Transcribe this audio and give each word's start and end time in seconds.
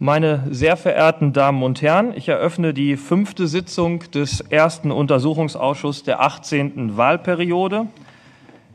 Meine 0.00 0.48
sehr 0.50 0.76
verehrten 0.76 1.32
Damen 1.32 1.62
und 1.62 1.80
Herren, 1.80 2.16
ich 2.16 2.28
eröffne 2.28 2.74
die 2.74 2.96
fünfte 2.96 3.46
Sitzung 3.46 4.00
des 4.10 4.40
ersten 4.40 4.90
Untersuchungsausschusses 4.90 6.02
der 6.02 6.20
18. 6.20 6.96
Wahlperiode. 6.96 7.86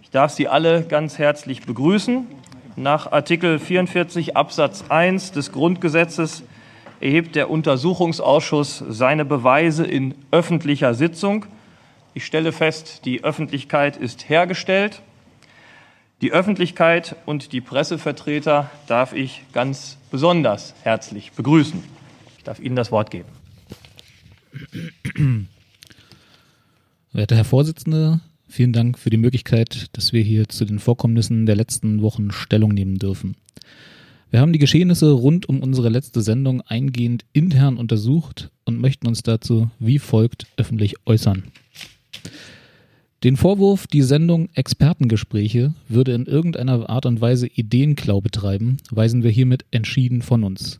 Ich 0.01 0.09
darf 0.11 0.31
Sie 0.31 0.47
alle 0.47 0.83
ganz 0.83 1.17
herzlich 1.17 1.65
begrüßen. 1.65 2.25
Nach 2.77 3.11
Artikel 3.11 3.59
44 3.59 4.37
Absatz 4.37 4.85
1 4.87 5.33
des 5.33 5.51
Grundgesetzes 5.51 6.43
erhebt 7.01 7.35
der 7.35 7.49
Untersuchungsausschuss 7.49 8.81
seine 8.87 9.25
Beweise 9.25 9.85
in 9.85 10.15
öffentlicher 10.31 10.93
Sitzung. 10.93 11.47
Ich 12.13 12.25
stelle 12.25 12.53
fest, 12.53 13.03
die 13.03 13.25
Öffentlichkeit 13.25 13.97
ist 13.97 14.29
hergestellt. 14.29 15.01
Die 16.21 16.33
Öffentlichkeit 16.33 17.15
und 17.25 17.53
die 17.53 17.61
Pressevertreter 17.61 18.69
darf 18.87 19.13
ich 19.13 19.43
ganz 19.53 19.97
besonders 20.11 20.73
herzlich 20.83 21.31
begrüßen. 21.31 21.81
Ich 22.37 22.43
darf 22.43 22.59
Ihnen 22.59 22.75
das 22.75 22.91
Wort 22.91 23.09
geben. 23.09 23.29
Werter 27.13 27.37
Herr 27.37 27.45
Vorsitzender, 27.45 28.19
vielen 28.49 28.73
Dank 28.73 28.99
für 28.99 29.09
die 29.09 29.17
Möglichkeit, 29.17 29.87
dass 29.93 30.11
wir 30.11 30.21
hier 30.21 30.49
zu 30.49 30.65
den 30.65 30.79
Vorkommnissen 30.79 31.45
der 31.45 31.55
letzten 31.55 32.01
Wochen 32.01 32.31
Stellung 32.31 32.73
nehmen 32.73 32.99
dürfen. 32.99 33.37
Wir 34.29 34.41
haben 34.41 34.51
die 34.51 34.59
Geschehnisse 34.59 35.11
rund 35.11 35.47
um 35.47 35.61
unsere 35.63 35.87
letzte 35.87 36.21
Sendung 36.21 36.61
eingehend 36.61 37.23
intern 37.31 37.77
untersucht 37.77 38.51
und 38.65 38.81
möchten 38.81 39.07
uns 39.07 39.23
dazu 39.23 39.71
wie 39.79 39.99
folgt 39.99 40.47
öffentlich 40.57 40.95
äußern. 41.05 41.45
Den 43.21 43.35
Vorwurf, 43.35 43.85
die 43.85 44.01
Sendung 44.01 44.47
Expertengespräche 44.53 45.73
würde 45.89 46.13
in 46.13 46.25
irgendeiner 46.25 46.89
Art 46.89 47.05
und 47.05 47.19
Weise 47.19 47.47
Ideenklau 47.47 48.21
betreiben, 48.21 48.77
weisen 48.91 49.23
wir 49.23 49.29
hiermit 49.29 49.65
entschieden 49.71 50.21
von 50.21 50.45
uns. 50.45 50.79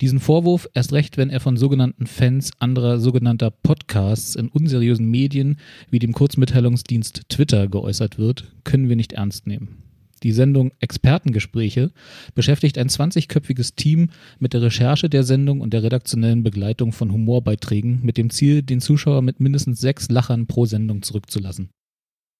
Diesen 0.00 0.18
Vorwurf, 0.18 0.68
erst 0.74 0.92
recht, 0.92 1.16
wenn 1.16 1.30
er 1.30 1.38
von 1.38 1.56
sogenannten 1.56 2.08
Fans 2.08 2.50
anderer 2.58 2.98
sogenannter 2.98 3.52
Podcasts 3.52 4.34
in 4.34 4.48
unseriösen 4.48 5.08
Medien 5.08 5.58
wie 5.90 6.00
dem 6.00 6.12
Kurzmitteilungsdienst 6.12 7.28
Twitter 7.28 7.68
geäußert 7.68 8.18
wird, 8.18 8.50
können 8.64 8.88
wir 8.88 8.96
nicht 8.96 9.12
ernst 9.12 9.46
nehmen. 9.46 9.89
Die 10.22 10.32
Sendung 10.32 10.72
Expertengespräche 10.80 11.92
beschäftigt 12.34 12.76
ein 12.76 12.88
20-köpfiges 12.88 13.74
Team 13.74 14.10
mit 14.38 14.52
der 14.52 14.62
Recherche 14.62 15.08
der 15.08 15.24
Sendung 15.24 15.60
und 15.60 15.72
der 15.72 15.82
redaktionellen 15.82 16.42
Begleitung 16.42 16.92
von 16.92 17.10
Humorbeiträgen 17.10 18.00
mit 18.02 18.18
dem 18.18 18.30
Ziel, 18.30 18.62
den 18.62 18.80
Zuschauer 18.80 19.22
mit 19.22 19.40
mindestens 19.40 19.80
sechs 19.80 20.10
Lachern 20.10 20.46
pro 20.46 20.66
Sendung 20.66 21.02
zurückzulassen. 21.02 21.70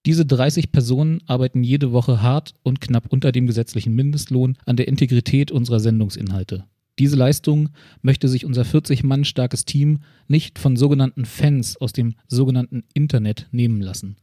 Diese 0.06 0.25
30 0.25 0.72
Personen 0.72 1.20
arbeiten 1.27 1.62
jede 1.62 1.92
Woche 1.92 2.22
hart 2.22 2.55
und 2.62 2.81
knapp 2.81 3.12
unter 3.12 3.33
dem 3.33 3.47
gesetzlichen 3.47 3.94
Mindestlohn 3.94 4.56
an 4.65 4.77
der 4.77 4.89
Integrität 4.89 5.50
unserer 5.50 5.81
Sendungsinhalte. 5.81 6.65
Diese 6.98 7.17
Leistung 7.17 7.70
möchte 8.03 8.28
sich 8.28 8.44
unser 8.44 8.65
40 8.65 9.05
Mann 9.05 9.25
starkes 9.25 9.65
Team 9.65 10.00
nicht 10.28 10.59
von 10.59 10.77
sogenannten 10.77 11.25
Fans 11.25 11.77
aus 11.78 11.92
dem 11.92 12.15
sogenannten 12.28 12.84
Internet 12.92 13.48
nehmen 13.53 13.81
lassen. 13.81 14.17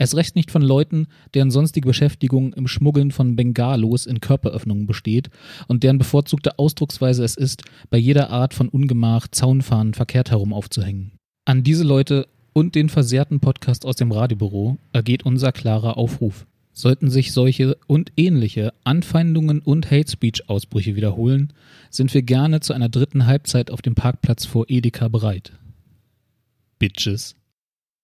Erst 0.00 0.16
recht 0.16 0.34
nicht 0.34 0.50
von 0.50 0.62
Leuten, 0.62 1.08
deren 1.34 1.50
sonstige 1.50 1.86
Beschäftigung 1.86 2.54
im 2.54 2.66
Schmuggeln 2.68 3.10
von 3.10 3.36
Bengalos 3.36 4.06
in 4.06 4.20
Körperöffnungen 4.20 4.86
besteht 4.86 5.28
und 5.68 5.82
deren 5.82 5.98
bevorzugte 5.98 6.58
Ausdrucksweise 6.58 7.22
es 7.22 7.36
ist, 7.36 7.64
bei 7.90 7.98
jeder 7.98 8.30
Art 8.30 8.54
von 8.54 8.70
Ungemach 8.70 9.28
Zaunfahnen 9.28 9.92
verkehrt 9.92 10.30
herum 10.30 10.54
aufzuhängen. 10.54 11.12
An 11.44 11.64
diese 11.64 11.84
Leute 11.84 12.28
und 12.54 12.76
den 12.76 12.88
versehrten 12.88 13.40
Podcast 13.40 13.84
aus 13.84 13.94
dem 13.94 14.10
Radiobüro 14.10 14.78
ergeht 14.94 15.26
unser 15.26 15.52
klarer 15.52 15.98
Aufruf. 15.98 16.46
Sollten 16.72 17.10
sich 17.10 17.34
solche 17.34 17.76
und 17.86 18.10
ähnliche 18.16 18.72
Anfeindungen 18.84 19.58
und 19.60 19.90
Hate 19.90 20.10
Speech 20.10 20.48
Ausbrüche 20.48 20.96
wiederholen, 20.96 21.52
sind 21.90 22.14
wir 22.14 22.22
gerne 22.22 22.60
zu 22.60 22.72
einer 22.72 22.88
dritten 22.88 23.26
Halbzeit 23.26 23.70
auf 23.70 23.82
dem 23.82 23.94
Parkplatz 23.94 24.46
vor 24.46 24.64
Edeka 24.68 25.08
bereit. 25.08 25.52
Bitches. 26.78 27.36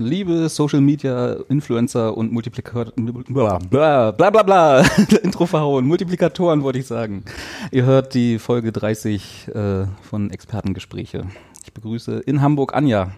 Liebe 0.00 0.48
Social 0.48 0.80
Media 0.80 1.32
Influencer 1.48 2.16
und 2.16 2.32
Multiplikatoren, 2.32 3.24
bla 3.24 3.58
bla 3.58 4.12
bla, 4.12 4.30
bla, 4.30 4.42
bla. 4.44 4.80
Intro 5.24 5.44
verhauen, 5.44 5.86
Multiplikatoren 5.86 6.62
wollte 6.62 6.78
ich 6.78 6.86
sagen. 6.86 7.24
Ihr 7.72 7.84
hört 7.84 8.14
die 8.14 8.38
Folge 8.38 8.70
30 8.70 9.48
äh, 9.48 9.86
von 10.02 10.30
Expertengespräche. 10.30 11.26
Ich 11.64 11.72
begrüße 11.72 12.20
in 12.20 12.40
Hamburg 12.40 12.76
Anja. 12.76 13.10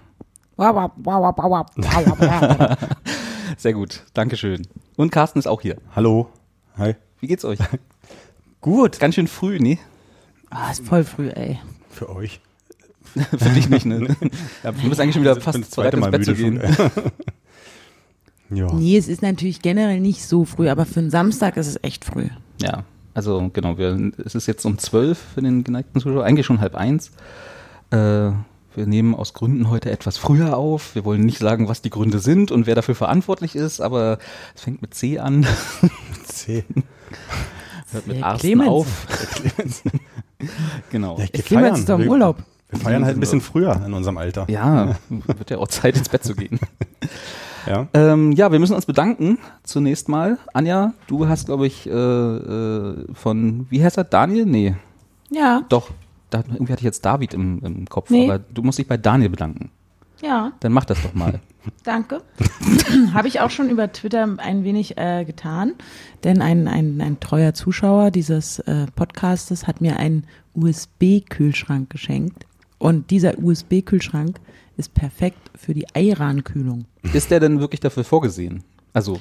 Sehr 3.58 3.74
gut, 3.74 4.04
Dankeschön. 4.14 4.66
Und 4.96 5.12
Carsten 5.12 5.38
ist 5.38 5.48
auch 5.48 5.60
hier. 5.60 5.76
Hallo. 5.94 6.30
Hi. 6.78 6.96
Wie 7.20 7.26
geht's 7.26 7.44
euch? 7.44 7.58
Gut. 8.62 8.98
Ganz 8.98 9.16
schön 9.16 9.28
früh, 9.28 9.58
ne? 9.58 9.78
Ah, 10.48 10.70
ist 10.70 10.86
voll 10.86 11.04
früh, 11.04 11.28
ey. 11.28 11.60
Für 11.90 12.08
euch. 12.08 12.40
Für 13.38 13.50
dich 13.50 13.68
nicht, 13.68 13.86
ne? 13.86 14.16
Ja, 14.62 14.72
du 14.72 14.88
bist 14.88 15.00
eigentlich 15.00 15.14
schon 15.14 15.22
wieder 15.22 15.40
fast 15.40 15.58
das 15.58 15.70
zweite 15.70 15.96
bereit, 15.96 16.12
Mal 16.12 16.18
ins 16.18 16.26
Bett 16.26 16.36
zu 16.36 16.42
gehen. 16.42 16.60
schon. 16.74 16.90
ja. 18.56 18.72
Nee, 18.72 18.96
es 18.96 19.08
ist 19.08 19.22
natürlich 19.22 19.62
generell 19.62 20.00
nicht 20.00 20.24
so 20.24 20.44
früh, 20.44 20.68
aber 20.68 20.86
für 20.86 21.00
einen 21.00 21.10
Samstag 21.10 21.56
ist 21.56 21.66
es 21.66 21.78
echt 21.82 22.04
früh. 22.04 22.28
Ja, 22.60 22.84
also 23.14 23.50
genau, 23.52 23.78
wir, 23.78 24.12
es 24.24 24.34
ist 24.34 24.46
jetzt 24.46 24.64
um 24.64 24.78
zwölf 24.78 25.18
für 25.34 25.42
den 25.42 25.64
geneigten 25.64 26.00
Zuschauer, 26.00 26.24
eigentlich 26.24 26.46
schon 26.46 26.60
halb 26.60 26.74
eins. 26.74 27.10
Äh, 27.90 28.30
wir 28.74 28.86
nehmen 28.86 29.16
aus 29.16 29.34
Gründen 29.34 29.68
heute 29.68 29.90
etwas 29.90 30.16
früher 30.16 30.56
auf. 30.56 30.94
Wir 30.94 31.04
wollen 31.04 31.22
nicht 31.22 31.38
sagen, 31.38 31.68
was 31.68 31.82
die 31.82 31.90
Gründe 31.90 32.20
sind 32.20 32.52
und 32.52 32.66
wer 32.66 32.76
dafür 32.76 32.94
verantwortlich 32.94 33.56
ist, 33.56 33.80
aber 33.80 34.18
es 34.54 34.62
fängt 34.62 34.80
mit 34.80 34.94
C 34.94 35.18
an, 35.18 35.44
C. 36.24 36.64
hört 37.90 38.06
mit 38.06 38.22
Arsten 38.22 38.46
Clemens. 38.46 38.68
auf. 38.68 39.06
genau. 40.90 41.18
Ja, 41.18 41.26
ich 41.32 41.42
feiern. 41.42 41.74
jetzt 41.74 41.88
doch 41.88 41.98
im 41.98 42.08
Urlaub. 42.08 42.44
Wir 42.70 42.78
feiern 42.80 43.04
halt 43.04 43.16
ein 43.16 43.20
bisschen 43.20 43.40
früher 43.40 43.80
in 43.84 43.92
unserem 43.92 44.16
Alter. 44.18 44.46
Ja, 44.48 44.96
wird 45.08 45.50
ja 45.50 45.58
auch 45.58 45.68
Zeit 45.68 45.96
ins 45.96 46.08
Bett 46.08 46.24
zu 46.24 46.34
gehen. 46.34 46.58
Ja. 47.66 47.88
Ähm, 47.92 48.32
ja, 48.32 48.50
wir 48.52 48.58
müssen 48.58 48.74
uns 48.74 48.86
bedanken 48.86 49.36
zunächst 49.64 50.08
mal. 50.08 50.38
Anja, 50.54 50.94
du 51.08 51.28
hast, 51.28 51.44
glaube 51.44 51.66
ich, 51.66 51.86
äh, 51.86 51.90
äh, 51.92 53.04
von, 53.12 53.66
wie 53.68 53.84
heißt 53.84 53.98
er, 53.98 54.04
Daniel? 54.04 54.46
Nee, 54.46 54.76
Ja, 55.28 55.62
doch. 55.68 55.90
Da, 56.30 56.38
irgendwie 56.38 56.72
hatte 56.72 56.80
ich 56.80 56.84
jetzt 56.86 57.04
David 57.04 57.34
im, 57.34 57.58
im 57.62 57.84
Kopf, 57.86 58.08
Nee. 58.08 58.24
aber 58.30 58.38
du 58.38 58.62
musst 58.62 58.78
dich 58.78 58.88
bei 58.88 58.96
Daniel 58.96 59.28
bedanken. 59.28 59.70
ja, 60.22 60.52
Dann 60.60 60.72
mach 60.72 60.86
das 60.86 61.02
doch 61.02 61.12
mal. 61.12 61.38
danke. 61.84 62.22
Habe 63.12 63.28
ich 63.28 63.40
auch 63.40 63.50
schon 63.50 63.68
über 63.68 63.92
Twitter 63.92 64.26
ein 64.38 64.64
wenig 64.64 64.96
äh, 64.96 65.26
getan, 65.26 65.74
denn 66.24 66.40
ein, 66.40 66.66
ein, 66.66 66.98
ein 67.02 67.20
treuer 67.20 67.52
Zuschauer 67.52 68.10
dieses 68.10 68.58
äh, 68.60 68.86
Podcastes 68.96 69.66
hat 69.66 69.82
mir 69.82 69.98
einen 69.98 70.24
USB-Kühlschrank 70.54 71.90
geschenkt. 71.90 72.46
Und 72.80 73.10
dieser 73.10 73.38
USB-Kühlschrank 73.38 74.40
ist 74.78 74.94
perfekt 74.94 75.50
für 75.54 75.74
die 75.74 75.86
Eiran-Kühlung. 75.94 76.86
Ist 77.12 77.30
der 77.30 77.38
denn 77.38 77.60
wirklich 77.60 77.80
dafür 77.80 78.04
vorgesehen? 78.04 78.64
Also, 78.94 79.20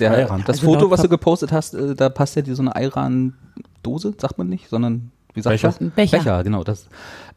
der, 0.00 0.10
Eiran. 0.10 0.40
das 0.44 0.56
Also 0.56 0.72
Foto, 0.72 0.90
was 0.90 1.02
du 1.02 1.08
gepostet 1.08 1.52
hast, 1.52 1.74
äh, 1.74 1.94
da 1.94 2.08
passt 2.08 2.34
ja 2.34 2.42
die, 2.42 2.52
so 2.54 2.62
eine 2.62 2.74
Eiran-Dose, 2.74 4.14
sagt 4.18 4.38
man 4.38 4.48
nicht, 4.48 4.68
sondern, 4.68 5.12
wie 5.34 5.40
sagt 5.40 5.54
Becher? 5.54 5.74
man? 5.78 5.88
Ein 5.88 5.92
Becher. 5.92 6.18
Becher, 6.18 6.44
genau. 6.44 6.64
Das 6.64 6.88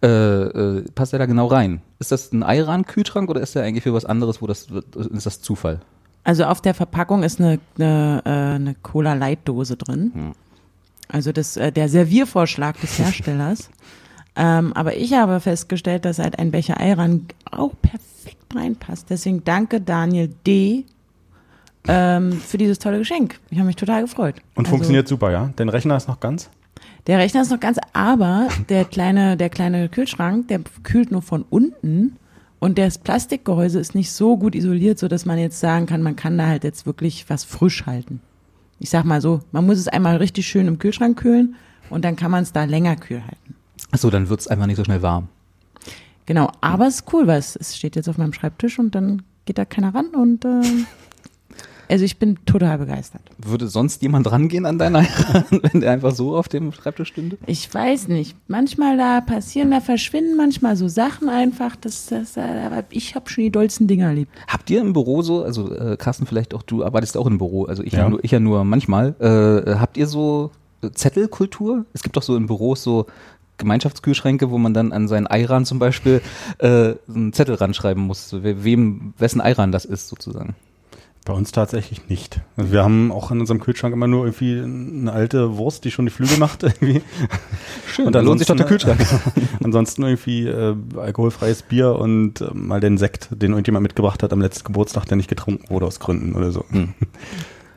äh, 0.02 0.08
äh, 0.08 0.86
passt 0.96 1.14
ja 1.14 1.20
da 1.20 1.28
genau 1.28 1.46
rein. 1.46 1.82
Ist 2.00 2.12
das 2.12 2.34
ein 2.34 2.42
Eiran-Kühlschrank 2.42 3.30
oder 3.30 3.40
ist 3.40 3.54
der 3.54 3.64
eigentlich 3.64 3.84
für 3.84 3.94
was 3.94 4.06
anderes, 4.06 4.42
wo 4.42 4.48
das 4.48 4.68
ist 4.96 5.26
das 5.28 5.40
Zufall? 5.42 5.82
Also 6.24 6.46
auf 6.46 6.62
der 6.62 6.74
Verpackung 6.74 7.22
ist 7.22 7.40
eine, 7.40 7.60
eine, 7.78 8.24
äh, 8.26 8.30
eine 8.30 8.76
Cola-Light-Dose 8.82 9.78
drin. 9.78 10.12
Hm. 10.14 10.32
Also 11.08 11.32
das, 11.32 11.58
äh, 11.58 11.72
der 11.72 11.90
Serviervorschlag 11.90 12.82
des 12.82 12.98
Herstellers. 13.00 13.70
Ähm, 14.36 14.74
aber 14.74 14.96
ich 14.96 15.14
habe 15.14 15.40
festgestellt, 15.40 16.06
dass 16.06 16.20
halt 16.20 16.40
ein 16.40 16.52
Becher 16.52 16.80
Eiran 16.80 17.26
auch 17.52 17.74
perfekt 17.82 18.56
reinpasst. 18.56 19.10
Deswegen 19.10 19.44
danke 19.44 19.82
Daniel 19.82 20.34
D. 20.46 20.86
Ähm, 21.88 22.34
für 22.34 22.58
dieses 22.58 22.78
tolle 22.78 23.00
Geschenk. 23.00 23.40
Ich 23.50 23.58
habe 23.58 23.68
mich 23.68 23.78
total 23.78 24.02
gefreut. 24.02 24.36
Und 24.56 24.66
Also, 24.66 24.72
funktioniert 24.72 25.08
super, 25.08 25.32
ja? 25.32 25.52
Dein 25.56 25.70
Rechner 25.70 25.96
ist 25.96 26.08
noch 26.08 26.20
ganz? 26.20 26.50
Der 27.08 27.18
Rechner 27.18 27.42
ist 27.42 27.52
noch 27.52 27.60
ganz, 27.60 27.80
aber 27.94 28.50
der 28.68 28.86
kleine, 28.86 29.38
der 29.38 29.50
kleine 29.50 29.90
Kühlschrank, 29.90 30.50
der 30.50 30.60
kühlt 30.84 31.12
nur 31.12 31.22
von 31.22 31.44
unten 31.50 32.18
und 32.60 32.78
das 32.78 32.98
Plastikgehäuse 32.98 33.80
ist 33.80 33.96
nicht 33.96 34.12
so 34.12 34.38
gut 34.38 34.54
isoliert, 34.54 35.00
so 35.00 35.08
dass 35.08 35.26
man 35.26 35.40
jetzt 35.40 35.60
sagen 35.60 35.86
kann, 35.86 36.04
man 36.04 36.16
kann 36.18 36.38
da 36.38 36.48
halt 36.48 36.64
jetzt 36.66 36.86
wirklich 36.86 37.26
was 37.30 37.46
frisch 37.46 37.86
halten. 37.86 38.22
Ich 38.80 38.90
sag 38.90 39.06
mal 39.06 39.22
so, 39.22 39.40
man 39.52 39.66
muss 39.66 39.78
es 39.78 39.88
einmal 39.88 40.18
richtig 40.18 40.48
schön 40.48 40.68
im 40.68 40.78
Kühlschrank 40.78 41.18
kühlen 41.18 41.56
und 41.90 42.04
dann 42.06 42.16
kann 42.16 42.32
man 42.32 42.44
es 42.44 42.52
da 42.54 42.66
länger 42.66 42.98
kühl 42.98 43.22
halten. 43.22 43.49
Achso, 43.92 44.10
dann 44.10 44.30
wird's 44.30 44.48
einfach 44.48 44.66
nicht 44.68 44.78
so 44.78 44.84
schnell 44.84 45.02
warm. 45.02 45.28
Genau, 46.26 46.52
aber 46.62 46.88
es 46.88 46.96
ist 46.98 47.14
cool, 47.14 47.26
weil 47.28 47.40
es, 47.40 47.56
es 47.56 47.76
steht 47.76 47.96
jetzt 47.96 48.08
auf 48.08 48.18
meinem 48.18 48.34
Schreibtisch 48.34 48.78
und 48.78 48.94
dann 48.94 49.24
geht 49.46 49.58
da 49.58 49.66
keiner 49.66 49.96
ran 49.96 50.10
und 50.10 50.46
äh, 50.46 50.62
also 51.90 52.06
ich 52.06 52.20
bin 52.20 52.38
total 52.46 52.78
begeistert. 52.78 53.24
Würde 53.40 53.68
sonst 53.68 54.04
jemand 54.04 54.32
rangehen 54.32 54.68
an 54.68 54.78
deiner 54.78 55.02
wenn 55.50 55.82
der 55.82 55.92
einfach 55.92 56.14
so 56.14 56.38
auf 56.38 56.48
dem 56.48 56.72
Schreibtisch 56.72 57.08
stünde? 57.08 57.40
Ich 57.48 57.74
weiß 57.74 58.10
nicht. 58.10 58.36
Manchmal 58.48 58.96
da 58.96 59.22
passieren, 59.22 59.72
da 59.72 59.82
verschwinden 59.82 60.38
manchmal 60.38 60.76
so 60.76 60.88
Sachen 60.88 61.30
einfach. 61.30 61.76
Das, 61.76 62.06
das, 62.06 62.38
äh, 62.38 62.42
aber 62.42 62.84
ich 62.92 63.16
habe 63.16 63.28
schon 63.28 63.46
die 63.46 63.50
dollsten 63.52 63.88
Dinger 63.88 64.10
erlebt. 64.10 64.32
Habt 64.48 64.70
ihr 64.70 64.82
im 64.82 64.94
Büro 64.94 65.24
so, 65.24 65.44
also 65.44 65.74
äh, 65.74 65.98
Carsten, 65.98 66.28
vielleicht 66.28 66.54
auch 66.54 66.62
du 66.62 66.84
arbeitest 66.86 67.18
auch 67.18 67.26
im 67.26 67.40
Büro, 67.40 67.66
also 67.66 67.82
ich 67.82 67.94
ja, 67.94 68.02
Ja. 68.02 68.10
nur, 68.10 68.24
ich 68.24 68.30
ja 68.30 68.40
nur 68.40 68.64
manchmal. 68.66 69.16
Äh, 69.20 69.74
habt 69.80 69.98
ihr 69.98 70.06
so 70.06 70.52
Zettelkultur? 70.94 71.86
Es 71.94 72.04
gibt 72.04 72.16
doch 72.16 72.24
so 72.24 72.36
in 72.36 72.46
Büros 72.46 72.84
so 72.84 73.08
Gemeinschaftskühlschränke, 73.60 74.50
wo 74.50 74.58
man 74.58 74.74
dann 74.74 74.92
an 74.92 75.08
seinen 75.08 75.28
Eiran 75.28 75.66
zum 75.66 75.78
Beispiel 75.78 76.22
äh, 76.58 76.96
einen 77.08 77.34
Zettel 77.34 77.56
ranschreiben 77.56 78.04
muss, 78.04 78.36
wem, 78.42 79.14
wessen 79.18 79.42
Eiran 79.42 79.72
das 79.72 79.86
ist 79.86 80.08
sozusagen. 80.08 80.56
Bei 81.26 81.34
uns 81.34 81.52
tatsächlich 81.52 82.10
nicht. 82.10 82.42
Also 82.56 82.72
wir 82.72 82.84
haben 82.84 83.12
auch 83.12 83.30
in 83.30 83.40
unserem 83.40 83.60
Kühlschrank 83.60 83.94
immer 83.94 84.08
nur 84.08 84.26
irgendwie 84.26 84.62
eine 84.62 85.12
alte 85.12 85.58
Wurst, 85.58 85.84
die 85.86 85.92
schon 85.92 86.06
die 86.06 86.12
Flügel 86.12 86.38
macht 86.38 86.64
irgendwie. 86.64 87.04
Schön, 87.88 88.08
und 88.08 88.14
da 88.14 88.22
lohnt 88.22 88.40
sich 88.40 88.48
doch 88.48 88.56
der 88.56 88.66
Kühlschrank. 88.66 89.00
Ansonsten 89.64 90.02
irgendwie 90.02 90.48
äh, 90.48 90.76
alkoholfreies 90.98 91.64
Bier 91.64 91.94
und 92.00 92.42
äh, 92.42 92.50
mal 92.54 92.80
den 92.80 92.98
Sekt, 92.98 93.28
den 93.32 93.52
irgendjemand 93.52 93.84
mitgebracht 93.84 94.24
hat 94.24 94.34
am 94.34 94.42
letzten 94.42 94.64
Geburtstag, 94.64 95.06
der 95.06 95.18
nicht 95.18 95.30
getrunken 95.30 95.70
wurde 95.70 95.86
aus 95.86 96.00
Gründen 96.00 96.34
oder 96.34 96.52
so. 96.52 96.66
Hm. 96.70 96.94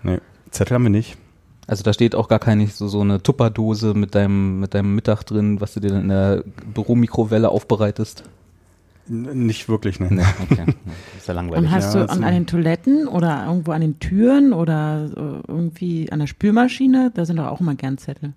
Nee, 0.05 0.19
Zettel 0.51 0.75
haben 0.75 0.83
wir 0.83 0.91
nicht. 0.91 1.17
Also 1.67 1.83
da 1.85 1.93
steht 1.93 2.15
auch 2.15 2.29
gar 2.29 2.39
keine 2.41 2.67
so, 2.67 2.89
so 2.89 3.01
eine 3.01 3.23
Tupperdose 3.23 3.95
mit 3.95 4.15
deinem, 4.15 4.61
mit 4.61 4.75
deinem 4.75 4.95
Mittag 4.95 5.23
drin, 5.25 5.61
was 5.61 5.75
du 5.75 5.81
dir 5.81 5.91
dann 5.91 6.03
in 6.03 6.09
der 6.09 6.45
Büromikrowelle 6.75 7.49
aufbereitest. 7.49 8.25
N 9.09 9.47
nicht 9.47 9.69
wirklich, 9.69 9.99
ne. 10.01 10.09
Nee, 10.11 10.23
okay. 10.51 10.65
ist 11.19 11.27
ja 11.29 11.35
langweilig. 11.35 11.65
Und 11.65 11.71
hast 11.71 11.95
ja, 11.95 12.01
du 12.03 12.07
das 12.07 12.17
an, 12.17 12.25
an 12.25 12.35
den 12.35 12.47
Toiletten 12.47 13.09
oder 13.09 13.47
irgendwo 13.47 13.73
an 13.73 13.81
den 13.81 13.99
Türen 13.99 14.53
oder 14.53 15.09
äh, 15.17 15.51
irgendwie 15.51 16.11
an 16.13 16.21
der 16.21 16.27
Spülmaschine, 16.27 17.11
da 17.15 17.25
sind 17.25 17.37
doch 17.37 17.47
auch 17.47 17.61
immer 17.61 17.75
gern 17.75 17.99
Zettel. 17.99 18.33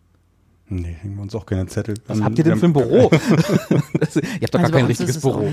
Nee, 0.68 0.96
hängen 1.02 1.16
wir 1.16 1.22
uns 1.22 1.36
auch 1.36 1.46
keine 1.46 1.68
Zettel. 1.68 1.96
Was 2.08 2.18
an. 2.18 2.26
habt 2.26 2.38
ihr 2.40 2.44
denn 2.44 2.58
für 2.58 2.66
ein 2.66 2.76
haben- 2.76 2.90
Büro? 2.90 3.10
das, 4.00 4.16
ihr 4.16 4.24
habt 4.24 4.54
doch 4.56 4.60
gar 4.60 4.62
Also 4.62 4.72
bei 4.74 4.80
kein 4.80 4.86
richtiges 4.88 5.20
Büro. 5.22 5.48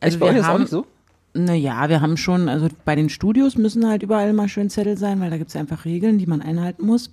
Also 0.00 0.24
euch 0.24 0.32
wir 0.32 0.38
ist 0.38 0.44
auch 0.44 0.48
haben, 0.48 0.60
nicht 0.60 0.70
so? 0.70 0.86
Naja, 1.38 1.88
wir 1.88 2.00
haben 2.00 2.16
schon, 2.16 2.48
also 2.48 2.68
bei 2.84 2.94
den 2.94 3.08
Studios 3.08 3.56
müssen 3.56 3.86
halt 3.86 4.02
überall 4.02 4.32
mal 4.32 4.48
schön 4.48 4.70
Zettel 4.70 4.96
sein, 4.96 5.20
weil 5.20 5.30
da 5.30 5.38
gibt 5.38 5.50
es 5.50 5.56
einfach 5.56 5.84
Regeln, 5.84 6.18
die 6.18 6.26
man 6.26 6.42
einhalten 6.42 6.84
muss. 6.86 7.10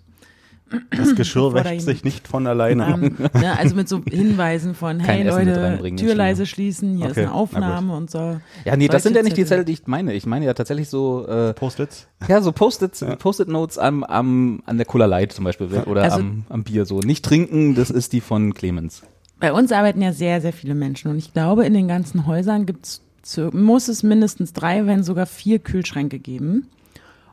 Das 0.89 1.15
Geschirr 1.15 1.53
wäscht 1.53 1.81
sich 1.81 2.03
nicht 2.03 2.27
von 2.27 2.47
alleine. 2.47 2.87
Ähm, 2.87 3.15
ne, 3.39 3.57
also 3.57 3.75
mit 3.75 3.87
so 3.87 4.01
Hinweisen 4.03 4.73
von, 4.73 4.97
Kein 4.97 5.05
hey 5.05 5.23
mit 5.23 5.47
Leute, 5.47 5.95
Tür 5.95 6.15
leise 6.15 6.45
schließen, 6.45 6.97
hier 6.97 7.05
Okay, 7.05 7.11
ist 7.11 7.17
eine 7.19 7.27
na 7.27 7.33
Aufnahme 7.33 7.95
und 7.95 8.09
so. 8.09 8.39
Ja, 8.65 8.75
nee, 8.75 8.87
das 8.87 9.03
sind 9.03 9.15
ja 9.15 9.21
nicht 9.21 9.37
die 9.37 9.45
Zettel. 9.45 9.63
Die 9.63 9.73
ich 9.73 9.85
meine. 9.85 10.13
Ich 10.13 10.25
meine 10.25 10.45
ja 10.45 10.53
tatsächlich 10.53 10.89
so, 10.89 11.27
äh, 11.27 11.53
Post-its? 11.53 12.07
ja, 12.27 12.41
so 12.41 12.51
Post-its, 12.51 13.05
Post-it-Notes 13.19 13.77
am, 13.77 14.03
am, 14.03 14.63
an 14.65 14.77
der 14.77 14.85
Cola 14.85 15.05
Light 15.05 15.33
zum 15.33 15.45
Beispiel 15.45 15.67
oder 15.85 16.03
Also- 16.03 16.17
am, 16.17 16.45
am 16.49 16.63
Bier 16.63 16.85
so. 16.85 16.99
Nicht 16.99 17.23
trinken, 17.23 17.75
das 17.75 17.91
ist 17.91 18.13
die 18.13 18.21
von 18.21 18.53
Clemens. 18.53 19.03
Bei 19.39 19.53
uns 19.53 19.71
arbeiten 19.71 20.01
ja 20.01 20.13
sehr, 20.13 20.41
sehr 20.41 20.53
viele 20.53 20.75
Menschen 20.75 21.11
und 21.11 21.17
ich 21.17 21.33
glaube, 21.33 21.65
in 21.65 21.73
den 21.73 21.87
ganzen 21.87 22.25
Häusern 22.25 22.65
gibt's 22.65 23.01
zu, 23.01 23.04
muss 23.51 23.87
es 23.87 24.03
mindestens 24.03 24.53
drei, 24.53 24.85
wenn 24.85 25.03
sogar 25.03 25.25
vier 25.25 25.59
Kühlschränke 25.59 26.19
geben. 26.19 26.67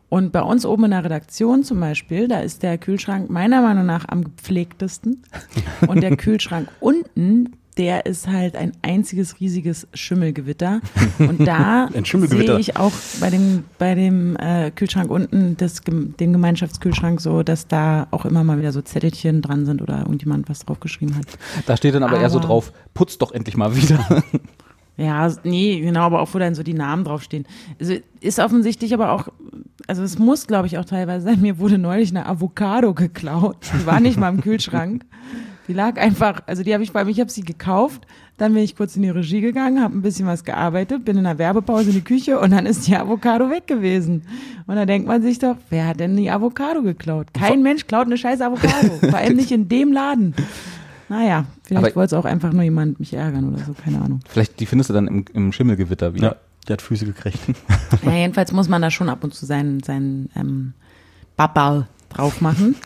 Und 0.08 0.30
bei 0.30 0.42
uns 0.42 0.66
oben 0.66 0.84
in 0.84 0.90
der 0.90 1.04
Redaktion 1.04 1.64
zum 1.64 1.80
Beispiel, 1.80 2.28
da 2.28 2.40
ist 2.40 2.62
der 2.62 2.76
Kühlschrank 2.76 3.30
meiner 3.30 3.62
Meinung 3.62 3.86
nach 3.86 4.04
am 4.08 4.24
gepflegtesten. 4.24 5.22
Und 5.86 6.02
der 6.02 6.16
Kühlschrank 6.18 6.68
unten, 6.80 7.52
der 7.78 8.04
ist 8.04 8.28
halt 8.28 8.54
ein 8.54 8.72
einziges 8.82 9.40
riesiges 9.40 9.88
Schimmelgewitter. 9.94 10.82
Und 11.18 11.46
da 11.46 11.88
sehe 12.04 12.58
ich 12.58 12.76
auch 12.76 12.92
bei 13.20 13.30
dem, 13.30 13.64
bei 13.78 13.94
dem 13.94 14.36
äh, 14.36 14.70
Kühlschrank 14.70 15.10
unten, 15.10 15.56
das, 15.56 15.80
den 15.80 16.32
Gemeinschaftskühlschrank 16.32 17.18
so, 17.20 17.42
dass 17.42 17.66
da 17.66 18.06
auch 18.10 18.26
immer 18.26 18.44
mal 18.44 18.58
wieder 18.58 18.72
so 18.72 18.82
Zettelchen 18.82 19.40
dran 19.40 19.64
sind 19.64 19.80
oder 19.80 20.00
irgendjemand 20.00 20.50
was 20.50 20.66
draufgeschrieben 20.66 21.16
hat. 21.16 21.26
Da 21.64 21.76
steht 21.78 21.94
dann 21.94 22.02
aber, 22.02 22.20
eher 22.20 22.28
so 22.28 22.36
Aber- 22.38 22.48
drauf, 22.48 22.72
putz 22.92 23.16
doch 23.16 23.32
endlich 23.32 23.56
mal 23.56 23.74
wieder. 23.74 24.22
Ja, 24.96 25.32
nee, 25.42 25.80
genau, 25.80 26.02
aber 26.02 26.20
auch 26.20 26.34
wo 26.34 26.38
dann 26.38 26.54
so 26.54 26.62
die 26.62 26.74
Namen 26.74 27.04
draufstehen. 27.04 27.46
Also 27.80 27.94
ist 28.20 28.38
offensichtlich 28.38 28.92
aber 28.92 29.12
auch, 29.12 29.28
also 29.86 30.02
es 30.02 30.18
muss, 30.18 30.46
glaube 30.46 30.66
ich, 30.66 30.78
auch 30.78 30.84
teilweise 30.84 31.24
sein. 31.24 31.40
Mir 31.40 31.58
wurde 31.58 31.78
neulich 31.78 32.10
eine 32.10 32.26
Avocado 32.26 32.92
geklaut. 32.92 33.56
Die 33.74 33.86
war 33.86 34.00
nicht 34.00 34.18
mal 34.18 34.28
im 34.28 34.40
Kühlschrank. 34.40 35.04
Die 35.68 35.72
lag 35.72 35.96
einfach, 35.98 36.42
also 36.46 36.62
die 36.62 36.74
habe 36.74 36.82
ich 36.82 36.92
bei 36.92 37.04
mir, 37.04 37.12
ich 37.12 37.20
habe 37.20 37.30
sie 37.30 37.42
gekauft, 37.42 38.06
dann 38.36 38.52
bin 38.52 38.64
ich 38.64 38.74
kurz 38.74 38.96
in 38.96 39.02
die 39.02 39.10
Regie 39.10 39.40
gegangen, 39.40 39.80
habe 39.80 39.96
ein 39.96 40.02
bisschen 40.02 40.26
was 40.26 40.42
gearbeitet, 40.42 41.04
bin 41.04 41.16
in 41.16 41.24
der 41.24 41.38
Werbepause 41.38 41.90
in 41.90 41.94
die 41.94 42.02
Küche 42.02 42.40
und 42.40 42.50
dann 42.50 42.66
ist 42.66 42.88
die 42.88 42.96
Avocado 42.96 43.48
weg 43.48 43.68
gewesen. 43.68 44.24
Und 44.66 44.74
da 44.74 44.84
denkt 44.84 45.06
man 45.06 45.22
sich 45.22 45.38
doch, 45.38 45.56
wer 45.70 45.86
hat 45.86 46.00
denn 46.00 46.16
die 46.16 46.30
Avocado 46.30 46.82
geklaut? 46.82 47.28
Kein 47.32 47.62
Mensch 47.62 47.86
klaut 47.86 48.06
eine 48.06 48.18
scheiß 48.18 48.40
Avocado, 48.40 48.98
vor 49.08 49.18
allem 49.18 49.36
nicht 49.36 49.52
in 49.52 49.68
dem 49.68 49.92
Laden. 49.92 50.34
Naja, 51.12 51.44
vielleicht 51.62 51.84
Aber- 51.88 51.96
wollte 51.96 52.16
es 52.16 52.18
auch 52.18 52.24
einfach 52.24 52.54
nur 52.54 52.62
jemand 52.62 52.98
mich 52.98 53.12
ärgern 53.12 53.52
oder 53.52 53.62
so, 53.62 53.74
keine 53.74 54.00
Ahnung. 54.00 54.20
Vielleicht, 54.26 54.58
die 54.60 54.64
findest 54.64 54.88
du 54.88 54.94
dann 54.94 55.06
im, 55.06 55.24
im 55.34 55.52
Schimmelgewitter 55.52 56.14
wieder. 56.14 56.26
Ja, 56.26 56.36
der 56.68 56.72
hat 56.74 56.82
Füße 56.82 57.04
gekriegt. 57.04 57.38
Ja, 58.02 58.12
jedenfalls 58.12 58.50
muss 58.52 58.70
man 58.70 58.80
da 58.80 58.90
schon 58.90 59.10
ab 59.10 59.22
und 59.22 59.34
zu 59.34 59.44
seinen, 59.44 59.82
seinen 59.82 60.30
ähm, 60.34 60.72
Babal 61.36 61.86
drauf 62.08 62.40
machen. 62.40 62.76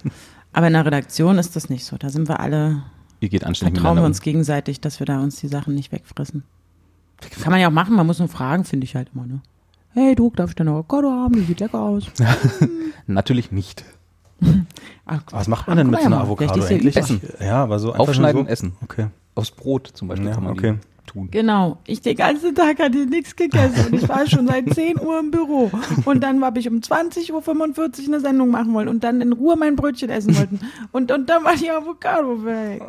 Aber 0.52 0.66
in 0.66 0.72
der 0.72 0.84
Redaktion 0.84 1.38
ist 1.38 1.54
das 1.54 1.68
nicht 1.70 1.84
so. 1.84 1.96
Da 1.96 2.08
sind 2.08 2.28
wir 2.28 2.40
alle, 2.40 2.82
Ihr 3.20 3.28
geht 3.28 3.42
da 3.42 3.46
anständig 3.46 3.80
trauen 3.80 3.96
wir 3.96 4.04
uns 4.04 4.20
gegenseitig, 4.20 4.80
dass 4.80 4.98
wir 4.98 5.06
da 5.06 5.20
uns 5.20 5.36
die 5.36 5.46
Sachen 5.46 5.76
nicht 5.76 5.92
wegfressen. 5.92 6.42
Kann 7.40 7.52
man 7.52 7.60
ja 7.60 7.68
auch 7.68 7.72
machen, 7.72 7.94
man 7.94 8.06
muss 8.08 8.18
nur 8.18 8.26
fragen, 8.28 8.64
finde 8.64 8.84
ich 8.84 8.96
halt 8.96 9.10
immer, 9.14 9.26
ne? 9.26 9.40
Hey, 9.92 10.16
du, 10.16 10.30
darf 10.34 10.50
ich 10.50 10.56
deine 10.56 10.72
Avocado 10.72 11.10
haben? 11.10 11.34
Die 11.36 11.42
sieht 11.42 11.60
lecker 11.60 11.80
aus. 11.80 12.04
Natürlich 13.06 13.52
nicht. 13.52 13.84
Ach, 15.06 15.22
Was 15.30 15.48
macht 15.48 15.68
man 15.68 15.76
denn 15.76 15.86
guck 15.86 15.92
mit 15.92 16.00
so 16.00 16.06
einer 16.06 16.20
Avocado 16.20 16.62
eigentlich? 16.64 16.96
Essen. 16.96 17.20
Ja, 17.40 17.62
aber 17.62 17.78
so 17.78 17.92
einfach 17.92 18.00
Aufschneiden 18.08 18.44
so. 18.44 18.50
essen. 18.50 18.72
Okay. 18.82 19.06
Aufs 19.34 19.50
Brot 19.50 19.88
zum 19.94 20.08
Beispiel 20.08 20.28
Ja, 20.28 20.34
kann 20.34 20.44
man 20.44 20.52
okay. 20.52 20.74
die 20.74 20.95
tun. 21.06 21.28
Genau. 21.30 21.78
Ich 21.86 22.00
den 22.02 22.16
ganzen 22.16 22.54
Tag 22.54 22.78
hatte 22.78 23.06
nichts 23.06 23.34
gegessen 23.36 23.86
und 23.92 23.94
ich 24.02 24.08
war 24.08 24.26
schon 24.26 24.46
seit 24.46 24.68
10 24.74 25.00
Uhr 25.00 25.18
im 25.20 25.30
Büro. 25.30 25.70
Und 26.04 26.22
dann 26.22 26.42
habe 26.44 26.58
ich 26.58 26.68
um 26.68 26.76
20.45 26.80 27.32
Uhr 27.32 27.90
eine 28.08 28.20
Sendung 28.20 28.50
machen 28.50 28.74
wollen 28.74 28.88
und 28.88 29.02
dann 29.04 29.20
in 29.20 29.32
Ruhe 29.32 29.56
mein 29.56 29.76
Brötchen 29.76 30.10
essen 30.10 30.36
wollten. 30.36 30.60
Und, 30.92 31.10
und 31.12 31.28
dann 31.30 31.44
war 31.44 31.54
die 31.56 31.70
Avocado 31.70 32.44
weg. 32.44 32.82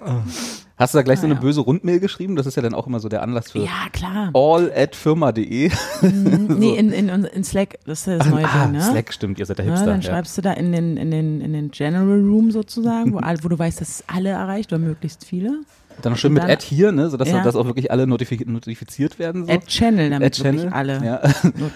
Hast 0.78 0.94
du 0.94 1.00
da 1.00 1.02
gleich 1.02 1.20
so 1.20 1.26
eine 1.26 1.34
Naja. 1.34 1.42
böse 1.44 1.62
Rundmail 1.62 2.00
geschrieben? 2.00 2.36
Das 2.36 2.46
ist 2.46 2.56
ja 2.56 2.62
dann 2.62 2.76
auch 2.76 2.86
immer 2.86 3.00
so 3.00 3.10
der 3.10 3.24
Anlass 3.24 3.52
für 3.52 3.60
Ja, 3.60 3.90
klar. 3.92 4.30
all 4.36 4.72
at 4.76 4.96
firma.de. 4.96 5.72
Nee, 6.02 6.76
in, 6.78 6.92
in, 6.92 7.10
in 7.10 7.44
Slack, 7.44 7.80
das 7.86 8.06
ist 8.06 8.20
das 8.20 8.28
neue 8.30 8.46
ah, 8.46 8.64
Ding, 8.66 8.74
ne? 8.74 8.82
Slack 8.84 9.12
stimmt, 9.12 9.40
ihr 9.40 9.46
seid 9.48 9.58
der 9.58 9.66
Ja, 9.66 9.72
Hipster. 9.72 9.88
dann 9.88 10.02
ja. 10.02 10.10
schreibst 10.12 10.38
du 10.38 10.42
da 10.44 10.54
in 10.54 10.72
den, 10.72 10.98
in 10.98 11.10
den, 11.10 11.42
in 11.42 11.54
den 11.54 11.72
General 11.72 12.20
Room 12.20 12.52
sozusagen, 12.52 13.14
wo, 13.14 13.18
wo 13.20 13.50
du 13.50 13.58
weißt, 13.58 13.82
dass 13.82 13.90
es 13.90 14.04
alle 14.08 14.30
erreicht 14.30 14.72
oder 14.72 14.80
möglichst 14.80 15.26
viele. 15.26 15.62
Dann 16.02 16.14
noch 16.14 16.20
schön 16.20 16.34
mit 16.34 16.44
dann- 16.44 16.52
Ad 16.52 16.64
hier, 16.66 16.92
ne, 16.92 17.10
sodass 17.10 17.30
Ja. 17.30 17.44
dass 17.44 17.56
auch 17.56 17.66
wirklich 17.66 17.92
alle 17.92 18.06
notifi 18.08 18.44
notifiziert 18.46 19.20
werden. 19.20 19.46
So. 19.46 19.52
Add 19.54 19.66
Channel, 19.68 20.10
damit 20.10 20.26
Ad 20.28 20.42
Channel. 20.42 20.56
wirklich 20.64 20.74
alle. 20.74 21.06
Ja. 21.06 21.22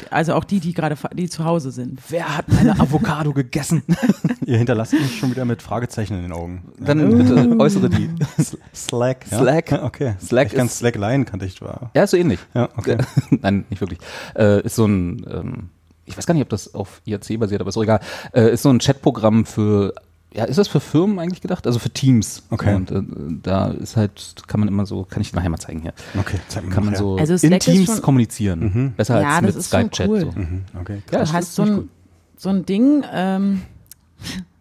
Also 0.09 0.33
auch 0.35 0.43
die, 0.43 0.59
die 0.59 0.73
gerade, 0.73 0.95
die 1.13 1.29
zu 1.29 1.43
Hause 1.45 1.71
sind. 1.71 1.99
Wer 2.09 2.37
hat 2.37 2.47
meine 2.49 2.79
Avocado 2.79 3.33
gegessen? 3.33 3.83
Ihr 4.45 4.57
hinterlasst 4.57 4.93
mich 4.93 5.17
schon 5.19 5.31
wieder 5.31 5.45
mit 5.45 5.61
Fragezeichen 5.61 6.15
in 6.15 6.21
den 6.23 6.31
Augen. 6.31 6.63
Dann 6.79 7.17
bitte 7.17 7.57
äußere 7.59 7.89
die. 7.89 8.09
Slack. 8.75 9.25
Ja? 9.31 9.39
Slack. 9.39 9.71
Okay. 9.83 10.15
Slack 10.21 10.47
ich 10.47 10.53
kann 10.55 10.67
ist- 10.67 10.77
Slack 10.77 10.95
leihen, 10.95 11.25
kannte 11.25 11.45
ich 11.45 11.55
zwar. 11.57 11.91
Ja, 11.95 12.03
ist 12.03 12.11
so 12.11 12.17
ähnlich. 12.17 12.39
Ja, 12.53 12.69
okay. 12.77 12.97
Nein, 13.29 13.65
nicht 13.69 13.81
wirklich. 13.81 13.99
Äh, 14.35 14.61
ist 14.63 14.75
so 14.75 14.85
ein, 14.85 15.25
ähm, 15.29 15.69
ich 16.05 16.17
weiß 16.17 16.25
gar 16.25 16.33
nicht, 16.33 16.43
ob 16.43 16.49
das 16.49 16.73
auf 16.73 17.01
IRC 17.05 17.37
basiert, 17.39 17.61
aber 17.61 17.69
ist 17.69 17.77
auch 17.77 17.83
egal. 17.83 17.99
Äh, 18.33 18.51
ist 18.53 18.63
so 18.63 18.69
ein 18.69 18.79
Chatprogramm 18.79 19.45
für, 19.45 19.93
ja, 20.33 20.45
ist 20.45 20.57
das 20.57 20.67
für 20.69 20.79
Firmen 20.79 21.19
eigentlich 21.19 21.41
gedacht? 21.41 21.67
Also 21.67 21.77
für 21.79 21.89
Teams. 21.89 22.43
Okay. 22.49 22.73
Und 22.75 22.89
äh, 22.91 23.01
da 23.43 23.67
ist 23.71 23.97
halt, 23.97 24.35
kann 24.47 24.59
man 24.61 24.69
immer 24.69 24.85
so, 24.85 25.03
kann 25.03 25.21
ich 25.21 25.33
nachher 25.33 25.49
mal 25.49 25.57
zeigen 25.59 25.81
hier. 25.81 25.93
Okay, 26.17 26.37
zeig 26.47 26.63
mir 26.65 26.69
Kann 26.71 26.85
man 26.85 26.93
nachher. 26.93 27.03
so 27.03 27.17
Also 27.17 27.47
in 27.47 27.59
Teams 27.59 27.87
schon- 27.87 28.01
kommunizieren. 28.01 28.93
Besser 28.95 29.21
Ja, 29.21 29.27
als 29.27 29.35
das 29.35 29.41
mit 29.41 29.55
ist 29.57 29.69
schon 29.71 29.79
Skype-Chat. 29.81 30.07
cool. 30.09 30.19
So. 30.21 30.31
Mhm, 30.39 30.61
okay. 30.79 30.95
Ja, 30.95 31.01
Du 31.11 31.17
das 31.17 31.33
hast 31.33 31.43
ist 31.49 31.55
so 31.55 31.63
ein, 31.63 31.89
so 32.37 32.49
ein 32.49 32.65
Ding, 32.65 33.03
ähm, 33.13 33.61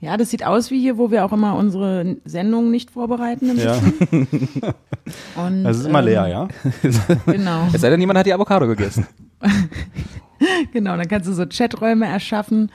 ja, 0.00 0.16
das 0.16 0.30
sieht 0.30 0.44
aus 0.44 0.70
wie 0.70 0.80
hier, 0.80 0.96
wo 0.98 1.10
wir 1.10 1.24
auch 1.24 1.32
immer 1.32 1.54
unsere 1.54 2.16
Sendungen 2.24 2.70
nicht 2.70 2.90
vorbereiten. 2.90 3.50
Im 3.50 3.58
Ja, 3.58 3.74
Und, 5.36 5.66
also 5.66 5.70
es 5.70 5.76
ist 5.80 5.86
immer 5.86 5.98
ähm, 6.00 6.04
leer, 6.06 6.26
ja? 6.28 6.48
Genau, 7.26 7.68
Es 7.72 7.80
sei 7.82 7.90
denn, 7.90 8.00
jemand 8.00 8.18
hat 8.18 8.26
die 8.26 8.32
Avocado 8.34 8.66
gegessen. 8.66 9.06
genau. 10.72 10.96
Dann 10.96 11.08
kannst 11.08 11.28
du 11.28 11.32
so 11.32 11.44
Chaträume 11.46 12.06
erschaffen 12.06 12.70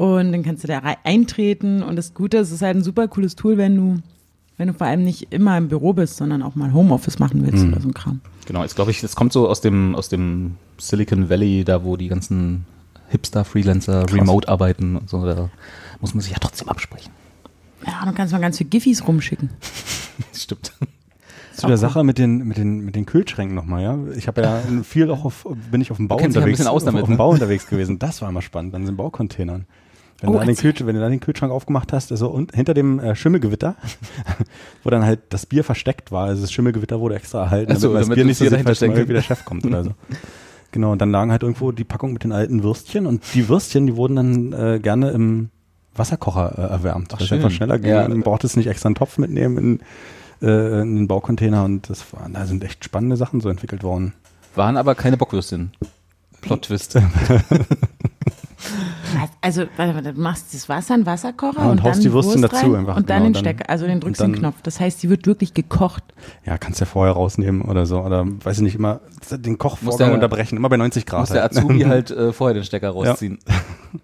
und 0.00 0.32
dann 0.32 0.42
kannst 0.42 0.64
du 0.64 0.68
da 0.68 0.80
eintreten. 1.04 1.82
Und 1.82 1.96
das 1.96 2.14
Gute 2.14 2.38
ist, 2.38 2.48
es 2.48 2.54
ist 2.54 2.62
halt 2.62 2.74
ein 2.74 2.82
super 2.82 3.06
cooles 3.06 3.36
Tool, 3.36 3.58
wenn 3.58 3.76
du, 3.76 4.00
wenn 4.56 4.68
du 4.68 4.72
vor 4.72 4.86
allem 4.86 5.02
nicht 5.04 5.30
immer 5.30 5.58
im 5.58 5.68
Büro 5.68 5.92
bist, 5.92 6.16
sondern 6.16 6.42
auch 6.42 6.54
mal 6.54 6.72
Homeoffice 6.72 7.18
machen 7.18 7.44
willst 7.44 7.66
oder 7.66 7.82
so 7.82 7.88
ein 7.88 7.92
Kram. 7.92 8.22
Genau, 8.46 8.62
jetzt 8.62 8.76
glaube 8.76 8.92
ich, 8.92 9.02
das 9.02 9.14
kommt 9.14 9.34
so 9.34 9.46
aus 9.46 9.60
dem, 9.60 9.94
aus 9.94 10.08
dem 10.08 10.56
Silicon 10.78 11.28
Valley, 11.28 11.64
da 11.64 11.84
wo 11.84 11.98
die 11.98 12.08
ganzen 12.08 12.64
Hipster, 13.10 13.44
Freelancer, 13.44 14.10
Remote 14.10 14.48
arbeiten 14.48 14.96
und 14.96 15.10
so. 15.10 15.26
Da 15.26 15.50
muss 16.00 16.14
man 16.14 16.22
sich 16.22 16.32
ja 16.32 16.38
trotzdem 16.40 16.70
absprechen. 16.70 17.12
Ja, 17.86 18.02
dann 18.02 18.14
kannst 18.14 18.32
du 18.32 18.36
mal 18.36 18.40
ganz 18.40 18.56
viele 18.56 18.70
Giffys 18.70 19.06
rumschicken. 19.06 19.50
Stimmt. 20.32 20.72
Zu 21.52 21.66
der 21.66 21.76
Sache 21.76 22.04
mit 22.04 22.16
den, 22.16 22.48
mit 22.48 22.56
den, 22.56 22.80
mit 22.86 22.96
den 22.96 23.04
Kühlschränken 23.04 23.54
nochmal, 23.54 23.82
ja. 23.82 23.98
Ich 24.16 24.28
habe 24.28 24.40
ja 24.40 24.62
viel 24.82 25.10
auch 25.10 25.26
auf, 25.26 25.46
bin 25.70 25.82
ich 25.82 25.90
auf 25.90 25.98
dem 25.98 26.08
Bau 26.08 26.16
dich 26.16 26.22
ja 26.22 26.28
ein 26.28 26.30
unterwegs, 26.30 26.56
bisschen 26.56 26.70
aus 26.70 26.84
auf, 26.84 26.86
damit, 26.86 27.02
auf 27.02 27.08
dem 27.08 27.12
ne? 27.12 27.18
Bau 27.18 27.28
unterwegs 27.28 27.66
gewesen. 27.66 27.98
Das 27.98 28.22
war 28.22 28.30
immer 28.30 28.40
spannend, 28.40 28.74
an 28.74 28.86
den 28.86 28.96
Baucontainern. 28.96 29.66
Wenn, 30.20 30.28
Oh, 30.28 30.32
du 30.32 30.38
dann 30.38 30.46
den 30.48 30.54
erzähl. 30.56 30.72
Kühl, 30.72 30.86
wenn 30.86 30.94
du 30.96 31.00
dann 31.00 31.10
den 31.10 31.20
Kühlschrank 31.20 31.52
aufgemacht 31.52 31.92
hast, 31.92 32.10
also 32.12 32.28
und, 32.28 32.54
hinter 32.54 32.74
dem 32.74 32.98
äh, 32.98 33.14
Schimmelgewitter, 33.14 33.76
wo 34.84 34.90
dann 34.90 35.04
halt 35.04 35.20
das 35.30 35.46
Bier 35.46 35.64
versteckt 35.64 36.12
war, 36.12 36.26
also 36.26 36.42
das 36.42 36.52
Schimmelgewitter 36.52 37.00
wurde 37.00 37.14
extra 37.16 37.44
erhalten, 37.44 37.72
Ach 37.74 37.76
so, 37.78 37.92
damit 37.92 37.94
man 37.94 38.00
das 38.00 38.06
damit 38.08 38.16
Bier 38.16 38.24
nicht 38.26 38.38
so 38.38 38.44
sieht, 38.44 38.52
falls 38.52 38.64
mal 38.64 38.74
stecken 38.74 38.92
irgendwie 38.94 39.14
der 39.14 39.22
Chef 39.22 39.44
kommt 39.44 39.64
oder 39.64 39.84
so. 39.84 39.90
Genau, 40.72 40.92
und 40.92 41.00
dann 41.00 41.10
lagen 41.10 41.30
halt 41.32 41.42
irgendwo 41.42 41.72
die 41.72 41.84
Packung 41.84 42.12
mit 42.12 42.22
den 42.22 42.32
alten 42.32 42.62
Würstchen 42.62 43.06
und 43.06 43.22
die 43.34 43.48
Würstchen, 43.48 43.86
die 43.86 43.96
wurden 43.96 44.16
dann 44.16 44.52
äh, 44.52 44.78
gerne 44.78 45.10
im 45.10 45.50
Wasserkocher 45.96 46.56
äh, 46.58 46.62
erwärmt. 46.62 47.10
Ach, 47.12 47.18
das 47.18 47.28
schön. 47.28 47.38
einfach 47.38 47.50
schneller 47.50 47.78
ging. 47.78 47.90
Ja. 47.90 48.06
Man 48.08 48.20
braucht 48.20 48.44
es 48.44 48.56
nicht 48.56 48.68
extra 48.68 48.86
einen 48.88 48.94
Topf 48.94 49.18
mitnehmen 49.18 49.58
in, 50.40 50.46
äh, 50.46 50.82
in 50.82 50.94
den 50.96 51.08
Baucontainer 51.08 51.64
und 51.64 51.90
das 51.90 52.12
war, 52.12 52.28
da 52.32 52.46
sind 52.46 52.62
echt 52.62 52.84
spannende 52.84 53.16
Sachen 53.16 53.40
so 53.40 53.48
entwickelt 53.48 53.82
worden. 53.82 54.12
Waren 54.54 54.76
aber 54.76 54.94
keine 54.94 55.16
Bockwürstchen. 55.16 55.72
Plot-Twist. 56.40 56.94
Was? 56.94 57.42
Also, 59.40 59.62
warte, 59.76 59.94
warte, 59.94 60.12
du 60.12 60.20
machst 60.20 60.52
das 60.54 60.68
Wasser 60.68 60.94
in 60.94 61.06
Wasserkocher 61.06 61.58
Ja, 61.60 61.64
und 61.66 61.70
und, 61.72 61.82
haust 61.82 61.96
dann 61.96 62.02
die 62.02 62.12
Würstchen 62.12 62.42
Wurst 62.42 62.52
dazu 62.54 62.66
rein 62.66 62.76
einfach, 62.80 62.96
und 62.96 63.08
dann 63.10 63.22
genau, 63.24 63.26
den 63.28 63.32
dann- 63.32 63.42
Stecker, 63.54 63.70
also 63.70 63.86
den 63.86 64.00
drückst 64.00 64.20
und 64.20 64.26
den 64.28 64.32
dann- 64.34 64.52
Knopf. 64.52 64.62
Das 64.62 64.80
heißt, 64.80 65.02
die 65.02 65.08
wird 65.10 65.26
wirklich 65.26 65.54
gekocht. 65.54 66.02
Ja, 66.44 66.58
kannst 66.58 66.80
ja 66.80 66.86
vorher 66.86 67.14
rausnehmen 67.14 67.62
oder 67.62 67.86
so. 67.86 68.00
Oder 68.00 68.26
weiß 68.26 68.58
ich 68.58 68.62
nicht, 68.62 68.74
immer 68.76 69.00
den 69.30 69.56
Kochvorgang 69.58 70.08
der- 70.08 70.14
unterbrechen, 70.14 70.56
immer 70.56 70.68
bei 70.68 70.76
90 70.76 71.06
Grad. 71.06 71.20
Muss 71.20 71.30
der 71.30 71.42
halt. 71.42 71.56
Azubi 71.56 71.80
halt 71.84 72.10
äh, 72.10 72.32
vorher 72.32 72.54
den 72.54 72.64
Stecker 72.64 72.90
rausziehen. 72.90 73.38
Ja, 73.48 73.54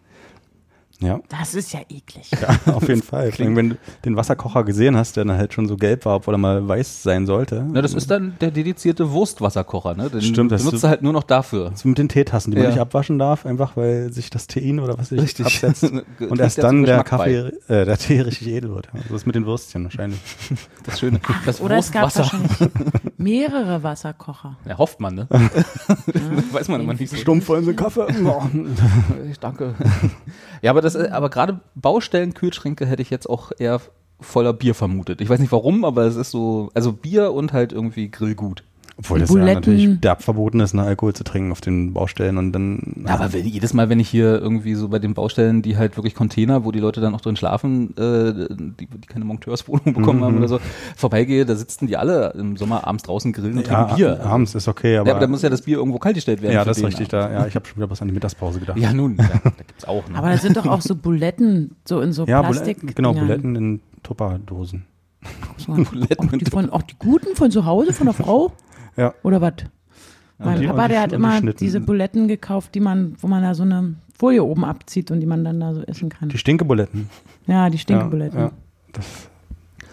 Das 1.28 1.54
ist 1.54 1.72
ja 1.72 1.80
eklig. 1.90 2.30
ja, 2.30 2.72
auf 2.74 2.88
jeden 2.88 3.02
Fall. 3.02 3.30
Wenn 3.38 3.70
du 3.70 3.76
den 4.04 4.16
Wasserkocher 4.16 4.64
gesehen 4.64 4.96
hast, 4.96 5.16
der 5.16 5.24
dann 5.24 5.36
halt 5.36 5.52
schon 5.52 5.68
so 5.68 5.76
gelb 5.76 6.04
war, 6.06 6.16
obwohl 6.16 6.34
er 6.34 6.38
mal 6.38 6.66
weiß 6.66 7.02
sein 7.02 7.26
sollte. 7.26 7.66
Na, 7.70 7.82
das 7.82 7.92
ist 7.94 8.10
dann 8.10 8.34
der 8.40 8.50
dedizierte 8.50 9.10
Wurstwasserkocher, 9.12 9.94
ne? 9.94 10.08
Den 10.08 10.22
Stimmt, 10.22 10.52
das 10.52 10.64
benutzt 10.64 10.84
du- 10.84 10.88
halt 10.88 11.02
nur 11.02 11.12
noch 11.12 11.24
dafür. 11.24 11.72
so 11.74 11.88
mit 11.88 11.98
den 11.98 12.08
Teetassen, 12.08 12.50
die 12.52 12.56
Ja. 12.56 12.62
man 12.64 12.72
nicht 12.72 12.80
abwaschen 12.80 13.18
darf, 13.18 13.44
einfach 13.46 13.76
weil 13.76 14.12
sich 14.12 14.30
das 14.30 14.46
Tein 14.46 14.80
oder 14.80 14.96
was 14.98 15.10
sich 15.10 15.20
absetzt. 15.44 15.80
Trägt 16.18 16.30
Und 16.30 16.40
erst 16.40 16.56
ja 16.58 16.62
dann 16.62 16.84
der. 16.84 17.04
Kaffee, 17.04 17.52
äh, 17.68 17.84
der 17.84 17.98
Tee 17.98 18.20
richtig 18.22 18.48
edel 18.48 18.74
wird. 18.74 18.88
Ja, 18.94 19.00
So 19.08 19.16
ist 19.16 19.26
mit 19.26 19.34
den 19.36 19.44
Würstchen 19.46 19.84
wahrscheinlich. 19.84 20.18
Das 20.84 21.00
Schöne. 21.00 21.20
Das 21.44 21.60
Oder 21.60 21.78
es 21.78 21.90
gab 21.90 22.04
Wurstwasser. 22.04 22.32
wahrscheinlich 22.40 22.70
mehrere 23.18 23.82
Wasserkocher. 23.82 24.56
Ja, 24.66 24.78
hofft 24.78 25.00
man, 25.00 25.14
ne? 25.16 25.26
Weiß 26.52 26.68
man 26.68 26.80
immer 26.80 26.94
nicht 26.94 27.10
so. 27.10 27.16
Stumpf 27.16 27.48
wollen 27.48 27.64
sie 27.64 27.74
Kaffee? 27.74 28.06
Ich 29.30 29.40
danke. 29.40 29.74
Ja, 30.62 30.70
aber 30.70 30.80
das, 30.86 30.94
äh, 30.94 31.10
aber 31.10 31.28
gerade 31.28 31.60
Baustellenkühlschränke 31.74 32.86
hätte 32.86 33.02
ich 33.02 33.10
jetzt 33.10 33.28
auch 33.28 33.52
eher 33.58 33.80
voller 34.20 34.52
Bier 34.52 34.74
vermutet. 34.74 35.20
Ich 35.20 35.28
weiß 35.28 35.40
nicht 35.40 35.52
warum, 35.52 35.84
aber 35.84 36.04
es 36.04 36.16
ist 36.16 36.30
so, 36.30 36.70
also 36.74 36.92
Bier 36.92 37.32
und 37.32 37.52
halt 37.52 37.72
irgendwie 37.72 38.10
Grillgut. 38.10 38.64
Obwohl 38.98 39.18
das 39.18 39.28
ja 39.28 39.34
Buletten. 39.34 39.54
natürlich 39.54 40.00
derb 40.00 40.22
verboten 40.22 40.60
ist, 40.60 40.72
ne, 40.72 40.82
Alkohol 40.82 41.12
zu 41.12 41.22
trinken 41.22 41.52
auf 41.52 41.60
den 41.60 41.92
Baustellen 41.92 42.38
und 42.38 42.52
dann. 42.52 43.04
Ja, 43.06 43.14
aber 43.16 43.34
wenn, 43.34 43.46
jedes 43.46 43.74
Mal, 43.74 43.90
wenn 43.90 44.00
ich 44.00 44.08
hier 44.08 44.40
irgendwie 44.40 44.74
so 44.74 44.88
bei 44.88 44.98
den 44.98 45.12
Baustellen, 45.12 45.60
die 45.60 45.76
halt 45.76 45.96
wirklich 45.98 46.14
Container, 46.14 46.64
wo 46.64 46.72
die 46.72 46.78
Leute 46.78 47.02
dann 47.02 47.14
auch 47.14 47.20
drin 47.20 47.36
schlafen, 47.36 47.94
äh, 47.98 48.48
die, 48.48 48.86
die 48.86 49.06
keine 49.06 49.26
Monteurswohnung 49.26 49.92
bekommen 49.92 50.24
haben 50.24 50.38
oder 50.38 50.48
so, 50.48 50.60
vorbeigehe, 50.96 51.44
da 51.44 51.56
sitzen 51.56 51.86
die 51.86 51.98
alle 51.98 52.32
im 52.38 52.56
Sommer 52.56 52.86
abends 52.86 53.04
draußen 53.04 53.34
grillen 53.34 53.58
und 53.58 53.66
ja, 53.66 53.84
trinken 53.84 53.96
Bier. 53.96 54.24
abends 54.24 54.54
ist 54.54 54.66
okay, 54.66 54.96
aber. 54.96 55.08
ja, 55.08 55.14
aber 55.14 55.20
da 55.20 55.26
muss 55.26 55.42
ja 55.42 55.50
das 55.50 55.60
Bier 55.60 55.76
irgendwo 55.76 55.98
kaltgestellt 55.98 56.40
werden. 56.40 56.54
ja, 56.54 56.64
das 56.64 56.78
ist 56.78 56.84
richtig. 56.84 57.08
Da, 57.08 57.30
ja, 57.30 57.46
ich 57.46 57.54
habe 57.54 57.66
schon 57.66 57.76
wieder 57.76 57.90
was 57.90 58.00
an 58.00 58.08
die 58.08 58.14
Mittagspause 58.14 58.60
gedacht. 58.60 58.78
Ja, 58.78 58.94
nun, 58.94 59.18
ja, 59.18 59.28
da 59.44 59.50
gibt's 59.50 59.84
auch. 59.84 60.08
Ne? 60.08 60.16
Aber 60.16 60.30
da 60.30 60.38
sind 60.38 60.56
doch 60.56 60.66
auch 60.66 60.80
so 60.80 60.96
Buletten, 60.96 61.76
so 61.84 62.00
in 62.00 62.14
so 62.14 62.24
Ja, 62.24 62.42
Plastik. 62.42 62.80
Buletten, 62.80 62.94
genau, 62.94 63.12
Buletten 63.12 63.56
in 63.56 63.80
Tupperdosen. 64.02 64.86
Buletten 65.66 66.28
auch, 66.28 66.38
die 66.38 66.44
von, 66.46 66.70
auch 66.70 66.82
die 66.82 66.94
guten 66.98 67.34
von 67.36 67.50
zu 67.50 67.66
Hause, 67.66 67.92
von 67.92 68.06
der 68.06 68.14
Frau? 68.14 68.52
Ja. 68.96 69.14
Oder 69.22 69.40
was? 69.40 69.52
Mein 70.38 70.60
die- 70.60 70.66
Papa, 70.66 70.88
der 70.88 71.00
hat 71.00 71.12
immer 71.12 71.40
diese 71.40 71.80
Buletten 71.80 72.28
gekauft, 72.28 72.74
die 72.74 72.80
man, 72.80 73.16
wo 73.20 73.26
man 73.26 73.42
da 73.42 73.54
so 73.54 73.62
eine 73.62 73.94
Folie 74.18 74.44
oben 74.44 74.64
abzieht 74.64 75.10
und 75.10 75.20
die 75.20 75.26
man 75.26 75.44
dann 75.44 75.60
da 75.60 75.72
so 75.74 75.82
essen 75.82 76.08
kann. 76.10 76.28
Die 76.28 76.38
Stinkebuletten. 76.38 77.08
ja, 77.46 77.68
die 77.70 77.76
Ja, 77.76 77.80
Stinkebuletten. 77.80 78.38
ja. 78.38 78.50
Das, 78.92 79.28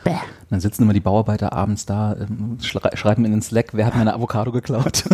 Bäh. 0.04 0.16
Dann 0.50 0.60
sitzen 0.60 0.84
immer 0.84 0.92
die 0.94 1.00
Bauarbeiter 1.00 1.54
abends 1.54 1.86
da, 1.86 2.16
ähm, 2.18 2.58
schrei 2.62 2.94
schreiben 2.96 3.24
in 3.24 3.32
den 3.32 3.42
Slack, 3.42 3.70
wer 3.74 3.86
hat 3.86 3.96
meine 3.96 4.14
Avocado 4.14 4.52
geklaut? 4.52 5.06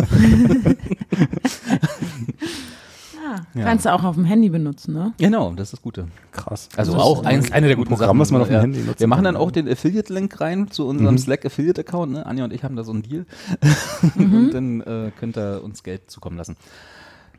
Ja. 3.54 3.64
Kannst 3.64 3.84
du 3.86 3.92
auch 3.92 4.04
auf 4.04 4.14
dem 4.14 4.24
Handy 4.24 4.48
benutzen, 4.48 4.94
ne? 4.94 5.12
genau, 5.18 5.52
das 5.52 5.68
ist 5.68 5.72
das 5.74 5.82
Gute. 5.82 6.06
krass. 6.32 6.68
Also 6.76 6.92
Das 6.92 7.00
ist 7.00 7.06
auch 7.06 7.24
eins, 7.24 7.52
eine 7.52 7.66
der 7.68 7.76
guten 7.76 7.88
Programm, 7.88 8.08
Sachen. 8.08 8.18
was 8.20 8.30
man 8.30 8.40
auf 8.42 8.48
dem 8.48 8.54
ja. 8.54 8.60
Handy 8.62 8.80
nutzen 8.80 9.00
Wir 9.00 9.06
machen 9.06 9.24
dann 9.24 9.36
auch 9.36 9.50
den 9.50 9.68
Affiliate-Link 9.68 10.40
rein 10.40 10.70
zu 10.70 10.86
unserem 10.86 11.14
Mhm. 11.14 11.18
Slack 11.18 11.44
Affiliate-Account. 11.46 12.12
Ne? 12.12 12.26
Anja 12.26 12.44
und 12.44 12.52
ich 12.52 12.62
haben 12.64 12.76
da 12.76 12.84
so 12.84 12.92
einen 12.92 13.02
Deal. 13.02 13.26
und 14.16 14.50
dann 14.52 14.80
äh, 14.82 15.10
könnt 15.18 15.36
ihr 15.36 15.62
uns 15.64 15.82
Geld 15.82 16.10
zukommen 16.10 16.36
lassen. 16.36 16.56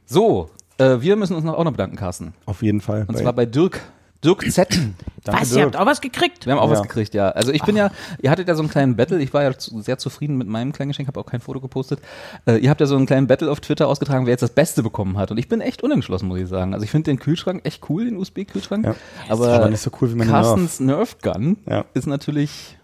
So, 0.06 0.50
äh, 0.78 1.00
wir 1.02 1.16
müssen 1.16 1.36
uns 1.36 1.44
noch, 1.46 1.54
auch 1.56 1.64
noch 1.64 1.72
bedanken, 1.72 1.96
Carsten. 1.96 2.34
Auf 2.46 2.62
jeden 2.64 2.82
Fall. 2.82 3.06
Und 3.08 3.18
zwar 3.18 3.34
bei 3.34 3.46
Dirk. 3.46 3.82
Dirk 4.24 4.50
Z. 4.52 4.68
Was, 5.26 5.56
ihr 5.56 5.62
habt 5.64 5.76
auch 5.78 5.86
was 5.86 6.02
gekriegt? 6.02 6.48
Wir 6.48 6.54
haben 6.54 6.60
auch 6.60 6.66
Ja. 6.72 6.78
was 6.78 6.82
gekriegt, 6.82 7.14
ja. 7.14 7.30
Also 7.30 7.52
ich 7.52 7.62
bin 7.62 7.76
ja, 7.76 7.92
ihr 8.24 8.32
hattet 8.32 8.48
ja 8.48 8.56
so 8.56 8.64
einen 8.64 8.72
kleinen 8.72 8.96
Battle, 8.96 9.22
ich 9.22 9.32
war 9.36 9.44
ja 9.44 9.56
zu, 9.56 9.80
sehr 9.80 10.00
zufrieden 10.00 10.36
mit 10.36 10.48
meinem 10.48 10.72
kleinen 10.74 10.90
Geschenk, 10.90 11.08
habe 11.08 11.20
auch 11.20 11.28
kein 11.28 11.42
Foto 11.42 11.60
gepostet. 11.62 12.00
Äh, 12.48 12.58
ihr 12.58 12.72
habt 12.72 12.82
ja 12.82 12.88
so 12.88 12.96
einen 12.96 13.06
kleinen 13.06 13.28
Battle 13.28 13.52
auf 13.52 13.60
Twitter 13.60 13.88
ausgetragen, 13.88 14.26
wer 14.26 14.32
jetzt 14.32 14.42
das 14.42 14.50
Beste 14.50 14.82
bekommen 14.82 15.20
hat. 15.20 15.30
Und 15.30 15.38
ich 15.38 15.48
bin 15.48 15.62
echt 15.62 15.84
unentschlossen, 15.84 16.28
muss 16.28 16.40
ich 16.40 16.48
sagen. 16.48 16.74
Also 16.74 16.84
ich 16.86 16.90
finde 16.90 17.12
den 17.12 17.20
Kühlschrank 17.20 17.62
echt 17.66 17.88
cool, 17.88 18.06
den 18.06 18.18
USB-Kühlschrank. 18.18 18.84
Ja. 18.84 18.96
Aber, 19.30 19.54
aber 19.54 19.70
nicht 19.70 19.82
so 19.82 19.92
cool 20.02 20.10
wie 20.12 20.16
meine 20.16 20.32
Carstens 20.32 20.80
Nerf 20.80 21.18
Gun 21.22 21.58
Ja. 21.68 21.86
ist 21.94 22.08
natürlich. 22.08 22.80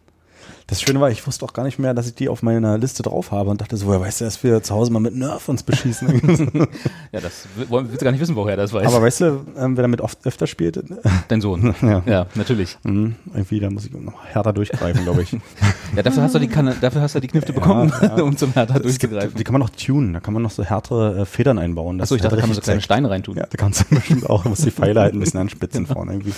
Das 0.70 0.82
Schöne 0.82 1.00
war, 1.00 1.10
ich 1.10 1.26
wusste 1.26 1.46
auch 1.46 1.54
gar 1.54 1.64
nicht 1.64 1.80
mehr, 1.80 1.94
dass 1.94 2.08
ich 2.08 2.16
die 2.16 2.28
auf 2.28 2.44
meiner 2.44 2.78
Liste 2.78 3.02
drauf 3.02 3.32
habe 3.32 3.50
und 3.50 3.62
dachte 3.62 3.78
so, 3.78 3.88
woher 3.88 4.02
weißt 4.02 4.20
du, 4.20 4.26
dass 4.26 4.44
wir 4.44 4.62
zu 4.62 4.76
Hause 4.76 4.92
mal 4.92 5.00
mit 5.00 5.16
Nerf 5.16 5.48
uns 5.48 5.64
beschießen? 5.64 6.08
Ja, 7.14 7.22
das 7.22 7.48
wollen- 7.70 7.88
willst 7.88 8.02
du 8.02 8.04
gar 8.04 8.12
nicht 8.12 8.20
wissen, 8.20 8.36
woher 8.36 8.58
das 8.58 8.74
weiß. 8.74 8.86
aber 8.86 9.02
weißt 9.02 9.22
du, 9.22 9.26
ähm, 9.58 9.78
wer 9.78 9.84
damit 9.84 10.02
oft 10.02 10.26
öfter 10.26 10.46
spielt? 10.46 10.84
Dein 11.30 11.40
Sohn. 11.40 11.74
Ja. 11.82 12.04
Ja, 12.06 12.26
natürlich. 12.36 12.78
Mhm, 12.84 13.16
irgendwie, 13.34 13.62
da 13.62 13.70
muss 13.70 13.86
ich 13.86 13.94
noch 13.94 14.26
härter 14.26 14.52
durchgreifen, 14.52 15.04
glaube 15.04 15.22
ich. 15.22 15.32
Ja, 15.96 16.04
dafür 16.04 16.24
hast 16.24 16.36
du 16.36 16.40
die 16.40 16.50
Kanne, 16.50 16.76
dafür 16.82 17.00
hast 17.02 17.16
du 17.16 17.22
die 17.22 17.28
Knifte 17.30 17.54
bekommen, 17.54 17.90
um 18.22 18.36
zum 18.36 18.52
härter 18.52 18.76
Es 18.76 19.00
gibt, 19.00 19.14
durchzugreifen. 19.14 19.38
die 19.38 19.44
kann 19.46 19.54
man 19.54 19.62
noch 19.62 19.70
tunen, 19.70 20.12
da 20.14 20.20
kann 20.20 20.34
man 20.34 20.44
noch 20.44 20.52
so 20.52 20.66
härtere 20.66 21.22
äh, 21.22 21.26
Federn 21.26 21.58
einbauen. 21.60 22.02
Achso, 22.02 22.16
ich 22.16 22.22
dachte, 22.22 22.36
da 22.36 22.42
kann 22.42 22.50
man 22.50 22.56
so 22.56 22.62
kleine 22.62 22.82
Steine 22.82 23.10
reintun. 23.10 23.38
Ja, 23.38 23.46
da 23.50 23.56
kannst 23.58 23.86
du 23.90 23.96
bestimmt 23.96 24.30
auch, 24.30 24.44
muss 24.44 24.60
die 24.60 24.72
Pfeile 24.72 25.00
halt 25.00 25.14
ein 25.14 25.20
bisschen 25.22 25.40
anspitzen 25.40 25.88
vorne 25.88 26.12
irgendwie. 26.12 26.34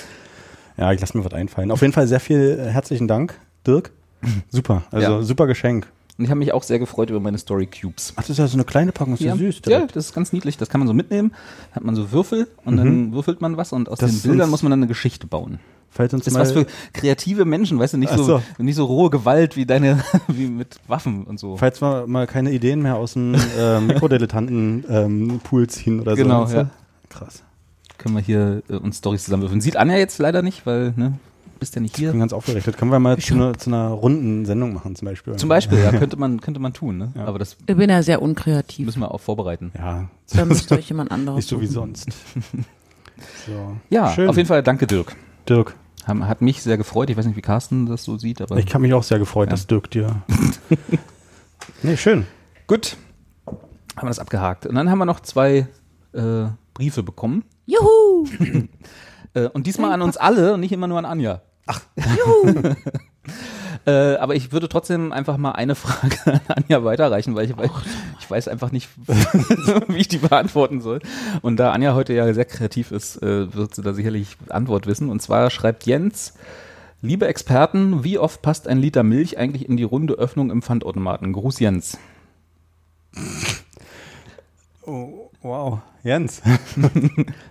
Ja, 0.77 0.91
ich 0.91 1.01
lasse 1.01 1.17
mir 1.17 1.25
was 1.25 1.33
einfallen. 1.33 1.71
Auf 1.71 1.81
jeden 1.81 1.93
Fall 1.93 2.07
sehr 2.07 2.19
viel 2.19 2.59
äh, 2.63 2.69
herzlichen 2.69 3.07
Dank, 3.07 3.33
Dirk. 3.65 3.91
Super, 4.49 4.83
also 4.91 5.11
Ja. 5.17 5.21
super 5.21 5.47
Geschenk. 5.47 5.88
Und 6.17 6.25
ich 6.25 6.31
habe 6.31 6.39
mich 6.39 6.51
auch 6.51 6.63
sehr 6.63 6.79
gefreut 6.79 7.09
über 7.09 7.21
meine 7.21 7.38
Story 7.38 7.65
Cubes. 7.67 8.11
Ach, 8.17 8.23
das 8.23 8.31
ist 8.31 8.38
ja 8.39 8.47
so 8.47 8.55
eine 8.57 8.65
kleine 8.65 8.91
Packung, 8.91 9.13
ist 9.13 9.21
ja, 9.21 9.38
süß. 9.38 9.55
ja, 9.65 9.77
direkt. 9.77 9.95
das 9.95 10.07
ist 10.07 10.13
ganz 10.13 10.33
niedlich. 10.33 10.57
Das 10.57 10.67
kann 10.67 10.79
man 10.79 10.88
so 10.89 10.93
mitnehmen. 10.93 11.31
Hat 11.71 11.83
man 11.83 11.95
so 11.95 12.11
Würfel 12.11 12.47
und 12.65 12.75
dann 12.75 13.13
würfelt 13.13 13.39
man 13.39 13.55
was 13.55 13.71
und 13.71 13.88
aus 13.88 13.99
Das 13.99 14.11
den 14.11 14.29
Bildern 14.31 14.49
muss 14.49 14.61
man 14.61 14.69
dann 14.71 14.79
eine 14.79 14.88
Geschichte 14.88 15.27
bauen. 15.27 15.59
Falls 15.91 16.13
uns 16.13 16.25
Das 16.25 16.33
ist 16.33 16.38
mal, 16.38 16.41
was 16.41 16.51
für 16.51 16.67
kreative 16.93 17.45
Menschen, 17.45 17.79
weißt 17.79 17.93
du, 17.93 17.97
nicht 17.97 18.11
so, 18.13 18.23
so. 18.23 18.41
nicht 18.59 18.75
so 18.75 18.85
rohe 18.85 19.09
Gewalt 19.09 19.55
wie 19.55 19.65
deine, 19.65 20.03
wie 20.27 20.47
mit 20.47 20.79
Waffen 20.88 21.23
und 21.23 21.39
so. 21.39 21.55
falls 21.57 21.81
wir 21.81 22.05
mal 22.05 22.27
keine 22.27 22.51
Ideen 22.51 22.81
mehr 22.81 22.97
aus 22.97 23.13
dem 23.13 23.33
äh, 23.57 23.79
Mikrodilettanten-Pool 24.59 25.67
ziehen 25.67 25.99
oder 26.01 26.15
Genau, 26.15 26.45
so. 26.45 26.57
ja. 26.57 26.69
Krass. 27.09 27.43
Können 27.97 28.15
wir 28.15 28.21
hier 28.21 28.61
äh, 28.69 28.73
uns 28.75 28.97
Storys 28.97 29.23
zusammenwürfeln. 29.23 29.61
Sieht 29.61 29.77
Anja 29.77 29.97
jetzt 29.97 30.19
leider 30.19 30.41
nicht, 30.41 30.65
weil, 30.65 30.93
ne, 30.95 31.13
bist 31.59 31.75
ja 31.75 31.81
nicht 31.81 31.95
Ich 31.97 32.03
bin 32.03 32.11
hier. 32.13 32.19
ganz 32.19 32.33
aufgeregt. 32.33 32.77
Können 32.77 32.91
wir 32.91 32.99
mal 32.99 33.17
zu, 33.17 33.33
einer- 33.35 33.57
zu 33.57 33.69
einer 33.69 33.89
runden 33.89 34.45
Sendung 34.45 34.73
machen 34.73 34.95
zum 34.95 35.05
Beispiel. 35.07 35.35
Zum 35.35 35.49
Beispiel, 35.49 35.79
ja, 35.79 35.91
könnte 35.91 36.17
man, 36.17 36.39
könnte 36.41 36.59
man 36.59 36.73
tun, 36.73 36.97
ne? 36.97 37.11
Ja. 37.15 37.25
Aber 37.25 37.37
das 37.39 37.57
Ich 37.67 37.75
bin 37.75 37.89
ja 37.89 38.01
sehr 38.03 38.21
unkreativ. 38.21 38.85
müssen 38.85 38.99
wir 39.01 39.11
auch 39.13 39.19
vorbereiten. 39.21 39.71
Ja, 39.77 40.09
Da 40.33 40.45
müsst 40.45 40.71
ihr 40.71 40.77
euch 40.79 40.87
jemand 40.89 41.11
anderes 41.11 41.37
nicht 41.37 41.49
so 41.49 41.59
wie 41.61 41.67
sonst. 41.67 42.07
So. 43.45 43.75
Ja, 43.89 44.11
Schön. 44.13 44.29
auf 44.29 44.37
jeden 44.37 44.47
Fall 44.47 44.63
danke 44.63 44.87
Dirk. 44.87 45.13
Dirk, 45.49 45.75
Hat 46.05 46.41
mich 46.41 46.61
sehr 46.61 46.77
gefreut. 46.77 47.09
Ich 47.09 47.17
weiß 47.17 47.25
nicht, 47.25 47.35
wie 47.35 47.41
Carsten 47.41 47.85
das 47.85 48.05
so 48.05 48.17
sieht, 48.17 48.41
aber 48.41 48.55
ich 48.57 48.73
habe 48.73 48.81
mich 48.81 48.93
auch 48.93 49.03
sehr 49.03 49.19
gefreut, 49.19 49.47
Ja. 49.49 49.51
dass 49.51 49.67
Dirk 49.67 49.91
dir. 49.91 50.23
nee, 51.83 51.97
schön. 51.97 52.25
gut. 52.67 52.95
Haben 53.45 54.05
wir 54.07 54.07
das 54.07 54.19
abgehakt. 54.19 54.65
Und 54.65 54.75
dann 54.75 54.89
haben 54.89 54.97
wir 54.99 55.05
noch 55.05 55.19
zwei 55.19 55.67
äh, 56.13 56.45
Briefe 56.73 57.03
bekommen. 57.03 57.43
Juhu! 57.65 58.25
Äh, 59.33 59.47
und 59.49 59.67
diesmal 59.67 59.91
an 59.91 60.01
uns 60.01 60.15
alle 60.15 60.53
und 60.53 60.61
nicht 60.61 60.71
immer 60.71 60.87
nur 60.87 60.97
an 60.97 61.05
Anja. 61.05 61.41
Juhu! 61.95 62.75
Äh, 63.85 64.15
aber 64.17 64.35
ich 64.35 64.51
würde 64.51 64.67
trotzdem 64.69 65.11
einfach 65.11 65.38
mal 65.38 65.53
eine 65.53 65.73
Frage 65.73 66.17
an 66.25 66.63
Anja 66.63 66.83
weiterreichen, 66.83 67.35
weil 67.35 67.45
ich, 67.45 67.57
weil 67.57 67.71
ich 68.19 68.29
weiß 68.29 68.47
einfach 68.47 68.71
nicht, 68.71 68.89
wie 69.88 69.97
ich 69.97 70.07
die 70.07 70.17
beantworten 70.17 70.81
soll. 70.81 70.99
Und 71.41 71.57
da 71.57 71.71
Anja 71.71 71.93
heute 71.93 72.13
ja 72.13 72.31
sehr 72.33 72.45
kreativ 72.45 72.91
ist, 72.91 73.21
äh, 73.23 73.53
wird 73.53 73.75
sie 73.75 73.81
da 73.81 73.93
sicherlich 73.93 74.38
Antwort 74.49 74.85
wissen. 74.85 75.09
Und 75.09 75.21
zwar 75.21 75.49
schreibt 75.49 75.85
Jens, 75.85 76.33
liebe 77.01 77.27
Experten, 77.27 78.03
wie 78.03 78.19
oft 78.19 78.41
passt 78.41 78.67
ein 78.67 78.79
Liter 78.79 79.03
Milch 79.03 79.38
eigentlich 79.38 79.67
in 79.67 79.77
die 79.77 79.83
runde 79.83 80.15
Öffnung 80.15 80.51
im 80.51 80.61
Pfandautomaten? 80.61 81.31
Gruß 81.33 81.59
Jens. 81.59 81.97
Wow, 85.41 85.79
Jens. 86.03 86.41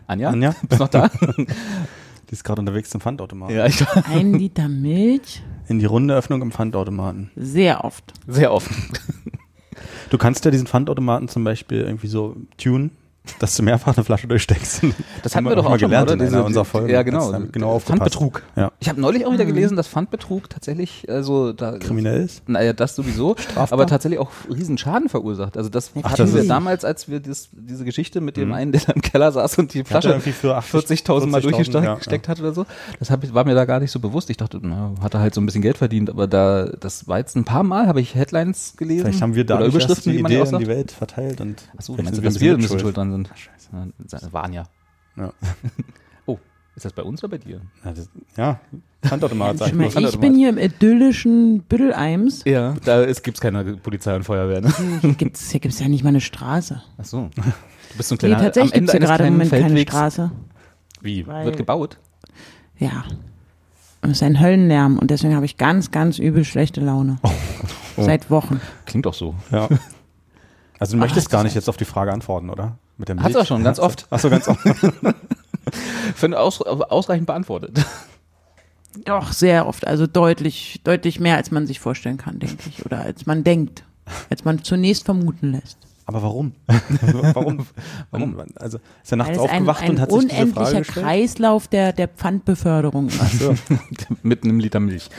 Anja? 0.07 0.31
Anja? 0.31 0.55
Bist 0.69 0.81
noch 0.81 0.89
da? 0.89 1.11
Die 2.29 2.35
ist 2.35 2.45
gerade 2.45 2.61
unterwegs 2.61 2.91
zum 2.91 3.01
Pfandautomaten. 3.01 3.57
ja, 3.57 3.67
ich 3.67 3.83
Ein 4.07 4.35
Liter 4.35 4.69
Milch, 4.69 5.43
In 5.69 5.79
die 5.79 5.87
runde 5.87 6.15
Öffnung 6.15 6.43
im 6.43 6.53
Pfandautomaten. 6.53 7.31
sehr 7.37 7.85
oft. 7.85 8.13
sehr 8.27 8.53
offen. 8.53 8.77
Du 10.11 10.19
kannst 10.19 10.45
ja 10.45 10.51
diesen 10.51 10.67
Pfandautomaten 10.67 11.29
zum 11.29 11.45
Beispiel 11.45 11.81
irgendwie 11.83 12.09
so 12.09 12.37
tunen, 12.57 12.91
dass 13.39 13.57
du 13.57 13.63
mehrfach 13.63 13.97
eine 13.97 14.05
Flasche 14.05 14.27
durchsteckst. 14.29 14.83
Das 15.23 15.35
Haben 15.35 15.47
hatten 15.47 15.53
wir 15.53 15.57
doch 15.57 15.65
mal 15.65 15.71
auch 15.75 15.79
schon 15.79 15.91
gelernt 15.91 16.09
mal, 16.09 16.15
in 16.15 16.21
oder? 16.21 16.37
einer 16.37 16.45
unserer 16.45 16.65
Folgen. 16.65 16.89
Ja, 16.91 17.03
genau. 17.03 17.33
Dann 17.33 17.51
genau 17.53 17.71
aufgepasst. 17.73 18.15
Pfandbetrug. 18.15 18.43
Ja. 18.57 18.73
Ich 18.81 18.89
habe 18.89 19.01
neulich 19.01 19.27
auch 19.27 19.33
wieder 19.33 19.45
Mhm. 19.45 19.49
gelesen, 19.49 19.77
dass 19.77 19.89
Pfandbetrug 19.89 20.49
tatsächlich, 20.51 21.07
also 21.09 21.53
da 21.53 21.79
Kriminell 21.79 22.23
ist? 22.23 22.49
Naja, 22.49 22.73
das 22.73 22.95
sowieso, 22.97 23.37
aber 23.57 23.87
tatsächlich 23.87 24.19
auch 24.21 24.31
riesen 24.53 24.79
Schaden 24.79 25.09
verursacht. 25.09 25.57
Also 25.57 25.69
das 25.69 25.93
hatten 25.95 26.17
das 26.17 26.35
wir 26.35 26.45
damals, 26.45 26.85
als 26.85 27.09
wir 27.09 27.21
das, 27.21 27.49
diese 27.53 27.85
Geschichte 27.85 28.21
mit 28.21 28.37
dem 28.37 28.53
einen, 28.53 28.73
der 28.73 28.83
da 28.87 28.93
im 28.93 29.03
Keller 29.03 29.33
saß 29.33 29.59
und 29.59 29.75
die 29.75 29.85
Flasche 29.85 30.09
irgendwie 30.11 30.33
für 30.33 30.57
80 30.57 31.01
40.000 31.01 31.27
Mal 31.27 31.41
40.000, 31.41 31.43
durchgesteckt 31.43 31.85
ja, 31.85 31.95
gesteckt 31.95 32.29
hat 32.29 32.41
oder 32.41 32.53
so. 32.53 32.67
Das 32.99 33.11
hab 33.11 33.33
war 33.35 33.45
mir 33.45 33.55
da 33.55 33.65
gar 33.65 33.81
nicht 33.81 33.91
so 33.91 33.99
bewusst. 34.01 34.31
Ich 34.31 34.37
dachte, 34.37 34.59
na, 34.63 34.93
hat 35.03 35.15
er 35.15 35.21
halt 35.21 35.35
so 35.35 35.41
ein 35.41 35.47
bisschen 35.47 35.63
Geld 35.63 35.79
verdient, 35.79 36.11
aber 36.11 36.27
da, 36.27 36.67
das 36.81 37.09
war 37.09 37.19
jetzt 37.19 37.37
ein 37.37 37.45
paar 37.45 37.63
Mal, 37.63 37.87
habe 37.87 38.01
ich 38.01 38.15
Headlines 38.15 38.75
gelesen. 38.77 39.07
Vielleicht 39.07 39.23
haben 39.23 39.35
wir 39.35 39.45
da 39.45 39.57
oder 39.57 39.67
Überschriften, 39.67 40.13
die 40.13 40.19
wie 40.19 40.23
man 40.23 40.33
Idee 40.33 40.43
ja 40.43 40.49
in 40.51 40.59
die. 40.59 40.67
Welt 40.69 40.93
verteilt 40.93 41.41
und 41.41 41.63
Achso, 41.77 41.95
meinst 41.95 42.17
du, 42.17 42.23
dass 42.23 42.41
wir 42.41 42.53
ein 42.53 42.59
bisschen 42.61 42.79
schuld 42.79 42.97
dran 42.97 43.11
sind? 43.11 43.18
Ja, 43.27 43.87
das 44.11 44.33
waren 44.33 44.53
ja. 44.53 44.65
Ja. 45.17 45.33
Oh, 46.27 46.39
ist 46.77 46.85
das 46.85 46.93
bei 46.93 47.03
uns 47.03 47.23
oder 47.25 47.37
bei 47.37 47.39
dir? 47.39 47.61
Ja, 47.85 47.93
das, 47.93 48.09
ja 48.37 48.61
Pfandautomat, 49.03 49.59
sag 49.59 49.73
ich 49.73 49.97
ich 49.97 50.19
bin 50.21 50.35
hier 50.35 50.49
im 50.51 50.59
idyllischen 50.59 51.63
Bütteleims. 51.63 52.43
Ja, 52.45 52.75
da 52.85 53.05
gibt 53.07 53.37
es 53.37 53.41
keine 53.41 53.65
Polizei 53.77 54.15
und 54.17 54.25
Feuerwehr. 54.25 54.61
Ne? 54.61 54.73
Hier 55.01 55.15
gibt's, 55.15 55.51
hier 55.51 55.61
gibt's 55.61 55.79
ja 55.79 55.89
nicht 55.89 56.03
mal 56.03 56.11
eine 56.11 56.21
Straße. 56.21 56.83
Ach 56.99 57.05
so. 57.05 57.31
Du 57.37 57.97
bist 57.97 58.09
so 58.09 58.15
ein 58.15 58.19
Nee, 58.23 58.29
kleiner, 58.29 58.43
tatsächlich 58.45 58.75
am 58.75 58.81
gibt's 58.81 58.95
Ende 58.95 59.07
hier 59.07 59.09
eines 59.09 59.09
gerade 59.09 59.27
im 59.27 59.33
Moment 59.35 59.51
keine 59.51 59.63
Feldwegs. 59.65 59.93
Straße. 59.93 60.31
Wie? 61.01 61.27
Weil- 61.27 61.45
Wird 61.47 61.57
gebaut? 61.57 61.99
Ja. 62.79 63.05
Es 64.03 64.11
ist 64.11 64.23
ein 64.23 64.41
Höllenlärm 64.41 64.99
und 64.99 65.11
deswegen 65.11 65.35
habe 65.35 65.45
ich 65.45 65.57
ganz, 65.57 65.91
ganz 65.91 66.19
übel 66.19 66.45
schlechte 66.45 66.81
Laune. 66.81 67.19
Oh. 67.23 67.31
Seit 68.03 68.31
Wochen. 68.31 68.61
Klingt 68.87 69.07
doch 69.07 69.15
so. 69.15 69.35
Ja. 69.51 69.69
Also 70.79 70.97
du 70.97 71.03
Ah, 71.03 71.05
möchtest 71.07 71.31
gar 71.31 71.43
nicht 71.43 71.55
jetzt 71.57 71.69
auf 71.69 71.77
die 71.77 71.85
Frage 71.85 72.13
antworten, 72.13 72.51
oder? 72.51 72.79
Mit 72.99 73.09
dem 73.09 73.23
Hast 73.23 73.35
du 73.35 73.41
auch 73.41 73.47
schon, 73.47 73.63
ganz 73.65 73.79
oft. 73.79 74.07
Achso, 74.11 74.29
ganz 74.29 74.49
oft. 74.49 74.61
Finde 76.15 76.41
aus, 76.41 76.61
ausreichend 76.61 77.27
beantwortet. 77.27 77.85
Doch, 79.05 79.33
sehr 79.33 79.67
oft. 79.67 79.87
Also 79.87 80.07
deutlich, 80.07 80.81
deutlich 80.83 81.21
mehr, 81.21 81.37
als 81.37 81.53
man 81.53 81.67
sich 81.67 81.79
vorstellen 81.79 82.17
kann, 82.17 82.41
denke 82.41 82.69
ich. 82.69 82.85
Oder 82.85 83.01
als 83.01 83.27
man 83.27 83.45
denkt. 83.45 83.85
Als 84.29 84.45
man 84.45 84.65
zunächst 84.65 85.05
vermuten 85.05 85.53
lässt. 85.53 85.79
Aber 86.07 86.23
warum? 86.23 86.53
warum? 87.35 87.67
Warum? 88.11 88.43
Also 88.57 88.79
ist 89.05 89.13
er 89.13 89.19
Weil 89.19 89.27
nachts 89.27 89.39
ein, 89.39 89.45
aufgewacht 89.45 89.83
ein 89.83 89.91
und 89.91 90.01
hat 90.01 90.11
sich 90.11 90.21
diese 90.21 90.31
Frage 90.31 90.49
unendlicher 90.49 90.79
gestellt? 90.79 91.07
Kreislauf 91.07 91.69
der, 91.69 91.93
der 91.93 92.09
Pfandbeförderung 92.09 93.09
ist. 93.09 93.39
So. 93.39 93.55
Mit 94.23 94.43
einem 94.43 94.59
Liter 94.59 94.81
Milch. 94.81 95.11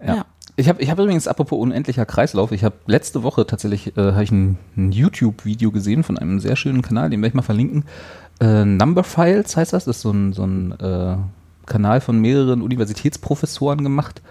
Ja. 0.00 0.16
Ja. 0.16 0.26
Ich 0.56 0.68
habe 0.68 0.80
ich 0.80 0.88
hab 0.90 0.98
übrigens, 1.00 1.26
apropos 1.26 1.58
unendlicher 1.58 2.06
Kreislauf, 2.06 2.52
ich 2.52 2.62
habe 2.62 2.76
letzte 2.86 3.24
Woche 3.24 3.44
tatsächlich 3.44 3.96
äh, 3.96 4.22
ich 4.22 4.30
ein, 4.30 4.56
ein 4.76 4.92
YouTube-Video 4.92 5.72
gesehen 5.72 6.04
von 6.04 6.16
einem 6.16 6.38
sehr 6.38 6.54
schönen 6.54 6.80
Kanal, 6.80 7.10
den 7.10 7.20
werde 7.20 7.30
ich 7.30 7.34
mal 7.34 7.42
verlinken. 7.42 7.84
Äh, 8.40 8.64
Number 8.64 9.02
Files 9.02 9.56
heißt 9.56 9.72
das. 9.72 9.84
Das 9.84 9.96
ist 9.96 10.02
so 10.02 10.12
ein, 10.12 10.32
so 10.32 10.44
ein 10.44 10.72
äh, 10.78 11.16
Kanal 11.66 12.00
von 12.00 12.20
mehreren 12.20 12.62
Universitätsprofessoren 12.62 13.82
gemacht, 13.82 14.22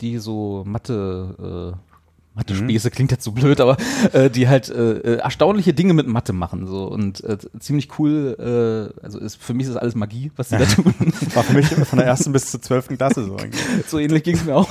die 0.00 0.18
so 0.18 0.62
Mathe, 0.64 1.74
äh, 1.74 1.95
Mathe-Späße 2.36 2.90
klingt 2.90 3.10
jetzt 3.10 3.24
so 3.24 3.32
blöd, 3.32 3.60
aber 3.60 3.76
äh, 4.12 4.28
die 4.30 4.46
halt 4.46 4.68
äh, 4.68 4.92
äh, 4.98 5.16
erstaunliche 5.16 5.72
Dinge 5.74 5.94
mit 5.94 6.06
Mathe 6.06 6.32
machen 6.32 6.66
so 6.66 6.84
und 6.84 7.24
äh, 7.24 7.38
ziemlich 7.58 7.98
cool. 7.98 8.92
Äh, 9.00 9.02
also 9.04 9.18
ist, 9.18 9.36
für 9.42 9.54
mich 9.54 9.66
ist 9.66 9.74
das 9.74 9.80
alles 9.82 9.94
Magie, 9.94 10.30
was 10.36 10.50
sie 10.50 10.58
da 10.58 10.64
tun. 10.66 10.94
War 11.34 11.42
für 11.42 11.54
mich 11.54 11.66
von 11.66 11.98
der 11.98 12.06
ersten 12.06 12.32
bis 12.32 12.50
zur 12.50 12.60
zwölften 12.62 12.96
Klasse 12.98 13.24
so 13.24 13.36
eigentlich. 13.36 13.62
so 13.88 13.98
ähnlich 13.98 14.22
ging 14.22 14.36
es 14.36 14.44
mir 14.44 14.54
auch. 14.54 14.68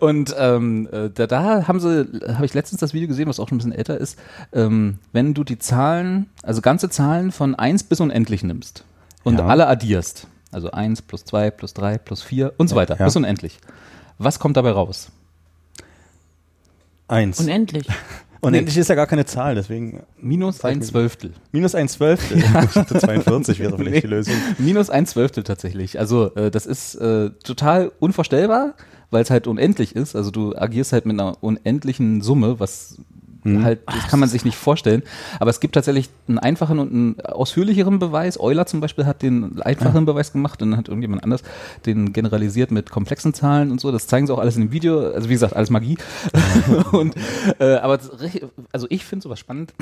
Und 0.00 0.34
ähm, 0.38 0.88
äh, 0.90 1.10
da, 1.10 1.26
da 1.26 1.68
haben 1.68 1.80
sie, 1.80 2.08
habe 2.34 2.46
ich 2.46 2.54
letztens 2.54 2.80
das 2.80 2.94
Video 2.94 3.08
gesehen, 3.08 3.28
was 3.28 3.38
auch 3.38 3.48
schon 3.48 3.56
ein 3.56 3.58
bisschen 3.58 3.72
älter 3.72 3.98
ist, 3.98 4.18
ähm, 4.52 4.98
wenn 5.12 5.34
du 5.34 5.44
die 5.44 5.58
Zahlen, 5.58 6.26
also 6.42 6.62
ganze 6.62 6.88
Zahlen 6.88 7.30
von 7.30 7.54
1 7.54 7.84
bis 7.84 8.00
unendlich 8.00 8.42
nimmst 8.42 8.84
und 9.22 9.38
Ja. 9.38 9.46
alle 9.46 9.66
addierst, 9.66 10.26
also 10.50 10.70
1 10.70 11.02
plus 11.02 11.24
2 11.26 11.50
plus 11.50 11.74
3 11.74 11.98
plus 11.98 12.22
4 12.22 12.54
und 12.56 12.68
so 12.68 12.76
weiter, 12.76 12.96
Ja. 12.98 13.04
bis 13.04 13.16
unendlich. 13.16 13.58
Was 14.18 14.38
kommt 14.38 14.56
dabei 14.56 14.70
raus? 14.70 15.10
Eins. 17.12 17.40
Unendlich. 17.40 17.86
Unendlich 18.40 18.76
ist 18.76 18.88
ja 18.88 18.96
gar 18.96 19.06
keine 19.06 19.24
Zahl, 19.24 19.54
deswegen 19.54 20.02
Minus 20.18 20.64
ein. 20.64 20.82
Zwölftel. 20.82 21.32
minus 21.52 21.76
ein 21.76 21.88
Zwölftel. 21.88 22.42
Dachte 22.52 22.98
42 22.98 23.60
wäre 23.60 23.76
vielleicht 23.76 24.02
die 24.02 24.08
Lösung. 24.08 24.34
Minus 24.58 24.90
ein 24.90 25.06
Zwölftel 25.06 25.44
tatsächlich. 25.44 25.98
Also 26.00 26.34
äh, 26.34 26.50
das 26.50 26.66
ist 26.66 26.96
äh, 26.96 27.30
total 27.44 27.92
unvorstellbar, 28.00 28.74
weil 29.10 29.22
es 29.22 29.30
halt 29.30 29.46
unendlich 29.46 29.94
ist. 29.94 30.16
Also 30.16 30.30
du 30.32 30.56
agierst 30.56 30.92
halt 30.92 31.06
mit 31.06 31.20
einer 31.20 31.36
unendlichen 31.42 32.22
Summe, 32.22 32.58
was 32.58 32.96
halt, 33.44 33.80
das 33.86 34.08
kann 34.08 34.20
man 34.20 34.28
sich 34.28 34.44
nicht 34.44 34.56
vorstellen. 34.56 35.02
Aber 35.40 35.50
es 35.50 35.60
gibt 35.60 35.74
tatsächlich 35.74 36.10
einen 36.28 36.38
einfachen 36.38 36.78
und 36.78 36.92
einen 36.92 37.20
ausführlicheren 37.20 37.98
Beweis. 37.98 38.38
Euler 38.38 38.66
zum 38.66 38.80
Beispiel 38.80 39.06
hat 39.06 39.22
den 39.22 39.60
einfachen 39.62 40.04
Beweis 40.04 40.32
gemacht 40.32 40.62
und 40.62 40.70
dann 40.70 40.78
hat 40.78 40.88
irgendjemand 40.88 41.24
anders 41.24 41.42
den 41.86 42.12
generalisiert 42.12 42.70
mit 42.70 42.90
komplexen 42.90 43.34
Zahlen 43.34 43.70
und 43.70 43.80
so. 43.80 43.90
Das 43.90 44.06
zeigen 44.06 44.26
sie 44.26 44.34
auch 44.34 44.38
alles 44.38 44.56
in 44.56 44.62
dem 44.62 44.72
Video. 44.72 45.12
Also 45.12 45.28
wie 45.28 45.34
gesagt, 45.34 45.56
alles 45.56 45.70
Magie. 45.70 45.98
und 46.92 47.14
äh, 47.58 47.74
aber 47.76 47.98
also 48.72 48.86
ich 48.88 49.04
finde 49.04 49.22
sowas 49.22 49.38
spannend 49.38 49.74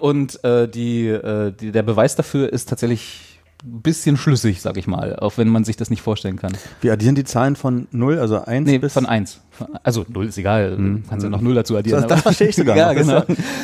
und 0.00 0.42
äh, 0.44 0.68
die, 0.68 1.08
äh, 1.08 1.52
die 1.52 1.72
der 1.72 1.82
Beweis 1.82 2.16
dafür 2.16 2.52
ist 2.52 2.68
tatsächlich 2.68 3.34
ein 3.64 3.80
bisschen 3.80 4.16
schlüssig, 4.16 4.60
sag 4.60 4.76
ich 4.76 4.86
mal, 4.86 5.16
auch 5.16 5.38
wenn 5.38 5.48
man 5.48 5.64
sich 5.64 5.76
das 5.76 5.88
nicht 5.88 6.02
vorstellen 6.02 6.36
kann. 6.36 6.52
Wir 6.80 6.92
addieren 6.92 7.14
die 7.14 7.24
Zahlen 7.24 7.56
von 7.56 7.88
0, 7.92 8.18
also 8.18 8.44
1 8.44 8.66
Nee, 8.66 8.78
bis 8.78 8.92
von 8.92 9.06
1. 9.06 9.40
Also 9.82 10.04
0 10.08 10.26
ist 10.26 10.38
egal, 10.38 10.76
du 10.76 11.00
kannst 11.08 11.24
ja 11.24 11.30
noch 11.30 11.40
0 11.40 11.54
dazu 11.54 11.76
addieren. 11.76 12.00
Das, 12.02 12.08
das 12.08 12.20
verstehe 12.22 12.48
ich 12.48 12.56
sogar. 12.56 12.76
ja, 12.76 12.92
genau. 12.92 13.22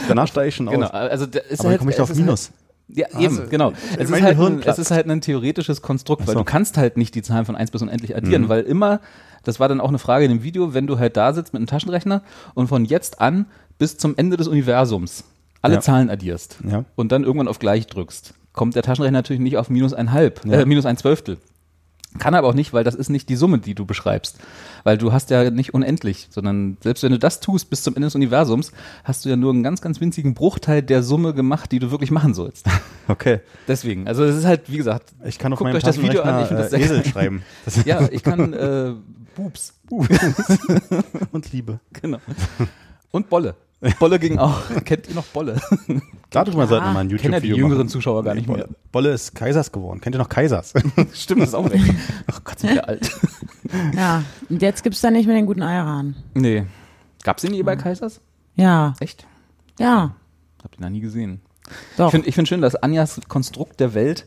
Danach 0.09 0.29
steige 0.29 0.49
ich 0.49 0.55
schon 0.57 0.67
Genau, 0.67 0.87
aus. 0.87 0.93
also 0.93 1.27
da 1.27 1.39
ist 1.41 1.61
Aber 1.61 1.71
halt, 1.71 1.79
komme 1.79 1.91
ich 1.93 2.01
auf 2.01 2.11
ist 2.11 2.17
Minus. 2.19 2.51
Halt, 2.51 2.99
ja, 3.13 3.21
eben, 3.21 3.49
genau. 3.49 3.73
Es 3.99 4.11
ist, 4.11 4.21
halt 4.23 4.39
ein, 4.39 4.63
es 4.65 4.79
ist 4.79 4.91
halt 4.91 5.09
ein 5.09 5.21
theoretisches 5.21 5.81
Konstrukt, 5.81 6.27
weil 6.27 6.35
so. 6.35 6.41
du 6.41 6.45
kannst 6.45 6.77
halt 6.77 6.97
nicht 6.97 7.15
die 7.15 7.23
Zahlen 7.23 7.45
von 7.45 7.55
1 7.55 7.71
bis 7.71 7.83
unendlich 7.83 8.17
addieren, 8.17 8.43
Mhm. 8.43 8.49
weil 8.49 8.63
immer, 8.63 9.01
das 9.45 9.61
war 9.61 9.69
dann 9.69 9.81
auch 9.81 9.89
eine 9.91 9.99
Frage 10.01 10.25
in 10.25 10.31
dem 10.33 10.43
Video, 10.43 10.75
wenn 10.75 10.87
du 10.89 10.99
halt 10.99 11.17
da 11.17 11.33
sitzt 11.33 11.53
mit 11.53 11.61
einem 11.61 11.69
Taschenrechner 11.69 12.23
und 12.55 12.67
von 12.67 12.85
jetzt 12.85 13.21
an 13.21 13.47
bis 13.79 13.97
zum 13.97 14.15
Ende 14.17 14.37
des 14.37 14.49
Universums 14.49 15.25
alle 15.63 15.75
Ja. 15.75 15.81
Zahlen 15.81 16.11
addierst 16.11 16.59
Ja. 16.69 16.85
und 16.97 17.13
dann 17.13 17.23
irgendwann 17.23 17.47
auf 17.49 17.59
gleich 17.61 17.87
drückst, 17.87 18.35
kommt 18.53 18.75
der 18.75 18.83
Taschenrechner 18.83 19.19
natürlich 19.19 19.41
nicht 19.41 19.57
auf 19.57 19.71
minus 19.71 19.95
ein 19.95 20.11
halb, 20.13 20.41
Ja. 20.45 20.61
äh, 20.61 20.67
minus 20.67 20.85
ein 20.85 20.97
Zwölftel. 20.97 21.39
Kann 22.19 22.35
aber 22.35 22.49
auch 22.49 22.55
nicht, 22.55 22.73
weil 22.73 22.83
das 22.83 22.97
ist 22.97 23.09
nicht 23.09 23.29
die 23.29 23.37
Summe, 23.37 23.59
die 23.59 23.75
du 23.75 23.87
beschreibst. 23.87 24.39
Weil 24.83 24.99
du 24.99 25.13
hast 25.13 25.31
ja 25.31 25.51
nicht 25.51 25.75
unendlich, 25.75 26.27
sondern 26.31 26.77
selbst 26.83 27.05
wenn 27.05 27.13
du 27.13 27.19
das 27.19 27.39
tust 27.39 27.71
bis 27.71 27.85
zum 27.85 27.95
Ende 27.95 28.07
des 28.07 28.17
Universums, 28.17 28.73
hast 29.05 29.25
du 29.25 29.29
ja 29.29 29.37
nur 29.37 29.53
einen 29.53 29.63
ganz, 29.63 29.81
ganz 29.81 30.01
winzigen 30.01 30.35
Bruchteil 30.35 30.83
der 30.83 31.05
Summe 31.05 31.35
gemacht, 31.35 31.71
die 31.71 31.79
du 31.79 31.91
wirklich 31.91 32.11
machen 32.11 32.35
sollst. 32.35 32.67
Okay. 33.09 33.41
Deswegen, 33.67 34.07
also 34.07 34.23
es 34.23 34.37
ist 34.37 34.45
halt, 34.45 34.71
wie 34.71 34.77
gesagt, 34.77 35.13
Ich 35.25 35.37
kann 35.37 35.53
Guckt 35.53 35.75
euch 35.75 35.83
das 35.83 36.01
Video 36.01 36.23
an, 36.23 36.43
ich 36.43 36.47
finde 36.47 36.63
das 36.63 36.73
äh, 36.73 36.77
sehr 36.77 36.85
Esel 36.99 37.05
schreiben. 37.05 37.43
Das 37.65 37.85
ja, 37.85 38.09
ich 38.09 38.23
kann 38.23 38.53
äh, 38.53 38.93
Boobs, 39.35 39.75
und 41.33 41.53
Liebe. 41.53 41.81
genau. 41.93 42.19
Und 43.11 43.29
Bolle. 43.29 43.57
Bolle 43.99 44.19
ging 44.19 44.39
auch. 44.39 44.61
Kennt 44.85 45.09
ihr 45.09 45.15
noch 45.15 45.25
Bolle? 45.27 45.61
Darüber 46.31 46.67
sollten 46.67 46.87
wir 46.87 46.93
mal 46.93 47.01
ein 47.01 47.09
Kennen 47.09 47.33
ja 47.33 47.41
die 47.41 47.49
YouTube-Video 47.49 47.57
jüngeren 47.57 47.79
machen. 47.79 47.89
Zuschauer 47.89 48.23
gar 48.23 48.35
nicht 48.35 48.47
mehr. 48.49 48.69
Bolle, 48.93 49.11
ist 49.13 49.35
Kaisers 49.35 49.73
geworden. 49.73 50.01
Kennt 50.01 50.15
ihr 50.15 50.19
noch 50.19 50.29
Kaisers? 50.29 50.75
Stimmt, 51.15 51.43
das 51.43 51.49
ist 51.51 51.55
auch 51.55 51.71
weg. 51.71 51.81
Ach 52.31 52.45
Gott, 52.45 52.59
sind 52.61 52.75
wir 52.75 52.87
alt. 52.87 53.11
Ja, 53.97 54.23
und 54.49 54.61
jetzt 54.63 54.83
gibt's 54.83 55.01
da 55.01 55.11
nicht 55.11 55.27
mehr 55.27 55.37
den 55.37 55.47
guten 55.47 55.63
Ayran. 55.63 56.15
Nee. 56.35 56.67
Gab's 57.23 57.43
den 57.43 57.53
nie 57.53 57.63
bei 57.63 57.77
Kaisers? 57.77 58.21
Ja, 58.57 58.95
Echt? 59.01 59.27
ja, 59.79 60.15
Hab 60.63 60.73
den 60.77 60.83
noch 60.83 60.91
nie 60.91 61.01
gesehen. 61.01 61.41
Doch. 61.97 62.07
Ich 62.07 62.13
finde 62.13 62.33
find 62.33 62.49
schön, 62.49 62.61
dass 62.61 62.77
Anjas 62.77 63.21
Konstrukt 63.29 63.81
der 63.81 63.95
Welt 63.95 64.27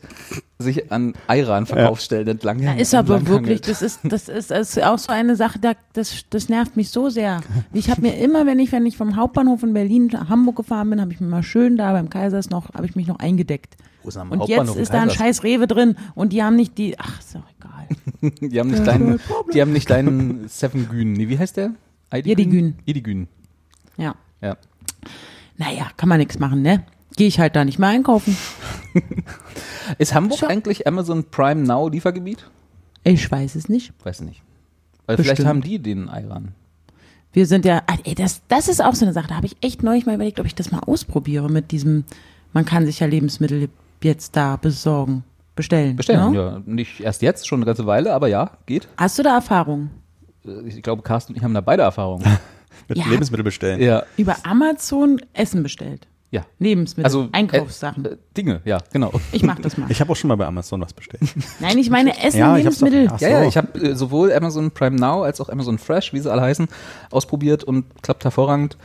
sich 0.58 0.90
an 0.92 1.14
Ayran-Verkaufsstellen 1.26 2.28
entlang 2.28 2.60
Ja, 2.60 2.72
ist 2.74 2.94
aber 2.94 3.16
entlang 3.16 3.34
wirklich, 3.34 3.60
hangelt. 3.60 3.68
das 3.68 3.82
ist, 3.82 4.00
das 4.04 4.28
ist, 4.28 4.50
das 4.50 4.76
ist 4.76 4.82
auch 4.82 4.98
so 4.98 5.12
eine 5.12 5.36
Sache, 5.36 5.58
da, 5.58 5.72
das, 5.92 6.24
das 6.30 6.48
nervt 6.48 6.76
mich 6.76 6.90
so 6.90 7.10
sehr. 7.10 7.40
Ich 7.72 7.90
habe 7.90 8.02
mir 8.02 8.16
immer, 8.16 8.46
wenn 8.46 8.58
ich, 8.58 8.72
wenn 8.72 8.86
ich 8.86 8.96
vom 8.96 9.16
Hauptbahnhof 9.16 9.62
in 9.62 9.72
Berlin 9.74 10.08
nach 10.12 10.28
Hamburg 10.28 10.56
gefahren 10.56 10.90
bin, 10.90 11.00
habe 11.00 11.12
ich 11.12 11.20
mir 11.20 11.26
mal 11.26 11.42
schön 11.42 11.76
da 11.76 11.92
beim 11.92 12.08
Kaisers 12.10 12.50
noch, 12.50 12.72
habe 12.74 12.86
ich 12.86 12.96
mich 12.96 13.06
noch 13.06 13.18
eingedeckt. 13.18 13.76
Und 14.02 14.48
jetzt 14.48 14.76
ist 14.76 14.92
da 14.92 15.00
ein 15.02 15.10
scheiß 15.10 15.42
Rewe 15.44 15.66
drin 15.66 15.96
und 16.14 16.32
die 16.32 16.42
haben 16.42 16.56
nicht 16.56 16.76
die, 16.78 16.98
ach, 16.98 17.20
ist 17.20 17.34
doch 17.34 17.42
egal. 17.58 18.30
Die 18.50 18.58
haben 18.60 18.70
nicht 18.70 18.86
deinen, 18.86 19.20
die 19.52 19.60
haben 19.60 19.72
nicht 19.72 19.90
deinen 19.90 20.48
Seven 20.48 20.88
Gün. 20.88 21.12
Nee, 21.12 21.28
wie 21.28 21.38
heißt 21.38 21.56
der? 21.56 21.72
Jedigün. 22.12 22.76
Jedigün. 22.86 23.28
Ja. 23.96 24.14
Ja. 24.40 24.56
Naja, 25.56 25.88
kann 25.96 26.08
man 26.08 26.18
nichts 26.18 26.38
machen, 26.38 26.62
ne? 26.62 26.84
Gehe 27.16 27.28
ich 27.28 27.38
halt 27.38 27.54
da 27.56 27.64
nicht 27.64 27.78
mehr 27.78 27.88
einkaufen. 27.90 28.36
Ist 29.98 30.14
Hamburg 30.14 30.38
Schau. 30.40 30.46
eigentlich 30.46 30.86
Amazon 30.86 31.24
Prime 31.30 31.62
Now 31.62 31.88
Liefergebiet? 31.88 32.48
Ich 33.04 33.30
weiß 33.30 33.54
es 33.54 33.68
nicht. 33.68 33.92
Weiß 34.02 34.20
nicht. 34.22 34.42
Weil 35.06 35.18
vielleicht 35.18 35.44
haben 35.44 35.60
die 35.60 35.78
den 35.78 36.08
Ayran. 36.08 36.52
Wir 37.32 37.46
sind 37.46 37.64
ja, 37.64 37.82
ah, 37.86 37.96
ey, 38.04 38.14
das, 38.14 38.42
das 38.48 38.68
ist 38.68 38.82
auch 38.82 38.94
so 38.94 39.04
eine 39.04 39.12
Sache. 39.12 39.28
Da 39.28 39.34
habe 39.36 39.46
ich 39.46 39.56
echt 39.60 39.82
neulich 39.82 40.06
mal 40.06 40.14
überlegt, 40.14 40.40
ob 40.40 40.46
ich 40.46 40.54
das 40.54 40.70
mal 40.70 40.78
ausprobiere 40.80 41.50
mit 41.50 41.72
diesem, 41.72 42.04
man 42.52 42.64
kann 42.64 42.86
sich 42.86 43.00
ja 43.00 43.06
Lebensmittel 43.06 43.68
jetzt 44.02 44.36
da 44.36 44.56
besorgen, 44.56 45.24
bestellen. 45.56 45.96
Bestellen, 45.96 46.32
ne? 46.32 46.36
ja. 46.36 46.62
Nicht 46.64 47.00
erst 47.00 47.22
jetzt, 47.22 47.46
schon 47.46 47.58
eine 47.58 47.66
ganze 47.66 47.86
Weile, 47.86 48.14
aber 48.14 48.28
ja, 48.28 48.52
geht. 48.66 48.88
Hast 48.96 49.18
du 49.18 49.22
da 49.22 49.34
Erfahrung? 49.34 49.90
Äh, 50.46 50.68
Ich 50.68 50.82
glaube, 50.82 51.02
Carsten 51.02 51.32
und 51.32 51.36
ich 51.36 51.42
haben 51.44 51.54
da 51.54 51.60
beide 51.60 51.82
Erfahrungen. 51.82 52.24
Mit 52.88 52.98
Ja. 52.98 53.06
Lebensmittel 53.06 53.44
bestellen. 53.44 53.80
ja. 53.80 54.02
Über 54.16 54.36
Amazon 54.44 55.20
Essen 55.32 55.62
bestellt. 55.62 56.06
Ja. 56.34 56.44
Lebensmittel, 56.58 57.04
Also 57.04 57.28
Einkaufssachen. 57.30 58.04
Äh, 58.04 58.08
äh, 58.08 58.16
Dinge, 58.36 58.60
ja, 58.64 58.78
genau. 58.92 59.12
ich 59.30 59.44
mach 59.44 59.60
das 59.60 59.76
mal. 59.78 59.88
Ich 59.88 60.00
habe 60.00 60.10
auch 60.10 60.16
schon 60.16 60.26
mal 60.26 60.34
bei 60.34 60.46
Amazon 60.46 60.80
was 60.80 60.92
bestellt. 60.92 61.22
Nein, 61.60 61.78
ich 61.78 61.90
meine 61.90 62.20
Essen, 62.20 62.38
Ja, 62.40 62.56
Lebensmittel. 62.56 63.08
Ach 63.08 63.20
Ja, 63.20 63.28
ja, 63.28 63.42
so. 63.42 63.48
ich 63.48 63.56
habe 63.56 63.78
äh, 63.78 63.94
sowohl 63.94 64.32
Amazon 64.32 64.72
Prime 64.72 64.96
Now 64.96 65.22
als 65.22 65.40
auch 65.40 65.48
Amazon 65.48 65.78
Fresh, 65.78 66.12
wie 66.12 66.18
sie 66.18 66.32
alle 66.32 66.42
heißen, 66.42 66.66
ausprobiert 67.12 67.62
und 67.62 67.84
klappt 68.02 68.24
hervorragend 68.24 68.76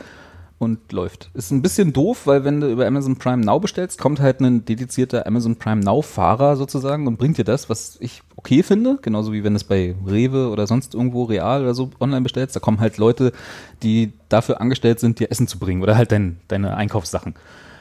und 0.60 0.92
läuft. 0.92 1.30
Ist 1.32 1.50
ein 1.52 1.62
bisschen 1.62 1.94
doof, 1.94 2.26
weil 2.26 2.44
wenn 2.44 2.60
du 2.60 2.70
über 2.70 2.86
Amazon 2.86 3.16
Prime 3.16 3.42
Now 3.42 3.58
bestellst, 3.58 3.98
kommt 3.98 4.20
halt 4.20 4.40
ein 4.40 4.66
dedizierter 4.66 5.26
Amazon 5.26 5.56
Prime 5.56 5.80
Now 5.80 6.02
Fahrer 6.02 6.54
sozusagen 6.56 7.06
und 7.06 7.16
bringt 7.16 7.38
dir 7.38 7.44
das, 7.44 7.70
was 7.70 7.96
ich 7.98 8.22
okay 8.36 8.62
finde, 8.62 8.98
genauso 9.00 9.32
wie 9.32 9.42
wenn 9.42 9.54
du 9.54 9.56
es 9.56 9.64
bei 9.64 9.94
Rewe 10.06 10.50
oder 10.50 10.66
sonst 10.66 10.94
irgendwo 10.94 11.24
real 11.24 11.62
oder 11.62 11.72
so 11.72 11.90
online 11.98 12.20
bestellst, 12.20 12.54
da 12.54 12.60
kommen 12.60 12.78
halt 12.78 12.98
Leute, 12.98 13.32
die 13.82 14.12
dafür 14.28 14.60
angestellt 14.60 15.00
sind, 15.00 15.18
dir 15.18 15.30
Essen 15.30 15.48
zu 15.48 15.58
bringen 15.58 15.82
oder 15.82 15.96
halt 15.96 16.12
dein, 16.12 16.38
deine 16.48 16.76
Einkaufssachen. 16.76 17.34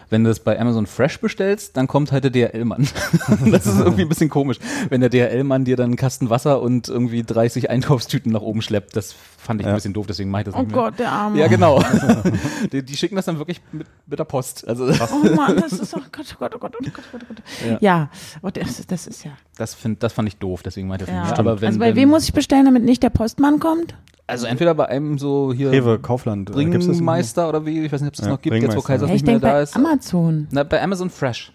Wenn 0.10 0.24
du 0.24 0.30
es 0.30 0.40
bei 0.40 0.58
Amazon 0.58 0.88
Fresh 0.88 1.20
bestellst, 1.20 1.76
dann 1.76 1.88
kommt 1.88 2.14
halt 2.14 2.24
der 2.24 2.32
DHL-Mann. 2.32 2.88
das 3.52 3.68
ist 3.68 3.78
irgendwie 3.78 4.04
ein 4.04 4.10
bisschen 4.10 4.30
komisch, 4.30 4.58
wenn 4.88 5.02
der 5.02 5.10
DHL-Mann 5.10 5.66
dir 5.66 5.76
dann 5.76 5.88
einen 5.88 5.98
Kasten 5.98 6.30
Wasser 6.30 6.62
und 6.62 6.88
irgendwie 6.88 7.24
30 7.24 7.70
Einkaufstüten 7.70 8.32
nach 8.32 8.42
oben 8.42 8.62
schleppt. 8.62 8.96
Das 8.96 9.16
fand 9.40 9.62
ich 9.62 9.68
ein 9.68 9.70
Ja. 9.72 9.76
bisschen 9.76 9.94
doof, 9.94 10.06
deswegen 10.08 10.30
mache 10.30 10.42
ich 10.42 10.46
das 10.48 10.56
Oh 10.56 10.60
nicht 10.60 10.72
mehr. 10.72 10.84
Gott, 10.84 11.00
der 11.00 11.12
Arme. 11.12 11.40
Ja, 11.40 11.48
genau. 11.48 11.82
die, 12.72 12.84
die 12.84 12.98
schicken 12.98 13.16
das 13.16 13.26
dann 13.26 13.38
wirklich 13.38 13.62
mit, 13.72 13.88
mit 14.06 14.20
der 14.20 14.26
Post. 14.26 14.68
Also 14.68 14.86
Oh 14.86 15.30
Mann, 15.36 15.58
das 15.58 15.74
ist 15.74 15.94
doch 15.94 16.12
Gott, 16.12 16.26
oh 16.34 16.40
Gott, 16.40 16.56
oh 16.56 16.60
Gott, 16.60 16.76
oh 16.80 16.84
Gott, 16.84 16.94
oh 17.14 17.18
Gott, 17.18 17.22
oh 17.24 17.26
Gott. 17.28 17.44
Ja. 17.70 17.78
Ja, 17.82 18.10
oh, 18.42 18.50
das, 18.50 18.86
das 18.88 19.08
ist 19.08 19.24
ja. 19.24 19.32
das, 19.58 19.74
find, 19.74 20.04
das 20.04 20.14
fand 20.14 20.28
ich 20.28 20.38
doof, 20.38 20.62
deswegen 20.64 20.88
mache 20.88 21.02
ich 21.02 21.06
das 21.08 21.16
ja. 21.16 21.22
nicht. 21.24 21.40
Aber 21.40 21.62
wenn, 21.62 21.68
also 21.68 21.80
bei 21.80 21.88
wenn, 21.90 21.96
wem 21.96 22.10
muss 22.10 22.26
ich 22.26 22.34
bestellen, 22.34 22.66
damit 22.66 22.84
nicht 22.84 23.02
der 23.02 23.10
Postmann 23.10 23.60
kommt? 23.60 23.96
Also 24.28 24.46
entweder 24.46 24.76
bei 24.76 24.88
einem 24.88 25.18
so 25.18 25.52
hier 25.54 25.72
Rewe, 25.72 25.98
Kaufland. 25.98 26.50
äh? 26.52 26.54
Bringmeister 26.54 27.50
oder 27.50 27.66
wie, 27.66 27.84
ich 27.86 27.92
weiß 27.92 28.02
nicht, 28.02 28.10
ob 28.10 28.14
es 28.14 28.18
das 28.20 28.28
Ja, 28.28 28.34
noch 28.34 28.42
gibt, 28.42 28.56
jetzt 28.56 28.76
wo 28.76 28.92
Ja, 28.94 28.98
nicht 29.00 29.16
ich 29.16 29.24
mehr 29.24 29.34
denke 29.40 29.40
da 29.48 29.54
bei 29.54 29.62
ist. 29.64 29.76
Amazon. 29.76 30.48
Na, 30.52 30.64
bei 30.64 30.82
Amazon 30.84 31.10
Fresh. 31.10 31.52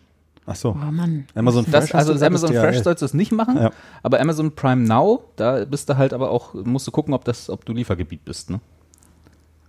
Ach 0.46 0.56
so. 0.56 0.70
Oh 0.70 0.90
Mann. 0.92 1.24
Amazon 1.34 1.64
Das, 1.70 1.84
Fresh. 1.90 1.94
also 1.94 2.14
du 2.14 2.26
Amazon 2.26 2.50
gesagt, 2.50 2.66
Fresh 2.74 2.82
sollst 2.84 3.00
du 3.02 3.06
es 3.06 3.14
nicht 3.14 3.32
machen, 3.32 3.56
Ja. 3.56 3.70
aber 4.02 4.20
Amazon 4.20 4.54
Prime 4.54 4.86
Now, 4.86 5.24
da 5.36 5.64
bist 5.64 5.88
du 5.88 5.96
halt 5.96 6.12
aber 6.12 6.30
auch, 6.30 6.52
musst 6.54 6.86
du 6.86 6.90
gucken, 6.90 7.14
ob 7.14 7.24
das, 7.24 7.48
ob 7.48 7.64
du 7.64 7.72
Liefergebiet 7.72 8.24
bist, 8.24 8.50
ne? 8.50 8.60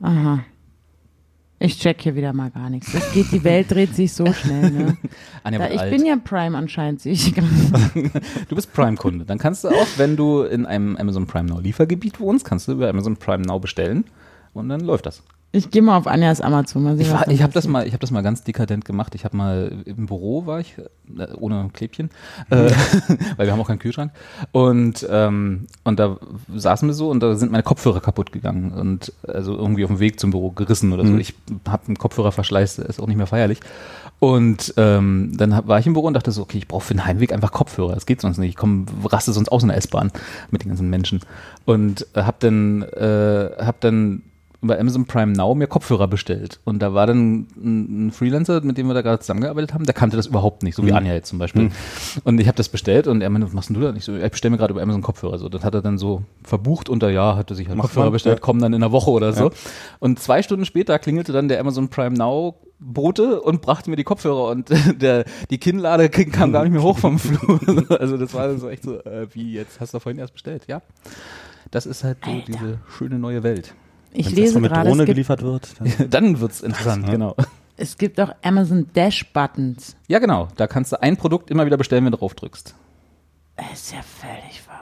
Aha. 0.01 0.39
Ich 1.57 1.79
check 1.79 2.01
hier 2.01 2.15
wieder 2.15 2.33
mal 2.33 2.51
gar 2.51 2.69
nichts. 2.69 2.91
Das 2.91 3.13
geht, 3.13 3.31
die 3.31 3.43
Welt 3.45 3.71
dreht 3.71 3.95
sich 3.95 4.11
so 4.11 4.31
schnell, 4.33 4.69
ne? 4.71 4.97
Anja 5.43 5.59
Da, 5.59 5.69
ich 5.73 5.79
alt. 5.79 5.91
bin 5.91 6.05
ja 6.05 6.17
Prime 6.17 6.57
anscheinend, 6.57 6.99
sehe 6.99 7.13
ich 7.13 7.33
gerade. 7.33 7.47
Du 8.49 8.55
bist 8.55 8.73
Prime-Kunde. 8.73 9.23
Dann 9.23 9.37
kannst 9.37 9.63
du 9.63 9.69
auch, 9.69 9.87
wenn 9.95 10.17
du 10.17 10.41
in 10.41 10.65
einem 10.65 10.97
Amazon 10.97 11.25
Prime 11.25 11.47
Now 11.49 11.61
Liefergebiet 11.61 12.19
wohnst, 12.19 12.43
kannst 12.43 12.67
du 12.67 12.73
über 12.73 12.89
Amazon 12.89 13.15
Prime 13.15 13.43
Now 13.45 13.59
bestellen 13.59 14.03
und 14.53 14.67
dann 14.67 14.81
läuft 14.81 15.05
das. 15.05 15.23
Ich 15.55 15.71
gehe 15.71 15.81
mal 15.81 15.97
auf 15.97 16.05
Anjas 16.07 16.41
Amazon. 16.41 16.83
Mal 16.83 16.97
sehen, 16.97 17.05
Ich, 17.05 17.11
war- 17.13 17.27
ich 17.29 17.41
habe 17.41 17.53
das 17.53 17.67
mal, 17.67 17.85
ich 17.87 17.93
habe 17.93 18.01
das 18.01 18.11
mal 18.11 18.21
ganz 18.23 18.43
dekadent 18.43 18.83
gemacht. 18.83 19.15
Ich 19.15 19.23
habe 19.25 19.37
mal 19.37 19.71
im 19.85 20.05
Büro 20.05 20.45
war 20.45 20.59
ich 20.59 20.75
äh, 21.17 21.27
ohne 21.39 21.69
Klebchen, 21.73 22.09
äh, 22.49 22.71
weil 23.37 23.47
wir 23.47 23.51
haben 23.53 23.59
auch 23.61 23.67
keinen 23.67 23.79
Kühlschrank 23.79 24.11
und 24.51 25.07
ähm, 25.09 25.67
und 25.83 25.99
da 25.99 26.17
saßen 26.53 26.87
wir 26.89 26.93
so 26.93 27.09
und 27.09 27.21
da 27.21 27.35
sind 27.35 27.51
meine 27.51 27.63
Kopfhörer 27.63 28.01
kaputt 28.01 28.31
gegangen 28.31 28.71
und 28.73 29.13
also 29.27 29.55
irgendwie 29.55 29.83
auf 29.85 29.89
dem 29.91 29.99
Weg 29.99 30.19
zum 30.19 30.31
Büro 30.31 30.51
gerissen 30.51 30.91
oder 30.93 31.05
so. 31.05 31.15
Ich 31.17 31.33
habe 31.67 31.87
einen 31.87 31.97
Kopfhörerverschleiß, 31.97 32.77
der 32.77 32.85
ist 32.87 32.99
auch 32.99 33.07
nicht 33.07 33.17
mehr 33.17 33.27
feierlich. 33.27 33.59
Und 34.19 34.73
ähm, 34.77 35.33
dann 35.35 35.55
hab- 35.55 35.67
war 35.67 35.77
ich 35.79 35.87
im 35.87 35.93
Büro 35.93 36.07
und 36.07 36.13
dachte 36.13 36.31
so, 36.31 36.41
okay, 36.41 36.57
ich 36.57 36.67
brauche 36.67 36.83
für 36.85 36.93
den 36.93 37.05
Heimweg 37.05 37.33
einfach 37.33 37.51
Kopfhörer. 37.51 37.93
Das 37.93 38.05
geht 38.05 38.21
sonst 38.21 38.37
nicht. 38.37 38.49
Ich 38.49 38.55
komm, 38.55 38.85
raste 39.05 39.33
sonst 39.33 39.49
aus 39.51 39.61
in 39.61 39.67
der 39.69 39.77
S-Bahn 39.77 40.11
mit 40.51 40.63
den 40.63 40.69
ganzen 40.69 40.89
Menschen. 40.89 41.19
Und 41.65 42.07
äh, 42.13 42.23
hab 42.23 42.39
dann, 42.39 42.81
äh, 42.83 43.49
hab 43.59 43.81
dann 43.81 44.21
über 44.65 44.79
Amazon 44.79 45.05
Prime 45.05 45.31
Now 45.31 45.55
mir 45.55 45.67
Kopfhörer 45.67 46.07
bestellt. 46.07 46.59
Und 46.65 46.79
da 46.81 46.93
war 46.93 47.07
dann 47.07 47.47
ein, 47.55 48.07
ein 48.07 48.11
Freelancer, 48.11 48.61
mit 48.61 48.77
dem 48.77 48.87
wir 48.87 48.93
da 48.93 49.01
gerade 49.01 49.19
zusammengearbeitet 49.19 49.73
haben, 49.73 49.85
der 49.85 49.93
kannte 49.93 50.17
das 50.17 50.27
überhaupt 50.27 50.63
nicht, 50.63 50.75
so 50.75 50.85
wie 50.85 50.91
Anja 50.91 51.13
jetzt 51.13 51.29
zum 51.29 51.39
Beispiel. 51.39 51.71
Und 52.23 52.39
ich 52.39 52.47
habe 52.47 52.57
das 52.57 52.69
bestellt 52.69 53.07
und 53.07 53.21
er 53.21 53.29
meinte, 53.29 53.47
was 53.47 53.53
machst 53.53 53.69
denn 53.69 53.75
du 53.75 53.81
da? 53.81 53.89
Und 53.89 53.95
Ich, 53.95 54.03
so, 54.05 54.15
ich 54.15 54.31
bestelle 54.31 54.51
mir 54.51 54.57
gerade 54.57 54.73
über 54.73 54.81
Amazon 54.81 55.01
Kopfhörer. 55.01 55.37
So, 55.37 55.49
das 55.49 55.63
hat 55.63 55.73
er 55.73 55.81
dann 55.81 55.97
so 55.97 56.23
verbucht 56.43 56.89
unter, 56.89 57.09
ja, 57.09 57.35
hat 57.35 57.49
er 57.49 57.55
sich 57.55 57.67
halt 57.67 57.77
Macht 57.77 57.87
Kopfhörer 57.87 58.05
man, 58.07 58.13
bestellt, 58.13 58.39
ja. 58.39 58.41
kommen 58.41 58.59
dann 58.59 58.73
in 58.73 58.83
einer 58.83 58.91
Woche 58.91 59.11
oder 59.11 59.33
so. 59.33 59.45
Ja. 59.45 59.55
Und 59.99 60.19
zwei 60.19 60.41
Stunden 60.41 60.65
später 60.65 60.99
klingelte 60.99 61.31
dann 61.31 61.47
der 61.47 61.59
Amazon 61.59 61.89
Prime 61.89 62.15
Now 62.15 62.55
Bote 62.79 63.41
und 63.41 63.61
brachte 63.61 63.89
mir 63.89 63.95
die 63.95 64.03
Kopfhörer 64.03 64.49
und 64.49 64.69
der, 65.01 65.25
die 65.49 65.57
Kinnlade 65.57 66.09
kam 66.09 66.51
gar 66.51 66.63
nicht 66.63 66.73
mehr 66.73 66.83
hoch 66.83 66.97
vom 66.97 67.19
Flur. 67.19 67.85
Also 67.99 68.17
das 68.17 68.33
war 68.33 68.47
dann 68.47 68.59
so 68.59 68.69
echt 68.69 68.83
so, 68.83 68.99
äh, 69.01 69.27
wie 69.33 69.53
jetzt 69.53 69.79
hast 69.79 69.93
du 69.93 69.99
vorhin 69.99 70.19
erst 70.19 70.33
bestellt, 70.33 70.65
ja. 70.67 70.81
Das 71.71 71.85
ist 71.85 72.03
halt 72.03 72.17
so 72.23 72.31
Alter. 72.31 72.45
diese 72.45 72.79
schöne 72.89 73.17
neue 73.17 73.43
Welt. 73.43 73.73
Ich 74.15 74.27
Wenn's 74.27 74.35
lese 74.35 74.61
gerade, 74.61 74.89
Drohne 74.89 75.03
es 75.03 75.05
gibt, 75.07 75.15
geliefert 75.15 75.41
wird. 75.43 75.69
Dann 75.79 76.09
Dann 76.09 76.39
wird's 76.39 76.61
interessant, 76.61 77.05
genau. 77.09 77.35
es 77.77 77.97
gibt 77.97 78.19
auch 78.19 78.31
Amazon 78.43 78.87
Dash 78.93 79.25
Buttons. 79.33 79.95
Ja, 80.07 80.19
genau. 80.19 80.47
Da 80.55 80.67
kannst 80.67 80.91
du 80.91 81.01
ein 81.01 81.17
Produkt 81.17 81.49
immer 81.51 81.65
wieder 81.65 81.77
bestellen, 81.77 82.05
wenn 82.05 82.11
du 82.11 82.17
drauf 82.17 82.33
drückst. 82.33 82.73
Das 83.57 83.65
ist 83.73 83.91
ja 83.93 83.99
völlig 84.01 84.61
verrückt. 84.61 84.81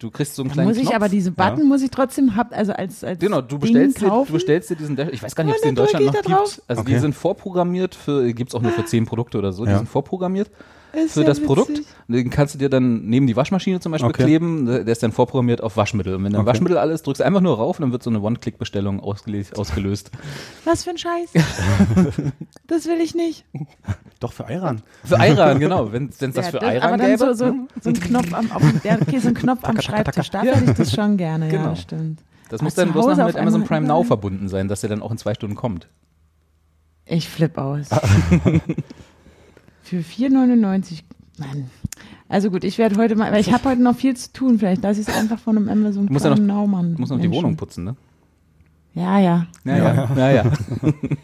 Du 0.00 0.10
kriegst 0.10 0.36
so 0.36 0.42
einen 0.42 0.50
Da 0.50 0.54
kleinen 0.54 0.68
muss 0.68 0.76
ich 0.76 0.82
Knopf. 0.84 0.94
aber 0.94 1.08
diese 1.08 1.32
Button 1.32 1.66
muss 1.66 1.82
ich 1.82 1.90
trotzdem 1.90 2.36
hab, 2.36 2.56
also 2.56 2.72
als, 2.72 3.02
als 3.02 3.18
Genau, 3.18 3.40
du 3.40 3.48
Ding 3.58 3.60
bestellst, 3.60 4.00
dir, 4.00 4.08
kaufen. 4.08 4.26
du 4.28 4.32
bestellst 4.34 4.70
dir 4.70 4.76
diesen 4.76 4.94
Dash. 4.94 5.08
Ich 5.12 5.22
weiß 5.22 5.34
gar 5.34 5.42
nicht, 5.42 5.52
ob 5.52 5.56
es 5.56 5.62
den 5.62 5.70
in 5.70 5.74
Deutschland 5.74 6.06
noch 6.06 6.12
gibt. 6.14 6.28
Also 6.68 6.82
die 6.84 6.92
Okay. 6.92 6.98
sind 7.00 7.14
vorprogrammiert 7.14 7.96
für, 7.96 8.32
gibt's 8.32 8.54
auch 8.54 8.62
nur 8.62 8.70
für 8.72 8.84
zehn 8.84 9.06
Produkte 9.06 9.38
oder 9.38 9.52
so. 9.52 9.64
Die 9.64 9.72
Ja. 9.72 9.78
sind 9.78 9.88
vorprogrammiert 9.88 10.50
Ist 10.92 11.12
für 11.14 11.20
ja 11.20 11.26
das 11.26 11.36
witzig. 11.38 11.46
Produkt. 11.46 11.80
Den 12.08 12.30
kannst 12.30 12.54
du 12.54 12.58
dir 12.58 12.70
dann 12.70 13.02
neben 13.06 13.26
die 13.26 13.36
Waschmaschine 13.36 13.78
zum 13.80 13.92
Beispiel 13.92 14.08
Okay. 14.08 14.24
kleben. 14.24 14.64
Der 14.66 14.86
ist 14.86 15.02
dann 15.02 15.12
vorprogrammiert 15.12 15.62
auf 15.62 15.76
Waschmittel. 15.76 16.14
Und 16.14 16.24
wenn 16.24 16.32
dann 16.32 16.40
Okay. 16.42 16.48
Waschmittel 16.50 16.78
alles, 16.78 17.02
drückst 17.02 17.20
du 17.20 17.24
einfach 17.24 17.42
nur 17.42 17.56
rauf 17.56 17.78
und 17.78 17.82
dann 17.82 17.92
wird 17.92 18.02
so 18.02 18.08
eine 18.10 18.20
One-Click-Bestellung 18.20 19.00
ausgelöst. 19.00 19.52
Was 20.64 20.84
für 20.84 20.90
ein 20.90 20.98
Scheiß. 20.98 21.30
das 22.66 22.86
will 22.86 23.00
ich 23.02 23.14
nicht. 23.14 23.44
Doch 24.20 24.32
für 24.32 24.44
Iran. 24.50 24.82
Für 25.04 25.16
Iran, 25.16 25.60
genau. 25.60 25.92
Wenn 25.92 26.08
es 26.08 26.18
das 26.18 26.34
Ja, 26.34 26.42
für 26.44 26.58
das, 26.58 26.74
Iran 26.74 26.82
aber 26.88 26.96
dann 26.96 27.10
gäbe. 27.10 27.18
so, 27.18 27.32
so, 27.34 27.54
so 27.82 27.88
ein 27.90 28.00
Knopf 28.00 28.32
am, 28.32 28.50
auf, 28.52 28.62
ja, 28.84 28.96
okay, 29.00 29.18
so 29.18 29.28
ein 29.28 29.34
Knopf 29.34 29.64
am 29.64 29.80
Schreibtisch. 29.80 30.30
Da 30.30 30.42
hätte 30.42 30.64
ich 30.70 30.76
das 30.76 30.92
schon 30.94 31.16
gerne, 31.18 31.48
Genau. 31.48 31.64
ja, 31.70 31.76
stimmt. 31.76 32.20
Das 32.48 32.60
Aber 32.60 32.64
muss 32.64 32.74
dann 32.76 32.92
bloß 32.92 33.14
noch 33.18 33.26
mit 33.26 33.36
Amazon 33.36 33.64
Prime 33.64 33.86
Now 33.86 34.04
verbunden 34.04 34.48
sein, 34.48 34.68
dass 34.68 34.80
der 34.80 34.88
dann 34.88 35.02
auch 35.02 35.10
in 35.10 35.18
zwei 35.18 35.34
Stunden 35.34 35.54
kommt. 35.54 35.86
Ich 37.04 37.28
flipp 37.28 37.58
aus. 37.58 37.88
Für 39.88 40.00
4,99. 40.00 41.02
Mann. 41.38 41.70
Also 42.28 42.50
gut, 42.50 42.62
ich 42.62 42.76
werde 42.76 42.96
heute 42.96 43.16
mal, 43.16 43.32
weil 43.32 43.40
ich 43.40 43.54
habe 43.54 43.64
heute 43.70 43.80
noch 43.82 43.96
viel 43.96 44.14
zu 44.14 44.30
tun. 44.34 44.58
Vielleicht 44.58 44.82
lasse 44.82 45.00
ich 45.00 45.08
es 45.08 45.16
einfach 45.16 45.38
von 45.38 45.56
einem 45.56 45.70
Amazon 45.70 46.06
Du 46.06 46.12
musst 46.12 46.26
ja 46.26 46.34
noch- 46.34 46.66
machen. 46.66 46.94
Du 46.94 47.00
musst 47.00 47.10
noch 47.10 47.18
die. 47.18 47.30
Wohnung 47.30 47.56
putzen, 47.56 47.84
ne? 47.84 47.96
Ja, 48.92 49.18
ja. 49.18 49.46
Ja, 49.64 49.76
ja. 49.78 50.14
ja, 50.14 50.30
ja. 50.30 50.44
Wollen 50.82 51.16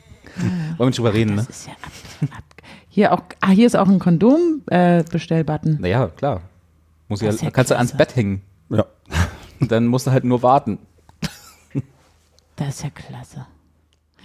wir 0.79 0.87
nicht 0.87 0.99
drüber 0.99 1.13
reden, 1.13 1.35
ne? 1.35 1.45
Das 1.47 1.51
ist 1.51 1.67
ja 1.67 1.75
ab, 1.75 2.33
ab. 2.39 2.45
Hier 2.89 3.13
auch, 3.13 3.23
ah, 3.43 3.51
hier 3.51 3.67
ist 3.67 3.77
auch 3.77 3.89
ein 3.89 3.99
Kondom-Bestellbutton. 3.99 5.79
Naja, 5.81 6.07
klar. 6.09 6.41
Muss 7.09 7.21
ja, 7.21 7.29
kannst 7.29 7.43
du 7.43 7.51
klasse. 7.51 7.77
ans 7.77 7.93
Bett 7.93 8.17
hängen. 8.17 8.41
Ja. 8.71 8.87
Dann 9.61 9.87
musst 9.89 10.07
du 10.07 10.11
halt 10.11 10.25
nur 10.25 10.43
warten. 10.43 10.79
das 12.57 12.69
ist 12.77 12.83
ja 12.85 12.89
klasse. 12.91 13.47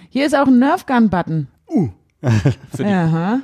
Hier 0.09 0.25
ist 0.25 0.33
auch 0.35 0.47
ein 0.47 0.59
Nerfgun-Button. 0.59 1.47
Für 2.21 2.83
die, 2.83 2.85
Aha. 2.85 3.39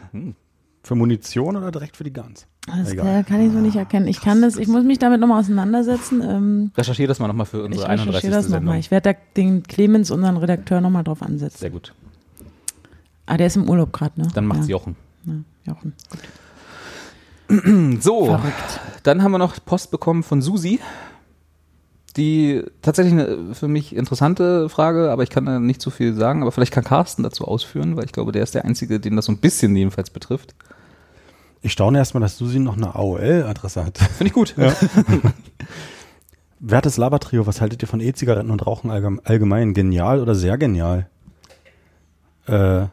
Für 0.86 0.94
Munition 0.94 1.56
oder 1.56 1.72
direkt 1.72 1.98
für 1.98 2.04
die 2.04 2.14
Guns? 2.14 2.46
Das 2.68 2.92
Egal. 2.92 3.06
kann, 3.06 3.26
kann 3.26 3.46
ich 3.48 3.52
so 3.52 3.58
nicht 3.58 3.76
erkennen. 3.76 4.08
Ich 4.08 4.22
kann 4.22 4.44
das, 4.44 4.56
ich 4.56 4.68
muss 4.68 4.84
mich 4.84 5.00
damit 5.00 5.20
nochmal 5.20 5.40
auseinandersetzen. 5.40 6.22
Ähm, 6.22 6.72
Recherchiere 6.78 7.08
das 7.08 7.18
mal 7.18 7.28
nochmal 7.28 7.48
für 7.48 7.58
ich 7.58 7.66
unsere 7.66 7.86
recherchiere 7.90 8.10
31. 8.18 8.30
das 8.30 8.46
Sendung. 8.46 8.66
nochmal. 8.66 8.80
Ich 8.80 8.92
werde 8.92 9.14
da 9.14 9.20
den 9.36 9.64
Clemens, 9.64 10.12
unseren 10.12 10.38
Redakteur, 10.38 10.82
nochmal 10.82 11.04
drauf 11.04 11.24
ansetzen. 11.24 11.58
Sehr 11.58 11.72
gut. 11.72 11.92
Ah, 13.26 13.38
der 13.38 13.48
ist 13.48 13.56
im 13.56 13.68
Urlaub 13.68 13.94
gerade, 13.94 14.22
ne? 14.22 14.28
Dann 14.36 14.46
macht's 14.46 14.68
ja. 14.68 14.74
Jochen. 14.74 14.96
Ja, 15.26 15.34
Jochen. 15.66 15.94
So, 18.02 18.26
Verrückt. 18.26 18.80
dann 19.04 19.22
haben 19.22 19.32
wir 19.32 19.38
noch 19.38 19.56
Post 19.64 19.92
bekommen 19.92 20.24
von 20.24 20.42
Susi. 20.42 20.80
Die 22.18 22.64
tatsächlich 22.82 23.14
eine 23.14 23.54
für 23.54 23.68
mich 23.68 23.96
interessante 23.96 24.70
Frage, 24.70 25.12
aber 25.12 25.24
ich 25.24 25.30
kann 25.30 25.46
da 25.46 25.60
nicht 25.60 25.82
so 25.82 25.90
viel 25.90 26.14
sagen. 26.14 26.42
Aber 26.42 26.52
vielleicht 26.52 26.74
kann 26.74 26.84
Carsten 26.84 27.24
dazu 27.24 27.46
ausführen, 27.46 27.98
weil 27.98 28.06
ich 28.06 28.14
glaube, 28.14 28.32
der 28.32 28.42
ist 28.44 28.56
der 28.56 28.66
Einzige, 28.66 29.00
den 29.00 29.16
das 29.16 29.26
so 29.26 29.32
ein 29.32 29.38
bisschen 29.40 29.76
jedenfalls 29.76 30.10
betrifft. 30.10 30.56
Ich 31.66 31.72
staune 31.72 31.98
erstmal, 31.98 32.22
dass 32.22 32.38
Susi 32.38 32.60
noch 32.60 32.78
eine 32.78 32.94
AOL-Adresse 32.96 33.84
hat. 33.84 33.98
Finde 33.98 34.28
ich 34.28 34.34
gut. 34.34 34.54
Wertes 36.60 36.98
Labertrio, 36.98 37.48
was 37.48 37.60
haltet 37.60 37.82
ihr 37.82 37.88
von 37.88 38.00
E-Zigaretten 38.00 38.52
und 38.52 38.66
Rauchen 38.66 38.92
allgem- 38.92 39.20
allgemein? 39.24 39.74
Genial 39.74 40.22
oder 40.22 40.36
sehr 40.36 40.58
genial? 40.60 41.10
Äh, 42.48 42.54
also 42.54 42.90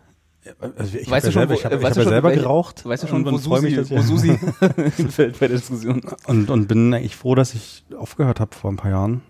ich 0.99 1.11
Weißt 1.11 1.27
du 1.27 1.29
ja 1.29 1.33
schon, 1.33 1.33
selber, 1.33 1.55
wo- 1.55 1.59
ich 1.59 1.65
hab, 1.67 1.73
weißt 1.73 1.83
ich 1.83 1.85
hab 1.85 1.97
ja 1.97 2.03
schon, 2.03 2.09
selber 2.13 2.29
welche- 2.31 2.43
geraucht. 2.43 2.87
Weißt 2.87 3.03
du 3.03 3.07
schon, 3.09 3.25
wo 3.27 3.37
Susi, 3.37 3.71
mich, 3.77 3.91
wo 3.91 4.01
Susi 4.01 4.39
hinfällt 4.97 5.39
bei 5.39 5.49
der 5.49 5.59
Diskussion? 5.59 6.01
und, 6.27 6.49
und 6.51 6.67
bin 6.67 6.95
eigentlich 6.95 7.17
froh, 7.17 7.35
dass 7.35 7.53
ich 7.55 7.85
aufgehört 7.97 8.41
habe 8.41 8.55
vor 8.55 8.73
ein 8.73 8.77
paar 8.77 8.91
Jahren. 8.91 9.21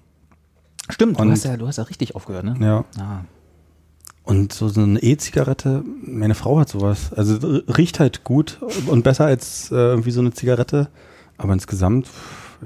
Stimmt, 0.88 1.18
du 1.18 1.28
hast, 1.30 1.44
ja, 1.44 1.56
du 1.56 1.66
hast 1.66 1.78
ja 1.78 1.84
richtig 1.84 2.14
aufgehört, 2.14 2.44
ne? 2.44 2.56
Ja. 2.60 2.84
Ah. 3.02 3.24
Und 4.24 4.52
so, 4.52 4.68
so 4.68 4.80
eine 4.82 5.00
E-Zigarette, 5.02 5.82
meine 6.04 6.34
Frau 6.34 6.58
hat 6.60 6.68
sowas. 6.68 7.12
Also 7.12 7.36
riecht 7.76 7.98
halt 7.98 8.22
gut 8.24 8.58
und 8.86 9.02
besser 9.02 9.24
als 9.24 9.70
äh, 9.72 9.74
irgendwie 9.74 10.12
so 10.12 10.20
eine 10.20 10.32
Zigarette. 10.32 10.88
Aber 11.38 11.52
insgesamt, 11.54 12.06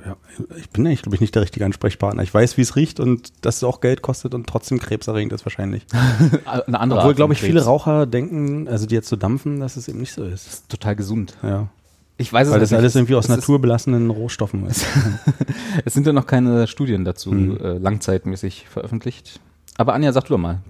ja, 0.05 0.17
ich 0.59 0.69
bin 0.69 0.87
eigentlich, 0.87 1.01
glaube 1.01 1.15
ich, 1.15 1.23
nicht 1.23 1.35
der 1.35 1.41
richtige 1.43 1.65
Ansprechpartner. 1.65 2.23
Ich 2.23 2.35
weiß, 2.35 2.59
wie 2.59 2.61
es 2.61 2.77
riecht 2.77 3.01
und 3.01 3.33
dass 3.41 3.57
es 3.57 3.65
auch 3.65 3.81
Geld 3.81 4.03
kostet 4.03 4.35
und 4.35 4.47
trotzdem 4.47 4.79
krebserregend 4.79 5.33
ist 5.33 5.47
wahrscheinlich. 5.47 5.87
Eine 6.67 6.79
andere 6.79 7.01
Obwohl, 7.01 7.15
glaube 7.15 7.33
ich, 7.33 7.41
viele 7.41 7.55
Krebs. 7.55 7.67
Raucher 7.67 8.05
denken, 8.05 8.69
also 8.69 8.85
die 8.85 8.95
jetzt 8.95 9.09
so 9.09 9.17
dampfen, 9.17 9.59
dass 9.61 9.77
es 9.77 9.89
eben 9.89 10.01
nicht 10.01 10.13
so 10.13 10.25
ist. 10.25 10.69
total 10.69 10.95
gesund. 10.95 11.39
Ja. 11.43 11.69
Ich 12.19 12.31
weiß 12.33 12.49
es 12.49 12.53
Weil 12.53 12.61
das 12.61 12.71
nicht. 12.71 12.79
alles 12.79 12.95
irgendwie 12.97 13.15
aus 13.15 13.25
Es 13.25 13.31
ist- 13.31 13.37
naturbelassenen 13.41 14.11
Rohstoffen 14.11 14.67
ist. 14.67 14.85
Es 15.87 15.95
sind 15.95 16.07
ja 16.07 16.13
noch 16.13 16.27
keine 16.27 16.67
Studien 16.67 17.05
dazu 17.07 17.31
Hm. 17.31 17.57
äh, 17.59 17.79
langzeitmäßig 17.79 18.67
veröffentlicht. 18.69 19.41
Aber 19.79 19.95
Anja, 19.95 20.13
sag 20.13 20.25
du 20.25 20.35
doch 20.35 20.39
mal. 20.39 20.61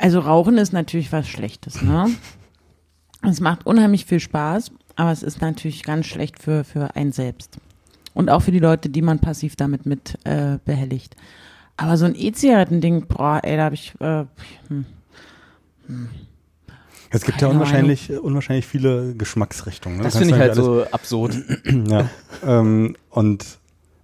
Also 0.00 0.20
Rauchen 0.20 0.56
ist 0.58 0.72
natürlich 0.72 1.12
was 1.12 1.28
Schlechtes, 1.28 1.82
ne? 1.82 2.08
Es 3.22 3.38
macht 3.38 3.66
unheimlich 3.66 4.06
viel 4.06 4.18
Spaß, 4.18 4.70
aber 4.96 5.12
es 5.12 5.22
ist 5.22 5.42
natürlich 5.42 5.82
ganz 5.82 6.06
schlecht 6.06 6.42
für, 6.42 6.64
für 6.64 6.96
einen 6.96 7.12
selbst. 7.12 7.58
Und 8.14 8.30
auch 8.30 8.40
für 8.40 8.50
die 8.50 8.58
Leute, 8.60 8.88
die 8.88 9.02
man 9.02 9.18
passiv 9.18 9.56
damit 9.56 9.84
mit 9.84 10.16
äh, 10.24 10.56
behelligt. 10.64 11.16
Aber 11.76 11.98
so 11.98 12.06
ein 12.06 12.14
E-Zigaretten-Ding, 12.16 13.08
boah, 13.08 13.40
ey, 13.42 13.58
da 13.58 13.64
habe 13.64 13.74
ich, 13.74 13.92
äh, 14.00 14.24
hm. 14.68 14.86
Es 17.10 17.24
gibt 17.26 17.42
ja 17.42 17.48
Keine 17.48 17.60
unwahrscheinlich, 17.60 18.10
unwahrscheinlich 18.10 18.66
viele 18.66 19.14
Geschmacksrichtungen. 19.14 19.98
ne? 19.98 20.04
Das 20.04 20.16
finde 20.16 20.34
ich 20.34 20.40
halt 20.40 20.56
irgendwie 20.56 20.84
so 20.86 20.90
absurd. 20.90 21.34
alles- 21.34 21.88
Ja. 21.90 22.08
ähm, 22.46 22.96
und 23.10 23.44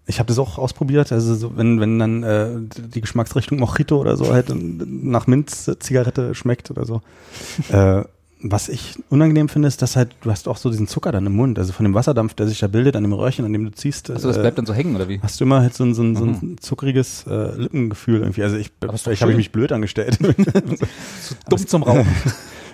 ich 0.07 0.19
habe 0.19 0.29
das 0.29 0.38
auch 0.38 0.59
ausprobiert. 0.59 1.12
Also 1.12 1.35
so, 1.35 1.57
wenn, 1.57 1.81
wenn 1.81 1.99
dann 1.99 2.23
äh, 2.23 2.49
die 2.95 3.01
Geschmacksrichtung 3.01 3.59
Mojito 3.59 3.99
oder 3.99 4.16
so 4.16 4.33
halt 4.33 4.53
nach 4.55 5.27
Minz-Zigarette 5.27 6.35
schmeckt 6.35 6.71
oder 6.71 6.85
so. 6.85 7.03
äh, 7.71 8.05
was 8.42 8.69
ich 8.69 8.97
unangenehm 9.09 9.49
finde, 9.49 9.66
ist, 9.66 9.81
dass 9.83 9.97
halt, 9.97 10.14
du 10.21 10.31
hast 10.31 10.47
auch 10.47 10.59
so 10.59 10.71
diesen 10.71 10.87
Zucker 10.87 11.11
dann 11.11 11.27
im 11.27 11.35
Mund, 11.35 11.59
also 11.59 11.73
von 11.73 11.85
dem 11.85 11.95
Wasserdampf, 11.95 12.35
der 12.35 12.47
sich 12.47 12.61
da 12.61 12.66
bildet 12.66 12.95
an 12.95 13.03
dem 13.03 13.14
Röhrchen, 13.14 13.45
an 13.45 13.53
dem 13.53 13.64
du 13.64 13.73
ziehst. 13.73 14.11
Also 14.11 14.29
das 14.29 14.37
äh, 14.37 14.40
bleibt 14.40 14.59
dann 14.59 14.66
so 14.66 14.75
hängen, 14.75 14.95
oder 14.95 15.09
wie? 15.09 15.21
Hast 15.21 15.40
du 15.40 15.45
immer 15.45 15.61
halt 15.61 15.75
so 15.75 15.85
ein, 15.85 15.95
so 15.95 16.03
ein, 16.03 16.16
so 16.16 16.25
ein 16.25 16.59
zuckriges 16.61 17.27
äh, 17.27 17.57
Lippengefühl 17.57 18.21
irgendwie. 18.21 18.42
Also 18.42 18.57
ich, 18.57 18.71
habe 18.83 19.12
ich 19.12 19.19
schön. 19.19 19.37
mich 19.37 19.53
blöd 19.53 19.73
angestellt. 19.73 20.19
Dumm 21.49 21.66
zum 21.66 21.83
Rauchen. 21.83 22.07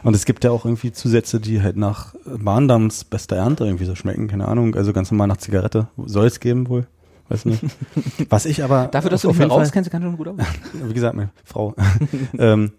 Und 0.03 0.15
es 0.15 0.25
gibt 0.25 0.43
ja 0.43 0.51
auch 0.51 0.65
irgendwie 0.65 0.91
Zusätze, 0.91 1.39
die 1.39 1.63
halt 1.63 1.77
nach 1.77 2.15
Bahndams 2.27 3.05
bester 3.05 3.37
Ernte 3.37 3.65
irgendwie 3.65 3.85
so 3.85 3.95
schmecken. 3.95 4.27
Keine 4.27 4.49
Ahnung. 4.49 4.75
Also 4.75 4.93
ganz 4.93 5.13
normal 5.13 5.29
nach 5.29 5.37
Zigarette. 5.37 5.87
Soll 5.97 6.27
es 6.27 6.41
geben 6.41 6.69
wohl. 6.69 6.87
Weiß 7.33 7.47
nicht. 7.47 7.63
Was 8.29 8.45
ich 8.45 8.63
aber. 8.63 8.89
Dafür, 8.89 9.11
dass 9.11 9.23
du 9.23 9.29
auf 9.31 9.39
nicht 9.39 9.49
mehr 9.49 9.57
rauskennst, 9.57 9.91
kannst 9.91 10.05
du 10.05 10.11
schon 10.11 10.19
gut 10.19 10.29
aus. 10.29 10.37
Wie 10.73 10.93
gesagt, 10.95 11.17
meine 11.17 11.31
Frau. 11.45 11.75
ähm, 12.39 12.73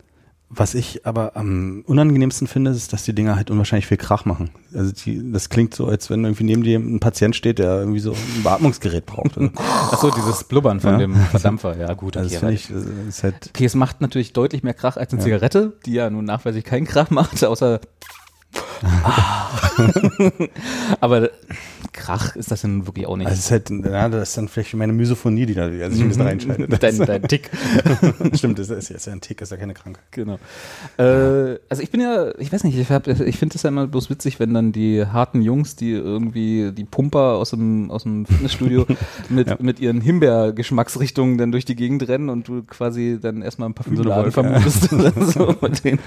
was 0.56 0.76
ich 0.76 1.04
aber 1.08 1.36
am 1.36 1.84
unangenehmsten 1.88 2.46
finde, 2.48 2.70
ist, 2.70 2.94
dass 2.94 3.04
die 3.04 3.16
Dinger 3.16 3.36
halt 3.36 3.50
unwahrscheinlich 3.50 3.88
viel 3.88 3.98
Krach 3.98 4.26
machen. 4.26 4.52
Also 4.72 4.92
die, 4.92 5.32
das 5.32 5.50
klingt 5.50 5.74
so, 5.74 5.88
als 5.88 6.12
wenn 6.12 6.24
irgendwie 6.24 6.44
neben 6.44 6.62
dir 6.62 6.78
ein 6.78 7.00
Patient 7.00 7.36
steht, 7.36 7.58
der 7.58 7.80
irgendwie 7.80 8.00
so 8.00 8.12
ein 8.12 8.44
Beatmungsgerät 8.44 9.08
braucht. 9.08 9.36
Also 9.36 9.50
Achso, 9.58 10.12
dieses 10.12 10.44
Blubbern 10.44 10.80
von 10.80 10.92
Ja. 10.92 10.98
dem 11.00 11.16
Verdampfer. 11.16 11.76
Ja, 11.76 11.92
gut. 11.96 12.18
okay, 12.18 12.54
ich, 12.54 12.70
ist 12.70 13.24
halt 13.24 13.50
Okay, 13.50 13.66
es 13.66 13.74
macht 13.74 14.02
natürlich 14.02 14.34
deutlich 14.34 14.62
mehr 14.62 14.76
Krach 14.76 14.96
als 14.96 15.12
eine 15.12 15.22
Ja. 15.22 15.26
Zigarette, 15.26 15.74
die 15.88 15.94
ja 15.94 16.12
nun 16.12 16.26
nachweislich 16.26 16.66
keinen 16.66 16.86
Krach 16.86 17.10
macht, 17.10 17.44
außer. 17.44 17.80
Aber 21.00 21.30
Krach 21.94 22.36
ist 22.36 22.50
das 22.52 22.62
denn 22.62 22.88
wirklich 22.88 23.06
auch 23.06 23.16
nicht. 23.18 23.28
Also 23.28 23.38
es 23.38 23.46
ist 23.46 23.52
halt, 23.52 23.70
ja, 23.86 24.10
das 24.10 24.30
ist 24.30 24.38
dann 24.38 24.48
vielleicht 24.48 24.74
meine 24.74 24.94
Misophonie, 24.94 25.46
die 25.46 25.54
da 25.54 25.64
also 25.66 25.90
sich 25.92 26.02
ein 26.02 26.08
bisschen 26.08 26.24
reinschaltet. 26.24 26.74
dein, 26.84 26.98
dein 26.98 27.22
Tick. 27.24 27.52
Stimmt, 28.34 28.58
das 28.60 28.70
ist, 28.70 28.90
ist 28.90 29.06
ja 29.06 29.14
ein 29.14 29.22
Tick, 29.22 29.42
ist 29.42 29.52
ja 29.52 29.58
keine 29.58 29.74
Krankheit. 29.76 30.04
Genau. 30.12 30.40
Äh, 30.98 31.60
also 31.70 31.84
ich 31.84 31.92
bin 31.92 32.02
ja, 32.02 32.32
ich 32.40 32.52
weiß 32.52 32.64
nicht, 32.64 32.78
ich, 32.78 32.90
hab- 32.90 33.08
ich 33.08 33.38
finde 33.38 33.56
es 33.56 33.64
ja 33.64 33.70
immer 33.70 33.86
bloß 33.88 34.10
witzig, 34.10 34.40
wenn 34.40 34.54
dann 34.54 34.72
die 34.72 35.06
harten 35.06 35.42
Jungs, 35.42 35.76
die 35.76 35.92
irgendwie 35.92 36.72
die 36.72 36.86
Pumper 36.86 37.34
aus 37.36 37.52
dem, 37.52 37.92
aus 37.92 38.04
dem 38.04 38.26
Fitnessstudio 38.26 38.86
mit, 39.30 39.48
Ja. 39.48 39.58
mit 39.60 39.80
ihren 39.80 40.02
Himbeer-Geschmacksrichtungen 40.02 41.38
dann 41.38 41.52
durch 41.52 41.66
die 41.66 41.76
Gegend 41.76 42.08
rennen 42.08 42.30
und 42.30 42.48
du 42.48 42.64
quasi 42.64 43.20
dann 43.22 43.42
erstmal 43.44 43.68
einen 43.68 43.76
Parfümladen 43.76 44.32
So 44.32 44.42
vermutest. 44.42 44.92
oder 44.94 45.12
so 45.26 45.56
mit 45.62 45.84
denen. 45.84 46.00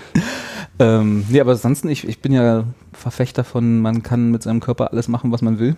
Ähm, 0.78 1.24
nee, 1.28 1.40
aber 1.40 1.52
ansonsten, 1.52 1.88
ich, 1.88 2.06
ich 2.06 2.20
bin 2.20 2.32
ja 2.32 2.64
Verfechter 2.92 3.44
von, 3.44 3.80
man 3.80 4.02
kann 4.02 4.30
mit 4.30 4.42
seinem 4.42 4.60
Körper 4.60 4.90
alles 4.92 5.08
machen, 5.08 5.32
was 5.32 5.42
man 5.42 5.58
will. 5.58 5.76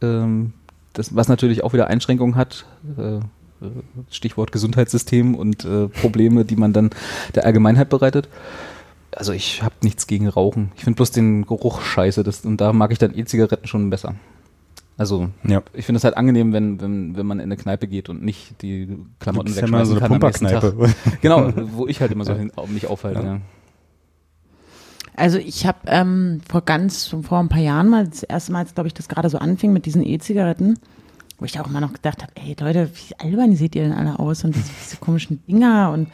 Ähm, 0.00 0.52
das, 0.92 1.14
was 1.14 1.28
natürlich 1.28 1.62
auch 1.64 1.72
wieder 1.72 1.86
Einschränkungen 1.86 2.36
hat. 2.36 2.66
Äh, 2.98 3.20
Stichwort 4.10 4.50
Gesundheitssystem 4.50 5.34
und 5.36 5.64
äh, 5.64 5.86
Probleme, 5.88 6.44
die 6.44 6.56
man 6.56 6.72
dann 6.72 6.90
der 7.34 7.44
Allgemeinheit 7.44 7.88
bereitet. 7.88 8.28
Also 9.14 9.32
ich 9.32 9.62
habe 9.62 9.74
nichts 9.82 10.06
gegen 10.06 10.26
Rauchen. 10.28 10.72
Ich 10.76 10.84
finde 10.84 10.96
bloß 10.96 11.12
den 11.12 11.46
Geruch 11.46 11.82
scheiße 11.82 12.24
das, 12.24 12.44
und 12.44 12.60
da 12.60 12.72
mag 12.72 12.92
ich 12.92 12.98
dann 12.98 13.16
E-Zigaretten 13.16 13.66
schon 13.68 13.90
besser. 13.90 14.14
Also 14.98 15.28
Ja. 15.44 15.62
ich 15.74 15.86
finde 15.86 15.98
es 15.98 16.04
halt 16.04 16.16
angenehm, 16.16 16.52
wenn, 16.52 16.80
wenn, 16.80 17.16
wenn 17.16 17.26
man 17.26 17.38
in 17.38 17.44
eine 17.44 17.56
Kneipe 17.56 17.86
geht 17.86 18.08
und 18.08 18.22
nicht 18.22 18.60
die 18.62 18.98
Klamotten 19.20 19.48
Das 19.48 19.56
ist 19.56 19.60
ja 19.62 19.68
mal 19.68 19.80
wegschmeißen 19.80 19.86
so 19.86 19.92
eine 19.92 20.00
kann 20.00 20.12
am 20.12 20.20
nächsten 20.20 20.46
Pumperkneipe. 20.46 20.94
Tag. 21.04 21.20
Genau, 21.22 21.52
wo 21.72 21.86
ich 21.86 22.00
halt 22.00 22.12
immer 22.12 22.24
so 22.24 22.34
hin, 22.34 22.50
mich 22.68 22.86
aufhalte. 22.88 23.20
Ja. 23.20 23.26
Ja. 23.34 23.40
Also 25.14 25.38
ich 25.38 25.66
habe 25.66 25.78
ähm, 25.86 26.40
vor 26.48 26.62
ganz, 26.62 27.06
vor 27.06 27.38
ein 27.38 27.48
paar 27.48 27.60
Jahren 27.60 27.88
mal, 27.88 28.08
das 28.08 28.22
erste 28.22 28.52
Mal, 28.52 28.64
glaube 28.64 28.86
ich, 28.86 28.94
das 28.94 29.08
gerade 29.08 29.28
so 29.28 29.38
anfing 29.38 29.72
mit 29.72 29.84
diesen 29.84 30.04
E-Zigaretten, 30.04 30.78
wo 31.38 31.44
ich 31.44 31.60
auch 31.60 31.66
immer 31.66 31.80
noch 31.80 31.92
gedacht 31.92 32.22
habe, 32.22 32.32
ey 32.36 32.56
Leute, 32.58 32.90
wie 32.94 33.14
albern 33.18 33.54
seht 33.54 33.74
ihr 33.74 33.82
denn 33.82 33.92
alle 33.92 34.18
aus 34.18 34.44
und 34.44 34.54
diese, 34.54 34.70
diese 34.82 34.96
komischen 34.96 35.44
Dinger 35.46 35.90
und 35.92 36.08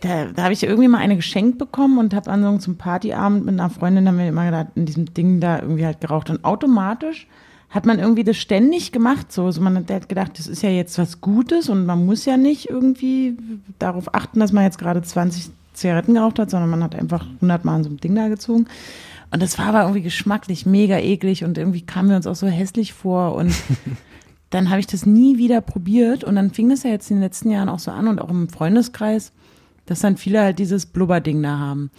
da, 0.00 0.26
da 0.26 0.42
habe 0.42 0.52
ich 0.52 0.64
irgendwie 0.64 0.88
mal 0.88 0.98
eine 0.98 1.16
geschenkt 1.16 1.58
bekommen 1.58 1.98
und 1.98 2.12
habe 2.12 2.30
an 2.30 2.42
so 2.60 2.68
einem 2.68 2.76
Partyabend 2.76 3.44
mit 3.44 3.54
einer 3.54 3.70
Freundin 3.70 4.08
haben 4.08 4.18
wir 4.18 4.28
immer 4.28 4.46
gedacht, 4.46 4.68
in 4.74 4.84
diesem 4.84 5.14
Ding 5.14 5.40
da 5.40 5.60
irgendwie 5.60 5.86
halt 5.86 6.00
geraucht 6.00 6.28
und 6.28 6.44
automatisch 6.44 7.28
hat 7.70 7.86
man 7.86 7.98
irgendwie 7.98 8.24
das 8.24 8.36
ständig 8.36 8.92
gemacht, 8.92 9.32
so, 9.32 9.50
so 9.50 9.60
man 9.60 9.76
hat 9.76 10.08
gedacht, 10.08 10.38
das 10.38 10.46
ist 10.46 10.62
ja 10.62 10.70
jetzt 10.70 10.98
was 10.98 11.20
Gutes 11.20 11.68
und 11.68 11.86
man 11.86 12.04
muss 12.06 12.24
ja 12.24 12.36
nicht 12.36 12.70
irgendwie 12.70 13.36
darauf 13.78 14.14
achten, 14.14 14.40
dass 14.40 14.52
man 14.52 14.64
jetzt 14.64 14.78
gerade 14.78 15.02
20 15.02 15.50
Zigaretten 15.76 16.14
geraucht 16.14 16.38
hat, 16.38 16.50
sondern 16.50 16.70
man 16.70 16.82
hat 16.82 16.94
einfach 16.94 17.26
100 17.36 17.64
Mal 17.64 17.76
an 17.76 17.84
so 17.84 17.90
einem 17.90 18.00
Ding 18.00 18.14
da 18.14 18.28
gezogen. 18.28 18.66
Und 19.30 19.42
das 19.42 19.58
war 19.58 19.66
aber 19.66 19.82
irgendwie 19.82 20.02
geschmacklich 20.02 20.66
mega 20.66 20.98
eklig 20.98 21.44
und 21.44 21.58
irgendwie 21.58 21.82
kamen 21.82 22.08
wir 22.08 22.16
uns 22.16 22.26
auch 22.26 22.34
so 22.36 22.46
hässlich 22.46 22.92
vor 22.92 23.34
und 23.34 23.54
dann 24.50 24.70
habe 24.70 24.80
ich 24.80 24.86
das 24.86 25.04
nie 25.04 25.38
wieder 25.38 25.60
probiert 25.60 26.24
und 26.24 26.36
dann 26.36 26.52
fing 26.52 26.68
das 26.68 26.84
ja 26.84 26.90
jetzt 26.90 27.10
in 27.10 27.16
den 27.16 27.24
letzten 27.24 27.50
Jahren 27.50 27.68
auch 27.68 27.80
so 27.80 27.90
an 27.90 28.08
und 28.08 28.20
auch 28.20 28.30
im 28.30 28.48
Freundeskreis, 28.48 29.32
dass 29.86 30.00
dann 30.00 30.16
viele 30.16 30.40
halt 30.40 30.58
dieses 30.58 30.86
Blubberding 30.86 31.42
da 31.42 31.58
haben. 31.58 31.90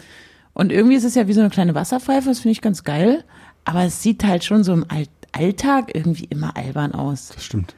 Und 0.53 0.71
irgendwie 0.71 0.95
ist 0.95 1.03
es 1.03 1.15
ja 1.15 1.27
wie 1.27 1.33
so 1.33 1.41
eine 1.41 1.49
kleine 1.49 1.75
Wasserpfeife, 1.75 2.29
das 2.29 2.39
finde 2.39 2.53
ich 2.53 2.61
ganz 2.61 2.83
geil, 2.83 3.23
aber 3.65 3.83
es 3.83 4.01
sieht 4.01 4.23
halt 4.23 4.43
schon 4.43 4.63
so 4.63 4.73
im 4.73 4.85
All 4.87 5.05
Alltag 5.33 5.93
irgendwie 5.93 6.25
immer 6.25 6.55
albern 6.55 6.93
aus. 6.93 7.27
Das 7.27 7.43
stimmt. 7.43 7.75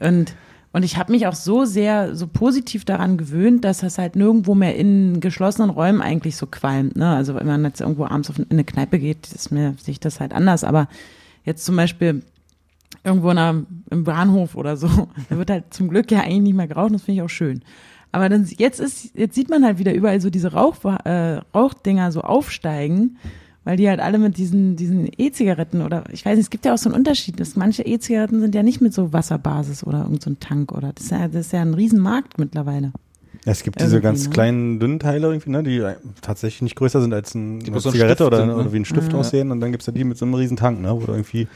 Und, 0.00 0.34
und 0.78 0.84
ich 0.84 0.96
habe 0.96 1.10
mich 1.10 1.26
auch 1.26 1.34
so 1.34 1.64
sehr, 1.64 2.14
so 2.14 2.28
positiv 2.28 2.84
daran 2.84 3.18
gewöhnt, 3.18 3.64
dass 3.64 3.78
das 3.78 3.98
halt 3.98 4.14
nirgendwo 4.14 4.54
mehr 4.54 4.76
in 4.76 5.18
geschlossenen 5.18 5.70
Räumen 5.70 6.00
eigentlich 6.00 6.36
so 6.36 6.46
qualmt. 6.46 6.94
Ne? 6.94 7.16
Also 7.16 7.34
wenn 7.34 7.48
man 7.48 7.64
jetzt 7.64 7.80
irgendwo 7.80 8.04
abends 8.04 8.30
in 8.38 8.46
eine 8.48 8.62
Kneipe 8.62 9.00
geht, 9.00 9.26
ist 9.26 9.50
mir 9.50 9.74
sich 9.82 9.98
das 9.98 10.20
halt 10.20 10.32
anders. 10.32 10.62
Aber 10.62 10.86
jetzt 11.44 11.64
zum 11.64 11.74
Beispiel 11.74 12.22
irgendwo 13.02 13.28
in 13.30 13.38
einer, 13.38 13.64
im 13.90 14.04
Bahnhof 14.04 14.54
oder 14.54 14.76
so, 14.76 14.86
da 15.28 15.36
wird 15.36 15.50
halt 15.50 15.74
zum 15.74 15.88
Glück 15.88 16.12
ja 16.12 16.20
eigentlich 16.20 16.42
nicht 16.42 16.54
mehr 16.54 16.68
geraucht, 16.68 16.94
das 16.94 17.02
finde 17.02 17.22
ich 17.22 17.22
auch 17.24 17.28
schön. 17.28 17.62
Aber 18.12 18.28
dann, 18.28 18.48
jetzt 18.56 18.78
ist, 18.78 19.16
jetzt 19.16 19.34
sieht 19.34 19.50
man 19.50 19.64
halt 19.64 19.80
wieder 19.80 19.92
überall 19.92 20.20
so 20.20 20.30
diese 20.30 20.52
Rauch, 20.52 20.76
äh, 20.84 21.40
Rauchdinger 21.56 22.12
so 22.12 22.20
aufsteigen, 22.20 23.18
weil 23.68 23.76
die 23.76 23.86
halt 23.86 24.00
alle 24.00 24.16
mit 24.16 24.38
diesen, 24.38 24.76
diesen 24.76 25.10
E-Zigaretten 25.18 25.82
oder, 25.82 26.04
ich 26.10 26.24
weiß 26.24 26.36
nicht, 26.36 26.44
es 26.46 26.48
gibt 26.48 26.64
ja 26.64 26.72
auch 26.72 26.78
so 26.78 26.88
einen 26.88 26.96
Unterschied, 26.96 27.38
dass 27.38 27.54
manche 27.54 27.82
E-Zigaretten 27.82 28.40
sind 28.40 28.54
ja 28.54 28.62
nicht 28.62 28.80
mit 28.80 28.94
so 28.94 29.12
Wasserbasis 29.12 29.84
oder 29.84 29.98
irgendein 29.98 30.20
so 30.22 30.30
ein 30.30 30.40
Tank 30.40 30.72
oder, 30.72 30.94
das 30.94 31.04
ist 31.04 31.10
ja, 31.10 31.28
das 31.28 31.46
ist 31.46 31.52
ja 31.52 31.60
ein 31.60 31.74
Riesenmarkt 31.74 32.38
mittlerweile. 32.38 32.92
Es 33.44 33.62
gibt 33.62 33.78
diese 33.78 34.00
ganz 34.00 34.24
ne? 34.24 34.30
kleinen, 34.30 34.80
dünnen 34.80 34.98
Teile 34.98 35.26
irgendwie, 35.26 35.50
ne, 35.50 35.62
die 35.62 35.84
tatsächlich 36.22 36.62
nicht 36.62 36.76
größer 36.76 37.02
sind 37.02 37.12
als 37.12 37.34
ein, 37.34 37.60
eine 37.60 37.70
bloß 37.72 37.82
so 37.82 37.88
ein 37.90 37.92
Zigarette 37.92 38.24
Stift 38.24 38.26
oder, 38.26 38.46
ne? 38.46 38.56
oder 38.56 38.72
wie 38.72 38.78
ein 38.78 38.86
Stift 38.86 39.12
Ja. 39.12 39.18
aussehen. 39.18 39.50
Und 39.50 39.60
dann 39.60 39.70
gibt's 39.70 39.86
ja 39.86 39.92
die 39.92 40.04
mit 40.04 40.16
so 40.16 40.24
einem 40.24 40.32
riesen 40.32 40.56
Tank, 40.56 40.80
ne, 40.80 40.90
wo 40.90 41.04
du 41.04 41.12
irgendwie 41.12 41.46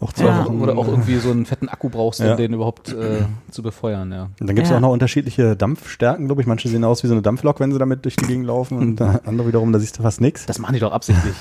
auch 0.00 0.12
zwei 0.12 0.26
Ja. 0.26 0.44
Wochen... 0.44 0.60
Oder 0.60 0.76
auch 0.78 0.86
irgendwie 0.88 1.16
so 1.16 1.30
einen 1.30 1.44
fetten 1.46 1.68
Akku 1.68 1.88
brauchst, 1.88 2.20
um 2.20 2.26
Ja. 2.26 2.36
den 2.36 2.52
überhaupt 2.52 2.92
äh, 2.92 3.22
zu 3.50 3.62
befeuern, 3.62 4.12
ja. 4.12 4.24
Und 4.40 4.48
dann 4.48 4.54
gibt's 4.56 4.70
ja. 4.70 4.74
Ja. 4.74 4.78
auch 4.78 4.82
noch 4.82 4.92
unterschiedliche 4.92 5.56
Dampfstärken, 5.56 6.26
glaube 6.26 6.40
ich. 6.42 6.46
Manche 6.46 6.68
sehen 6.68 6.84
aus 6.84 7.02
wie 7.02 7.08
so 7.08 7.14
eine 7.14 7.22
Dampflok, 7.22 7.60
wenn 7.60 7.72
sie 7.72 7.78
damit 7.78 8.04
durch 8.04 8.16
die 8.16 8.26
Gegend 8.26 8.46
laufen. 8.46 8.78
Und 8.78 9.00
äh, 9.00 9.18
andere 9.24 9.48
wiederum, 9.48 9.72
da 9.72 9.78
siehst 9.78 9.98
du 9.98 10.02
fast 10.02 10.20
nichts. 10.20 10.46
Das 10.46 10.58
machen 10.58 10.74
die 10.74 10.80
doch 10.80 10.92
absichtlich. 10.92 11.34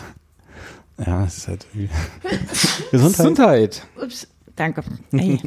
Ja, 1.06 1.24
es 1.26 1.38
ist 1.38 1.48
halt 1.48 1.68
irgendwie... 1.74 1.90
Gesundheit. 2.92 3.18
Gesundheit. 3.18 3.88
Ups, 4.02 4.28
danke. 4.56 4.84
Ey. 5.12 5.40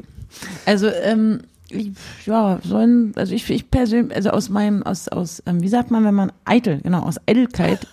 Also, 0.65 0.87
ähm, 0.89 1.41
ich, 1.71 1.93
ja, 2.27 2.59
sollen, 2.63 3.13
also 3.17 3.33
ich, 3.35 3.49
ich 3.51 3.71
persönlich, 3.71 4.15
also 4.15 4.31
aus 4.31 4.49
meinem, 4.49 4.83
aus, 4.83 5.09
aus, 5.09 5.43
ähm, 5.47 5.61
wie 5.63 5.69
sagt 5.69 5.91
man, 5.91 6.05
wenn 6.05 6.15
man 6.15 6.33
eitel, 6.45 6.81
genau, 6.81 7.03
aus 7.03 7.17
Eitelkeit, 7.27 7.87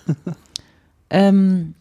ähm, 1.10 1.74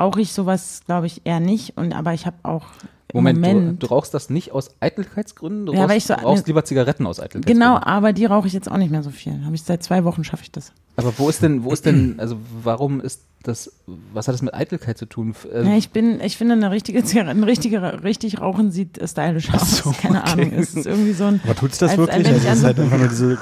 rauche 0.00 0.20
ich 0.20 0.32
sowas, 0.32 0.80
glaube 0.86 1.06
ich, 1.06 1.20
eher 1.24 1.38
nicht. 1.40 1.76
Und 1.76 1.92
aber 1.92 2.14
ich 2.14 2.26
habe 2.26 2.36
auch 2.42 2.64
Moment, 3.12 3.40
Moment. 3.40 3.82
Du, 3.82 3.86
du 3.88 3.92
rauchst 3.92 4.14
das 4.14 4.30
nicht 4.30 4.52
aus 4.52 4.70
Eitelkeitsgründen? 4.80 5.66
Du 5.66 5.72
Ja, 5.72 5.80
rauchst, 5.80 5.90
weil 5.90 5.98
ich 5.98 6.04
so- 6.06 6.14
du 6.14 6.20
rauchst 6.22 6.46
lieber 6.46 6.64
Zigaretten 6.64 7.06
aus 7.06 7.18
Eitelkeitsgründen. 7.18 7.60
Genau, 7.60 7.80
aber 7.82 8.12
die 8.12 8.24
rauche 8.24 8.46
ich 8.46 8.52
jetzt 8.52 8.70
auch 8.70 8.76
nicht 8.76 8.90
mehr 8.92 9.02
so 9.02 9.10
viel. 9.10 9.44
Habe 9.44 9.54
ich 9.54 9.62
seit 9.64 9.82
zwei 9.82 10.04
Wochen 10.04 10.22
schaffe 10.24 10.44
ich 10.44 10.52
das. 10.52 10.72
Aber 11.00 11.12
wo 11.18 11.28
ist 11.28 11.42
denn, 11.42 11.64
wo 11.64 11.72
ist 11.72 11.84
denn, 11.86 12.14
also 12.18 12.36
warum 12.62 13.00
ist 13.00 13.22
das, 13.42 13.72
was 14.12 14.28
hat 14.28 14.34
das 14.34 14.42
mit 14.42 14.52
Eitelkeit 14.52 14.98
zu 14.98 15.06
tun? 15.06 15.34
Äh, 15.50 15.64
Ja, 15.64 15.76
ich 15.76 15.90
bin, 15.90 16.20
ich 16.20 16.36
finde 16.36 16.52
eine 16.54 16.70
richtige 16.70 17.02
Zigarette, 17.04 17.30
ein 17.30 17.42
richtiger, 17.42 18.04
richtig 18.04 18.40
rauchen 18.40 18.70
sieht 18.70 19.00
stylisch 19.02 19.52
aus. 19.54 19.82
Keine 20.02 20.24
Ahnung, 20.24 20.52
es 20.52 20.74
ist 20.74 20.86
irgendwie 20.86 21.12
so 21.12 21.24
ein. 21.24 21.40
Aber 21.44 21.54
tut's 21.54 21.78
das 21.78 21.92
als- 21.92 21.98
wirklich? 21.98 22.26
wenn 22.26 22.34
Also 22.34 22.48
es 22.48 22.58
ist 22.58 22.64
halt 22.64 22.80
einfach 22.80 22.98
nur 22.98 23.08
diese 23.08 23.38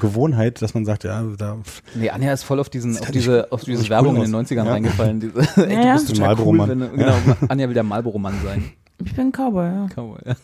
Gewohnheit, 0.00 0.60
dass 0.60 0.74
man 0.74 0.84
sagt, 0.84 1.04
ja, 1.04 1.22
da 1.38 1.56
nee, 1.94 2.10
Anja 2.10 2.32
ist 2.32 2.42
voll 2.42 2.60
auf 2.60 2.68
diesen, 2.68 2.98
auf 2.98 3.10
diese, 3.10 3.50
auf 3.52 3.64
diese 3.64 3.88
Werbung 3.88 4.16
cool 4.16 4.24
in 4.24 4.30
den 4.30 4.34
aus. 4.34 4.50
90ern 4.50 4.64
Ja. 4.66 4.72
reingefallen. 4.72 5.20
Diese, 5.20 5.32
ey, 5.66 5.72
Ja, 5.74 5.80
ja. 5.80 5.86
du 5.86 5.92
bist 6.00 6.08
total 6.08 6.26
Marlboro-Mann. 6.26 6.70
cool, 6.70 6.80
wenn 6.90 6.98
genau, 6.98 7.16
Anja 7.48 7.66
will 7.68 7.74
der 7.74 7.82
Marlboro-Mann 7.84 8.34
sein. 8.44 8.64
Ich 9.04 9.14
bin 9.14 9.30
Cowboy, 9.32 9.64
ja. 9.66 9.86
Cowboy, 9.94 10.18
ja. 10.26 10.34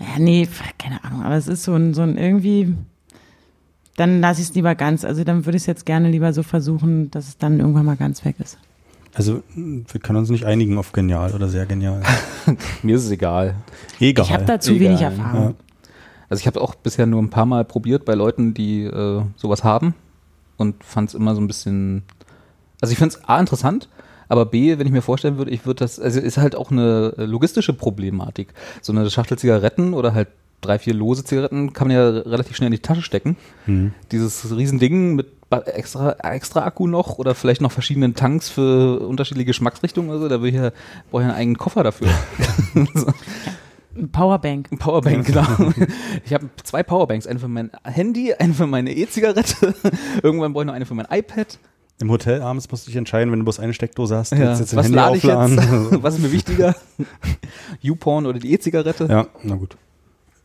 Ja, 0.00 0.18
nee, 0.18 0.48
keine 0.78 1.04
Ahnung, 1.04 1.22
aber 1.22 1.36
es 1.36 1.48
ist 1.48 1.62
so 1.64 1.74
ein, 1.74 1.94
so 1.94 2.02
ein 2.02 2.16
irgendwie. 2.16 2.74
Dann 3.96 4.20
lasse 4.20 4.40
ich 4.40 4.48
es 4.48 4.54
lieber 4.54 4.74
ganz. 4.74 5.04
Also 5.04 5.24
dann 5.24 5.44
würde 5.44 5.56
ich 5.56 5.62
es 5.62 5.66
jetzt 5.66 5.86
gerne 5.86 6.10
lieber 6.10 6.32
so 6.32 6.42
versuchen, 6.42 7.10
dass 7.10 7.28
es 7.28 7.38
dann 7.38 7.60
irgendwann 7.60 7.84
mal 7.84 7.96
ganz 7.96 8.24
weg 8.24 8.36
ist. 8.38 8.58
Also 9.14 9.42
wir 9.54 10.00
können 10.00 10.18
uns 10.18 10.30
nicht 10.30 10.44
einigen 10.44 10.78
auf 10.78 10.92
genial 10.92 11.34
oder 11.34 11.48
sehr 11.48 11.66
genial. 11.66 12.02
Mir 12.82 12.96
ist 12.96 13.04
es 13.04 13.10
egal. 13.10 13.56
Egal. 14.00 14.24
Ich 14.24 14.32
habe 14.32 14.44
da 14.44 14.58
zu 14.58 14.72
Egal. 14.72 14.88
wenig 14.88 15.02
Erfahrung. 15.02 15.54
Also 16.30 16.40
ich 16.40 16.46
habe 16.46 16.62
auch 16.62 16.74
bisher 16.74 17.04
nur 17.04 17.20
ein 17.20 17.28
paar 17.28 17.44
Mal 17.44 17.66
probiert 17.66 18.06
bei 18.06 18.14
Leuten, 18.14 18.54
die 18.54 18.84
äh, 18.84 19.22
sowas 19.36 19.64
haben 19.64 19.94
und 20.56 20.82
fand 20.82 21.10
es 21.10 21.14
immer 21.14 21.34
so 21.34 21.42
ein 21.42 21.46
bisschen, 21.46 22.04
also 22.80 22.92
ich 22.92 22.98
finde 22.98 23.16
es 23.16 23.24
A 23.28 23.38
interessant, 23.38 23.90
aber 24.28 24.46
B, 24.46 24.78
wenn 24.78 24.86
ich 24.86 24.92
mir 24.94 25.02
vorstellen 25.02 25.36
würde, 25.36 25.50
ich 25.50 25.66
würde 25.66 25.80
das, 25.80 26.00
also 26.00 26.18
ist 26.18 26.38
halt 26.38 26.56
auch 26.56 26.70
eine 26.70 27.12
logistische 27.18 27.74
Problematik. 27.74 28.54
So 28.80 28.94
eine 28.94 29.10
Schachtel 29.10 29.36
Zigaretten 29.36 29.92
oder 29.92 30.14
halt 30.14 30.28
drei, 30.62 30.78
vier 30.78 30.94
lose 30.94 31.24
Zigaretten 31.24 31.72
kann 31.74 31.88
man 31.88 31.96
ja 31.96 32.08
relativ 32.08 32.56
schnell 32.56 32.68
in 32.68 32.72
die 32.72 32.78
Tasche 32.78 33.02
stecken. 33.02 33.36
Mhm. 33.66 33.92
Dieses 34.10 34.50
Riesending 34.56 35.14
mit 35.16 35.26
extra, 35.66 36.12
extra 36.12 36.64
Akku 36.64 36.86
noch 36.86 37.18
oder 37.18 37.34
vielleicht 37.34 37.60
noch 37.60 37.70
verschiedenen 37.72 38.14
Tanks 38.14 38.48
für 38.48 39.00
unterschiedliche 39.06 39.44
Geschmacksrichtungen 39.46 40.10
oder 40.10 40.20
so, 40.20 40.28
da 40.28 40.40
will 40.40 40.48
ich 40.48 40.54
ja, 40.54 40.70
brauche 41.10 41.22
ich 41.22 41.28
einen 41.28 41.36
eigenen 41.36 41.58
Koffer 41.58 41.82
dafür. 41.82 42.08
Ein 42.74 44.08
Powerbank. 44.12 44.72
Ein 44.72 44.78
Powerbank, 44.78 45.26
genau. 45.26 45.44
Ich 46.24 46.32
habe 46.32 46.48
zwei 46.64 46.82
Powerbanks, 46.82 47.26
eine 47.26 47.38
für 47.38 47.48
mein 47.48 47.70
Handy, 47.84 48.32
eine 48.32 48.54
für 48.54 48.66
meine 48.66 48.94
E-Zigarette. 48.94 49.74
Irgendwann 50.22 50.54
brauche 50.54 50.62
ich 50.64 50.66
noch 50.68 50.74
eine 50.74 50.86
für 50.86 50.94
mein 50.94 51.06
iPad. 51.10 51.58
Im 52.00 52.10
Hotel 52.10 52.40
abends 52.40 52.68
musst 52.70 52.86
du 52.86 52.90
dich 52.90 52.96
entscheiden, 52.96 53.30
wenn 53.30 53.40
du 53.40 53.44
bloß 53.44 53.60
eine 53.60 53.74
Steckdose 53.74 54.16
hast, 54.16 54.32
Ja. 54.32 54.56
jetzt 54.58 54.74
Was 54.74 54.86
Handy 54.86 54.96
lade 54.96 55.16
ich 55.18 55.24
aufladen. 55.24 55.56
jetzt? 55.92 56.02
Was 56.02 56.14
ist 56.14 56.20
mir 56.22 56.32
wichtiger? 56.32 56.74
YouPorn 57.82 58.24
oder 58.26 58.38
die 58.38 58.52
E-Zigarette? 58.52 59.06
ja, 59.10 59.26
na 59.42 59.54
gut. 59.56 59.76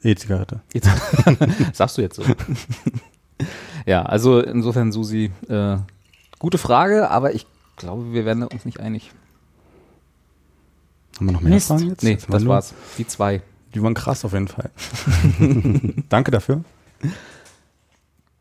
E-Zigarette. 0.03 0.62
Jetzt, 0.73 0.89
sagst 1.73 1.97
du 1.97 2.01
jetzt 2.01 2.15
so. 2.15 2.23
ja, 3.86 4.03
also 4.03 4.39
insofern, 4.41 4.91
Susi, 4.91 5.31
äh, 5.49 5.77
gute 6.39 6.57
Frage, 6.57 7.10
aber 7.10 7.33
ich 7.33 7.45
glaube, 7.77 8.12
wir 8.13 8.25
werden 8.25 8.43
uns 8.43 8.65
nicht 8.65 8.79
einig. 8.79 9.12
Haben 11.17 11.27
wir 11.27 11.33
noch 11.33 11.41
mehr 11.41 11.53
Mist. 11.53 11.67
Fragen 11.67 11.88
jetzt? 11.88 12.03
Nee, 12.03 12.12
Jetzt 12.12 12.31
das 12.31 12.45
war's. 12.45 12.73
Die 12.97 13.07
zwei. 13.07 13.41
Die 13.73 13.81
waren 13.81 13.93
krass 13.93 14.23
auf 14.23 14.33
jeden 14.33 14.47
Fall. 14.47 14.69
Danke 16.10 16.31
dafür. 16.31 16.63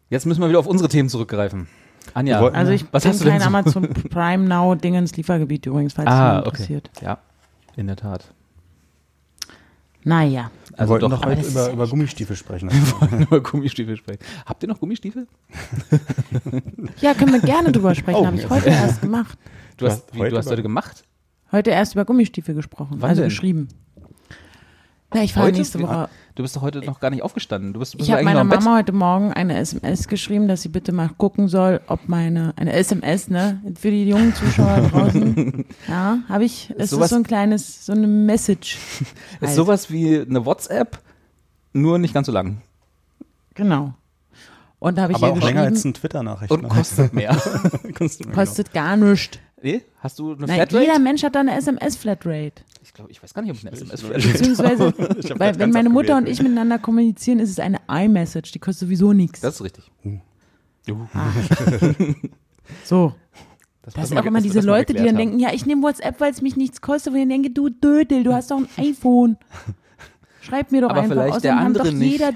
Jetzt 0.08 0.26
müssen 0.26 0.40
wir 0.40 0.48
wieder 0.48 0.58
auf 0.58 0.66
unsere 0.66 0.88
Themen 0.88 1.08
zurückgreifen. 1.08 1.68
Anja, 2.14 2.40
Also 2.48 2.72
ich 2.72 2.84
Was 2.92 3.02
bin 3.02 3.12
hast 3.12 3.20
du 3.20 3.24
denn 3.24 3.38
kein 3.38 3.40
so? 3.40 3.46
Amazon 3.46 3.88
Prime 4.10 4.44
Now 4.46 4.74
Dingens 4.74 5.16
Liefergebiet 5.16 5.66
übrigens, 5.66 5.94
falls 5.94 6.08
es 6.08 6.14
ah, 6.14 6.38
okay. 6.38 6.48
interessiert. 6.48 6.90
Ja, 7.00 7.18
in 7.76 7.88
der 7.88 7.96
Tat. 7.96 8.32
Naja. 10.06 10.52
Wir 10.68 10.78
Also 10.78 10.92
wollten 10.92 11.10
doch, 11.10 11.18
doch 11.18 11.22
aber 11.26 11.36
heute 11.36 11.48
über, 11.48 11.72
über 11.72 11.88
Gummistiefel 11.88 12.36
sprechen. 12.36 12.70
über 13.18 13.40
Gummistiefel 13.40 13.96
sprechen. 13.96 14.20
Habt 14.46 14.62
ihr 14.62 14.68
noch 14.68 14.78
Gummistiefel? 14.78 15.26
Ja, 17.00 17.12
können 17.14 17.32
wir 17.32 17.40
gerne 17.40 17.72
drüber 17.72 17.94
sprechen. 17.94 18.18
Oh, 18.20 18.26
Habe 18.26 18.36
ich 18.36 18.48
heute 18.48 18.68
erst 18.68 19.02
gemacht. 19.02 19.36
Du 19.76 19.86
hast, 19.86 20.14
wie, 20.14 20.20
heute 20.20 20.30
du 20.30 20.36
hast 20.38 20.48
heute 20.48 20.62
gemacht? 20.62 21.02
Heute 21.50 21.70
erst 21.70 21.94
über 21.94 22.04
Gummistiefel 22.04 22.54
gesprochen, 22.54 22.96
Wann 23.00 23.10
also 23.10 23.22
denn? 23.22 23.28
geschrieben. 23.30 23.68
Na, 25.14 25.22
ich 25.22 25.32
fahre 25.32 25.52
nächste 25.52 25.80
Woche. 25.80 26.08
Du 26.34 26.42
bist 26.42 26.56
doch 26.56 26.62
heute 26.62 26.80
noch 26.84 27.00
gar 27.00 27.10
nicht 27.10 27.22
aufgestanden. 27.22 27.72
Du 27.72 27.78
bist, 27.78 27.96
bist 27.96 28.06
Ich 28.08 28.12
habe 28.12 28.24
meiner 28.24 28.44
Bett? 28.44 28.60
Mama 28.62 28.76
heute 28.76 28.92
Morgen 28.92 29.32
eine 29.32 29.56
SMS 29.56 30.08
geschrieben, 30.08 30.48
dass 30.48 30.62
sie 30.62 30.68
bitte 30.68 30.92
mal 30.92 31.08
gucken 31.16 31.48
soll, 31.48 31.80
ob 31.86 32.08
meine, 32.08 32.52
eine 32.56 32.72
SMS, 32.72 33.28
ne, 33.28 33.62
für 33.78 33.90
die 33.90 34.04
jungen 34.06 34.34
Zuschauer 34.34 34.80
draußen. 34.90 35.64
ja, 35.88 36.18
habe 36.28 36.44
ich, 36.44 36.74
es 36.76 36.90
sowas- 36.90 37.04
ist 37.06 37.10
so 37.10 37.16
ein 37.16 37.22
kleines, 37.22 37.86
so 37.86 37.92
eine 37.92 38.06
Message. 38.06 38.76
Ist 39.40 39.42
halt. 39.42 39.54
sowas 39.54 39.90
wie 39.90 40.20
eine 40.20 40.44
WhatsApp, 40.44 40.98
nur 41.72 41.98
nicht 41.98 42.12
ganz 42.12 42.26
so 42.26 42.32
lang. 42.32 42.60
Genau. 43.54 43.94
Und 44.78 44.98
da 44.98 45.02
habe 45.02 45.12
ich 45.12 45.16
Aber 45.22 45.32
auch 45.32 45.40
länger 45.40 45.62
als 45.62 45.84
eine 45.84 45.94
Twitter-Nachricht. 45.94 46.50
Und 46.52 46.62
ne? 46.62 46.68
kostet 46.68 47.14
mehr. 47.14 47.34
Kostet 47.96 48.26
mehr, 48.26 48.34
kostet 48.34 48.72
gar 48.74 48.96
nichts. 48.96 49.38
Nee? 49.62 49.82
Hast 50.00 50.18
du 50.18 50.32
eine 50.32 50.46
Na, 50.46 50.54
Flatrate? 50.54 50.84
jeder 50.84 50.98
Mensch 50.98 51.22
hat 51.22 51.34
da 51.34 51.40
eine 51.40 51.54
SMS-Flatrate. 51.56 52.62
Ich 52.82 52.92
glaube, 52.94 53.10
ich 53.10 53.22
weiß 53.22 53.34
gar 53.34 53.42
nicht, 53.42 53.50
ob 53.50 53.56
ich 53.56 53.66
eine 53.66 53.76
SMS 53.76 54.02
Beziehungsweise, 54.02 54.92
weil 55.38 55.58
wenn 55.58 55.70
meine 55.70 55.88
Mutter 55.90 56.16
und 56.16 56.28
ich 56.28 56.40
miteinander 56.42 56.78
kommunizieren, 56.78 57.38
ist 57.40 57.50
es 57.50 57.58
eine 57.58 57.78
iMessage, 57.88 58.52
die 58.52 58.58
kostet 58.58 58.88
sowieso 58.88 59.12
nichts. 59.12 59.40
Das 59.40 59.54
ist 59.56 59.62
richtig. 59.64 59.90
So. 62.84 63.14
Das, 63.82 63.94
Das 63.94 64.08
sind 64.08 64.18
auch 64.18 64.24
immer 64.24 64.40
diese 64.40 64.60
Leute, 64.60 64.92
die 64.92 64.98
dann 64.98 65.08
haben. 65.10 65.16
denken, 65.16 65.38
ja, 65.38 65.52
ich 65.52 65.66
nehme 65.66 65.82
WhatsApp, 65.82 66.20
weil 66.20 66.32
es 66.32 66.42
mich 66.42 66.56
nichts 66.56 66.80
kostet. 66.80 67.12
Und 67.12 67.20
ich 67.20 67.28
denke, 67.28 67.50
du 67.50 67.68
Dödel, 67.68 68.24
du 68.24 68.32
hast 68.34 68.50
doch 68.50 68.58
ein 68.58 68.68
iPhone. 68.76 69.36
Schreib 70.40 70.72
mir 70.72 70.80
doch 70.80 70.90
Aber 70.90 71.02
einfach. 71.02 71.14
vielleicht 71.14 71.30
Außerdem 71.36 71.42
der 71.42 71.56
haben 71.58 71.66
andere 71.66 71.84
doch 71.84 71.92
nicht. 71.92 72.10
jeder, 72.12 72.32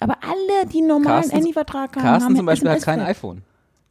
aber 0.00 0.16
alle, 0.22 0.66
die 0.72 0.78
einen 0.78 0.86
normalen 0.88 1.28
Handyvertrag 1.30 1.94
haben, 1.96 2.02
Carsten 2.02 2.24
haben 2.28 2.36
zum 2.36 2.46
Beispiel 2.46 2.70
hat 2.70 2.82
kein 2.82 3.00
iPhone. 3.00 3.42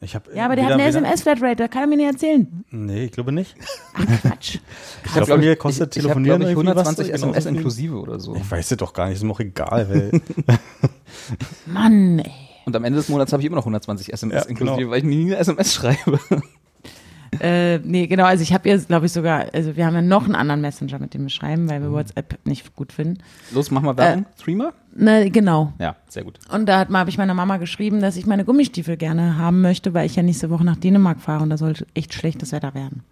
Ich 0.02 0.16
hab 0.16 0.34
Ja, 0.34 0.46
aber 0.46 0.56
der 0.56 0.66
hat 0.66 0.74
eine 0.74 0.86
SMS-Flatrate, 0.86 1.58
da 1.58 1.68
kann 1.68 1.82
er 1.84 1.88
mir 1.88 1.98
nicht 1.98 2.06
erzählen. 2.06 2.64
Nee, 2.72 3.06
ich 3.06 3.12
glaube 3.12 3.32
nicht. 3.34 3.56
Ach, 3.96 4.22
Quatsch. 4.22 4.60
Ich 5.06 5.12
glaube, 5.14 5.28
bei 5.28 5.38
mir 5.38 5.56
kostet 5.56 5.96
ich, 5.96 6.04
ich 6.04 6.10
hab, 6.10 6.14
Telefonieren 6.16 6.40
glaub 6.40 6.50
ich, 6.52 6.58
irgendwie 6.58 6.76
was, 6.76 6.88
120 6.88 7.08
genauso 7.08 7.28
SMS 7.34 7.44
viel. 7.46 7.56
inklusive 7.56 7.96
oder 7.96 8.20
so. 8.20 8.36
Ich 8.36 8.50
weiß 8.52 8.72
es 8.72 8.78
doch 8.78 8.94
gar 8.94 9.08
nicht, 9.08 9.16
ist 9.16 9.24
mir 9.24 9.32
auch 9.32 9.40
egal, 9.40 9.90
weil 9.90 10.22
Mann, 11.66 12.20
ey. 12.20 12.32
Und 12.66 12.76
am 12.76 12.84
Ende 12.84 13.00
des 13.00 13.10
Monats 13.10 13.34
habe 13.34 13.42
ich 13.42 13.48
immer 13.48 13.56
noch 13.56 13.64
120 13.64 14.14
SMS 14.14 14.44
Ja, 14.44 14.50
inklusive, 14.50 14.78
genau. 14.78 14.92
weil 14.92 15.00
ich 15.00 15.04
nie 15.04 15.26
eine 15.26 15.38
SMS 15.38 15.74
schreibe. 15.74 16.20
Äh, 17.40 17.78
nee, 17.80 18.08
genau, 18.08 18.26
also 18.26 18.42
ich 18.44 18.54
habe 18.54 18.68
jetzt, 18.70 18.88
glaube 18.88 19.06
ich, 19.06 19.12
sogar, 19.12 19.46
also 19.54 19.76
wir 19.76 19.86
haben 19.86 19.94
ja 19.96 20.02
noch 20.02 20.26
einen 20.26 20.36
anderen 20.36 20.62
Messenger, 20.62 21.00
mit 21.00 21.14
dem 21.14 21.22
wir 21.24 21.30
schreiben, 21.30 21.70
weil 21.70 21.80
Mhm. 21.80 21.84
wir 21.84 21.92
WhatsApp 21.92 22.40
nicht 22.46 22.76
gut 22.76 22.92
finden. 22.92 23.20
Los, 23.54 23.72
mach 23.72 23.82
mal 23.82 23.96
Werbung. 23.98 24.26
Streamer? 24.40 24.74
Na, 24.96 25.28
genau. 25.30 25.74
Ja, 25.80 25.96
sehr 26.08 26.24
gut. 26.24 26.40
Und 26.52 26.66
da 26.68 26.88
habe 26.88 27.10
ich 27.10 27.18
meiner 27.18 27.34
Mama 27.36 27.58
geschrieben, 27.58 28.02
dass 28.02 28.18
ich 28.18 28.26
meine 28.26 28.46
Gummistiefel 28.46 28.98
gerne 28.98 29.38
haben 29.38 29.62
möchte, 29.62 29.94
weil 29.94 30.06
ich 30.06 30.16
ja 30.16 30.24
nächste 30.24 30.50
Woche 30.50 30.64
nach 30.66 30.78
Dänemark 30.78 31.20
fahre 31.22 31.44
und 31.44 31.50
da 31.52 31.58
sollte 31.58 31.86
echt 31.94 32.14
schlechtes 32.14 32.52
Wetter 32.52 32.74
werden. 32.74 33.04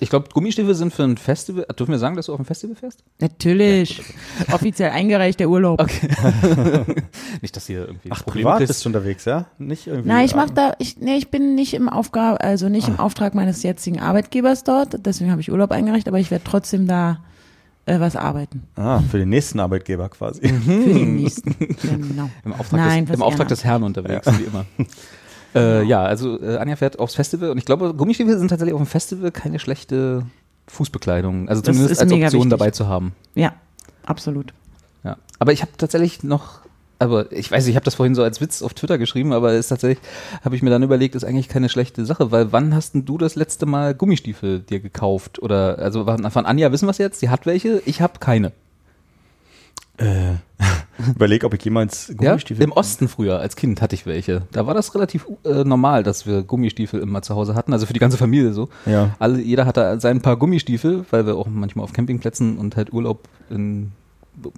Ich 0.00 0.10
glaube, 0.10 0.28
Gummistiefel 0.32 0.74
sind 0.74 0.92
für 0.92 1.04
ein 1.04 1.16
Festival. 1.16 1.66
Dürfen 1.78 1.92
wir 1.92 1.98
sagen, 1.98 2.16
dass 2.16 2.26
du 2.26 2.34
auf 2.34 2.40
ein 2.40 2.44
Festival 2.44 2.76
fährst? 2.76 3.04
Natürlich. 3.20 4.02
Offiziell 4.52 4.90
eingereicht 4.90 5.40
der 5.40 5.48
Urlaub. 5.48 5.80
Okay. 5.80 6.08
Nicht, 7.40 7.54
dass 7.56 7.66
hier 7.66 7.86
irgendwie 7.86 8.10
Ach, 8.10 8.24
Probleme 8.24 8.50
privat 8.50 8.66
bist 8.66 8.84
du 8.84 8.88
unterwegs, 8.88 9.24
ja? 9.24 9.46
Nicht 9.58 9.86
irgendwie. 9.86 10.08
Nein, 10.08 10.24
ich 10.24 10.34
ah, 10.34 10.36
mach 10.36 10.50
da, 10.50 10.74
ich, 10.78 10.98
nee, 10.98 11.16
ich 11.16 11.30
bin 11.30 11.54
nicht 11.54 11.74
im 11.74 11.88
Aufgabe, 11.88 12.40
also 12.40 12.68
nicht 12.68 12.88
im 12.88 12.98
Auftrag 12.98 13.34
meines 13.34 13.62
jetzigen 13.62 14.00
Arbeitgebers 14.00 14.64
dort, 14.64 15.06
deswegen 15.06 15.30
habe 15.30 15.40
ich 15.40 15.50
Urlaub 15.50 15.70
eingereicht, 15.70 16.08
aber 16.08 16.18
ich 16.18 16.30
werde 16.30 16.44
trotzdem 16.44 16.86
da 16.86 17.20
äh, 17.86 18.00
was 18.00 18.16
arbeiten. 18.16 18.62
Ah, 18.76 19.00
für 19.00 19.18
den 19.18 19.28
nächsten 19.28 19.60
Arbeitgeber 19.60 20.08
quasi. 20.08 20.48
Für 20.48 20.94
den 20.94 21.16
nächsten. 21.22 21.54
genau. 21.58 22.30
Im 22.44 22.52
Auftrag, 22.54 22.80
Nein, 22.80 23.06
des, 23.06 23.16
im 23.16 23.22
Auftrag 23.22 23.48
des 23.48 23.64
Herrn 23.64 23.82
unterwegs, 23.82 24.26
wie 24.38 24.44
immer. 24.44 24.64
Äh, 25.54 25.84
ja, 25.84 26.02
also 26.02 26.40
äh, 26.42 26.56
Anja 26.56 26.76
fährt 26.76 26.98
aufs 26.98 27.14
Festival 27.14 27.50
und 27.50 27.58
ich 27.58 27.64
glaube, 27.64 27.94
Gummistiefel 27.94 28.36
sind 28.38 28.48
tatsächlich 28.48 28.74
auf 28.74 28.80
dem 28.80 28.86
Festival 28.86 29.30
keine 29.30 29.58
schlechte 29.58 30.24
Fußbekleidung. 30.68 31.48
Also 31.48 31.62
Das 31.62 31.74
zumindest 31.74 32.00
als 32.00 32.10
Option 32.12 32.22
wichtig. 32.32 32.50
dabei 32.50 32.70
zu 32.70 32.88
haben. 32.88 33.14
Ja, 33.34 33.54
absolut. 34.04 34.52
Ja. 35.04 35.16
Aber 35.38 35.52
ich 35.52 35.62
habe 35.62 35.72
tatsächlich 35.76 36.22
noch, 36.22 36.60
aber 36.98 37.30
ich 37.30 37.50
weiß, 37.50 37.66
ich 37.66 37.76
habe 37.76 37.84
das 37.84 37.94
vorhin 37.94 38.14
so 38.14 38.22
als 38.22 38.40
Witz 38.40 38.62
auf 38.62 38.74
Twitter 38.74 38.98
geschrieben, 38.98 39.32
aber 39.32 39.52
ist 39.52 39.68
tatsächlich, 39.68 39.98
habe 40.44 40.56
ich 40.56 40.62
mir 40.62 40.70
dann 40.70 40.82
überlegt, 40.82 41.14
ist 41.14 41.24
eigentlich 41.24 41.48
keine 41.48 41.68
schlechte 41.68 42.04
Sache, 42.04 42.32
weil 42.32 42.52
wann 42.52 42.74
hast 42.74 42.94
denn 42.94 43.04
du 43.04 43.18
das 43.18 43.34
letzte 43.36 43.66
Mal 43.66 43.94
Gummistiefel 43.94 44.60
dir 44.60 44.80
gekauft? 44.80 45.40
Oder 45.42 45.78
also 45.78 46.04
von 46.04 46.46
Anja 46.46 46.72
wissen 46.72 46.86
wir 46.86 46.90
es 46.92 46.98
jetzt, 46.98 47.20
sie 47.20 47.28
hat 47.28 47.46
welche, 47.46 47.82
ich 47.84 48.00
habe 48.00 48.18
keine. 48.18 48.52
Äh, 49.96 50.34
überleg, 51.08 51.44
ob 51.44 51.54
ich 51.54 51.64
jemals 51.64 52.08
Ja? 52.20 52.30
Gummistiefel. 52.30 52.64
Im 52.64 52.72
Osten 52.72 53.08
früher, 53.08 53.38
als 53.38 53.56
Kind 53.56 53.80
hatte 53.80 53.94
ich 53.94 54.06
welche. 54.06 54.42
Da 54.52 54.66
war 54.66 54.74
das 54.74 54.94
relativ 54.94 55.26
äh, 55.44 55.64
normal, 55.64 56.02
dass 56.02 56.26
wir 56.26 56.42
Gummistiefel 56.42 57.00
immer 57.00 57.22
zu 57.22 57.34
Hause 57.34 57.54
hatten, 57.54 57.72
also 57.72 57.86
für 57.86 57.92
die 57.92 58.00
ganze 58.00 58.16
Familie 58.16 58.52
so. 58.52 58.68
Ja. 58.86 59.14
Alle, 59.18 59.40
jeder 59.40 59.66
hatte 59.66 60.00
sein 60.00 60.20
paar 60.20 60.36
Gummistiefel, 60.36 61.04
weil 61.10 61.26
wir 61.26 61.36
auch 61.36 61.46
manchmal 61.46 61.84
auf 61.84 61.92
Campingplätzen 61.92 62.58
und 62.58 62.76
halt 62.76 62.92
Urlaub 62.92 63.28
in 63.50 63.92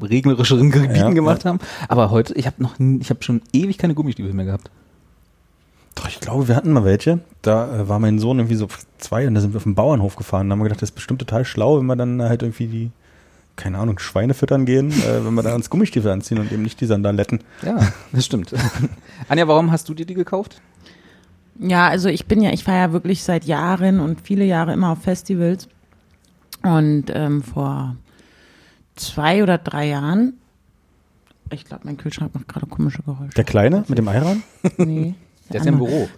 regnerischeren 0.01 0.71
Gebieten 0.71 0.95
Ja, 0.95 1.11
gemacht 1.11 1.45
haben. 1.45 1.59
Aber 1.89 2.11
heute, 2.11 2.35
ich 2.35 2.47
habe 2.47 2.63
noch, 2.63 2.79
ich 2.79 3.11
habe 3.11 3.23
schon 3.23 3.43
ewig 3.53 3.77
keine 3.79 3.95
Gummistiefel 3.95 4.33
mehr 4.33 4.47
gehabt. 4.47 4.71
Doch, 5.95 6.09
ich 6.09 6.21
glaube, 6.21 6.49
wir 6.49 6.57
hatten 6.57 6.73
mal 6.73 6.85
welche. 6.85 7.21
Da 7.43 7.81
äh, 7.81 7.89
war 7.89 7.99
mein 7.99 8.19
Sohn 8.19 8.39
irgendwie 8.39 8.57
so 8.57 8.69
zwei 8.99 9.27
und 9.27 9.35
da 9.35 9.41
sind 9.41 9.53
wir 9.53 9.59
auf 9.59 9.65
den 9.65 9.75
Bauernhof 9.75 10.17
gefahren. 10.17 10.49
Da 10.49 10.53
haben 10.53 10.61
wir 10.61 10.65
gedacht, 10.65 10.83
das 10.83 10.91
ist 10.91 10.95
bestimmt 10.95 11.21
total 11.21 11.45
schlau, 11.45 11.79
wenn 11.79 11.87
wir 11.87 11.97
dann 11.97 12.23
halt 12.23 12.43
irgendwie 12.43 12.67
die 12.67 12.91
keine 13.57 13.79
Ahnung, 13.79 13.99
Schweine 13.99 14.35
füttern 14.35 14.67
gehen, 14.67 14.91
äh, 14.93 15.25
wenn 15.25 15.35
wir 15.35 15.43
da 15.43 15.55
uns 15.55 15.71
Gummistiefel 15.71 16.11
anziehen 16.11 16.39
und 16.39 16.53
eben 16.53 16.63
nicht 16.63 16.81
die 16.81 16.87
Sandaletten. 16.87 17.41
Ja, 17.63 17.79
das 18.13 18.25
stimmt. 18.25 18.53
Anja, 19.29 19.49
warum 19.49 19.71
hast 19.71 19.89
du 19.89 19.95
dir 19.95 20.07
die 20.07 20.15
gekauft? 20.15 20.61
Ja, 21.59 21.89
also 21.89 22.09
ich 22.09 22.27
bin 22.27 22.43
ja, 22.43 22.53
ich 22.53 22.65
fahre 22.65 22.79
ja 22.79 22.93
wirklich 22.93 23.23
seit 23.23 23.45
Jahren 23.45 24.01
und 24.01 24.21
viele 24.21 24.45
Jahre 24.45 24.73
immer 24.73 24.91
auf 24.91 25.03
Festivals. 25.03 25.69
Und 26.63 27.07
ähm, 27.15 27.43
vor 27.43 27.97
zwei 28.95 29.43
oder 29.43 29.59
drei 29.59 29.89
Jahren, 29.89 30.35
ich 31.51 31.65
glaube, 31.65 31.83
mein 31.85 31.97
Kühlschrank 31.97 32.35
macht 32.35 32.49
gerade 32.49 32.67
komische 32.67 33.03
Geräusche. 33.03 33.35
Der 33.37 33.45
Kleine 33.45 33.85
mit 33.89 33.99
dem 33.99 34.09
Eiran? 34.09 34.43
Nee. 34.77 35.15
Der 35.53 35.61
ist 35.61 35.67
ja 35.67 35.73
im 35.73 35.79
Büro. 35.79 36.09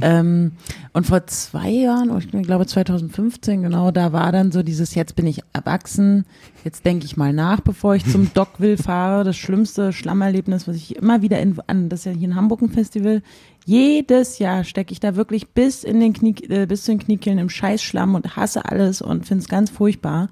Ähm, 0.00 0.52
und 0.92 1.06
vor 1.06 1.26
zwei 1.26 1.70
Jahren, 1.70 2.16
ich 2.16 2.30
glaube 2.30 2.66
2015, 2.66 3.62
genau, 3.62 3.90
da 3.90 4.12
war 4.12 4.30
dann 4.30 4.52
so 4.52 4.62
dieses, 4.62 4.94
jetzt 4.94 5.16
bin 5.16 5.26
ich 5.26 5.42
erwachsen, 5.52 6.26
jetzt 6.64 6.86
denke 6.86 7.04
ich 7.04 7.16
mal 7.16 7.32
nach, 7.32 7.60
bevor 7.60 7.96
ich 7.96 8.04
zum 8.04 8.32
Dockville 8.34 8.76
fahre. 8.76 9.24
Das 9.24 9.36
schlimmste 9.36 9.92
Schlammerlebnis, 9.92 10.68
was 10.68 10.76
ich 10.76 10.96
immer 10.96 11.22
wieder 11.22 11.40
in, 11.40 11.58
an, 11.66 11.88
das 11.88 12.00
ist 12.00 12.06
ja 12.06 12.12
hier 12.12 12.28
in 12.28 12.34
Hamburg 12.36 12.62
ein 12.62 12.70
Festival, 12.70 13.22
jedes 13.64 14.38
Jahr 14.38 14.64
stecke 14.64 14.92
ich 14.92 15.00
da 15.00 15.16
wirklich 15.16 15.48
bis 15.48 15.84
in 15.84 16.00
den 16.00 16.12
Knie, 16.12 16.36
äh, 16.48 16.66
bis 16.66 16.84
zu 16.84 16.92
den 16.92 17.00
Kniekehlen 17.00 17.38
im 17.38 17.50
Scheißschlamm 17.50 18.14
und 18.14 18.36
hasse 18.36 18.64
alles 18.64 19.02
und 19.02 19.26
finde 19.26 19.42
es 19.42 19.48
ganz 19.48 19.70
furchtbar. 19.70 20.28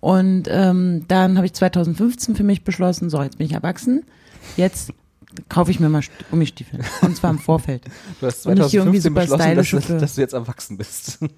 Und 0.00 0.44
ähm, 0.48 1.04
dann 1.08 1.36
habe 1.36 1.46
ich 1.46 1.52
2015 1.52 2.36
für 2.36 2.44
mich 2.44 2.64
beschlossen, 2.64 3.10
so, 3.10 3.22
jetzt 3.22 3.38
bin 3.38 3.46
ich 3.46 3.52
erwachsen, 3.52 4.04
jetzt 4.56 4.92
kaufe 5.48 5.70
ich 5.70 5.80
mir 5.80 5.88
mal 5.88 6.00
St- 6.00 6.10
Gummistiefel. 6.30 6.80
Und 7.02 7.16
zwar 7.16 7.30
im 7.30 7.38
Vorfeld. 7.50 7.84
Du 8.20 8.26
hast 8.26 8.46
Und 8.46 8.58
nicht 8.58 8.74
irgendwie 8.74 9.00
2015 9.00 9.38
super 9.38 9.54
beschlossen, 9.54 9.92
dass, 9.92 10.00
dass 10.00 10.14
du 10.14 10.20
jetzt 10.20 10.34
erwachsen 10.34 10.76
bist. 10.76 11.18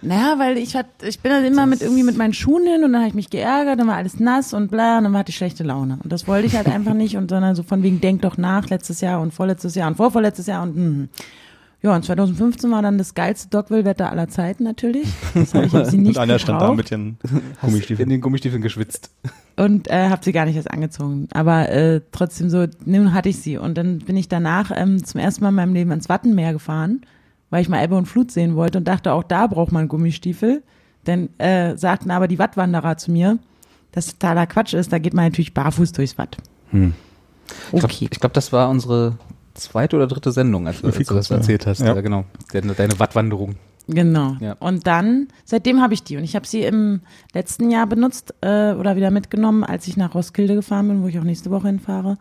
Naja, 0.00 0.38
weil 0.38 0.56
ich 0.56 0.74
hat, 0.74 0.86
ich 1.02 1.20
bin 1.20 1.30
dann 1.30 1.44
immer 1.44 1.66
mit 1.66 1.82
irgendwie 1.82 2.02
mit 2.02 2.16
meinen 2.16 2.32
Schuhen 2.32 2.64
hin 2.64 2.82
und 2.82 2.92
dann 2.92 3.02
habe 3.02 3.08
ich 3.08 3.14
mich 3.14 3.28
geärgert, 3.28 3.78
dann 3.78 3.86
war 3.86 3.96
alles 3.96 4.18
nass 4.18 4.54
und 4.54 4.70
bla, 4.70 4.96
und 4.96 5.04
dann 5.04 5.16
hatte 5.16 5.28
ich 5.28 5.36
schlechte 5.36 5.64
Laune. 5.64 5.98
Und 6.02 6.10
das 6.10 6.26
wollte 6.26 6.46
ich 6.46 6.56
halt 6.56 6.66
einfach 6.68 6.94
nicht 6.94 7.16
und 7.18 7.28
sondern 7.28 7.54
so 7.54 7.62
von 7.62 7.82
wegen, 7.82 8.00
denk 8.00 8.22
doch 8.22 8.38
nach, 8.38 8.70
letztes 8.70 9.02
Jahr 9.02 9.20
und 9.20 9.34
vorletztes 9.34 9.74
Jahr 9.74 9.88
und 9.88 9.96
vorvorletztes 9.96 10.46
Jahr 10.46 10.62
und 10.62 10.74
hm. 10.74 11.08
Ja, 11.82 11.96
und 11.96 12.04
2015 12.04 12.70
war 12.70 12.80
dann 12.80 12.96
das 12.96 13.14
geilste 13.14 13.48
Dockville-Wetter 13.48 14.08
aller 14.08 14.28
Zeiten 14.28 14.62
natürlich. 14.62 15.08
Das 15.34 15.52
habe 15.52 15.66
ich 15.66 15.72
hab 15.74 15.86
sie 15.86 15.98
nicht 15.98 16.16
und 16.16 16.22
Anja 16.22 16.38
stand 16.38 16.60
da 16.62 16.72
mit 16.72 16.90
den 16.92 17.18
in 17.24 17.42
Gummistiefeln. 17.60 18.08
den 18.08 18.20
Gummistiefeln 18.20 18.62
geschwitzt. 18.62 19.10
und 19.56 19.90
äh, 19.90 20.08
habe 20.08 20.24
sie 20.24 20.30
gar 20.32 20.44
nicht 20.44 20.54
erst 20.54 20.70
angezogen. 20.70 21.26
Aber 21.34 21.68
äh, 21.70 22.00
trotzdem 22.12 22.50
so, 22.50 22.66
nun 22.84 23.12
hatte 23.14 23.28
ich 23.30 23.38
sie. 23.40 23.58
Und 23.58 23.76
dann 23.76 23.98
bin 23.98 24.16
ich 24.16 24.28
danach 24.28 24.70
ähm, 24.74 25.04
zum 25.04 25.20
ersten 25.20 25.42
Mal 25.42 25.48
in 25.48 25.54
meinem 25.56 25.74
Leben 25.74 25.90
ans 25.90 26.08
Wattenmeer 26.08 26.52
gefahren, 26.52 27.00
weil 27.50 27.62
ich 27.62 27.68
mal 27.68 27.82
Ebbe 27.82 27.96
und 27.96 28.06
Flut 28.06 28.30
sehen 28.30 28.54
wollte 28.54 28.78
und 28.78 28.86
dachte, 28.86 29.12
auch 29.12 29.24
da 29.24 29.48
braucht 29.48 29.72
man 29.72 29.88
Gummistiefel. 29.88 30.62
Dann 31.04 31.30
äh, 31.38 31.76
sagten 31.76 32.12
aber 32.12 32.28
die 32.28 32.38
Wattwanderer 32.38 32.96
zu 32.96 33.10
mir, 33.10 33.38
dass 33.90 34.06
totaler 34.06 34.46
Quatsch 34.46 34.72
ist, 34.72 34.92
da 34.92 34.98
geht 35.00 35.14
man 35.14 35.24
natürlich 35.24 35.52
barfuß 35.52 35.90
durchs 35.92 36.16
Watt. 36.16 36.36
Hm. 36.70 36.94
Ich 37.72 37.80
glaube, 37.80 37.86
Okay. 37.86 38.06
glaub, 38.08 38.32
das 38.32 38.52
war 38.52 38.70
unsere 38.70 39.18
zweite 39.54 39.96
oder 39.96 40.06
dritte 40.06 40.32
Sendung, 40.32 40.66
als, 40.66 40.80
du- 40.80 40.86
als 40.88 40.96
du 40.98 41.14
das 41.14 41.28
ja. 41.28 41.36
erzählt 41.36 41.66
hast. 41.66 41.80
Ja. 41.80 41.94
Ja, 41.94 42.00
genau. 42.00 42.24
Deine, 42.52 42.74
deine 42.74 42.98
Wattwanderung. 42.98 43.56
Genau. 43.88 44.36
Ja. 44.40 44.52
Und 44.60 44.86
dann, 44.86 45.28
seitdem 45.44 45.80
habe 45.82 45.92
ich 45.94 46.02
die. 46.04 46.16
Und 46.16 46.24
ich 46.24 46.36
habe 46.36 46.46
sie 46.46 46.62
im 46.62 47.00
letzten 47.34 47.70
Jahr 47.70 47.86
benutzt 47.86 48.32
äh, 48.40 48.72
oder 48.72 48.94
wieder 48.96 49.10
mitgenommen, 49.10 49.64
als 49.64 49.88
ich 49.88 49.96
nach 49.96 50.14
Roskilde 50.14 50.54
gefahren 50.54 50.88
bin, 50.88 51.02
wo 51.02 51.08
ich 51.08 51.18
auch 51.18 51.24
nächste 51.24 51.50
Woche 51.50 51.66
hinfahre. 51.66 52.16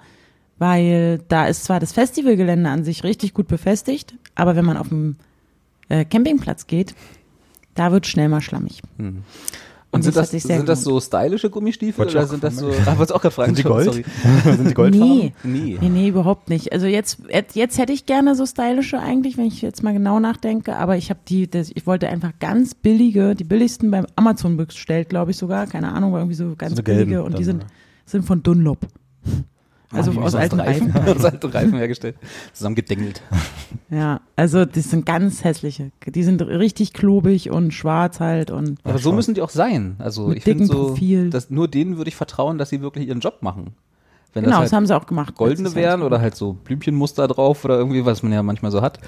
Weil 0.57 1.19
da 1.27 1.45
ist 1.47 1.63
zwar 1.63 1.79
das 1.79 1.91
Festivalgelände 1.91 2.69
an 2.69 2.83
sich 2.83 3.03
richtig 3.03 3.33
gut 3.33 3.47
befestigt, 3.47 4.15
aber 4.35 4.55
wenn 4.55 4.65
man 4.65 4.77
auf 4.77 4.89
dem 4.89 5.15
äh, 5.89 6.05
Campingplatz 6.05 6.67
geht, 6.67 6.93
da 7.75 7.91
wird 7.91 8.05
schnell 8.05 8.29
mal 8.29 8.41
schlammig. 8.41 8.81
Und, 8.97 9.23
Und 9.93 10.03
sind, 10.03 10.15
das 10.15 10.31
das, 10.31 10.43
sind 10.43 10.69
das 10.69 10.83
so 10.85 11.01
stylische 11.01 11.49
Gummistiefel 11.49 12.05
Wollte 12.05 12.17
oder 12.17 12.25
sind 12.25 12.43
das 12.43 12.55
so. 12.55 12.69
Ah, 12.85 12.97
wolltest 12.97 13.11
du 13.11 13.15
auch 13.15 13.21
gerade 13.21 13.35
fragen? 13.35 13.55
Sind 13.55 13.65
die 13.65 13.69
Gold? 13.69 13.85
Sorry. 13.85 14.05
Sind 14.43 14.69
die 14.69 14.73
Goldfarben? 14.73 15.17
Nee. 15.17 15.33
Nee. 15.43 15.77
Nee, 15.81 15.89
nee, 15.89 16.07
überhaupt 16.07 16.49
nicht. 16.49 16.71
Also 16.71 16.87
jetzt, 16.87 17.19
jetzt 17.53 17.77
hätte 17.77 17.91
ich 17.91 18.05
gerne 18.05 18.35
so 18.35 18.45
stylische 18.45 18.99
eigentlich, 18.99 19.37
wenn 19.37 19.47
ich 19.47 19.61
jetzt 19.61 19.83
mal 19.83 19.91
genau 19.91 20.21
nachdenke, 20.21 20.77
aber 20.77 20.95
ich 20.95 21.09
habe 21.09 21.19
die, 21.27 21.49
das, 21.49 21.71
ich 21.75 21.85
wollte 21.85 22.07
einfach 22.07 22.31
ganz 22.39 22.73
billige, 22.73 23.35
die 23.35 23.43
billigsten 23.43 23.91
beim 23.91 24.07
Amazon 24.15 24.55
bestellt, 24.55 25.09
glaube 25.09 25.31
ich 25.31 25.37
sogar, 25.37 25.67
keine 25.67 25.91
Ahnung, 25.91 26.13
war 26.13 26.19
irgendwie 26.19 26.35
so 26.35 26.55
ganz 26.55 26.77
So 26.77 26.83
gelben 26.83 27.09
billige 27.09 27.23
und 27.23 27.37
die 27.37 27.43
sind, 27.43 27.65
sind 28.05 28.23
von 28.23 28.41
Dunlop. 28.43 28.87
Also 29.93 30.11
Ah, 30.19 30.23
aus 30.23 30.35
alten 30.35 30.59
Reifen. 30.59 30.95
aus 31.07 31.25
alten 31.25 31.49
Reifen 31.49 31.77
hergestellt. 31.77 32.15
Zusammengedengelt. 32.53 33.21
Ja, 33.89 34.21
also 34.37 34.63
das 34.63 34.89
sind 34.89 35.05
ganz 35.05 35.43
hässliche. 35.43 35.91
Die 36.05 36.23
sind 36.23 36.41
richtig 36.41 36.93
klobig 36.93 37.49
und 37.51 37.73
schwarz 37.73 38.21
halt 38.21 38.49
und 38.49 38.79
Aber 38.85 38.99
so 38.99 39.11
müssen 39.11 39.33
die 39.33 39.41
auch 39.41 39.49
sein. 39.49 39.95
Also 39.99 40.27
Mit 40.27 40.37
ich 40.37 40.43
finde 40.45 40.65
so, 40.65 40.87
Profil. 40.87 41.29
dass 41.29 41.49
nur 41.49 41.67
denen 41.67 41.97
würde 41.97 42.07
ich 42.07 42.15
vertrauen, 42.15 42.57
dass 42.57 42.69
sie 42.69 42.79
wirklich 42.81 43.09
ihren 43.09 43.19
Job 43.19 43.39
machen. 43.41 43.73
Wenn 44.33 44.45
genau, 44.45 44.57
das 44.61 44.65
das 44.65 44.71
halt 44.71 44.77
haben 44.77 44.85
sie 44.87 44.95
auch 44.95 45.05
gemacht. 45.07 45.35
goldene 45.35 45.75
wären 45.75 46.03
oder 46.03 46.21
halt 46.21 46.35
so 46.37 46.53
Blümchenmuster 46.53 47.27
drauf 47.27 47.65
oder 47.65 47.77
irgendwie, 47.77 48.05
was 48.05 48.23
man 48.23 48.31
ja 48.31 48.41
manchmal 48.43 48.71
so 48.71 48.81
hat, 48.81 48.99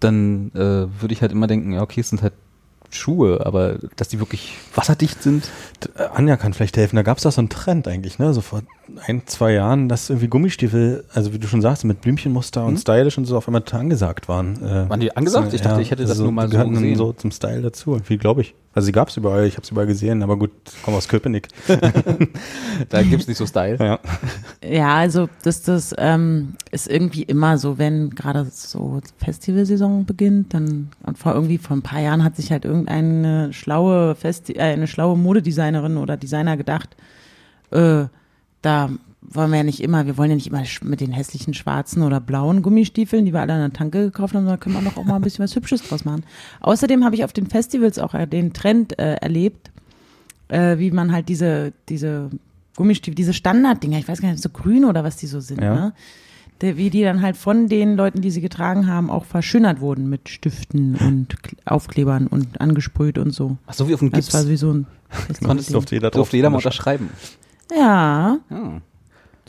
dann 0.00 0.50
äh, 0.54 0.58
würde 1.00 1.12
ich 1.12 1.20
halt 1.20 1.32
immer 1.32 1.46
denken, 1.46 1.72
ja 1.72 1.82
okay, 1.82 2.00
es 2.00 2.08
sind 2.08 2.22
halt 2.22 2.32
Schuhe, 2.88 3.44
aber 3.44 3.78
dass 3.96 4.08
die 4.08 4.20
wirklich 4.20 4.56
wasserdicht 4.74 5.22
sind. 5.22 5.50
Äh, 5.96 6.04
Anja 6.14 6.36
kann 6.38 6.54
vielleicht 6.54 6.76
helfen. 6.78 6.96
Da 6.96 7.02
gab 7.02 7.18
es 7.18 7.24
doch 7.24 7.32
so 7.32 7.40
einen 7.40 7.48
Trend 7.50 7.88
eigentlich, 7.88 8.18
ne? 8.18 8.32
So 8.32 8.40
vor 8.40 8.62
ein, 9.06 9.22
zwei 9.26 9.52
Jahren, 9.52 9.88
dass 9.88 10.10
irgendwie 10.10 10.28
Gummistiefel, 10.28 11.04
also 11.12 11.32
wie 11.32 11.38
du 11.38 11.46
schon 11.46 11.62
sagst, 11.62 11.84
mit 11.84 12.00
Blümchenmuster 12.00 12.64
und 12.64 12.78
stylisch 12.78 13.18
und 13.18 13.24
so 13.24 13.36
auf 13.36 13.48
einmal 13.48 13.62
angesagt 13.72 14.28
waren. 14.28 14.56
Äh, 14.62 14.88
Waren 14.88 15.00
die 15.00 15.16
angesagt? 15.16 15.52
Ich 15.52 15.62
dachte, 15.62 15.80
ich 15.82 15.90
hätte 15.90 16.04
das 16.04 16.18
nur 16.18 16.32
mal 16.32 16.48
die 16.48 16.56
so 16.56 16.68
gesehen. 16.68 16.96
so 16.96 17.12
zum 17.12 17.30
Style 17.30 17.62
dazu. 17.62 18.00
Wie 18.06 18.18
glaube 18.18 18.42
ich. 18.42 18.54
Also 18.74 18.86
sie 18.86 18.92
gab 18.92 19.08
es 19.08 19.16
überall, 19.16 19.46
ich 19.46 19.56
habe 19.56 19.64
sie 19.64 19.72
überall 19.72 19.86
gesehen, 19.86 20.22
aber 20.22 20.36
gut, 20.36 20.50
ich 20.66 20.82
komme 20.82 20.96
aus 20.96 21.08
Köpenick. 21.08 21.48
Da 22.88 23.02
gibt's 23.02 23.28
nicht 23.28 23.36
so 23.36 23.46
Style. 23.46 23.76
Ja. 23.78 24.00
Ja, 24.68 24.94
also 24.96 25.28
das, 25.44 25.62
das 25.62 25.94
ähm, 25.96 26.54
ist 26.72 26.88
irgendwie 26.88 27.22
immer 27.22 27.56
so, 27.56 27.78
wenn 27.78 28.10
gerade 28.10 28.46
so 28.50 29.00
Festivalsaison 29.18 30.04
beginnt, 30.04 30.54
dann 30.54 30.90
und 31.04 31.18
vor 31.18 31.34
irgendwie 31.34 31.58
vor 31.58 31.76
ein 31.76 31.82
paar 31.82 32.00
Jahren 32.00 32.24
hat 32.24 32.34
sich 32.34 32.50
halt 32.50 32.64
irgendeine 32.64 33.52
schlaue 33.52 34.16
Festi 34.16 34.54
äh, 34.54 34.62
eine 34.62 34.88
schlaue 34.88 35.16
Modedesignerin 35.16 35.96
oder 35.96 36.16
Designer 36.16 36.56
gedacht, 36.56 36.96
äh, 37.70 38.06
da 38.64 38.90
wollen 39.20 39.50
wir 39.50 39.58
ja 39.58 39.62
nicht 39.64 39.82
immer, 39.82 40.06
wir 40.06 40.16
wollen 40.18 40.30
ja 40.30 40.36
nicht 40.36 40.46
immer 40.48 40.62
mit 40.82 41.00
den 41.00 41.12
hässlichen 41.12 41.54
schwarzen 41.54 42.02
oder 42.02 42.20
blauen 42.20 42.60
Gummistiefeln, 42.62 43.24
die 43.24 43.32
wir 43.32 43.40
alle 43.40 43.54
an 43.54 43.60
der 43.60 43.72
Tanke 43.72 44.02
gekauft 44.04 44.34
haben, 44.34 44.44
sondern 44.44 44.60
können 44.60 44.74
wir 44.76 44.82
doch 44.90 44.96
auch 44.98 45.04
mal 45.04 45.16
ein 45.16 45.22
bisschen 45.22 45.42
was 45.44 45.56
Hübsches 45.56 45.82
draus 45.82 46.04
machen. 46.04 46.24
Außerdem 46.60 47.04
habe 47.04 47.14
ich 47.16 47.24
auf 47.24 47.32
den 47.32 47.46
Festivals 47.46 47.98
auch 47.98 48.14
den 48.26 48.52
Trend 48.52 48.98
äh, 48.98 49.14
erlebt, 49.14 49.70
äh, 50.48 50.78
wie 50.78 50.90
man 50.90 51.10
halt 51.12 51.28
diese, 51.28 51.72
diese 51.88 52.30
Gummistiefel, 52.76 53.14
diese 53.14 53.32
Standarddinger, 53.32 53.98
ich 53.98 54.06
weiß 54.08 54.20
gar 54.20 54.30
nicht, 54.30 54.42
so 54.42 54.50
grün 54.50 54.84
oder 54.84 55.04
was 55.04 55.16
die 55.16 55.26
so 55.26 55.40
sind, 55.40 55.60
Ja. 55.62 55.74
ne? 55.74 55.92
Der, 56.60 56.76
wie 56.76 56.88
die 56.88 57.02
dann 57.02 57.20
halt 57.20 57.36
von 57.36 57.66
den 57.68 57.96
Leuten, 57.96 58.20
die 58.20 58.30
sie 58.30 58.40
getragen 58.40 58.86
haben, 58.86 59.10
auch 59.10 59.24
verschönert 59.24 59.80
wurden 59.80 60.08
mit 60.08 60.28
Stiften 60.28 60.94
und 60.94 61.34
Aufklebern 61.64 62.28
und 62.28 62.60
angesprüht 62.60 63.18
und 63.18 63.32
so. 63.32 63.56
Ach 63.66 63.74
so 63.74 63.88
wie 63.88 63.94
auf 63.94 63.98
dem 64.00 64.12
Das 64.12 64.26
Gips. 64.26 64.34
war 64.34 64.48
wie 64.48 64.56
so 64.56 64.72
ein 64.72 64.86
Konntest 65.10 65.40
Festival-Ding. 65.40 65.72
durfte 65.72 65.94
jeder 65.96 66.10
drauf 66.10 66.18
Durfte 66.20 66.36
jeder 66.36 66.50
mal 66.50 66.58
unterschreiben. 66.58 67.10
Ja, 67.70 68.38
Ja. 68.50 68.80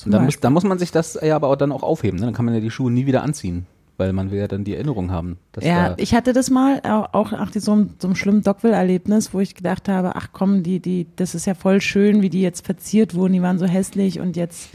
Und 0.03 0.11
dann 0.11 0.25
muss, 0.25 0.39
dann 0.41 0.51
muss 0.51 0.65
man 0.65 0.77
sich 0.77 0.91
das 0.91 1.17
ja 1.21 1.37
aber 1.37 1.47
auch 1.47 1.55
dann 1.55 1.71
auch 1.71 1.81
aufheben. 1.81 2.19
Ne? 2.19 2.25
Dann 2.25 2.33
kann 2.33 2.43
man 2.43 2.53
ja 2.53 2.59
die 2.59 2.69
Schuhe 2.69 2.91
nie 2.91 3.05
wieder 3.05 3.23
anziehen, 3.23 3.65
weil 3.95 4.11
man 4.11 4.29
will 4.29 4.39
ja 4.39 4.49
dann 4.49 4.65
die 4.65 4.75
Erinnerung 4.75 5.09
haben. 5.09 5.37
Ja, 5.61 5.93
ich 5.95 6.13
hatte 6.13 6.33
das 6.33 6.49
mal 6.49 6.81
auch 7.13 7.31
nach 7.31 7.53
so 7.53 7.71
einem, 7.71 7.91
so 7.97 8.09
einem 8.09 8.15
schlimmen 8.17 8.41
Dockville-Erlebnis, 8.41 9.33
wo 9.33 9.39
ich 9.39 9.55
gedacht 9.55 9.87
habe, 9.87 10.17
ach 10.17 10.29
komm, 10.33 10.63
die, 10.63 10.81
die, 10.81 11.07
das 11.15 11.33
ist 11.33 11.45
ja 11.45 11.53
voll 11.53 11.79
schön, 11.79 12.21
wie 12.21 12.29
die 12.29 12.41
jetzt 12.41 12.65
verziert 12.65 13.15
wurden, 13.15 13.31
die 13.31 13.41
waren 13.41 13.57
so 13.57 13.65
hässlich 13.67 14.19
und 14.19 14.35
jetzt, 14.35 14.67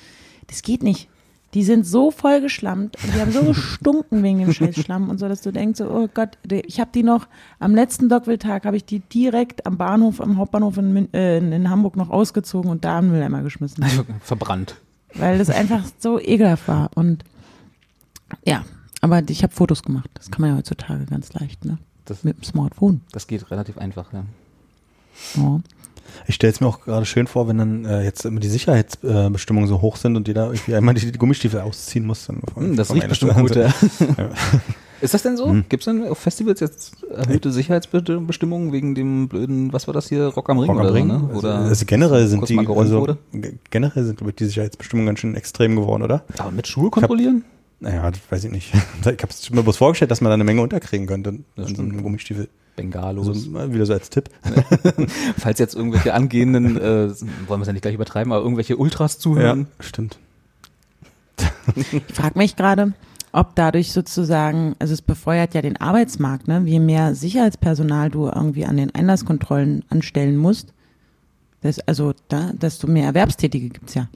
das 0.47 0.63
geht 0.63 0.83
nicht. 0.83 1.10
Die 1.55 1.65
sind 1.65 1.85
so 1.85 2.13
voll 2.13 2.41
geschlammt 2.41 2.97
und 3.03 3.15
die 3.15 3.21
haben 3.21 3.33
so 3.33 3.43
gestunken 3.43 4.23
wegen 4.23 4.39
dem 4.39 4.53
scheiß 4.53 4.77
Schlamm 4.77 5.11
und 5.11 5.19
so, 5.19 5.29
dass 5.29 5.43
du 5.43 5.51
denkst, 5.51 5.79
so, 5.79 5.91
oh 5.91 6.09
Gott, 6.13 6.39
ich 6.49 6.79
habe 6.79 6.91
die 6.95 7.03
noch, 7.03 7.27
am 7.59 7.75
letzten 7.75 8.09
Dockville-Tag 8.09 8.65
habe 8.65 8.77
ich 8.77 8.85
die 8.85 9.01
direkt 9.01 9.67
am 9.67 9.77
Bahnhof, 9.77 10.21
am 10.21 10.37
Hauptbahnhof 10.37 10.79
in, 10.79 11.13
äh, 11.13 11.39
in, 11.39 11.69
Hamburg 11.69 11.97
noch 11.97 12.11
ausgezogen 12.11 12.71
und 12.71 12.85
da 12.85 12.99
in 13.01 13.07
den 13.07 13.13
Mülleimer 13.13 13.43
geschmissen. 13.43 13.85
verbrannt. 14.21 14.77
weil 15.15 15.39
das 15.39 15.51
einfach 15.51 15.85
so 15.99 16.21
ekelhaft 16.21 16.69
war. 16.69 16.91
Und 16.95 17.25
ja, 18.45 18.65
aber 19.01 19.23
ich 19.29 19.43
habe 19.43 19.53
Fotos 19.53 19.83
gemacht. 19.83 20.11
Das 20.15 20.31
kann 20.31 20.43
man 20.43 20.51
ja 20.51 20.57
heutzutage 20.57 21.05
ganz 21.07 21.33
leicht, 21.33 21.65
ne? 21.65 21.79
Das, 22.05 22.25
Mit 22.25 22.39
dem 22.39 22.45
Smartphone. 22.45 23.03
das 23.13 23.27
geht 23.27 23.51
relativ 23.51 23.79
einfach. 23.79 24.13
Ja. 24.13 24.25
Ja. 25.37 25.61
Ich 26.27 26.35
stelle 26.37 26.53
es 26.53 26.61
mir 26.61 26.67
auch 26.67 26.81
gerade 26.83 27.07
schön 27.07 27.27
vor, 27.27 27.49
wenn 27.49 27.59
dann 27.59 27.85
äh, 27.85 28.03
jetzt 28.05 28.25
immer 28.25 28.41
die 28.41 28.49
Sicherheitsbestimmungen 28.49 29.69
so 29.69 29.81
hoch 29.81 29.97
sind 29.97 30.17
und 30.17 30.29
jeder 30.29 30.47
irgendwie 30.47 30.75
einmal 30.75 30.95
die, 30.95 31.11
die 31.11 31.19
Gummistiefel 31.19 31.61
ausziehen 31.61 32.07
muss. 32.07 32.27
Dann 32.27 32.41
Hm, 32.55 32.77
das 32.77 32.95
riecht 32.95 33.09
bestimmt 33.09 33.35
gut. 33.37 33.55
Ja. 33.57 33.73
Ist 35.03 35.15
das 35.15 35.23
denn 35.23 35.39
so? 35.39 35.49
Hm. 35.49 35.65
Gibt 35.71 35.81
es 35.83 35.85
denn 35.87 36.07
auf 36.07 36.19
Festivals 36.19 36.61
jetzt 36.61 37.05
erhöhte 37.11 37.51
Sicherheitsbestimmungen 37.53 38.71
wegen 38.73 38.95
dem 38.95 39.29
blöden, 39.29 39.73
was 39.73 39.87
war 39.87 39.95
das 39.95 40.09
hier, 40.11 40.27
Rock 40.27 40.51
am 40.51 40.59
Ring 40.59 40.69
Rock 40.71 40.79
am 40.81 40.85
oder 40.87 40.95
Ring. 40.95 41.07
ne? 41.07 41.23
Also, 41.29 41.39
Oder 41.39 41.55
also 41.61 41.85
generell 41.87 42.27
sind 42.27 42.47
die, 42.51 42.59
also, 42.59 43.01
wurde? 43.01 43.17
ge- 43.33 43.55
generell 43.71 44.05
sind 44.05 44.19
glaube 44.19 44.31
ich, 44.33 44.37
die 44.37 44.45
Sicherheitsbestimmungen 44.45 45.07
ganz 45.07 45.21
schön 45.21 45.35
extrem 45.37 45.77
geworden, 45.77 46.03
oder? 46.03 46.23
Aber 46.39 46.51
mit 46.51 46.67
Schuhe 46.67 46.91
kontrollieren? 46.91 47.45
Naja, 47.81 48.11
das 48.11 48.21
weiß 48.29 48.45
ich 48.45 48.51
nicht. 48.51 48.75
Ich 49.01 49.07
habe 49.07 49.29
es 49.31 49.49
mir 49.51 49.63
bloß 49.63 49.79
vorgestellt, 49.79 50.11
dass 50.11 50.21
man 50.21 50.29
da 50.29 50.35
eine 50.35 50.45
Menge 50.45 50.61
unterkriegen 50.61 51.07
könnte 51.07 51.31
an 51.57 51.75
so 51.75 51.81
einem 51.81 52.03
Gummistiefel. 52.03 52.49
Bengalos. 52.83 53.29
Also, 53.29 53.73
wieder 53.73 53.87
so 53.87 53.93
als 53.93 54.11
Tipp. 54.11 54.31
Falls 55.39 55.59
jetzt 55.59 55.75
irgendwelche 55.75 56.15
angehenden, 56.15 56.77
äh, 56.77 57.09
wollen 57.11 57.17
wir 57.49 57.61
es 57.61 57.67
ja 57.67 57.73
nicht 57.73 57.83
gleich 57.83 57.95
übertreiben, 57.95 58.33
aber 58.33 58.43
irgendwelche 58.43 58.77
Ultras 58.77 59.19
zuhören. 59.19 59.67
stimmt. 59.81 60.19
Ich 61.77 62.15
frage 62.15 62.39
mich 62.39 62.57
gerade, 62.57 62.93
ob 63.33 63.55
dadurch 63.55 63.93
sozusagen, 63.93 64.75
also 64.79 64.93
es 64.93 65.03
befeuert 65.03 65.55
ja 65.55 65.63
den 65.63 65.77
Arbeitsmarkt, 65.77 66.49
ne? 66.49 66.63
Je 66.67 66.81
mehr 66.81 67.15
Sicherheitspersonal 67.15 68.11
du 68.11 68.27
irgendwie 68.27 68.67
an 68.67 68.77
den 68.77 68.95
Einlasskontrollen 68.95 69.85
anstellen 69.89 70.37
musst, 70.37 70.73
das, 71.63 71.79
also 71.81 72.13
da, 72.29 72.53
desto 72.55 72.87
mehr 72.87 73.05
Erwerbstätige 73.05 73.69
gibt's 73.69 73.95
ja. 73.95 74.09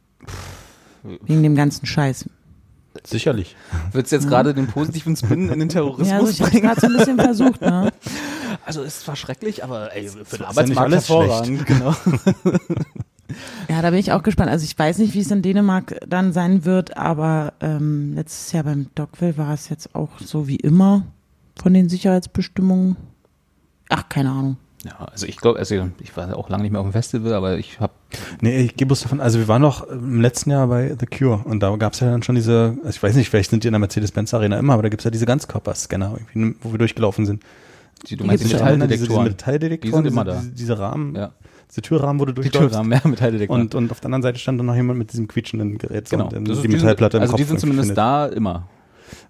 Wegen 1.03 1.43
dem 1.43 1.55
ganzen 1.55 1.85
Scheiß. 1.87 2.25
Sicherlich. 3.05 3.57
Wird 3.93 4.07
es 4.07 4.12
jetzt 4.12 4.29
gerade 4.29 4.55
den 4.55 4.67
positiven 4.69 5.17
Spin 5.17 5.49
in 5.51 5.59
den 5.61 5.69
Ja, 5.69 5.83
also 5.83 5.97
Terrorismus 5.97 6.31
ich 6.31 6.41
habe 6.41 6.51
bringen? 6.51 6.62
gerade 6.67 6.81
so 6.81 6.87
ein 6.87 6.93
bisschen 6.97 7.19
versucht, 7.19 7.61
ne? 7.61 7.93
Also 8.65 8.83
es 8.83 9.07
war 9.07 9.17
schrecklich, 9.17 9.65
aber 9.65 9.95
ey, 9.95 10.09
für 10.09 10.15
den 10.15 10.23
ist 10.23 10.33
ja 10.33 10.39
nicht 10.39 10.49
Arbeitsmarkt 10.49 10.93
alles 10.93 11.09
hervorragend. 11.09 11.67
Genau. 11.67 11.95
Ja, 13.69 13.83
da 13.83 13.91
bin 13.91 13.99
ich 13.99 14.12
auch 14.12 14.23
gespannt. 14.23 14.51
Also 14.51 14.65
ich 14.65 14.79
weiß 14.79 14.99
nicht, 14.99 15.15
wie 15.15 15.21
es 15.21 15.31
in 15.31 15.43
Dänemark 15.43 15.99
dann 16.07 16.33
sein 16.33 16.65
wird, 16.65 16.97
aber 16.97 17.55
ähm, 17.61 18.15
letztes 18.15 18.53
Jahr 18.53 18.65
beim 18.65 18.91
Dockville 18.95 19.37
war 19.39 19.53
es 19.53 19.69
jetzt 19.71 19.95
auch 19.95 20.11
so 20.21 20.47
wie 20.47 20.57
immer 20.57 21.05
von 21.61 21.73
den 21.75 21.89
Sicherheitsbestimmungen. 21.89 22.97
Ach, 23.89 24.09
keine 24.09 24.31
Ahnung. 24.31 24.57
Ja, 24.85 24.97
also 25.11 25.27
ich 25.27 25.39
glaube, 25.39 25.59
also 25.59 25.89
ich 26.01 26.17
war 26.17 26.37
auch 26.37 26.51
lange 26.51 26.62
nicht 26.62 26.73
mehr 26.73 26.81
auf 26.81 26.87
dem 26.87 26.93
Festival, 26.93 27.33
aber 27.33 27.57
ich 27.57 27.81
habe 27.81 27.95
Nee, 28.41 28.61
ich 28.61 28.77
gebe 28.77 28.89
bloß 28.89 29.01
davon, 29.03 29.21
also 29.21 29.39
wir 29.39 29.49
waren 29.49 29.62
noch 29.62 29.87
im 29.89 30.21
letzten 30.21 30.51
Jahr 30.51 30.67
bei 30.67 30.95
The 30.99 31.07
Cure 31.07 31.41
und 31.45 31.61
da 31.61 31.75
gab 31.77 31.95
es 31.95 32.01
ja 32.01 32.11
dann 32.11 32.23
schon 32.23 32.35
diese, 32.35 32.77
also 32.79 32.91
ich 32.91 33.03
weiß 33.03 33.17
nicht, 33.17 33.31
vielleicht 33.31 33.51
sind 33.51 33.65
die 33.65 33.69
in 33.69 33.73
der 33.73 33.79
Mercedes-Benz-Arena 33.81 34.59
immer, 34.59 34.75
aber 34.75 34.83
da 34.83 34.89
gibt 34.91 35.01
es 35.01 35.05
ja 35.05 35.11
diese 35.11 35.27
Ganzkörperscanner, 35.27 36.19
irgendwie, 36.35 36.57
wo 36.62 36.73
wir 36.73 36.79
durchgelaufen 36.79 37.25
sind. 37.27 37.43
Die, 38.09 38.17
du 38.17 38.25
meinst 38.25 38.45
die 38.45 38.51
ja 38.51 38.59
auch, 38.59 38.77
ne? 38.77 38.87
Diese, 38.89 39.07
diese 39.07 39.21
Metalldetektoren. 39.21 39.25
Metalldetektoren, 39.25 40.05
Die 40.05 40.11
sind 40.11 40.13
immer 40.13 40.25
diese, 40.25 40.37
da. 40.37 40.43
Diese, 40.43 40.55
diese 40.55 40.79
Rahmen, 40.79 41.15
Ja. 41.17 41.33
diese 41.71 41.83
Türrahmen, 41.83 42.21
wo 42.21 42.25
du 42.27 42.33
Die. 42.33 42.51
Türrahmen, 42.51 42.93
ja, 42.93 43.01
Metalldetektoren. 43.09 43.63
Und, 43.63 43.75
und 43.75 43.91
auf 43.91 44.01
der 44.01 44.07
anderen 44.07 44.23
Seite 44.23 44.39
stand 44.39 44.59
dann 44.59 44.67
noch 44.67 44.75
jemand 44.75 44.99
mit 44.99 45.13
diesem 45.13 45.29
quietschenden 45.29 45.79
Gerät. 45.79 46.09
so 46.09 46.17
genau. 46.17 46.29
und 46.29 46.49
Das 46.49 46.59
ist- 46.59 46.65
die 46.65 46.69
die 46.69 46.77
Metallplatte 46.77 47.17
im 47.17 47.23
Also 47.23 47.33
Kopf 47.33 47.41
die 47.41 47.45
sind 47.49 47.61
zumindest 47.61 47.89
findet. 47.89 47.99
da 47.99 48.27
immer. 48.27 48.69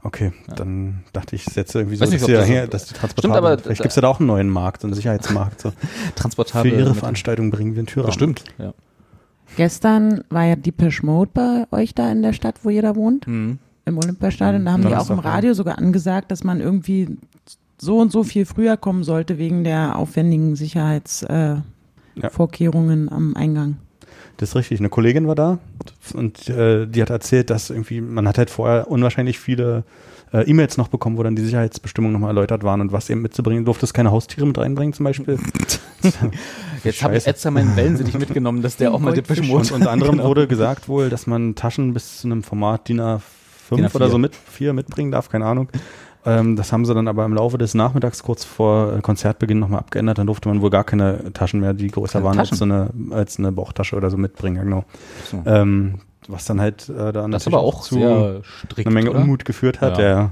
Okay, 0.03 0.33
dann 0.57 1.03
dachte 1.13 1.35
ich, 1.37 1.45
setze 1.45 1.79
irgendwie 1.79 1.97
so, 1.97 2.05
nicht, 2.05 2.15
dass, 2.21 2.27
die, 2.27 2.33
das- 2.33 2.49
her, 2.49 2.67
dass 2.67 2.87
die 2.87 2.95
transportabel 2.95 3.37
Stimmt, 3.37 3.37
aber- 3.53 3.59
Vielleicht 3.63 3.81
gibt 3.83 3.91
es 3.91 3.97
ja 3.97 4.03
da 4.03 4.09
auch 4.09 4.21
einen 4.21 4.27
neuen 4.29 4.49
Markt, 4.49 4.83
so 4.83 4.87
einen 4.87 4.95
Sicherheitsmarkt. 4.95 5.61
So. 5.63 5.73
Transportable. 6.15 6.71
Für 6.71 6.77
ihre 6.77 6.95
Veranstaltung 6.95 7.51
bringen 7.51 7.73
wir 7.75 7.81
einen 7.81 7.87
Türrahmen. 7.87 8.11
Bestimmt, 8.11 8.45
ja. 8.59 8.73
Gestern 9.57 10.25
war 10.31 10.45
ja 10.45 10.57
Deepish 10.57 11.03
Mode 11.03 11.31
bei 11.33 11.67
euch 11.71 11.95
da 11.95 12.11
in 12.11 12.23
der 12.23 12.33
Stadt, 12.33 12.61
wo 12.65 12.71
ihr 12.71 12.83
da 12.83 12.97
wohnt, 12.97 13.27
Mhm. 13.27 13.59
im 13.85 13.99
Olympiastadion. 13.99 14.65
Da 14.65 14.73
haben 14.73 14.83
Ja, 14.83 14.89
die 14.91 14.97
auch 14.97 15.11
im 15.11 15.17
ja. 15.19 15.23
Radio 15.23 15.55
sogar 15.55 15.79
angesagt, 15.79 16.31
dass 16.31 16.45
man 16.45 16.61
irgendwie 16.61 17.17
so 17.79 17.99
und 17.99 18.13
so 18.13 18.23
viel 18.25 18.47
früher 18.47 18.77
kommen 18.77 19.05
sollte 19.05 19.39
wegen 19.39 19.65
der 19.65 19.97
aufwendigen 19.97 20.57
Sicherheitsvorkehrungen 20.57 23.09
äh, 23.09 23.11
Ja. 23.11 23.17
Am 23.17 23.37
Eingang. 23.37 23.77
Das 24.37 24.51
ist 24.51 24.57
richtig. 24.57 24.81
Eine 24.81 24.89
Kollegin 24.89 25.27
war 25.29 25.35
da 25.35 25.59
und 26.15 26.49
äh, 26.49 26.87
die 26.87 27.03
hat 27.03 27.11
erzählt, 27.11 27.51
dass 27.51 27.71
irgendwie, 27.71 28.01
man 28.01 28.27
hat 28.27 28.39
halt 28.39 28.51
vorher 28.51 28.91
unwahrscheinlich 28.91 29.39
viele 29.39 29.85
äh, 30.33 30.43
E-Mails 30.51 30.77
noch 30.77 30.89
bekommen, 30.89 31.17
wo 31.17 31.23
dann 31.23 31.37
die 31.37 31.43
Sicherheitsbestimmungen 31.43 32.13
nochmal 32.13 32.31
erläutert 32.31 32.65
waren 32.65 32.81
und 32.81 32.91
was 32.93 33.11
eben 33.11 33.23
mitzubringen. 33.23 33.65
Durftest 33.65 33.95
keine 33.95 34.11
Haustiere 34.11 34.47
mit 34.47 34.59
reinbringen 34.59 34.93
zum 34.93 35.05
Beispiel. 35.05 35.39
Jetzt 36.85 37.03
habe 37.05 37.17
ich 37.17 37.27
extra 37.27 37.51
meinen 37.53 37.77
Wellensittich 37.77 38.19
mitgenommen, 38.19 38.61
dass 38.61 38.77
der 38.77 38.91
auch 38.95 38.99
mal 38.99 39.15
Depeche 39.15 39.43
Und 39.43 39.49
Mode 39.49 39.75
unter 39.75 39.91
anderem 39.91 40.17
Genau. 40.17 40.25
wurde 40.29 40.49
gesagt 40.49 40.89
wohl, 40.89 41.09
dass 41.09 41.29
man 41.29 41.55
Taschen 41.55 41.95
bis 41.95 42.19
zu 42.19 42.27
einem 42.27 42.43
Format 42.43 42.89
DIN 42.89 43.01
A5 43.01 43.21
DIN 43.77 43.87
A4. 43.87 43.95
oder 43.95 44.09
so 44.09 44.19
mit 44.19 44.35
vier 44.35 44.73
mitbringen 44.73 45.13
darf, 45.13 45.29
keine 45.29 45.47
Ahnung. 45.47 45.69
Ähm, 46.27 46.57
das 46.57 46.73
haben 46.73 46.85
sie 46.87 46.95
dann 46.95 47.07
aber 47.09 47.25
im 47.25 47.35
Laufe 47.35 47.59
des 47.59 47.75
Nachmittags 47.75 48.23
kurz 48.23 48.45
vor 48.45 48.95
äh, 48.97 49.01
Konzertbeginn 49.01 49.59
nochmal 49.59 49.81
abgeändert. 49.81 50.19
Dann 50.19 50.27
durfte 50.27 50.49
man 50.49 50.63
wohl 50.63 50.71
gar 50.71 50.85
keine 50.85 51.33
Taschen 51.33 51.61
mehr, 51.61 51.75
die 51.75 51.89
größer 51.89 52.21
Keine 52.21 52.25
waren 52.25 52.39
als 52.39 52.51
so 52.51 52.65
eine, 52.65 52.91
als 53.11 53.39
eine 53.39 53.53
Bauchtasche 53.53 53.95
oder 53.97 54.11
so 54.11 54.17
mitbringen. 54.17 54.57
Ja, 54.57 54.63
genau. 54.63 54.85
So. 55.31 55.43
Ähm, 55.45 55.97
was 56.29 56.47
dann 56.47 56.61
halt 56.61 56.89
äh, 56.89 57.13
da 57.13 57.29
Das 57.29 57.47
aber 57.47 57.61
auch 57.61 57.83
zu 57.83 58.41
strikt, 58.43 58.87
eine 58.87 58.95
Menge 58.95 59.11
oder? 59.11 59.21
Unmut 59.21 59.45
geführt 59.45 59.81
hat. 59.83 59.99
Ja. 59.99 60.05
Ja. 60.09 60.31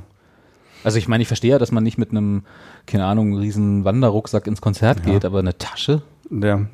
Also 0.84 0.98
ich 0.98 1.06
meine, 1.08 1.22
ich 1.22 1.28
verstehe 1.28 1.50
ja, 1.50 1.58
dass 1.58 1.70
man 1.70 1.84
nicht 1.84 1.98
mit 1.98 2.10
einem, 2.10 2.42
keine 2.86 3.04
Ahnung, 3.04 3.36
riesen 3.36 3.84
Wanderrucksack 3.84 4.46
ins 4.46 4.60
Konzert 4.60 5.06
Ja. 5.06 5.12
geht, 5.12 5.24
aber 5.24 5.40
eine 5.40 5.56
Tasche? 5.58 6.02
Der, 6.30 6.66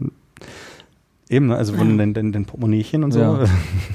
eben, 1.28 1.48
ne, 1.48 1.56
also 1.56 1.72
Ja. 1.72 1.78
wurden 1.80 1.98
den, 1.98 2.14
den, 2.14 2.32
den 2.32 2.44
Portemonnaiechen 2.44 3.02
und 3.04 3.12
so. 3.12 3.20
Ja. 3.20 3.44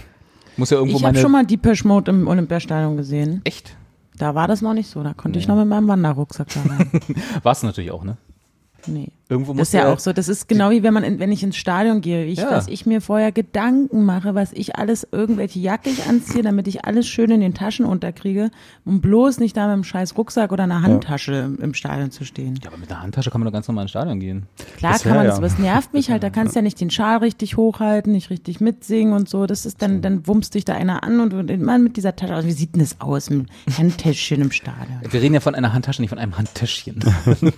Muss 0.58 0.70
ja 0.70 0.78
irgendwo 0.78 0.98
Ich 0.98 1.04
habe 1.06 1.18
schon 1.18 1.32
mal 1.32 1.46
Deepish 1.46 1.84
Mode 1.84 2.12
im 2.12 2.28
Olympiastadion 2.28 2.96
gesehen. 2.98 3.42
Echt? 3.44 3.76
Da 4.18 4.36
war 4.36 4.48
das 4.48 4.62
noch 4.62 4.74
nicht 4.74 4.90
so. 4.90 5.04
Da 5.04 5.14
konnte 5.14 5.40
ich 5.40 5.48
Nee. 5.48 5.54
noch 5.54 5.60
mit 5.60 5.68
meinem 5.70 5.88
Wanderrucksack 5.88 6.48
da 6.54 6.62
rein. 6.62 6.92
War 7.44 7.52
es 7.52 7.64
natürlich 7.64 7.92
auch, 7.92 8.04
ne? 8.04 8.18
Nee. 8.88 9.10
Irgendwo 9.30 9.54
Das 9.54 9.58
muss 9.60 9.68
ist 9.70 9.74
ja 9.74 9.92
auch 9.92 10.00
so, 10.00 10.14
das 10.14 10.28
ist 10.28 10.48
genau 10.48 10.70
wie 10.70 10.84
wenn 10.84 10.94
man, 10.94 11.04
in, 11.04 11.18
wenn 11.18 11.32
ich 11.32 11.42
ins 11.44 11.56
Stadion 11.56 12.02
gehe, 12.02 12.26
ich, 12.26 12.40
Ja. 12.40 12.52
was 12.52 12.68
ich 12.68 12.86
mir 12.86 13.00
vorher 13.02 13.32
Gedanken 13.32 14.04
mache, 14.04 14.36
was 14.36 14.52
ich 14.54 14.76
alles, 14.76 15.08
irgendwelche 15.12 15.60
Jacke 15.60 15.90
ich 15.90 16.06
anziehe, 16.08 16.44
damit 16.44 16.68
ich 16.68 16.86
alles 16.86 17.08
schön 17.08 17.32
in 17.32 17.40
den 17.40 17.54
Taschen 17.54 17.86
unterkriege, 17.86 18.52
um 18.86 19.02
bloß 19.02 19.40
nicht 19.40 19.56
da 19.58 19.66
mit 19.68 19.74
einem 19.74 19.84
scheiß 19.86 20.18
Rucksack 20.18 20.52
oder 20.52 20.64
einer 20.66 20.82
Handtasche 20.82 21.34
im, 21.34 21.60
im 21.60 21.74
Stadion 21.74 22.12
zu 22.12 22.26
stehen. 22.26 22.60
Ja, 22.62 22.70
aber 22.70 22.78
mit 22.78 22.90
der 22.90 23.02
Handtasche 23.02 23.32
kann 23.32 23.40
man 23.42 23.46
doch 23.48 23.54
ganz 23.54 23.68
normal 23.68 23.84
ins 23.84 23.92
Stadion 23.92 24.20
gehen. 24.20 24.44
Klar 24.78 24.94
Das 24.94 25.04
kann 25.04 25.16
man 25.16 25.24
ja. 25.24 25.30
das, 25.30 25.38
aber 25.38 25.48
es 25.48 25.58
nervt 25.58 25.94
mich 25.94 26.12
halt, 26.12 26.22
da 26.22 26.30
kannst 26.30 26.56
du 26.56 26.60
ja 26.60 26.64
nicht 26.64 26.80
den 26.80 26.90
Schal 26.92 27.18
richtig 27.20 27.58
hochhalten, 27.58 28.12
nicht 28.12 28.30
richtig 28.30 28.60
mitsingen 28.60 29.14
und 29.14 29.30
so, 29.30 29.46
das 29.48 29.66
ist 29.66 29.82
dann, 29.82 30.02
dann 30.02 30.28
wummst 30.28 30.54
dich 30.54 30.66
da 30.66 30.74
einer 30.74 31.04
an 31.04 31.22
und, 31.22 31.34
und 31.34 31.62
man 31.62 31.82
mit 31.84 31.96
dieser 31.98 32.16
Tasche, 32.16 32.36
also 32.36 32.48
wie 32.48 32.52
sieht 32.54 32.76
denn 32.76 32.82
das 32.82 33.00
aus, 33.00 33.30
mit 33.30 33.48
einem 33.66 33.78
Handtäschchen 33.78 34.42
im 34.42 34.52
Stadion? 34.52 35.00
Wir 35.10 35.22
reden 35.22 35.34
ja 35.34 35.40
von 35.40 35.56
einer 35.56 35.74
Handtasche, 35.74 36.02
nicht 36.02 36.10
von 36.10 36.20
einem 36.20 36.38
Handtäschchen. 36.38 37.00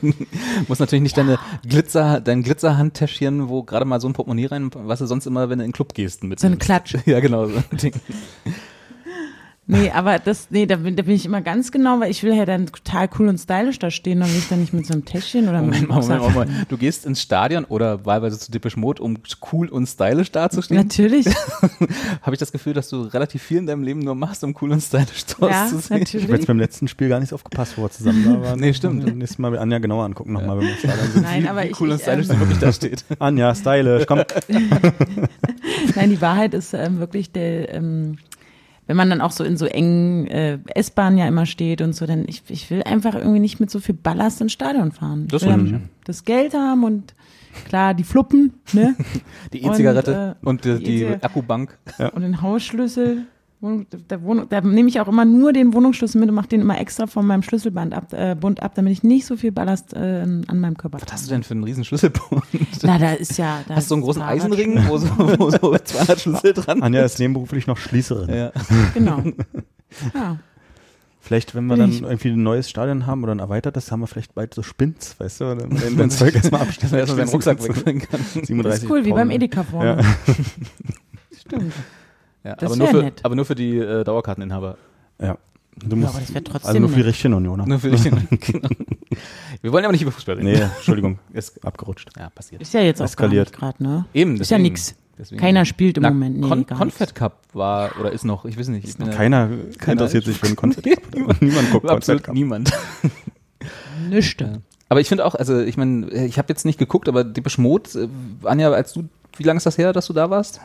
Muss 0.68 0.80
natürlich 0.80 1.04
nicht 1.04 1.15
deine 1.18 1.40
Glitzer, 1.68 2.22
dein 2.22 2.44
Glitzerhandtäschchen, 2.44 3.50
wo 3.50 3.64
gerade 3.64 3.86
mal 3.86 4.00
so 4.00 4.08
ein 4.08 4.14
Portemonnaie 4.14 4.48
rein, 4.48 4.70
was 4.74 5.00
du 5.00 5.06
sonst 5.06 5.26
immer, 5.26 5.50
wenn 5.50 5.60
du 5.60 5.66
in 5.66 5.70
den 5.72 5.74
Club 5.74 5.94
gehst, 5.94 6.24
mit. 6.24 6.40
So 6.40 6.48
eine 6.48 6.58
Klatsch. 6.58 6.96
Ja, 7.06 7.20
genau. 7.20 7.48
So 7.48 7.58
ein 7.58 7.78
Ding. 7.78 7.94
Nee, 9.68 9.90
aber 9.90 10.20
das, 10.20 10.48
nee, 10.52 10.68
da 10.68 10.76
bin, 10.76 10.96
da 10.96 11.02
bin 11.02 11.16
ich 11.16 11.26
immer 11.26 11.42
ganz 11.42 11.72
genau, 11.72 12.00
weil 12.00 12.12
ich 12.12 12.22
will 12.22 12.36
ja 12.36 12.46
dann 12.46 12.68
total 12.68 13.10
cool 13.18 13.28
und 13.30 13.40
stylisch 13.40 13.80
da 13.80 13.90
stehen, 13.90 14.20
dann 14.20 14.30
will 14.30 14.38
ich 14.38 14.48
da 14.48 14.56
nicht 14.56 14.74
mit 14.74 14.86
so 14.86 14.94
einem 14.94 15.06
Täschchen 15.06 15.50
oder 15.50 15.62
mit 15.62 15.88
Moment 15.88 15.90
Moment, 15.90 16.22
mal, 16.22 16.30
Moment. 16.46 16.52
Du 16.70 16.78
gehst 16.78 17.04
ins 17.04 17.20
Stadion 17.20 17.66
oder 17.66 18.06
wahlweise 18.06 18.38
zu 18.38 18.52
Depeche 18.52 18.80
Mode, 18.80 19.02
um 19.02 19.18
cool 19.52 19.68
und 19.70 19.88
stylisch 19.88 20.32
dazustehen? 20.32 20.80
Natürlich, 20.82 21.26
Habe 22.22 22.36
ich 22.36 22.40
das 22.40 22.52
Gefühl, 22.52 22.74
dass 22.74 22.90
du 22.90 23.02
relativ 23.02 23.42
viel 23.42 23.58
in 23.58 23.66
deinem 23.66 23.82
Leben 23.82 24.02
nur 24.02 24.14
machst, 24.14 24.44
um 24.44 24.56
cool 24.62 24.72
und 24.72 24.82
stylisch 24.82 25.26
ja, 25.42 25.66
auszusehen? 25.66 25.82
Ich 25.82 25.90
habe 25.90 26.00
natürlich. 26.00 26.30
jetzt 26.30 26.48
beim 26.48 26.60
letzten 26.60 26.88
Spiel 26.88 27.10
gar 27.10 27.20
nicht 27.20 27.30
so 27.30 27.36
aufgepasst, 27.36 27.76
wo 27.76 27.82
wir 27.84 27.90
zusammen 27.90 28.24
da 28.24 28.42
waren. 28.42 28.60
Nee, 28.60 28.74
stimmt. 28.74 29.04
Und 29.04 29.18
Nächstes 29.18 29.40
Mal 29.40 29.58
Anja 29.58 29.80
genauer 29.80 30.06
angucken 30.06 30.34
nochmal, 30.34 30.60
wenn 30.60 30.68
wir 30.68 30.74
im 30.74 30.78
Stadion 30.78 31.12
sind. 31.12 31.24
Nein, 31.24 31.48
aber 31.48 31.64
Wie 31.64 31.68
ich, 31.70 31.82
cool 31.82 31.90
und 31.90 31.96
ich, 31.96 32.04
stylisch 32.04 32.30
ähm, 32.30 32.40
wirklich 32.40 32.60
da 32.60 32.72
steht. 32.72 33.04
Anja, 33.20 33.56
stylisch, 33.56 34.06
komm. 34.06 34.20
Nein, 35.96 36.10
die 36.12 36.22
Wahrheit 36.22 36.54
ist 36.54 36.76
ähm, 36.76 37.00
wirklich 37.00 37.32
der, 37.32 37.74
ähm, 37.74 38.18
wenn 38.88 38.98
man 38.98 39.10
dann 39.10 39.22
auch 39.22 39.32
so 39.32 39.44
in 39.44 39.58
so 39.58 39.66
engen 39.66 40.28
äh, 40.28 40.60
S-Bahnen 40.74 41.18
ja 41.18 41.28
immer 41.28 41.46
steht 41.46 41.82
und 41.82 41.94
so, 41.94 42.06
dann 42.06 42.26
ich, 42.28 42.44
ich 42.50 42.70
will 42.70 42.84
einfach 42.84 43.16
irgendwie 43.16 43.40
nicht 43.40 43.60
mit 43.60 43.70
so 43.72 43.80
viel 43.80 43.96
Ballast 43.96 44.42
ins 44.42 44.54
Stadion 44.54 44.92
fahren. 44.92 45.24
Ich 45.26 45.32
Das 45.32 45.42
will 45.44 45.50
stimmt, 45.52 45.72
dann 45.72 45.82
ja. 45.82 45.88
das 46.06 46.24
Geld 46.24 46.54
haben 46.54 46.84
und 46.84 47.14
klar 47.68 47.94
die 47.94 48.04
Fluppen, 48.04 48.54
ne? 48.74 48.96
Die 49.54 49.62
Und, 49.62 49.74
E-Zigarette 49.74 50.36
äh, 50.42 50.46
und, 50.46 50.66
die, 50.66 50.78
die 50.80 50.84
die. 50.84 51.06
Akkubank. 51.22 51.78
und 52.14 52.22
den 52.22 52.42
Hausschlüssel. 52.42 53.26
Wohnung, 53.66 53.86
der 54.10 54.22
Wohnung, 54.24 54.48
da 54.50 54.62
nehme 54.62 54.88
ich 54.88 55.00
auch 55.02 55.08
immer 55.08 55.26
nur 55.26 55.52
den 55.52 55.74
Wohnungsschlüssel 55.74 56.20
mit 56.22 56.30
und 56.30 56.36
mache 56.36 56.48
den 56.48 56.62
immer 56.62 56.80
extra 56.80 57.08
von 57.08 57.26
meinem 57.26 57.42
Schlüsselband 57.44 57.94
ab, 57.94 58.14
äh, 58.14 58.36
Bund 58.36 58.62
ab, 58.64 58.74
damit 58.76 58.94
ich 58.94 59.04
nicht 59.04 59.26
so 59.26 59.36
viel 59.36 59.52
Ballast 59.52 59.94
äh, 59.94 59.98
an 60.48 60.60
meinem 60.60 60.78
Körper 60.78 61.00
Was 61.02 61.12
hast 61.12 61.26
du 61.26 61.32
denn 61.32 61.44
für 61.44 61.54
einen 61.56 61.64
riesen 61.64 61.84
Schlüsselbund? 61.84 62.44
Na, 62.84 62.98
da 62.98 63.14
ist 63.14 63.38
ja. 63.38 63.62
Da 63.68 63.76
Hast 63.76 63.86
du 63.86 63.90
so 63.90 63.96
einen 63.96 64.04
großen 64.04 64.22
Fahrrad- 64.22 64.36
Eisenring, 64.38 64.88
wo 64.88 64.98
so, 64.98 65.08
wo 65.18 65.50
so 65.50 65.76
200 65.84 66.20
Schlüssel 66.22 66.54
dran 66.54 66.82
Anja 66.84 67.04
ist 67.04 67.20
nebenberuflich 67.20 67.68
noch 67.68 67.78
Schließerin. 67.78 68.34
Ja. 68.34 68.52
Genau. 68.94 69.22
Ja. 70.14 70.38
Vielleicht, 71.22 71.56
wenn 71.56 71.66
wir 71.66 71.76
dann 71.78 71.92
irgendwie 71.92 72.30
ein 72.30 72.44
neues 72.44 72.70
Stadion 72.70 73.08
haben 73.08 73.24
oder 73.24 73.34
ein 73.34 73.40
erweitertes, 73.40 73.92
haben 73.92 74.02
wir 74.02 74.08
vielleicht 74.08 74.36
bald 74.36 74.54
so 74.54 74.62
Spins, 74.62 75.16
weißt 75.20 75.42
du? 75.42 75.58
Wenn 75.70 75.96
man 75.96 76.12
Zeug 76.12 76.36
erstmal 76.36 76.60
Dass 76.60 76.68
abstellt. 76.70 76.92
man 76.92 77.00
erstmal 77.00 77.18
seinen 77.26 77.30
Rucksack 77.34 77.64
wegbringen 77.64 78.02
kann. 78.08 78.20
37 78.20 78.62
Das 78.64 78.84
ist 78.84 78.90
cool, 78.92 79.06
wie 79.06 79.10
beim 79.10 79.30
Tonnen. 79.30 79.32
Edeka 79.32 79.64
vorne. 79.64 80.02
Ja. 80.02 80.36
Stimmt. 81.40 81.74
Ja, 82.46 82.56
Das 82.56 82.72
aber, 82.72 82.78
nur 82.78 82.88
für, 82.90 83.04
nett. 83.04 83.20
aber 83.24 83.36
nur 83.36 83.46
für 83.46 83.56
die 83.56 83.78
äh, 83.78 84.04
Dauerkarteninhaber. 84.04 84.78
Ja. 85.22 85.38
Du 85.78 85.90
Ja, 85.90 85.96
musst, 85.98 86.10
aber 86.16 86.20
das 86.22 86.34
wäre 86.34 86.44
trotzdem. 86.44 86.68
also 86.70 86.80
nur 86.80 86.90
für 86.90 86.96
die 86.96 87.02
richtigen 87.02 87.34
Unioner. 87.34 87.66
Nur 87.68 87.80
für 87.80 87.90
dich. 87.92 88.04
genau. 88.04 88.70
Wir 89.62 89.72
wollen 89.74 89.84
aber 89.84 89.92
nicht 89.92 90.04
über 90.04 90.12
Fußball 90.12 90.36
reden. 90.36 90.48
Nee, 90.48 90.62
Entschuldigung, 90.62 91.20
Ist, 91.34 91.66
abgerutscht. 91.66 92.10
ja, 92.18 92.30
passiert. 92.30 92.62
ist 92.62 92.74
ja 92.74 92.82
jetzt 92.82 93.02
auch 93.02 93.06
Eskaliert. 93.06 93.52
gerade, 93.52 93.84
ne? 93.84 94.06
Eben, 94.14 94.36
Ist 94.40 94.52
ja 94.52 94.58
deswegen- 94.58 94.64
nix. 94.74 94.96
deswegen- 95.18 95.42
Keiner 95.42 95.66
spielt 95.66 95.98
im 95.98 96.04
Na, 96.04 96.12
Moment. 96.12 96.38
Nee, 96.40 96.48
Con 96.48 96.66
gar 96.66 96.78
Confed 96.78 97.14
Cup 97.16 97.40
war 97.54 97.92
oder 98.00 98.12
ist 98.12 98.24
noch, 98.26 98.46
ich 98.46 98.58
weiß 98.58 98.68
nicht. 98.70 98.88
Ich 98.88 98.98
ja- 98.98 99.08
Keiner, 99.12 99.50
interessiert 99.86 100.24
sich 100.26 100.38
für 100.38 100.46
einen 100.48 100.56
Konfett. 100.56 100.86
Niemand 101.42 101.72
guckt 101.72 101.90
Absolut 101.90 102.24
Konfett. 102.24 102.34
niemand. 102.36 102.72
nichts. 104.10 104.36
Ja. 104.40 104.54
Aber 104.88 105.02
ich 105.02 105.10
finde 105.10 105.26
auch, 105.26 105.36
also 105.36 105.60
ich 105.60 105.78
meine, 105.78 106.10
ich 106.12 106.38
habe 106.38 106.50
jetzt 106.50 106.64
nicht 106.66 106.78
geguckt, 106.78 107.10
aber 107.10 107.24
Depeche 107.24 107.60
Mode, 107.60 107.90
äh, 108.44 108.48
Anja, 108.48 108.72
als 108.72 108.94
du, 108.94 109.10
wie 109.38 109.44
lange 109.44 109.58
ist 109.58 109.66
das 109.66 109.78
her, 109.78 109.94
dass 109.94 110.08
du 110.08 110.14
da 110.14 110.30
warst? 110.30 110.62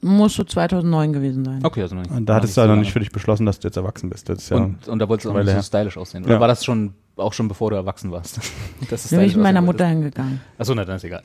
Muss 0.00 0.34
so 0.34 0.44
2009 0.44 1.12
gewesen 1.12 1.44
sein. 1.44 1.60
Okay, 1.64 1.82
also 1.82 1.96
noch 1.96 2.02
nicht. 2.02 2.14
Und 2.14 2.26
da 2.26 2.36
hattest 2.36 2.56
du 2.56 2.60
so 2.60 2.66
ja 2.66 2.72
noch 2.72 2.80
nicht 2.80 2.92
für 2.92 3.00
dich 3.00 3.10
beschlossen, 3.10 3.46
dass 3.46 3.58
du 3.58 3.66
jetzt 3.68 3.76
erwachsen 3.76 4.10
bist. 4.10 4.28
Das 4.28 4.38
ist 4.38 4.50
ja, 4.50 4.56
und, 4.58 4.86
und 4.86 4.98
da 5.00 5.08
wolltest 5.08 5.26
du 5.26 5.32
auch 5.32 5.42
nicht 5.42 5.52
so 5.52 5.62
stylisch 5.62 5.96
aussehen. 5.96 6.24
Oder 6.24 6.34
Ja. 6.34 6.40
war 6.40 6.48
das 6.48 6.64
schon 6.64 6.94
auch 7.18 7.32
schon 7.32 7.48
bevor 7.48 7.70
du 7.70 7.76
erwachsen 7.76 8.10
warst. 8.10 8.40
Das 8.90 9.04
ist 9.04 9.12
Da 9.12 9.16
bin 9.16 9.26
ich 9.26 9.34
mit 9.34 9.42
meiner 9.42 9.60
Mutter 9.60 9.86
hingegangen. 9.86 10.40
Achso, 10.56 10.72
na, 10.74 10.84
dann 10.84 10.96
ist 10.96 11.04
egal. 11.04 11.22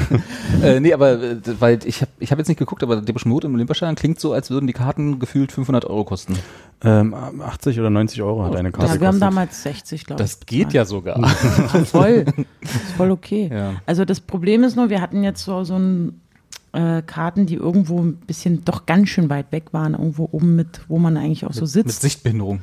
äh, 0.62 0.78
nee, 0.78 0.92
aber 0.92 1.20
äh, 1.20 1.36
weil 1.58 1.80
ich 1.84 2.00
habe 2.02 2.12
ich 2.20 2.30
hab 2.30 2.38
jetzt 2.38 2.46
nicht 2.48 2.58
geguckt, 2.58 2.82
aber 2.84 3.00
Depeche 3.00 3.28
Mode 3.28 3.48
im 3.48 3.54
Olympiastadion 3.54 3.96
klingt 3.96 4.20
so, 4.20 4.32
als 4.32 4.50
würden 4.50 4.66
die 4.68 4.72
Karten 4.72 5.18
gefühlt 5.18 5.50
500 5.50 5.84
Euro 5.86 6.04
kosten. 6.04 6.34
Ähm, 6.82 7.14
80 7.14 7.80
oder 7.80 7.90
90 7.90 8.22
Euro 8.22 8.44
hat 8.44 8.54
eine 8.54 8.70
Karte 8.70 8.94
Ja, 8.94 9.00
wir 9.00 9.08
haben 9.08 9.20
damals 9.20 9.62
60, 9.64 10.06
glaube 10.06 10.22
ich. 10.22 10.30
Das 10.30 10.46
geht 10.46 10.72
ja 10.72 10.84
sogar. 10.84 11.18
Ja, 11.20 11.26
voll. 11.84 12.26
ist 12.62 12.92
voll 12.96 13.10
okay. 13.10 13.50
Ja. 13.52 13.72
Also 13.86 14.04
das 14.04 14.20
Problem 14.20 14.62
ist 14.62 14.76
nur, 14.76 14.88
wir 14.88 15.00
hatten 15.00 15.24
jetzt 15.24 15.44
so, 15.44 15.64
so 15.64 15.74
ein 15.76 16.20
äh, 16.74 17.02
Karten, 17.02 17.46
die 17.46 17.54
irgendwo 17.54 18.00
ein 18.00 18.16
bisschen 18.16 18.64
doch 18.64 18.86
ganz 18.86 19.08
schön 19.08 19.30
weit 19.30 19.52
weg 19.52 19.72
waren, 19.72 19.94
irgendwo 19.94 20.28
oben 20.32 20.56
mit, 20.56 20.82
wo 20.88 20.98
man 20.98 21.16
eigentlich 21.16 21.46
auch 21.46 21.52
so 21.52 21.62
Mit 21.62 21.70
sitzt. 21.70 22.02
Sichtbehinderung. 22.02 22.60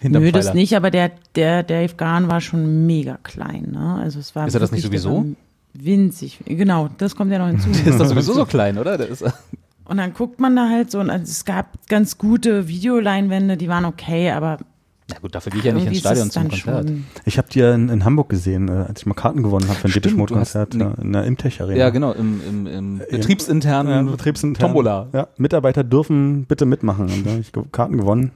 Hinterm 0.00 0.22
Nö, 0.22 0.32
das 0.32 0.54
nicht, 0.54 0.76
aber 0.76 0.90
der, 0.90 1.12
der 1.34 1.62
Dave 1.62 1.94
Garn 1.94 2.28
war 2.28 2.40
schon 2.40 2.86
mega 2.86 3.18
klein. 3.22 3.70
Ne? 3.72 3.98
Also 4.00 4.18
es 4.18 4.34
war 4.34 4.46
Ist 4.46 4.54
er 4.54 4.60
das 4.60 4.72
nicht 4.72 4.84
der 4.84 4.88
sowieso? 4.90 5.26
Winzig, 5.72 6.40
genau, 6.46 6.88
das 6.98 7.16
kommt 7.16 7.32
ja 7.32 7.38
noch 7.38 7.48
hinzu. 7.48 7.68
Der 7.84 7.86
ist 7.92 7.98
doch 7.98 8.06
sowieso 8.06 8.32
so 8.32 8.46
klein, 8.46 8.78
oder? 8.78 8.96
Der 8.96 9.08
ist, 9.08 9.24
Und 9.86 9.96
dann 9.96 10.14
guckt 10.14 10.38
man 10.38 10.54
da 10.54 10.68
halt 10.68 10.90
so, 10.92 11.00
und 11.00 11.10
also 11.10 11.24
es 11.24 11.44
gab 11.44 11.88
ganz 11.88 12.16
gute 12.16 12.68
Videoleinwände, 12.68 13.56
die 13.56 13.68
waren 13.68 13.84
okay, 13.84 14.30
aber 14.30 14.58
na 15.10 15.18
gut, 15.20 15.34
dafür 15.34 15.50
gehe 15.50 15.58
ich 15.60 15.66
ja 15.66 15.72
nicht 15.74 15.86
ins 15.86 15.98
Stadion 15.98 16.30
zum 16.30 16.48
Konzert. 16.48 16.88
schon. 16.88 17.04
Ich 17.26 17.36
habe 17.36 17.48
die 17.50 17.58
ja 17.58 17.74
in, 17.74 17.88
in 17.90 18.04
Hamburg 18.04 18.28
gesehen, 18.30 18.68
äh, 18.68 18.86
als 18.88 19.00
ich 19.00 19.06
mal 19.06 19.14
Karten 19.14 19.42
gewonnen 19.42 19.68
habe 19.68 19.78
für 19.78 19.88
ein 19.88 19.92
Depeche 19.92 20.14
Mode 20.16 20.32
Konzert 20.34 20.74
ja, 20.74 20.92
in 21.00 21.12
der 21.12 21.24
Imtech 21.24 21.60
Arena. 21.60 21.78
Ja, 21.78 21.90
genau, 21.90 22.12
im, 22.12 22.40
im, 22.48 22.66
im 22.66 22.98
betriebsinternen 23.10 24.06
Ja, 24.06 24.10
betriebsintern. 24.12 24.66
Tombola. 24.68 25.08
Ja, 25.12 25.28
Mitarbeiter 25.36 25.84
dürfen 25.84 26.44
bitte 26.46 26.64
mitmachen. 26.64 27.10
Und 27.10 27.26
da 27.26 27.30
habe 27.32 27.40
ich 27.40 27.52
Karten 27.72 27.98
gewonnen 27.98 28.30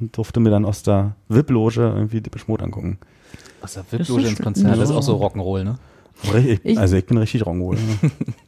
und 0.00 0.16
durfte 0.16 0.38
mir 0.40 0.50
dann 0.50 0.64
aus 0.64 0.82
der 0.84 1.16
VIP-Loge 1.28 1.80
irgendwie 1.96 2.20
Depeche 2.20 2.44
Mode 2.46 2.62
angucken. 2.64 2.98
Aus 3.60 3.74
der 3.74 3.84
VIP-Loge 3.90 4.28
ins. 4.28 4.38
Konzert, 4.40 4.78
das 4.78 4.90
ist 4.90 4.94
auch 4.94 5.02
so 5.02 5.16
Rock'n'Roll, 5.20 5.64
ne? 5.64 5.78
Ich- 6.62 6.78
also 6.78 6.96
ich 6.96 7.06
bin 7.06 7.18
richtig 7.18 7.42
Rock'n'Roll. 7.42 7.76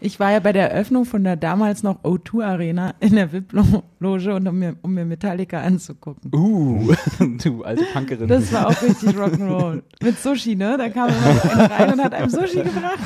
Ich 0.00 0.20
war 0.20 0.30
ja 0.30 0.38
bei 0.38 0.52
der 0.52 0.70
Eröffnung 0.70 1.04
von 1.04 1.24
der 1.24 1.34
damals 1.36 1.82
noch 1.82 2.04
O2 2.04 2.44
Arena 2.44 2.94
in 3.00 3.16
der 3.16 3.32
VIP-Loge 3.32 4.34
und 4.34 4.46
um 4.46 4.58
mir, 4.58 4.76
um 4.82 4.94
mir 4.94 5.04
Metallica 5.04 5.60
anzugucken. 5.60 6.30
Uh, 6.32 6.92
du 7.42 7.64
alte 7.64 7.84
Punkerin. 7.92 8.28
Das 8.28 8.52
war 8.52 8.68
auch 8.68 8.82
richtig 8.82 9.10
Rock'n'Roll. 9.16 9.82
Mit 10.02 10.18
Sushi, 10.20 10.54
ne? 10.54 10.76
Da 10.78 10.88
kam 10.88 11.08
immer 11.08 11.34
so 11.34 11.48
einer 11.50 11.70
rein 11.70 11.92
und 11.94 12.04
hat 12.04 12.14
einem 12.14 12.30
Sushi 12.30 12.58
gebracht. 12.62 12.98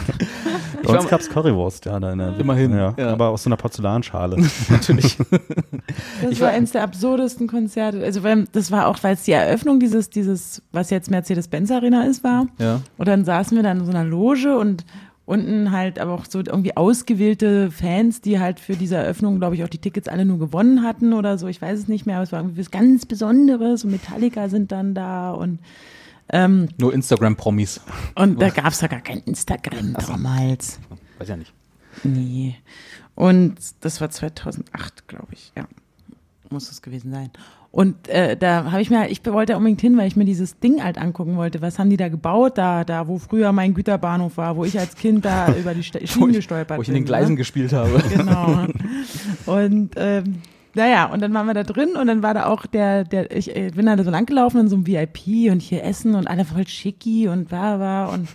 Bei 0.82 0.98
uns 0.98 1.08
gab's 1.08 1.30
Currywurst, 1.30 1.86
ja, 1.86 1.98
da 1.98 2.12
in 2.12 2.18
der 2.18 2.38
Immerhin, 2.38 2.72
Ja, 2.76 2.94
ja. 2.98 3.12
aber 3.12 3.28
aus 3.30 3.44
so 3.44 3.48
einer 3.48 3.56
Porzellanschale. 3.56 4.36
natürlich. 4.68 5.16
Das 6.20 6.30
Ich 6.30 6.40
war 6.40 6.48
war- 6.48 6.54
eins 6.54 6.72
der 6.72 6.82
absurdesten 6.82 7.46
Konzerte. 7.46 8.02
Also, 8.04 8.22
weil, 8.22 8.44
das 8.52 8.70
war 8.70 8.86
auch, 8.88 8.98
weil 9.02 9.14
es 9.14 9.22
die 9.22 9.32
Eröffnung 9.32 9.80
dieses, 9.80 10.10
dieses, 10.10 10.60
was 10.72 10.90
jetzt 10.90 11.10
Mercedes-Benz 11.10 11.70
Arena 11.70 12.04
ist, 12.04 12.22
war. 12.22 12.48
Ja. 12.58 12.80
Und 12.98 13.08
dann 13.08 13.24
saßen 13.24 13.56
wir 13.56 13.62
dann 13.62 13.78
in 13.80 13.84
so 13.86 13.90
einer 13.92 14.04
Loge 14.04 14.58
und 14.58 14.84
unten 15.24 15.70
halt 15.70 15.98
aber 15.98 16.12
auch 16.12 16.24
so 16.28 16.38
irgendwie 16.40 16.76
ausgewählte 16.76 17.70
Fans, 17.70 18.20
die 18.20 18.40
halt 18.40 18.58
für 18.60 18.76
diese 18.76 18.96
Eröffnung, 18.96 19.38
glaube 19.38 19.54
ich, 19.54 19.64
auch 19.64 19.68
die 19.68 19.78
Tickets 19.78 20.08
alle 20.08 20.24
nur 20.24 20.38
gewonnen 20.38 20.82
hatten 20.82 21.12
oder 21.12 21.38
so. 21.38 21.46
Ich 21.46 21.62
weiß 21.62 21.78
es 21.78 21.88
nicht 21.88 22.06
mehr, 22.06 22.16
aber 22.16 22.24
es 22.24 22.32
war 22.32 22.40
irgendwie 22.40 22.60
was 22.60 22.70
ganz 22.70 23.06
Besonderes 23.06 23.84
und 23.84 23.92
Metallica 23.92 24.48
sind 24.48 24.72
dann 24.72 24.94
da 24.94 25.32
und, 25.32 25.60
ähm, 26.30 26.68
Nur 26.78 26.92
Instagram-Promis. 26.92 27.80
und 28.14 28.40
da 28.40 28.48
gab 28.50 28.72
es 28.72 28.80
ja 28.80 28.88
gar 28.88 29.00
kein 29.00 29.18
Instagram 29.18 29.94
damals. 29.94 30.80
Weiß 31.18 31.28
ja 31.28 31.36
nicht. 31.36 31.52
Nee. 32.04 32.56
Und 33.14 33.56
das 33.80 34.00
war 34.00 34.10
2008, 34.10 35.06
glaube 35.06 35.28
ich, 35.32 35.52
ja. 35.56 35.66
Muss 36.50 36.70
es 36.70 36.82
gewesen 36.82 37.12
sein. 37.12 37.30
Und 37.72 38.06
äh, 38.08 38.36
da 38.36 38.70
habe 38.70 38.82
ich 38.82 38.90
mir, 38.90 39.08
ich 39.10 39.24
wollte 39.24 39.56
unbedingt 39.56 39.80
hin, 39.80 39.96
weil 39.96 40.06
ich 40.06 40.14
mir 40.14 40.26
dieses 40.26 40.58
Ding 40.60 40.84
halt 40.84 40.98
angucken 40.98 41.36
wollte. 41.38 41.62
Was 41.62 41.78
haben 41.78 41.88
die 41.88 41.96
da 41.96 42.08
gebaut, 42.10 42.58
da, 42.58 42.84
da, 42.84 43.08
wo 43.08 43.16
früher 43.18 43.50
mein 43.52 43.72
Güterbahnhof 43.72 44.36
war, 44.36 44.56
wo 44.56 44.64
ich 44.66 44.78
als 44.78 44.94
Kind 44.94 45.24
da 45.24 45.54
über 45.58 45.72
die 45.72 45.82
Sta- 45.82 46.06
Schienen 46.06 46.32
gestolpert 46.32 46.76
Wo 46.76 46.82
ich 46.82 46.88
in 46.88 46.94
bin. 46.94 47.02
den 47.02 47.06
Gleisen 47.06 47.30
ne? 47.32 47.36
gespielt 47.38 47.72
habe. 47.72 48.02
Genau. 48.14 48.66
Und 49.46 49.92
ähm, 49.96 50.42
naja, 50.74 51.06
und 51.06 51.20
dann 51.20 51.34
waren 51.34 51.46
wir 51.46 51.52
da 51.54 51.64
drin 51.64 51.96
und 52.00 52.06
dann 52.06 52.22
war 52.22 52.32
da 52.32 52.46
auch 52.46 52.64
der, 52.64 53.04
der, 53.04 53.34
ich 53.36 53.54
äh, 53.54 53.70
bin 53.74 53.84
da 53.84 54.02
so 54.02 54.10
lang 54.10 54.24
gelaufen 54.24 54.58
in 54.60 54.68
so 54.68 54.76
einem 54.76 54.86
VIP 54.86 55.50
und 55.52 55.60
hier 55.60 55.84
Essen 55.84 56.14
und 56.14 56.26
alle 56.28 56.46
voll 56.46 56.66
schicki 56.66 57.28
und 57.28 57.48
bla 57.48 57.76
bla 57.76 58.06
und 58.06 58.26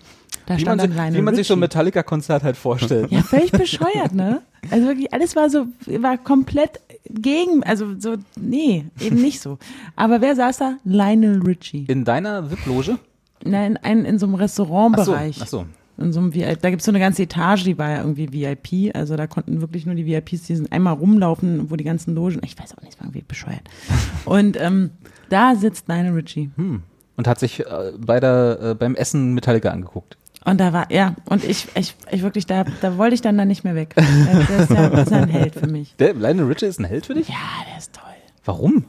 da 0.46 0.56
Wie 0.56 0.62
stand 0.62 0.82
man, 0.82 0.92
sich, 1.12 1.18
wie 1.18 1.22
man 1.22 1.36
sich 1.36 1.48
so 1.48 1.54
ein. 1.56 1.60
Metallica-Konzert 1.60 2.44
halt 2.44 2.58
vorstellt. 2.58 3.12
Ja, 3.12 3.22
völlig 3.22 3.52
bescheuert, 3.52 4.14
ne? 4.14 4.42
Also 4.72 4.88
wirklich, 4.88 5.14
alles 5.14 5.36
war 5.36 5.50
so, 5.50 5.68
war 5.86 6.18
komplett 6.18 6.80
gegen, 7.10 7.64
also 7.64 8.00
so, 8.00 8.16
nee, 8.40 8.86
eben 9.00 9.18
nicht 9.18 9.42
so. 9.42 9.58
Aber 9.96 10.22
wer 10.22 10.36
saß 10.36 10.58
da? 10.58 10.78
Lionel 10.84 11.42
Richie. 11.42 11.86
In 11.88 12.06
deiner 12.06 12.50
VIP-Loge? 12.52 12.98
Nein, 13.44 13.78
in, 13.84 14.06
in 14.06 14.20
so 14.20 14.26
einem 14.26 14.36
Ach 14.36 14.40
so, 14.40 14.44
Restaurantbereich. 14.44 15.40
ach 15.42 15.48
so. 15.48 15.66
In 15.98 16.14
so 16.14 16.20
einem 16.20 16.34
VIP, 16.34 16.62
da 16.62 16.70
gibt's 16.70 16.86
so 16.86 16.92
eine 16.92 17.00
ganze 17.00 17.24
Etage, 17.24 17.64
die 17.64 17.78
war 17.78 17.90
ja 17.90 17.98
irgendwie 18.00 18.32
VIP. 18.32 18.96
Also 18.96 19.16
da 19.16 19.26
konnten 19.26 19.62
wirklich 19.62 19.86
nur 19.86 19.96
die 19.96 20.06
VIPs, 20.06 20.44
die 20.44 20.56
sind 20.56 20.72
einmal 20.72 20.94
rumlaufen, 20.94 21.72
wo 21.72 21.76
die 21.76 21.84
ganzen 21.84 22.14
Logen, 22.14 22.40
ich 22.44 22.58
weiß 22.58 22.78
auch 22.78 22.82
nicht, 22.82 22.94
es 22.94 23.00
war 23.00 23.08
irgendwie 23.08 23.24
bescheuert. 23.28 23.64
Und 24.26 24.60
ähm, 24.62 24.92
da 25.30 25.56
sitzt 25.56 25.88
Lionel 25.88 26.14
Richie. 26.14 26.52
Hm. 26.56 26.84
Und 27.16 27.28
hat 27.28 27.40
sich 27.40 27.62
äh, 27.62 27.94
bei 27.98 28.20
der, 28.20 28.60
äh, 28.62 28.76
beim 28.76 28.94
Essen 28.94 29.34
Metallica 29.34 29.72
angeguckt. 29.72 30.18
Und 30.46 30.60
da 30.60 30.72
war, 30.72 30.92
ja, 30.92 31.16
und 31.26 31.44
ich, 31.44 31.68
ich, 31.76 31.96
ich 32.10 32.22
wirklich, 32.22 32.46
da, 32.46 32.64
da 32.82 32.98
wollte 32.98 33.16
ich 33.16 33.22
dann 33.22 33.38
da 33.38 33.46
nicht 33.46 33.64
mehr 33.64 33.76
weg. 33.76 33.96
Der, 33.96 34.60
ist 34.60 34.70
ja, 34.70 34.88
ist 34.88 35.12
ja 35.12 35.18
ein 35.18 35.30
Held 35.30 35.56
für 35.56 35.68
mich. 35.68 35.96
Der 36.00 36.14
Lionel 36.14 36.46
Richie 36.46 36.68
ist 36.68 36.80
ein 36.80 36.86
Held 36.86 37.06
für 37.06 37.16
dich? 37.16 37.28
Ja, 37.28 37.36
der 37.70 37.78
ist 37.78 37.94
toll. 37.94 38.04
Warum? 38.46 38.86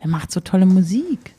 Der 0.00 0.08
macht 0.08 0.30
so 0.30 0.40
tolle 0.40 0.66
Musik. 0.66 1.34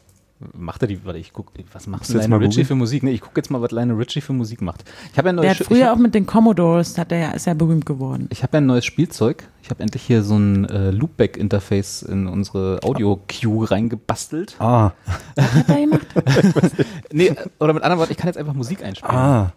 Macht 0.58 0.82
er 0.82 0.88
die, 0.88 1.06
warte, 1.06 1.20
ich 1.20 1.34
guck, 1.34 1.52
was 1.72 1.88
macht 1.88 2.08
Lionel 2.10 2.40
Richie 2.40 2.50
googeln? 2.50 2.66
für 2.66 2.76
Musik? 2.76 3.04
Nee, 3.04 3.12
ich 3.12 3.22
gucke 3.22 3.40
jetzt 3.40 3.50
mal, 3.52 3.62
was 3.62 3.72
Lionel 3.72 3.96
Richie 3.98 4.22
für 4.22 4.34
Musik 4.34 4.62
macht. 4.62 4.84
Ich 5.12 5.18
habe 5.18 5.28
ja 5.30 5.34
ein 5.34 5.38
Der 5.38 5.46
neues, 5.46 5.50
hat 5.52 5.58
Sch- 5.58 5.62
ich 5.62 5.68
früher 5.68 5.88
hab, 5.88 5.96
auch 5.96 6.00
mit 6.00 6.16
den 6.16 6.26
Commodores, 6.26 6.98
hat 6.98 7.12
er 7.12 7.18
ja, 7.20 7.32
ist 7.32 7.46
ja 7.46 7.54
berühmt 7.54 7.86
geworden. 7.86 8.28
ich 8.32 8.42
hab 8.44 8.54
ja 8.54 8.58
ein 8.60 8.66
neues 8.66 8.86
Spielzeug. 8.86 9.44
Ich 9.64 9.70
habe 9.70 9.82
endlich 9.84 10.02
hier 10.04 10.24
so 10.24 10.36
ein 10.38 10.66
äh, 10.66 10.90
Loopback-Interface 10.92 12.02
in 12.04 12.28
unsere 12.28 12.80
Audio-Queue 12.84 13.70
reingebastelt. 13.70 14.56
ah, 14.60 14.92
Was 15.36 15.54
hat 15.54 15.70
er 15.70 15.76
gemacht? 15.76 16.08
Nee, 17.14 17.28
äh, 17.28 17.36
oder 17.60 17.74
mit 17.74 17.84
anderen 17.84 18.00
Worten, 18.00 18.12
ich 18.12 18.18
kann 18.18 18.28
jetzt 18.28 18.38
einfach 18.38 18.54
Musik 18.54 18.84
einspielen. 18.84 19.16
ah. 19.16 19.54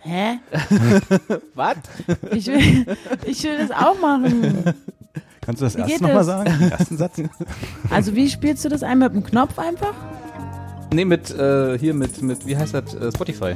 Hä? 0.00 0.38
Was? 1.54 1.76
Ich 2.32 2.46
will, 2.46 2.86
ich 3.24 3.42
will 3.44 3.58
das 3.58 3.70
auch 3.70 3.98
machen. 4.00 4.64
Kannst 5.44 5.60
du 5.60 5.64
das 5.66 5.76
Wie 5.76 5.80
erst 5.80 5.92
geht 5.92 6.00
nochmal 6.00 6.24
sagen? 6.24 6.56
Den 6.58 6.70
ersten 6.70 6.96
Satz? 6.96 7.20
Also 7.90 8.14
wie 8.14 8.30
spielst 8.30 8.64
du 8.64 8.68
das 8.68 8.84
ein 8.84 9.00
mit 9.00 9.12
dem 9.12 9.24
Knopf 9.24 9.58
einfach? 9.58 9.92
Nee, 10.94 11.04
mit, 11.04 11.30
äh, 11.30 11.76
hier 11.78 11.94
mit, 11.94 12.22
mit, 12.22 12.46
wie 12.46 12.56
heißt 12.56 12.74
das, 12.74 12.94
äh, 12.94 13.10
Spotify. 13.12 13.54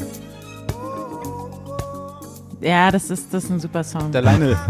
Ja, 2.61 2.91
das 2.91 3.11
ist, 3.11 3.33
das 3.33 3.45
ist 3.45 3.51
ein 3.51 3.61
super 3.61 3.85
Song. 3.85 4.11
Der 4.11 4.23
Lionel. 4.23 4.57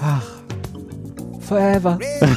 Ach. 0.00 0.22
Forever. 1.40 1.98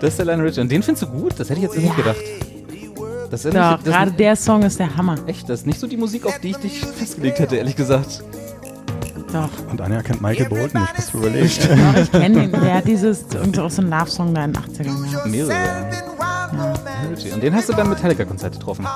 das 0.00 0.10
ist 0.10 0.18
der 0.18 0.24
Lionel 0.24 0.46
Richie. 0.46 0.60
Und 0.62 0.72
den 0.72 0.82
findest 0.82 1.02
du 1.02 1.06
gut? 1.06 1.38
Das 1.38 1.48
hätte 1.48 1.60
ich 1.60 1.66
jetzt 1.66 1.76
nicht 1.76 1.96
gedacht. 1.96 2.16
Das 3.30 3.44
ist 3.44 3.54
Doch, 3.54 3.70
nicht, 3.72 3.86
das 3.86 3.94
gerade 3.94 4.10
ist, 4.10 4.18
der 4.18 4.36
Song 4.36 4.62
ist 4.62 4.80
der 4.80 4.96
Hammer. 4.96 5.16
Echt, 5.26 5.48
das 5.48 5.60
ist 5.60 5.66
nicht 5.66 5.78
so 5.78 5.86
die 5.86 5.96
Musik, 5.96 6.26
auf 6.26 6.40
die 6.40 6.50
ich 6.50 6.56
dich 6.56 6.80
festgelegt 6.80 7.38
hätte, 7.38 7.56
ehrlich 7.56 7.76
gesagt. 7.76 8.24
Doch. 9.34 9.50
Und 9.68 9.80
Anja 9.80 10.00
kennt 10.00 10.22
Michael 10.22 10.48
Bolton, 10.48 10.80
ich 10.84 10.96
muss 10.96 11.12
überlegt. 11.12 11.68
Doch, 11.68 12.00
ich 12.00 12.12
kenne 12.12 12.44
ihn. 12.44 12.52
Der 12.52 12.74
hat 12.74 12.86
dieses, 12.86 13.24
irgendwie 13.32 13.60
auch 13.60 13.70
so 13.70 13.82
ein 13.82 13.90
Love-Song 13.90 14.32
da 14.32 14.44
in 14.44 14.52
den 14.52 14.62
80ern 14.62 15.10
gehabt. 15.10 15.26
Mehrere. 15.26 15.90
Richie. 17.10 17.32
Und 17.32 17.42
den 17.42 17.52
hast 17.52 17.68
du 17.68 17.74
beim 17.74 17.88
Metallica-Konzert 17.88 18.52
getroffen. 18.52 18.86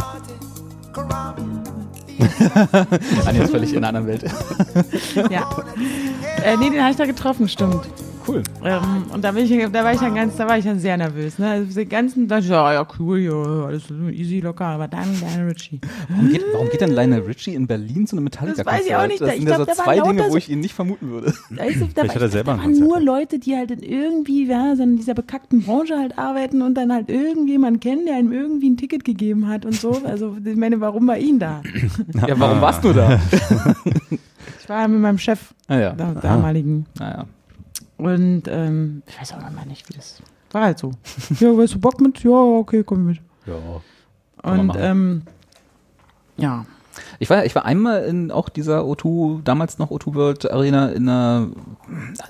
Anja 3.27 3.43
ist 3.43 3.51
völlig 3.51 3.73
in 3.73 3.79
einer 3.79 3.89
anderen 3.89 4.07
Welt. 4.07 4.25
Ja. 5.29 5.51
Äh, 6.45 6.57
nee, 6.57 6.71
den 6.71 6.81
habe 6.81 6.93
ich 6.93 6.97
da 6.97 7.07
getroffen, 7.07 7.49
stimmt. 7.49 7.81
Cool. 8.29 8.43
Ähm, 8.65 8.81
und 9.13 9.25
da, 9.25 9.33
bin 9.33 9.45
ich, 9.45 9.73
da 9.73 9.85
war 9.85 9.93
ich 9.95 10.01
dann 10.01 10.15
ganz, 10.15 10.37
da 10.37 10.47
war 10.47 10.59
ich 10.59 10.65
dann 10.65 10.79
sehr 10.79 10.97
nervös. 10.97 11.39
Ne? 11.39 11.49
Also 11.49 11.75
den 11.81 11.89
ganzen, 11.89 12.29
da, 12.29 12.39
ja, 12.39 12.73
ja, 12.75 12.87
cool, 12.99 13.19
ja, 13.21 13.33
alles 13.33 13.85
easy, 14.13 14.41
locker, 14.41 14.67
aber 14.67 14.87
dann 14.89 15.07
Lionel 15.21 15.49
Richie. 15.49 15.81
Warum 16.09 16.29
geht, 16.31 16.45
warum 16.53 16.69
geht 16.69 16.81
denn 16.81 16.91
Lionel 16.91 17.21
Richie 17.23 17.55
in 17.55 17.67
Berlin 17.67 18.07
zu 18.07 18.17
einem 18.17 18.25
Metallica-Konzert? 18.25 18.67
Das 18.67 18.75
weiß 18.81 18.87
ich 18.87 18.95
auch 18.97 19.07
nicht. 19.07 19.21
Das 19.21 19.31
Ich 19.33 19.39
sind 19.41 19.49
ja 19.49 19.57
glaub, 19.57 19.69
so 19.69 19.73
da 19.75 19.87
waren 19.87 19.97
zwei 19.99 20.13
Dinge, 20.13 20.31
wo 20.31 20.37
ich 20.37 20.51
ihn 20.51 20.61
nicht 20.61 20.75
vermuten 20.75 21.09
würde. 21.11 21.33
Da, 21.51 21.65
ist, 21.65 21.81
da, 21.81 22.03
Vielleicht 22.03 22.15
hat 22.15 22.17
er 22.17 22.21
war- 22.23 22.29
selber 22.29 22.53
da 22.53 22.59
waren 22.63 22.73
nur 22.79 23.01
Leute, 23.01 23.39
die 23.39 23.57
halt 23.57 23.71
in 23.71 23.83
irgendwie, 23.83 24.47
ja, 24.47 24.75
so 24.77 24.83
in 24.83 24.97
dieser 24.97 25.15
bekackten 25.15 25.63
Branche 25.63 25.97
halt 25.97 26.19
arbeiten 26.19 26.61
und 26.63 26.75
dann 26.75 26.93
halt 26.93 27.09
irgendjemand 27.09 27.81
kennen, 27.81 28.05
der 28.07 28.19
ihm 28.19 28.33
irgendwie 28.33 28.69
ein 28.71 28.77
Ticket 28.77 29.05
gegeben 29.05 29.49
hat 29.49 29.65
und 29.65 29.75
so. 29.75 30.01
Also 30.05 30.37
ich 30.45 30.57
meine, 30.57 30.81
warum 30.81 31.07
war 31.07 31.17
ihn 31.19 31.39
da? 31.39 31.63
Ja, 32.27 32.39
warum 32.39 32.61
warst 32.61 32.85
du 32.85 32.93
da? 32.93 33.19
Ich 34.61 34.69
war 34.69 34.87
mit 34.89 35.01
meinem 35.01 35.19
Chef, 35.19 35.55
Naja, 35.69 35.93
der 35.93 36.13
damaligen. 36.15 36.85
naja. 36.99 37.25
Und 37.99 38.45
ähm, 38.47 39.03
ich 39.07 39.21
weiß 39.21 39.35
auch 39.35 39.43
noch 39.43 39.53
mal 39.53 39.67
nicht, 39.67 39.89
wie 39.89 39.95
das 39.95 40.23
war 40.53 40.63
halt 40.63 40.79
so. 40.79 40.93
Ja, 41.41 41.57
weißt 41.57 41.75
du 41.75 41.79
Bock 41.81 42.01
mit? 42.01 42.23
Ja, 42.23 42.31
okay, 42.31 42.83
komm 42.85 43.05
mit. 43.07 43.21
Ja. 43.47 43.57
Und 44.43 44.73
ähm, 44.79 45.23
ja, 46.37 46.65
Ich 47.19 47.29
war, 47.29 47.45
ich 47.45 47.55
war 47.55 47.65
einmal 47.65 48.05
in 48.05 48.31
auch 48.31 48.49
dieser 48.49 48.83
O2, 48.83 49.43
damals 49.43 49.79
noch 49.79 49.91
O2 49.91 50.15
World 50.15 50.51
Arena 50.51 50.89
in 50.91 51.09
einer, 51.09 51.49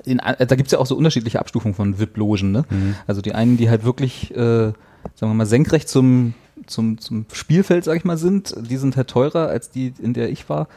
in, 0.04 0.18
da 0.18 0.56
gibt's 0.56 0.72
ja 0.72 0.78
auch 0.78 0.86
so 0.86 0.96
unterschiedliche 0.96 1.38
Abstufungen 1.38 1.74
von 1.74 1.98
VIP-Logen, 1.98 2.50
ne? 2.50 2.64
Also 3.06 3.20
die 3.20 3.34
einen, 3.34 3.56
die 3.58 3.68
halt 3.68 3.84
wirklich, 3.84 4.30
äh, 4.34 4.72
sagen 5.14 5.30
wir 5.32 5.34
mal, 5.34 5.46
senkrecht 5.46 5.88
zum, 5.88 6.34
zum, 6.66 6.98
zum 6.98 7.26
Spielfeld, 7.32 7.84
sag 7.84 7.96
ich 7.96 8.04
mal, 8.04 8.16
sind, 8.16 8.54
die 8.58 8.78
sind 8.78 8.96
halt 8.96 9.08
teurer 9.08 9.48
als 9.48 9.70
die, 9.70 9.92
in 9.98 10.14
der 10.14 10.30
ich 10.30 10.48
war. 10.48 10.68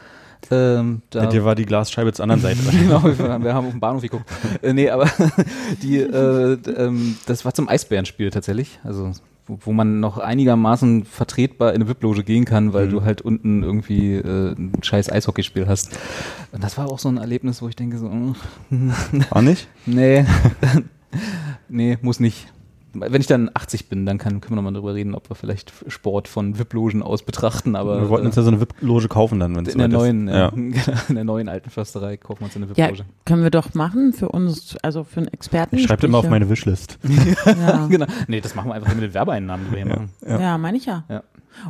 Ähm, 0.50 1.02
da, 1.10 1.20
Bei 1.20 1.26
dir 1.26 1.44
war 1.44 1.54
die 1.54 1.66
Glasscheibe 1.66 2.12
zur 2.12 2.24
anderen 2.24 2.42
Seite. 2.42 2.58
genau, 2.70 3.02
wir, 3.04 3.54
haben 3.54 3.66
auf 3.66 3.70
dem 3.70 3.80
Bahnhof 3.80 4.02
geguckt. 4.02 4.24
Äh, 4.62 4.72
nee, 4.72 4.90
aber 4.90 5.08
die, 5.82 5.98
äh, 5.98 6.58
ähm, 6.76 7.16
das 7.26 7.44
war 7.44 7.54
zum 7.54 7.68
Eisbärenspiel 7.68 8.30
tatsächlich. 8.30 8.78
Also 8.84 9.12
wo, 9.46 9.58
wo 9.62 9.72
man 9.72 10.00
noch 10.00 10.18
einigermaßen 10.18 11.04
vertretbar 11.04 11.70
in 11.70 11.82
eine 11.82 11.88
VIP-Loge 11.88 12.22
gehen 12.24 12.44
kann, 12.44 12.72
weil 12.72 12.88
du 12.88 13.02
halt 13.02 13.22
unten 13.22 13.62
irgendwie 13.62 14.14
äh, 14.14 14.52
ein 14.52 14.72
scheiß 14.82 15.10
Eishockeyspiel 15.10 15.66
hast. 15.66 15.90
Und 16.52 16.62
das 16.62 16.78
war 16.78 16.88
auch 16.88 16.98
so 16.98 17.08
ein 17.08 17.16
Erlebnis, 17.16 17.60
wo 17.62 17.68
ich 17.68 17.76
denke 17.76 17.98
so, 17.98 18.08
mm, 18.08 18.34
War 19.30 19.42
nicht? 19.42 19.68
nee, 19.86 20.24
nee, 21.68 21.98
muss 22.02 22.20
nicht. 22.20 22.52
Wenn 22.94 23.20
ich 23.20 23.26
dann 23.26 23.50
80 23.54 23.88
bin, 23.88 24.04
dann 24.06 24.18
kann, 24.18 24.40
können 24.40 24.52
wir 24.52 24.56
nochmal 24.56 24.74
drüber 24.74 24.94
reden, 24.94 25.14
ob 25.14 25.30
wir 25.30 25.34
vielleicht 25.34 25.72
Sport 25.88 26.28
von 26.28 26.58
VIP-Logen 26.58 27.02
aus 27.02 27.22
betrachten, 27.22 27.74
aber 27.74 28.00
wir 28.02 28.08
wollten 28.10 28.26
uns 28.26 28.36
ja 28.36 28.42
so 28.42 28.48
eine 28.50 28.60
VIP-Loge 28.60 29.08
kaufen 29.08 29.40
dann, 29.40 29.56
wenn 29.56 29.64
es 29.66 29.72
in 29.74 29.78
der 29.78 29.90
soweit 29.90 30.08
ist. 30.08 30.14
neuen, 30.14 30.28
Ja. 30.28 30.34
ja. 30.34 30.52
in 31.08 31.14
der 31.14 31.24
neuen 31.24 31.48
alten 31.48 31.70
Försterei 31.70 32.16
kaufen 32.18 32.40
wir 32.40 32.44
uns 32.46 32.56
eine 32.56 32.66
Ja, 32.74 32.88
VIP-Loge. 32.88 33.04
können 33.24 33.42
wir 33.42 33.50
doch 33.50 33.72
machen 33.74 34.12
für 34.12 34.28
uns, 34.28 34.76
also 34.82 35.04
für 35.04 35.20
einen 35.20 35.28
Experten. 35.32 35.76
Ich 35.76 35.84
schreibe 35.84 36.06
immer 36.06 36.18
auf 36.18 36.28
meine 36.28 36.48
Wishlist. 36.50 36.98
Ja, 37.46 37.86
genau. 37.90 38.06
Nee, 38.28 38.40
das 38.40 38.54
machen 38.54 38.68
wir 38.70 38.74
einfach 38.74 38.94
mit 38.94 39.02
den 39.04 39.14
Werbeeinnahmen, 39.14 39.66
die 39.66 39.72
wir 39.76 39.78
hier 39.84 39.88
machen. 39.94 40.10
Ja. 40.26 40.40
ja 40.40 40.58
meine 40.58 40.76
ich 40.76 40.86
ja. 40.86 41.04
Ja. 41.08 41.22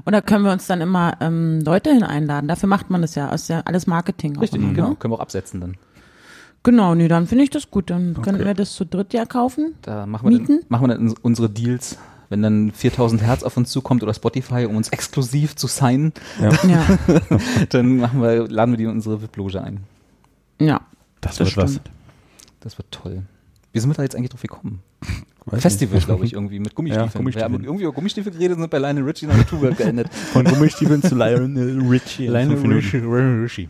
Und 0.04 0.12
da 0.12 0.20
können 0.20 0.44
wir 0.44 0.52
uns 0.52 0.66
dann 0.66 0.80
immer 0.80 1.14
ähm, 1.20 1.60
Leute 1.64 1.92
hin 1.92 2.02
einladen. 2.04 2.46
Dafür 2.48 2.68
macht 2.68 2.88
man 2.90 3.02
das 3.02 3.14
ja. 3.16 3.30
Das 3.30 3.42
ist 3.42 3.48
ja 3.48 3.62
alles 3.64 3.86
Marketing. 3.86 4.36
auch 4.36 4.42
Richtig, 4.42 4.62
immer, 4.62 4.72
genau. 4.74 4.88
Ne? 4.90 4.96
Können 4.96 5.12
wir 5.12 5.16
auch 5.16 5.22
absetzen 5.22 5.60
dann. 5.60 5.76
Genau, 6.64 6.94
nee, 6.94 7.08
dann 7.08 7.26
finde 7.26 7.44
ich 7.44 7.50
das 7.50 7.70
gut. 7.70 7.90
Dann 7.90 8.14
könnten 8.22 8.44
wir 8.44 8.54
das 8.54 8.74
zu 8.74 8.84
dritt 8.86 9.12
ja 9.12 9.24
kaufen. 9.26 9.74
Da 9.82 10.06
machen 10.06 10.28
wir, 10.30 10.38
dann, 10.38 10.40
Mieten? 10.46 10.60
machen 10.68 10.88
wir 10.88 10.94
dann 10.96 11.14
unsere 11.22 11.50
Deals. 11.50 11.98
Wenn 12.28 12.40
dann 12.40 12.72
4000 12.72 13.20
Hertz 13.22 13.42
auf 13.42 13.56
uns 13.58 13.70
zukommt 13.70 14.02
oder 14.02 14.14
Spotify, 14.14 14.64
um 14.64 14.76
uns 14.76 14.88
exklusiv 14.88 15.54
zu 15.54 15.66
signen, 15.66 16.12
Ja, 16.40 16.82
dann 17.68 17.98
machen 17.98 18.22
wir, 18.22 18.48
laden 18.48 18.72
wir 18.72 18.78
die 18.78 18.84
in 18.84 18.90
unsere 18.90 19.20
VIP-Loge 19.20 19.62
ein. 19.62 19.80
ja. 20.58 20.80
Das, 21.20 21.36
Das 21.36 21.46
wird 21.46 21.56
was. 21.58 21.70
stimmt. 21.72 21.90
Das 22.60 22.78
wird 22.78 22.90
toll. 22.90 23.22
Wie 23.72 23.78
sind 23.78 23.90
wir 23.90 23.94
da 23.94 24.02
jetzt 24.02 24.16
eigentlich 24.16 24.30
drauf 24.30 24.42
gekommen? 24.42 24.80
Weiß 25.44 25.60
Festival, 25.62 26.00
glaube 26.00 26.24
ich, 26.24 26.32
irgendwie 26.34 26.58
mit 26.58 26.74
Gummistiefeln. 26.74 27.10
Ja, 27.12 27.12
Gummistiefeln. 27.18 27.50
Wir 27.52 27.58
haben 27.58 27.64
irgendwie 27.64 27.84
über 27.84 27.92
Gummistiefel 27.92 28.32
geredet 28.32 28.56
und 28.56 28.62
sind 28.62 28.70
bei 28.70 28.78
Lionel 28.78 29.04
Richie 29.04 29.26
nach 29.26 29.36
der 29.36 29.46
Tour 29.46 29.70
geendet. 29.70 30.12
Von 30.12 30.44
Gummistiefeln 30.44 31.02
zu 31.02 31.14
Lionel 31.14 31.80
Richie. 31.86 32.26
Lionel 32.28 32.56
Richie. 33.42 33.68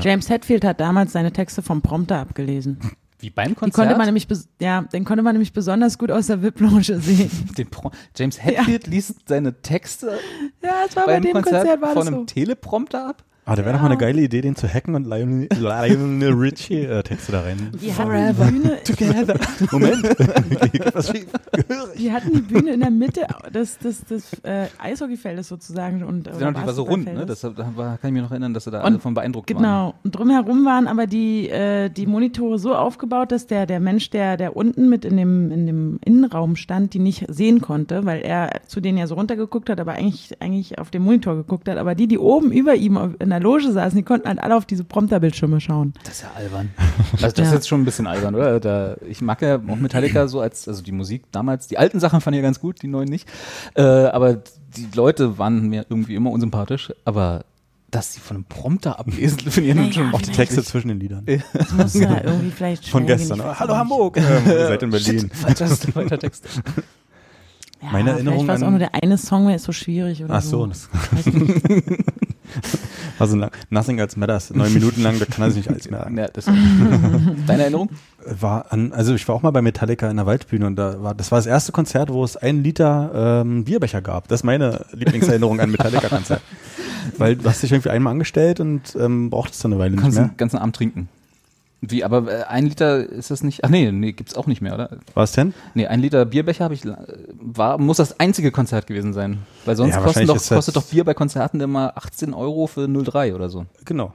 James 0.00 0.28
Hetfield 0.30 0.64
hat 0.64 0.80
damals 0.80 1.12
seine 1.12 1.32
Texte 1.32 1.62
vom 1.62 1.82
Prompter 1.82 2.18
abgelesen. 2.18 2.78
Wie 3.18 3.30
beim 3.30 3.50
Die 3.50 3.54
Konzert? 3.54 3.74
konnte 3.74 3.96
man 3.96 4.06
nämlich, 4.06 4.26
ja, 4.60 4.82
den 4.82 5.04
konnte 5.04 5.22
man 5.22 5.34
nämlich 5.34 5.52
besonders 5.52 5.96
gut 5.96 6.10
aus 6.10 6.26
der 6.26 6.42
VIP-Loge 6.42 6.98
sehen. 6.98 7.30
James 8.16 8.42
Hetfield 8.42 8.88
liest 8.88 9.28
seine 9.28 9.60
Texte 9.62 10.18
Ja, 10.60 10.84
es 10.88 10.96
war 10.96 11.06
bei 11.06 11.20
dem 11.20 11.32
Konzert, 11.32 11.66
Konzert, 11.68 11.82
das 11.82 12.06
einem 12.08 12.14
so. 12.20 12.24
Teleprompter 12.24 13.08
ab. 13.10 13.24
Ah, 13.44 13.56
da 13.56 13.64
wäre 13.64 13.74
doch 13.74 13.82
mal 13.82 13.88
eine 13.88 13.98
geile 13.98 14.22
Idee, 14.22 14.40
den 14.40 14.54
zu 14.54 14.72
hacken 14.72 14.94
und 14.94 15.04
Lionel, 15.04 15.48
Lionel 15.58 16.32
Richie 16.38 16.84
äh, 16.84 17.02
Texte 17.02 17.32
da 17.32 17.40
rein. 17.40 17.72
Die 17.74 17.92
hatten 17.92 18.36
die 18.36 18.52
Bühne, 18.52 18.78
Together. 18.84 19.34
Moment. 19.72 20.04
Die 21.98 22.10
hatten 22.10 22.32
die 22.32 22.40
Bühne 22.40 22.72
in 22.72 22.80
der 22.80 22.90
Mitte 22.90 23.26
des, 23.52 23.78
des, 23.78 24.04
des 24.04 24.32
äh, 24.44 24.66
Eishockeyfeldes 24.78 25.48
sozusagen. 25.48 26.02
Und, 26.02 26.28
oder 26.28 26.38
Genau, 26.38 26.60
die 26.60 26.66
war 26.66 26.72
so 26.72 26.84
rund, 26.84 27.12
ne? 27.12 27.26
Das 27.26 27.40
da 27.40 27.52
war, 27.76 27.98
kann 27.98 28.08
ich 28.08 28.14
mich 28.14 28.22
noch 28.22 28.30
erinnern, 28.30 28.54
dass 28.54 28.64
sie 28.64 28.70
da 28.70 28.78
Und 28.78 28.84
alle 28.86 28.98
von 29.00 29.14
beeindruckt 29.14 29.52
waren. 29.54 29.62
Genau. 29.62 29.94
Und 30.02 30.14
drumherum 30.14 30.64
waren 30.64 30.86
aber 30.86 31.06
die, 31.06 31.48
äh, 31.48 31.90
die 31.90 32.06
Monitore 32.06 32.58
so 32.58 32.74
aufgebaut, 32.74 33.32
dass 33.32 33.46
der, 33.46 33.66
der 33.66 33.80
Mensch, 33.80 34.10
der, 34.10 34.36
der 34.36 34.56
unten 34.56 34.88
mit 34.88 35.04
in 35.04 35.16
dem, 35.16 35.50
in 35.50 35.66
dem 35.66 35.98
Innenraum 36.04 36.56
stand, 36.56 36.94
die 36.94 36.98
nicht 36.98 37.26
sehen 37.28 37.60
konnte, 37.60 38.06
weil 38.06 38.22
er 38.22 38.62
zu 38.66 38.80
denen 38.80 38.98
ja 38.98 39.06
so 39.06 39.14
runtergeguckt 39.14 39.68
hat, 39.68 39.78
aber 39.78 39.92
eigentlich, 39.92 40.40
eigentlich 40.40 40.78
auf 40.78 40.90
den 40.90 41.02
Monitor 41.02 41.36
geguckt 41.36 41.68
hat. 41.68 41.76
Aber 41.76 41.94
die, 41.94 42.06
die 42.08 42.18
oben 42.18 42.50
über 42.50 42.74
ihm 42.74 43.16
in 43.18 43.31
der 43.32 43.40
Loge 43.40 43.72
saßen, 43.72 43.96
die 43.96 44.02
konnten 44.04 44.28
halt 44.28 44.38
alle 44.38 44.56
auf 44.56 44.64
diese 44.66 44.84
Prompterbildschirme 44.84 45.60
schauen. 45.60 45.92
Das 46.04 46.14
ist 46.14 46.22
ja 46.22 46.30
albern. 46.36 46.70
Also 47.14 47.26
das 47.28 47.38
ist 47.38 47.38
Ja. 47.50 47.54
jetzt 47.54 47.68
schon 47.68 47.82
ein 47.82 47.84
bisschen 47.84 48.06
albern, 48.06 48.34
oder? 48.34 48.58
Da, 48.60 48.96
ich 49.08 49.20
mag 49.20 49.42
ja 49.42 49.56
auch 49.56 49.76
Metallica 49.76 50.28
so 50.28 50.40
als, 50.40 50.66
also 50.68 50.82
die 50.82 50.92
Musik 50.92 51.24
damals, 51.32 51.66
die 51.68 51.76
alten 51.78 52.00
Sachen 52.00 52.20
fand 52.20 52.34
ich 52.34 52.38
ja 52.40 52.42
ganz 52.42 52.58
gut, 52.60 52.80
die 52.82 52.88
neuen 52.88 53.08
nicht. 53.08 53.28
Äh, 53.74 53.82
aber 53.82 54.34
die 54.76 54.88
Leute 54.94 55.36
waren 55.38 55.68
mir 55.68 55.84
irgendwie 55.88 56.14
immer 56.14 56.30
unsympathisch, 56.30 56.92
aber 57.04 57.44
dass 57.90 58.14
sie 58.14 58.20
von 58.20 58.36
einem 58.38 58.44
Prompter 58.44 58.98
ablesen, 58.98 59.38
finde 59.40 59.68
ich 59.68 59.74
nun 59.74 59.84
Naja, 59.84 59.92
schon 59.94 60.14
Auch 60.14 60.22
die 60.22 60.30
Texte 60.32 60.62
zwischen 60.64 60.88
den 60.88 60.98
Liedern. 61.00 61.26
Das 61.52 61.72
muss 61.72 61.94
ja 61.94 62.20
irgendwie 62.24 62.50
vielleicht 62.50 62.88
Von 62.88 63.04
gestern. 63.06 63.36
gehen, 63.38 63.44
ich 63.46 63.50
weiß 63.52 63.60
Hallo. 63.60 63.76
Hamburg. 63.76 64.16
Ähm, 64.16 64.24
ihr 64.46 64.66
seid 64.68 64.82
in 64.82 64.90
Berlin. 64.90 65.30
falscher, 65.34 65.66
falscher 65.68 66.18
Text. 66.18 66.46
Ja, 67.82 67.88
Meine 67.92 68.10
Erinnerung 68.12 68.38
Vielleicht 68.46 68.48
war 68.48 68.54
es 68.56 68.62
auch 68.62 68.66
an- 68.68 68.72
nur 68.72 68.78
der 68.78 68.94
eine 68.94 69.18
Song, 69.18 69.46
der 69.48 69.56
ist 69.56 69.64
so 69.64 69.72
schwierig 69.72 70.24
oder 70.24 70.34
Ach 70.34 70.40
so, 70.42 70.66
so 70.72 70.88
lang. 73.18 73.50
Nothing 73.70 73.98
Else 73.98 74.18
Matters. 74.18 74.50
Neun 74.54 74.72
Minuten 74.74 75.02
lang, 75.02 75.18
da 75.18 75.24
kann 75.24 75.44
er 75.44 75.50
sich 75.50 75.66
nicht 75.66 75.70
alles 75.70 75.90
merken. 75.90 76.18
Ja, 76.18 76.28
das, 76.28 76.46
deine 77.46 77.62
Erinnerung? 77.62 77.90
War 78.24 78.72
an, 78.72 78.92
also 78.92 79.14
ich 79.14 79.26
war 79.28 79.34
auch 79.34 79.42
mal 79.42 79.50
bei 79.50 79.62
Metallica 79.62 80.10
in 80.10 80.16
der 80.16 80.26
Waldbühne 80.26 80.66
und 80.66 80.76
da 80.76 81.02
war, 81.02 81.14
das 81.14 81.30
war 81.30 81.38
das 81.38 81.46
erste 81.46 81.72
Konzert, 81.72 82.10
wo 82.10 82.24
es 82.24 82.36
einen 82.36 82.62
Liter 82.62 83.42
ähm, 83.42 83.64
Bierbecher 83.64 84.00
gab. 84.00 84.28
Das 84.28 84.40
ist 84.40 84.44
meine 84.44 84.86
Lieblingserinnerung 84.92 85.60
an 85.60 85.70
Metallica-Konzert. 85.70 86.40
Weil 87.18 87.36
du 87.36 87.48
hast 87.48 87.62
dich 87.62 87.72
irgendwie 87.72 87.90
einmal 87.90 88.12
angestellt 88.12 88.60
und 88.60 88.96
ähm, 88.98 89.30
brauchtest 89.30 89.64
dann 89.64 89.72
eine 89.72 89.80
Weile 89.80 89.90
Du 89.90 89.96
nicht 89.96 90.02
kannst 90.02 90.18
mehr. 90.18 90.28
den 90.28 90.36
ganzen 90.36 90.58
Abend 90.58 90.76
trinken. 90.76 91.08
Wie, 91.84 92.04
aber 92.04 92.30
äh, 92.30 92.42
ein 92.44 92.66
Liter 92.66 92.98
ist 93.04 93.32
das 93.32 93.42
nicht? 93.42 93.64
Ach 93.64 93.68
nee, 93.68 93.90
nee, 93.90 94.12
gibt's 94.12 94.36
auch 94.36 94.46
nicht 94.46 94.62
mehr, 94.62 94.74
oder? 94.74 94.98
Was 95.14 95.32
denn? 95.32 95.52
Nee, 95.74 95.88
ein 95.88 95.98
Liter 95.98 96.24
Bierbecher 96.24 96.62
habe 96.64 96.74
ich 96.74 96.82
war 97.40 97.76
muss 97.78 97.96
das 97.96 98.20
einzige 98.20 98.52
Konzert 98.52 98.86
gewesen 98.86 99.12
sein, 99.12 99.38
weil 99.64 99.74
sonst 99.74 99.90
Ja, 99.90 99.96
kosten 99.96 100.20
wahrscheinlich 100.20 100.48
doch, 100.48 100.56
kostet 100.56 100.76
doch 100.76 100.84
Bier 100.84 101.02
bei 101.04 101.14
Konzerten 101.14 101.60
immer 101.60 101.96
18 101.96 102.34
Euro 102.34 102.68
für 102.68 102.82
0,3 102.82 103.34
oder 103.34 103.48
so. 103.48 103.66
Genau. 103.84 104.12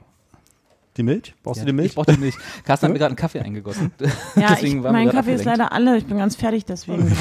Die 0.96 1.02
Milch? 1.02 1.34
Brauchst 1.42 1.58
Ja, 1.58 1.64
du 1.64 1.72
die 1.72 1.76
Milch? 1.76 1.90
Ich 1.90 1.94
brauche 1.94 2.10
die 2.10 2.18
Milch. 2.18 2.34
Carsten 2.64 2.86
hat 2.86 2.92
mir 2.92 2.98
gerade 2.98 3.10
einen 3.10 3.16
Kaffee 3.16 3.40
eingegossen. 3.40 3.92
Ja, 4.34 4.48
Deswegen 4.54 4.78
ich, 4.78 4.90
mein 4.90 5.10
Kaffee 5.10 5.34
ist 5.34 5.44
leider 5.44 5.70
alle. 5.70 5.98
Ich 5.98 6.06
bin 6.06 6.16
ganz 6.16 6.36
fertig 6.36 6.64
deswegen. 6.64 7.12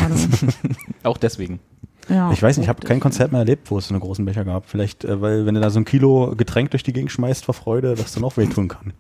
Auch 1.04 1.18
deswegen. 1.18 1.60
Ja. 2.10 2.32
Ich 2.32 2.42
weiß 2.42 2.56
nicht, 2.58 2.66
ich 2.66 2.70
habe 2.70 2.88
kein 2.88 3.02
Konzert 3.02 3.34
mehr 3.34 3.40
erlebt, 3.42 3.70
wo 3.70 3.78
es 3.80 3.90
so 3.90 3.94
einen 3.94 4.00
großen 4.00 4.24
Becher 4.24 4.46
gab. 4.46 4.70
Vielleicht, 4.70 5.04
äh, 5.04 5.22
weil 5.22 5.46
wenn 5.46 5.56
du 5.56 5.62
da 5.62 5.70
so 5.70 5.80
ein 5.80 5.86
Kilo 5.86 6.34
Getränk 6.38 6.72
durch 6.72 6.84
die 6.84 6.94
Gegend 6.94 7.12
schmeißt 7.12 7.44
vor 7.46 7.54
Freude, 7.54 7.96
das 7.96 8.14
dann 8.14 8.24
auch 8.24 8.38
wehtun 8.38 8.70
kann. 8.70 8.94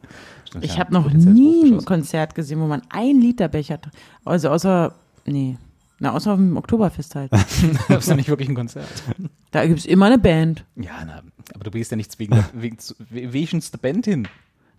Stimmt, 0.47 0.63
Ich 0.65 0.73
ja, 0.73 0.79
habe 0.79 0.93
noch 0.93 1.11
nie 1.11 1.73
ein. 1.73 1.85
Konzert 1.85 2.35
gesehen, 2.35 2.59
wo 2.59 2.67
man 2.67 2.81
ein 2.89 3.19
Liter 3.21 3.47
Becher. 3.47 3.79
Also 4.25 4.49
außer, 4.49 4.93
nee, 5.25 5.57
na, 5.99 6.13
außer 6.13 6.31
auf 6.33 6.37
dem 6.37 6.55
Oktoberfest 6.57 7.15
halt. 7.15 7.31
Das 7.89 7.99
ist 8.03 8.07
ja 8.09 8.15
nicht 8.15 8.29
wirklich 8.29 8.49
ein 8.49 8.55
Konzert. 8.55 8.87
Da 9.51 9.65
gibt's 9.65 9.85
immer 9.85 10.05
eine 10.07 10.19
Band. 10.19 10.63
Ja, 10.75 11.03
na, 11.05 11.21
aber 11.53 11.63
du 11.65 11.71
gehst 11.71 11.91
ja 11.91 11.97
nichts 11.97 12.17
wegen, 12.19 12.43
wegen 12.53 12.77
zu- 12.79 12.93
we- 13.09 13.31
wenigstens 13.33 13.71
der 13.71 13.77
Band 13.79 14.05
hin. 14.05 14.27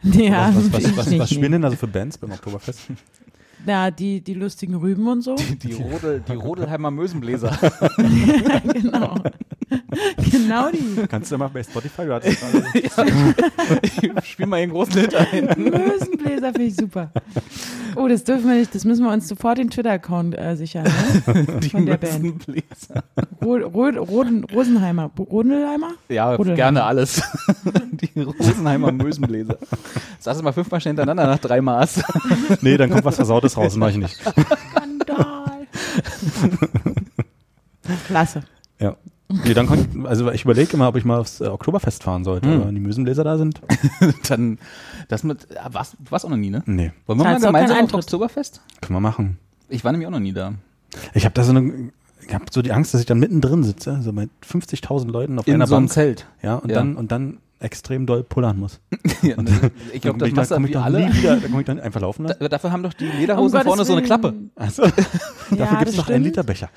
Ja, 0.03 0.53
was, 0.55 0.73
was, 0.73 0.85
was, 0.85 0.97
was 0.97 1.11
nee. 1.11 1.27
spielen 1.27 1.53
denn 1.53 1.63
da 1.63 1.71
so 1.71 1.77
für 1.77 1.89
Bands 1.89 2.17
beim 2.19 2.31
Oktoberfest? 2.31 2.81
Ja, 3.67 3.91
die, 3.91 4.21
die 4.21 4.35
lustigen 4.35 4.77
Rüben 4.77 5.09
und 5.09 5.23
so. 5.23 5.35
Die, 5.35 5.73
Rodel, 5.73 6.23
die 6.27 6.33
Rodelheimer 6.35 6.93
Mösenbläser. 6.93 7.51
genau. 8.73 9.17
genau 10.31 10.71
die. 10.71 11.07
Kannst 11.09 11.33
du 11.33 11.39
mal 11.39 11.49
bei 11.49 11.63
Spotify, 11.63 12.05
du 12.07 12.15
hattest 12.15 12.43
Ich 14.23 14.31
spiel 14.31 14.47
mal 14.47 14.57
einen 14.57 14.73
großen 14.73 14.95
Hit 14.95 15.15
ein. 15.15 15.47
Mösenbläser 15.57 16.53
finde 16.53 16.65
ich 16.65 16.77
super. 16.77 17.11
Oh, 17.97 18.07
das 18.07 18.25
dürfen 18.25 18.49
wir 18.49 18.57
nicht, 18.57 18.75
das 18.75 18.85
müssen 18.85 19.05
wir 19.05 19.13
uns 19.13 19.29
sofort 19.29 19.59
den 19.59 19.71
Twitter-Account 19.71 20.39
äh, 20.39 20.57
sichern. 20.57 20.85
Ne? 21.27 21.47
Die 21.61 21.71
Von 21.71 21.87
der 21.87 21.97
Band. 21.97 22.23
Mösenbläser. 22.23 23.05
Ro 23.43 23.57
Ro 23.57 23.89
Roden 23.89 24.45
Rosenheimer. 24.45 25.11
Rodenheimer? 25.19 25.93
Ja, 26.09 26.31
Rodelheimer. 26.35 26.57
gerne 26.57 26.85
alles. 26.85 27.23
Die 27.93 28.21
Rosenheimer 28.21 28.93
Mösenbläser. 28.93 29.59
Sag 30.21 30.37
es 30.37 30.43
mal 30.43 30.53
fünfmal 30.53 30.81
schnell 30.81 30.91
hintereinander 30.93 31.27
nach 31.27 31.39
drei 31.39 31.61
Maß. 31.61 32.03
Nee, 32.61 32.77
dann 32.77 32.91
kommt 32.91 33.05
was 33.05 33.17
Versautes 33.17 33.57
raus, 33.57 33.77
mach 33.77 33.89
ich 33.91 33.97
nicht. 33.97 34.17
Skandal. 34.17 35.67
Klasse. 38.07 38.43
Ja. 38.79 38.97
Nee, 39.31 39.53
dann 39.55 39.67
kon, 39.67 40.07
also 40.07 40.31
ich 40.31 40.45
überlege 40.45 40.73
immer, 40.73 40.89
ob 40.89 40.97
ich 40.97 41.05
mal 41.05 41.19
aufs 41.19 41.41
äh, 41.43 41.49
Oktoberfest 41.49 42.03
fahren 42.03 42.25
sollte, 42.25 42.49
Hm. 42.51 42.67
wenn 42.67 42.75
die 42.75 42.81
Mösenbläser 42.81 43.25
da 43.25 43.37
sind. 43.37 43.61
Dann, 44.29 44.59
das 45.09 45.23
mit, 45.23 45.47
ja, 45.55 45.73
warst, 45.75 45.97
du 45.99 46.11
warst 46.11 46.25
auch 46.25 46.31
noch 46.31 46.37
nie, 46.39 46.49
ne? 46.51 46.63
Nee, 46.67 46.93
Wollen 47.07 47.19
wir 47.19 47.25
mal 47.25 47.31
Zahlst 47.33 47.45
du 47.45 47.49
auch 47.49 47.53
gemeinsam 47.53 47.77
keinen 47.77 47.85
auf 47.85 47.95
Eintritt? 47.95 48.05
Oktoberfest? 48.05 48.61
können 48.81 48.97
wir 48.97 49.01
machen. 49.01 49.39
Ich 49.69 49.85
war 49.85 49.93
nämlich 49.93 50.07
auch 50.07 50.13
noch 50.13 50.19
nie 50.21 50.33
da. 50.33 50.55
Ich 51.13 51.27
habe 51.27 51.35
da 51.35 51.45
so 51.45 51.51
eine, 51.51 51.91
ich 52.27 52.33
habe 52.35 52.47
so 52.51 52.63
die 52.63 52.73
Angst, 52.73 52.95
dass 52.95 53.01
ich 53.03 53.07
dann 53.07 53.19
mittendrin 53.19 53.65
sitze, 53.65 54.01
so 54.03 54.13
mit 54.13 54.31
50.000 54.51 55.11
Leuten 55.11 55.39
auf 55.39 55.47
In 55.47 55.55
einer 55.55 55.67
so 55.67 55.75
einem 55.77 55.85
Bank. 55.87 55.93
Zelt. 55.93 56.27
Ja, 56.43 56.55
und 56.57 56.71
Ja. 56.71 56.77
dann, 56.77 56.97
und 56.97 57.13
dann 57.13 57.37
extrem 57.61 58.07
doll 58.07 58.23
pullern 58.25 58.59
muss. 58.59 58.81
Ja, 59.23 59.37
ne, 59.43 59.51
ich 59.93 60.01
glaube, 60.01 60.19
das 60.19 60.29
Dann 60.29 60.37
machst 60.37 60.51
du 60.53 60.57
ich 60.61 60.69
wie 60.69 60.73
doch 60.73 60.85
alle. 60.85 61.09
Nie 61.09 61.15
wieder, 61.15 61.37
dann 61.37 61.51
komme 61.51 61.61
ich 61.63 61.67
dann 61.67 61.81
einfach 61.81 62.01
laufen. 62.01 62.23
lassen. 62.25 62.37
Da, 62.39 62.49
dafür 62.49 62.71
haben 62.71 62.85
doch 62.85 62.93
die 62.93 63.07
Um 63.09 63.19
Lederhosen 63.19 63.51
Gottes 63.53 63.67
vorne 63.67 63.85
so 63.85 63.93
eine 63.95 64.03
Willen. 64.03 64.07
Klappe. 64.07 64.35
Also, 64.55 64.83
Ja, 65.51 65.57
dafür 65.57 65.67
gibt 65.79 65.83
das 65.83 65.89
es 65.89 65.97
noch 65.97 66.09
einen 66.11 66.25
Liter 66.25 66.43
Becher. 66.45 66.69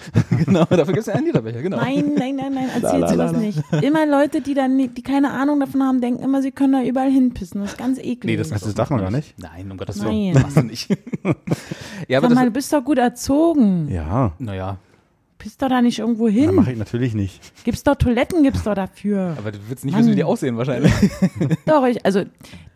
genau, 0.46 0.66
dafür 0.66 0.86
gibt 0.94 1.00
es 1.00 1.10
einen 1.10 1.26
Literbecher, 1.28 1.62
genau. 1.62 1.78
Nein, 1.78 2.14
nein, 2.18 2.36
nein, 2.36 2.54
nein, 2.54 2.70
erzählt 2.82 3.10
sie 3.10 3.18
das 3.18 3.32
nicht. 3.34 3.62
Immer 3.84 4.06
Leute, 4.08 4.42
die 4.42 4.54
dann, 4.56 4.76
nicht- 4.76 4.98
die 4.98 5.04
keine 5.04 5.30
Ahnung 5.32 5.60
davon 5.60 5.84
haben, 5.84 6.02
denken 6.02 6.24
immer, 6.24 6.42
sie 6.42 6.52
können 6.52 6.74
da 6.74 6.82
überall 6.84 7.12
hinpissen. 7.12 7.62
Das 7.62 7.72
ist 7.74 7.78
ganz 7.78 8.00
eklig. 8.00 8.24
Nee, 8.26 8.38
das, 8.38 8.50
Das 8.50 8.74
darf 8.74 8.90
man 8.90 9.02
gar 9.02 9.12
nicht. 9.12 9.36
Nein, 9.38 9.70
um 9.72 9.78
Gottes 9.78 9.98
Nein. 9.98 10.08
Willen. 10.08 10.34
Machst 10.42 10.58
du 10.58 10.62
nicht. 10.64 10.90
ja, 12.08 12.18
aber 12.18 12.28
Sag 12.30 12.36
mal, 12.36 12.46
du 12.46 12.52
das, 12.52 12.54
bist 12.54 12.74
doch 12.74 12.84
gut 12.84 12.98
erzogen. 12.98 13.88
Ja, 13.90 14.34
naja, 14.40 14.78
Pisst 15.42 15.60
doch 15.62 15.70
da 15.70 15.82
nicht 15.82 15.98
irgendwo 15.98 16.28
das 16.28 16.36
hin. 16.36 16.54
mache 16.54 16.72
ich 16.72 16.78
natürlich 16.78 17.16
nicht. 17.16 17.42
Gibt's 17.64 17.82
doch 17.84 17.96
Toiletten, 17.96 18.44
gibt's 18.44 18.62
doch 18.64 18.76
dafür. 18.76 19.36
aber 19.40 19.52
du 19.52 19.58
willst 19.68 19.84
nicht 19.84 19.98
wissen, 19.98 20.12
wie 20.12 20.16
die 20.16 20.24
aussehen 20.24 20.56
wahrscheinlich. 20.56 20.92
Doch, 21.66 21.84
ich, 21.88 22.06
also, 22.06 22.24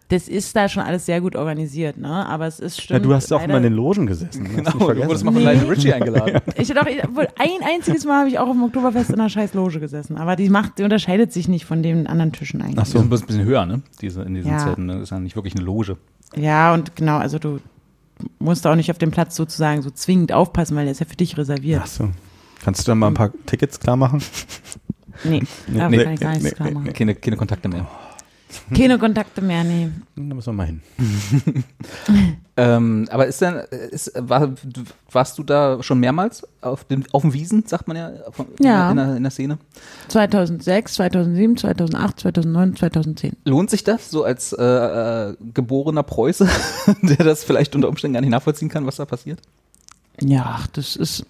das 0.07 0.27
ist 0.27 0.55
da 0.55 0.67
schon 0.67 0.81
alles 0.83 1.05
sehr 1.05 1.21
gut 1.21 1.35
organisiert, 1.35 1.97
ne? 1.97 2.07
Aber 2.27 2.47
es 2.47 2.59
ist 2.59 2.77
Ja, 2.77 2.83
stimmt. 2.83 3.05
du 3.05 3.13
hast 3.13 3.29
ja 3.29 3.37
auch 3.37 3.43
immer 3.43 3.57
in 3.57 3.63
den 3.63 3.73
Logen 3.73 4.07
gesessen. 4.07 4.43
Genau, 4.55 4.71
du 4.71 4.79
wurdest 5.05 5.23
mal 5.23 5.31
von 5.31 5.43
Nee. 5.43 5.51
Lionel 5.53 5.67
Richie 5.69 5.93
eingeladen. 5.93 6.41
Ich 6.57 6.67
doch, 6.69 6.85
ich, 6.87 7.03
wohl 7.15 7.27
ein 7.37 7.67
einziges 7.67 8.03
Mal 8.05 8.19
habe 8.21 8.29
ich 8.29 8.39
auch 8.39 8.47
auf 8.47 8.53
dem 8.53 8.63
Oktoberfest 8.63 9.09
in 9.11 9.19
einer 9.19 9.29
scheiß 9.29 9.53
Loge 9.53 9.79
gesessen. 9.79 10.17
Aber 10.17 10.35
die 10.35 10.49
macht, 10.49 10.79
die 10.79 10.83
unterscheidet 10.83 11.31
sich 11.33 11.47
nicht 11.47 11.65
von 11.65 11.83
den 11.83 12.07
anderen 12.07 12.31
Tischen 12.31 12.61
eigentlich. 12.61 12.79
Ach 12.79 12.85
Die 12.85 12.91
so. 12.91 12.99
ein 12.99 13.09
bisschen 13.09 13.43
höher, 13.45 13.65
ne? 13.67 13.81
Diese, 14.01 14.23
in 14.23 14.33
diesen 14.35 14.49
Ja. 14.51 14.57
Zelten. 14.59 14.85
ne? 14.87 14.93
Das 14.93 15.03
ist 15.03 15.09
ja 15.11 15.19
nicht 15.19 15.35
wirklich 15.35 15.55
eine 15.55 15.63
Loge. 15.65 15.97
Ja, 16.35 16.73
und 16.73 16.95
genau, 16.95 17.17
also 17.17 17.37
du 17.39 17.59
musst 18.39 18.65
auch 18.67 18.75
nicht 18.75 18.89
auf 18.91 18.97
dem 18.97 19.11
Platz 19.11 19.35
sozusagen 19.35 19.81
so 19.81 19.89
zwingend 19.89 20.31
aufpassen, 20.33 20.75
weil 20.77 20.85
der 20.85 20.91
ist 20.93 20.99
ja 20.99 21.05
für 21.05 21.15
dich 21.17 21.37
reserviert. 21.37 21.81
Ach 21.83 21.87
so. 21.87 22.09
Kannst 22.65 22.87
du 22.87 22.91
da 22.91 22.95
mal 22.95 23.07
ein 23.09 23.13
paar 23.13 23.31
Tickets 23.45 23.79
klar 23.79 23.95
machen? 23.95 24.23
Nee, 25.23 25.43
da 25.67 25.87
nee, 25.87 26.03
kann 26.03 26.13
ich 26.13 26.19
gar 26.19 26.29
nichts 26.31 26.45
nee, 26.45 26.51
klar 26.51 26.67
nee, 26.67 26.73
machen. 26.73 26.93
Keine, 26.93 27.13
keine 27.13 27.37
Kontakte 27.37 27.69
mehr. 27.69 27.87
Keine 28.75 28.97
Kontakte 28.97 29.41
mehr, 29.43 29.63
nee. 29.63 29.89
Da 30.15 30.33
müssen 30.33 30.47
wir 30.47 30.53
mal 30.53 30.65
hin. 30.65 30.81
Ähm, 32.57 33.05
aber 33.11 33.27
ist 33.27 33.41
denn, 33.41 33.55
ist, 33.91 34.13
war, 34.15 34.53
warst 35.11 35.37
du 35.37 35.43
da 35.43 35.83
schon 35.83 35.99
mehrmals 35.99 36.47
auf 36.61 36.85
den, 36.85 37.03
auf 37.11 37.23
den 37.23 37.33
Wiesen, 37.33 37.65
sagt 37.67 37.89
man 37.89 37.97
ja, 37.97 38.11
auf, 38.27 38.45
Ja. 38.61 38.91
In, 38.91 38.95
der, 38.95 39.15
in 39.17 39.23
der 39.23 39.31
Szene? 39.33 39.57
2006, 40.07 40.93
2007, 40.93 41.57
2008, 41.57 42.19
2009, 42.21 42.75
2010. 42.77 43.33
Lohnt 43.43 43.69
sich 43.69 43.83
das, 43.83 44.09
so 44.09 44.23
als 44.23 44.53
äh, 44.53 44.63
äh, 44.63 45.35
geborener 45.53 46.03
Preuße, 46.03 46.47
der 47.01 47.25
das 47.25 47.43
vielleicht 47.43 47.75
unter 47.75 47.89
Umständen 47.89 48.13
gar 48.13 48.21
nicht 48.21 48.29
nachvollziehen 48.29 48.69
kann, 48.69 48.85
was 48.85 48.95
da 48.95 49.03
passiert? 49.03 49.41
Ja, 50.21 50.63
das 50.73 50.95
ist. 50.95 51.25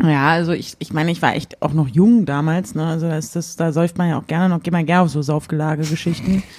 Ja, 0.00 0.30
also 0.30 0.52
ich, 0.52 0.76
ich 0.78 0.92
meine, 0.92 1.10
ich 1.12 1.22
war 1.22 1.34
echt 1.34 1.60
auch 1.62 1.72
noch 1.72 1.88
jung 1.88 2.24
damals, 2.24 2.74
ne? 2.74 2.86
Also 2.86 3.08
da 3.08 3.18
ist 3.18 3.36
das, 3.36 3.56
da 3.56 3.72
säuft 3.72 3.98
man 3.98 4.08
ja 4.08 4.18
auch 4.18 4.26
gerne 4.26 4.48
noch, 4.48 4.62
geht 4.62 4.72
man 4.72 4.86
gerne 4.86 5.02
auf 5.02 5.10
so 5.10 5.22
Saufgelage-Geschichten. 5.22 6.42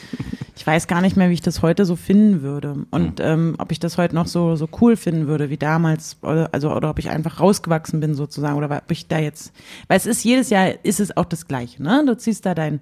Ich 0.56 0.68
weiß 0.68 0.86
gar 0.88 1.02
nicht 1.02 1.18
mehr, 1.18 1.30
wie 1.30 1.34
ich 1.34 1.42
das 1.42 1.62
heute 1.64 1.84
so 1.84 1.96
finden 1.96 2.44
würde. 2.44 2.86
Und 2.92 3.20
ähm, 3.20 3.56
ob 3.58 3.72
ich 3.72 3.80
das 3.80 3.98
heute 3.98 4.14
noch 4.14 4.28
so, 4.28 4.56
so 4.56 4.70
cool 4.80 4.96
finden 4.96 5.28
würde 5.28 5.50
wie 5.50 5.58
damals, 5.58 6.18
oder, 6.22 6.50
also, 6.52 6.72
oder 6.72 6.92
ob 6.92 7.00
ich 7.00 7.10
einfach 7.10 7.40
rausgewachsen 7.40 8.00
bin 8.00 8.14
sozusagen, 8.14 8.56
oder 8.56 8.70
ob 8.70 8.92
ich 8.92 9.08
da 9.08 9.18
jetzt. 9.18 9.52
Weil 9.88 9.98
es 9.98 10.06
ist 10.06 10.24
jedes 10.24 10.52
Jahr 10.52 10.70
ist 10.84 11.00
es 11.00 11.18
auch 11.18 11.26
das 11.26 11.48
Gleiche, 11.48 11.82
ne? 11.82 12.04
Du 12.06 12.16
ziehst 12.16 12.46
da 12.46 12.54
dein. 12.54 12.82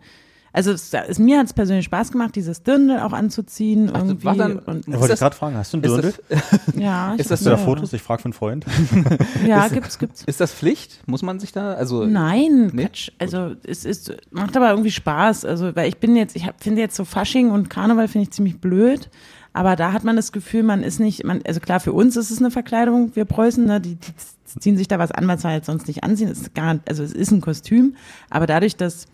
Also 0.54 0.72
es, 0.72 0.94
es, 0.94 1.18
mir 1.18 1.40
hat 1.40 1.46
es 1.46 1.54
persönlich 1.54 1.86
Spaß 1.86 2.12
gemacht, 2.12 2.36
dieses 2.36 2.62
Dirndl 2.64 3.00
auch 3.00 3.14
anzuziehen. 3.14 3.90
Ach, 3.94 4.00
irgendwie. 4.00 4.26
war 4.26 4.36
dann- 4.36 4.60
und, 4.60 4.86
Ja, 4.88 4.94
Ist 4.96 5.00
wollte 5.00 5.08
das- 5.08 5.12
ich 5.14 5.20
gerade 5.20 5.36
fragen, 5.36 5.56
hast 5.56 5.74
du 5.74 5.78
Ist 5.78 5.86
Dirndl? 5.86 6.14
das, 6.30 6.76
ja, 6.76 7.14
ich- 7.14 7.20
ist 7.22 7.32
das 7.32 7.40
du 7.40 7.46
da 7.50 7.52
ja. 7.52 7.58
Fotos? 7.58 7.94
Ich 7.94 8.02
frage 8.02 8.22
für 8.22 8.26
einen 8.26 8.34
Freund. 8.34 8.66
Ja, 9.48 9.68
gibt's, 9.70 9.98
gibt's. 9.98 10.24
ist 10.26 10.42
das 10.42 10.54
Pflicht? 10.54 11.02
Muss 11.08 11.22
man 11.22 11.40
sich 11.40 11.52
da, 11.54 11.74
also 11.74 12.06
Nein, 12.06 12.70
Nee? 12.74 12.84
Quatsch. 12.86 13.12
Also 13.18 13.56
es 13.64 13.86
ist 13.86 14.14
macht 14.32 14.56
aber 14.58 14.70
irgendwie 14.72 14.92
Spaß. 14.92 15.46
Also 15.46 15.76
weil 15.76 15.88
ich 15.88 15.98
bin 15.98 16.16
jetzt, 16.16 16.36
ich 16.36 16.46
hab- 16.46 16.62
finde 16.62 16.82
jetzt 16.82 16.96
so 16.96 17.06
Fasching 17.06 17.52
und 17.52 17.70
Karneval 17.70 18.08
finde 18.08 18.24
ich 18.24 18.32
ziemlich 18.32 18.60
blöd. 18.60 19.10
Aber 19.54 19.76
da 19.76 19.92
hat 19.94 20.04
man 20.06 20.16
das 20.16 20.32
Gefühl, 20.32 20.64
man 20.64 20.82
ist 20.84 21.00
nicht, 21.00 21.26
man, 21.26 21.42
also 21.46 21.60
klar, 21.60 21.80
für 21.82 21.92
uns 21.92 22.16
ist 22.16 22.32
es 22.32 22.40
eine 22.40 22.52
Verkleidung, 22.52 23.16
wir 23.16 23.26
Preußen, 23.26 23.66
ne, 23.66 23.82
die, 23.82 23.96
die 23.96 24.60
ziehen 24.60 24.78
sich 24.78 24.88
da 24.88 24.98
was 25.00 25.12
an, 25.12 25.28
was 25.28 25.44
wir 25.44 25.50
halt 25.52 25.66
sonst 25.66 25.88
nicht 25.88 26.04
anziehen. 26.06 26.30
Es 26.30 26.40
ist 26.42 26.56
gar, 26.56 26.80
also 26.88 27.04
es 27.04 27.12
ist 27.12 27.32
ein 27.32 27.42
Kostüm, 27.42 27.96
aber 28.30 28.48
dadurch, 28.48 28.78
dass, 28.78 29.08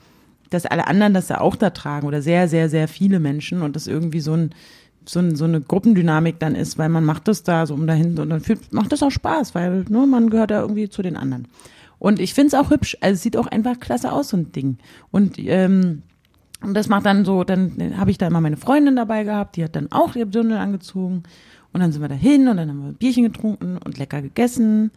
dass 0.49 0.65
alle 0.65 0.87
anderen 0.87 1.13
das 1.13 1.29
ja 1.29 1.41
auch 1.41 1.55
da 1.55 1.69
tragen 1.69 2.07
oder 2.07 2.21
sehr, 2.21 2.47
sehr, 2.47 2.69
sehr 2.69 2.87
viele 2.87 3.19
Menschen 3.19 3.61
und 3.61 3.75
das 3.75 3.87
irgendwie 3.87 4.19
so 4.19 4.33
ein, 4.33 4.51
so, 5.05 5.19
ein, 5.19 5.35
so 5.35 5.45
eine 5.45 5.61
Gruppendynamik 5.61 6.39
dann 6.39 6.55
ist, 6.55 6.77
weil 6.77 6.89
man 6.89 7.05
macht 7.05 7.27
das 7.27 7.43
da 7.43 7.65
so 7.65 7.73
um 7.73 7.87
dahin 7.87 8.17
und 8.19 8.29
dann 8.29 8.41
fühlt, 8.41 8.73
macht 8.73 8.91
das 8.91 9.03
auch 9.03 9.11
Spaß, 9.11 9.55
weil 9.55 9.85
ne, 9.89 10.05
man 10.05 10.29
gehört 10.29 10.51
ja 10.51 10.61
irgendwie 10.61 10.89
zu 10.89 11.01
den 11.01 11.17
anderen. 11.17 11.47
Und 11.99 12.19
ich 12.19 12.33
finde 12.33 12.47
es 12.47 12.53
auch 12.53 12.69
hübsch. 12.69 12.97
Also 13.01 13.15
es 13.15 13.23
sieht 13.23 13.37
auch 13.37 13.47
einfach 13.47 13.79
klasse 13.79 14.11
aus, 14.11 14.29
so 14.29 14.37
ein 14.37 14.51
Ding. 14.51 14.77
Und, 15.11 15.39
ähm, 15.39 16.03
und 16.61 16.73
das 16.73 16.89
macht 16.89 17.05
dann 17.05 17.25
so, 17.25 17.43
dann 17.43 17.97
habe 17.97 18.11
ich 18.11 18.17
da 18.17 18.27
immer 18.27 18.41
meine 18.41 18.57
Freundin 18.57 18.95
dabei 18.95 19.23
gehabt, 19.23 19.55
die 19.55 19.63
hat 19.63 19.75
dann 19.75 19.91
auch 19.91 20.15
ihr 20.15 20.25
Dirndl 20.25 20.57
angezogen. 20.57 21.23
Und 21.73 21.79
dann 21.81 21.91
sind 21.91 22.01
wir 22.01 22.07
da 22.07 22.15
hin 22.15 22.47
und 22.47 22.57
dann 22.57 22.69
haben 22.69 22.85
wir 22.85 22.93
Bierchen 22.93 23.23
getrunken 23.23 23.77
und 23.83 23.97
lecker 23.97 24.21
gegessen 24.21 24.91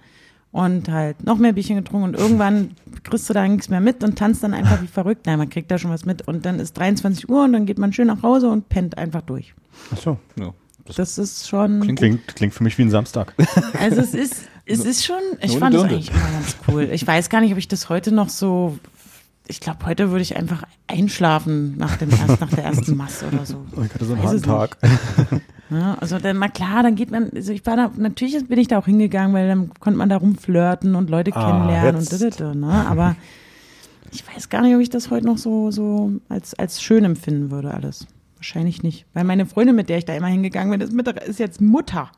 und 0.52 0.88
halt 0.88 1.24
noch 1.24 1.38
mehr 1.38 1.52
Bierchen 1.52 1.76
getrunken 1.76 2.08
und 2.08 2.18
irgendwann 2.18 2.72
kriegst 3.04 3.28
du 3.30 3.34
da 3.34 3.46
nichts 3.46 3.68
mehr 3.68 3.80
mit 3.80 4.02
und 4.02 4.18
tanzt 4.18 4.42
dann 4.42 4.52
einfach 4.52 4.82
wie 4.82 4.88
verrückt. 4.88 5.26
Nein, 5.26 5.38
man 5.38 5.48
kriegt 5.48 5.70
da 5.70 5.78
schon 5.78 5.90
was 5.90 6.04
mit 6.04 6.26
und 6.26 6.44
dann 6.44 6.58
ist 6.58 6.76
23 6.76 7.28
Uhr 7.28 7.44
und 7.44 7.52
dann 7.52 7.66
geht 7.66 7.78
man 7.78 7.92
schön 7.92 8.08
nach 8.08 8.22
Hause 8.22 8.48
und 8.48 8.68
pennt 8.68 8.98
einfach 8.98 9.22
durch. 9.22 9.54
Ach 9.92 9.98
so. 9.98 10.18
ja. 10.38 10.52
das 10.84 10.96
Das 10.96 11.18
ist 11.18 11.48
schon, 11.48 11.80
Klingt, 11.96 12.34
klingt 12.34 12.54
für 12.54 12.64
mich 12.64 12.76
wie 12.78 12.82
ein 12.82 12.90
Samstag. 12.90 13.34
also 13.80 14.00
es 14.00 14.14
ist, 14.14 14.42
es 14.66 14.84
ist 14.84 15.04
schon, 15.04 15.20
ich 15.40 15.56
fand 15.56 15.74
es 15.74 15.82
eigentlich 15.82 16.10
immer 16.10 16.32
ganz 16.32 16.56
cool. 16.68 16.88
Ich 16.92 17.06
weiß 17.06 17.28
gar 17.28 17.40
nicht, 17.40 17.52
ob 17.52 17.58
ich 17.58 17.68
das 17.68 17.88
heute 17.88 18.10
noch 18.12 18.28
so, 18.28 18.78
ich 19.46 19.60
glaube, 19.60 19.86
heute 19.86 20.10
würde 20.10 20.22
ich 20.22 20.36
einfach 20.36 20.64
einschlafen 20.88 21.76
nach, 21.76 21.96
dem 21.96 22.10
erst, 22.10 22.40
nach 22.40 22.50
der 22.50 22.64
ersten 22.64 22.96
Masse 22.96 23.26
oder 23.28 23.46
so. 23.46 23.64
Ich 23.84 23.94
hatte 23.94 24.04
so 24.04 24.14
einen 24.14 24.22
harten 24.22 24.42
Tag. 24.42 24.76
Ja, 25.70 25.94
also 26.00 26.18
dann 26.18 26.36
mal 26.36 26.48
klar, 26.48 26.82
dann 26.82 26.96
geht 26.96 27.10
man, 27.10 27.30
also 27.34 27.52
ich 27.52 27.64
war 27.64 27.76
da, 27.76 27.90
natürlich 27.96 28.46
bin 28.48 28.58
ich 28.58 28.66
da 28.68 28.78
auch 28.78 28.86
hingegangen, 28.86 29.32
weil 29.34 29.46
dann 29.46 29.70
konnte 29.78 29.98
man 29.98 30.08
da 30.08 30.16
rumflirten 30.16 30.94
und 30.96 31.10
Leute 31.10 31.30
Ah, 31.34 31.46
kennenlernen 31.48 32.00
jetzt. 32.00 32.12
und 32.12 32.20
didede, 32.20 32.56
ne? 32.58 32.86
Aber 32.88 33.14
ich 34.10 34.24
weiß 34.26 34.48
gar 34.48 34.62
nicht, 34.62 34.74
ob 34.74 34.80
ich 34.80 34.90
das 34.90 35.10
heute 35.10 35.26
noch 35.26 35.38
so, 35.38 35.70
so 35.70 36.12
als, 36.28 36.54
als 36.58 36.82
schön 36.82 37.04
empfinden 37.04 37.50
würde, 37.50 37.72
alles. 37.72 38.06
Wahrscheinlich 38.36 38.82
nicht. 38.82 39.06
Weil 39.14 39.24
meine 39.24 39.46
Freundin, 39.46 39.76
mit 39.76 39.88
der 39.88 39.98
ich 39.98 40.04
da 40.06 40.14
immer 40.14 40.26
hingegangen 40.28 40.70
bin, 40.70 40.80
ist, 40.80 40.92
mit, 40.92 41.06
ist 41.08 41.38
jetzt 41.38 41.60
Mutter. 41.60 42.10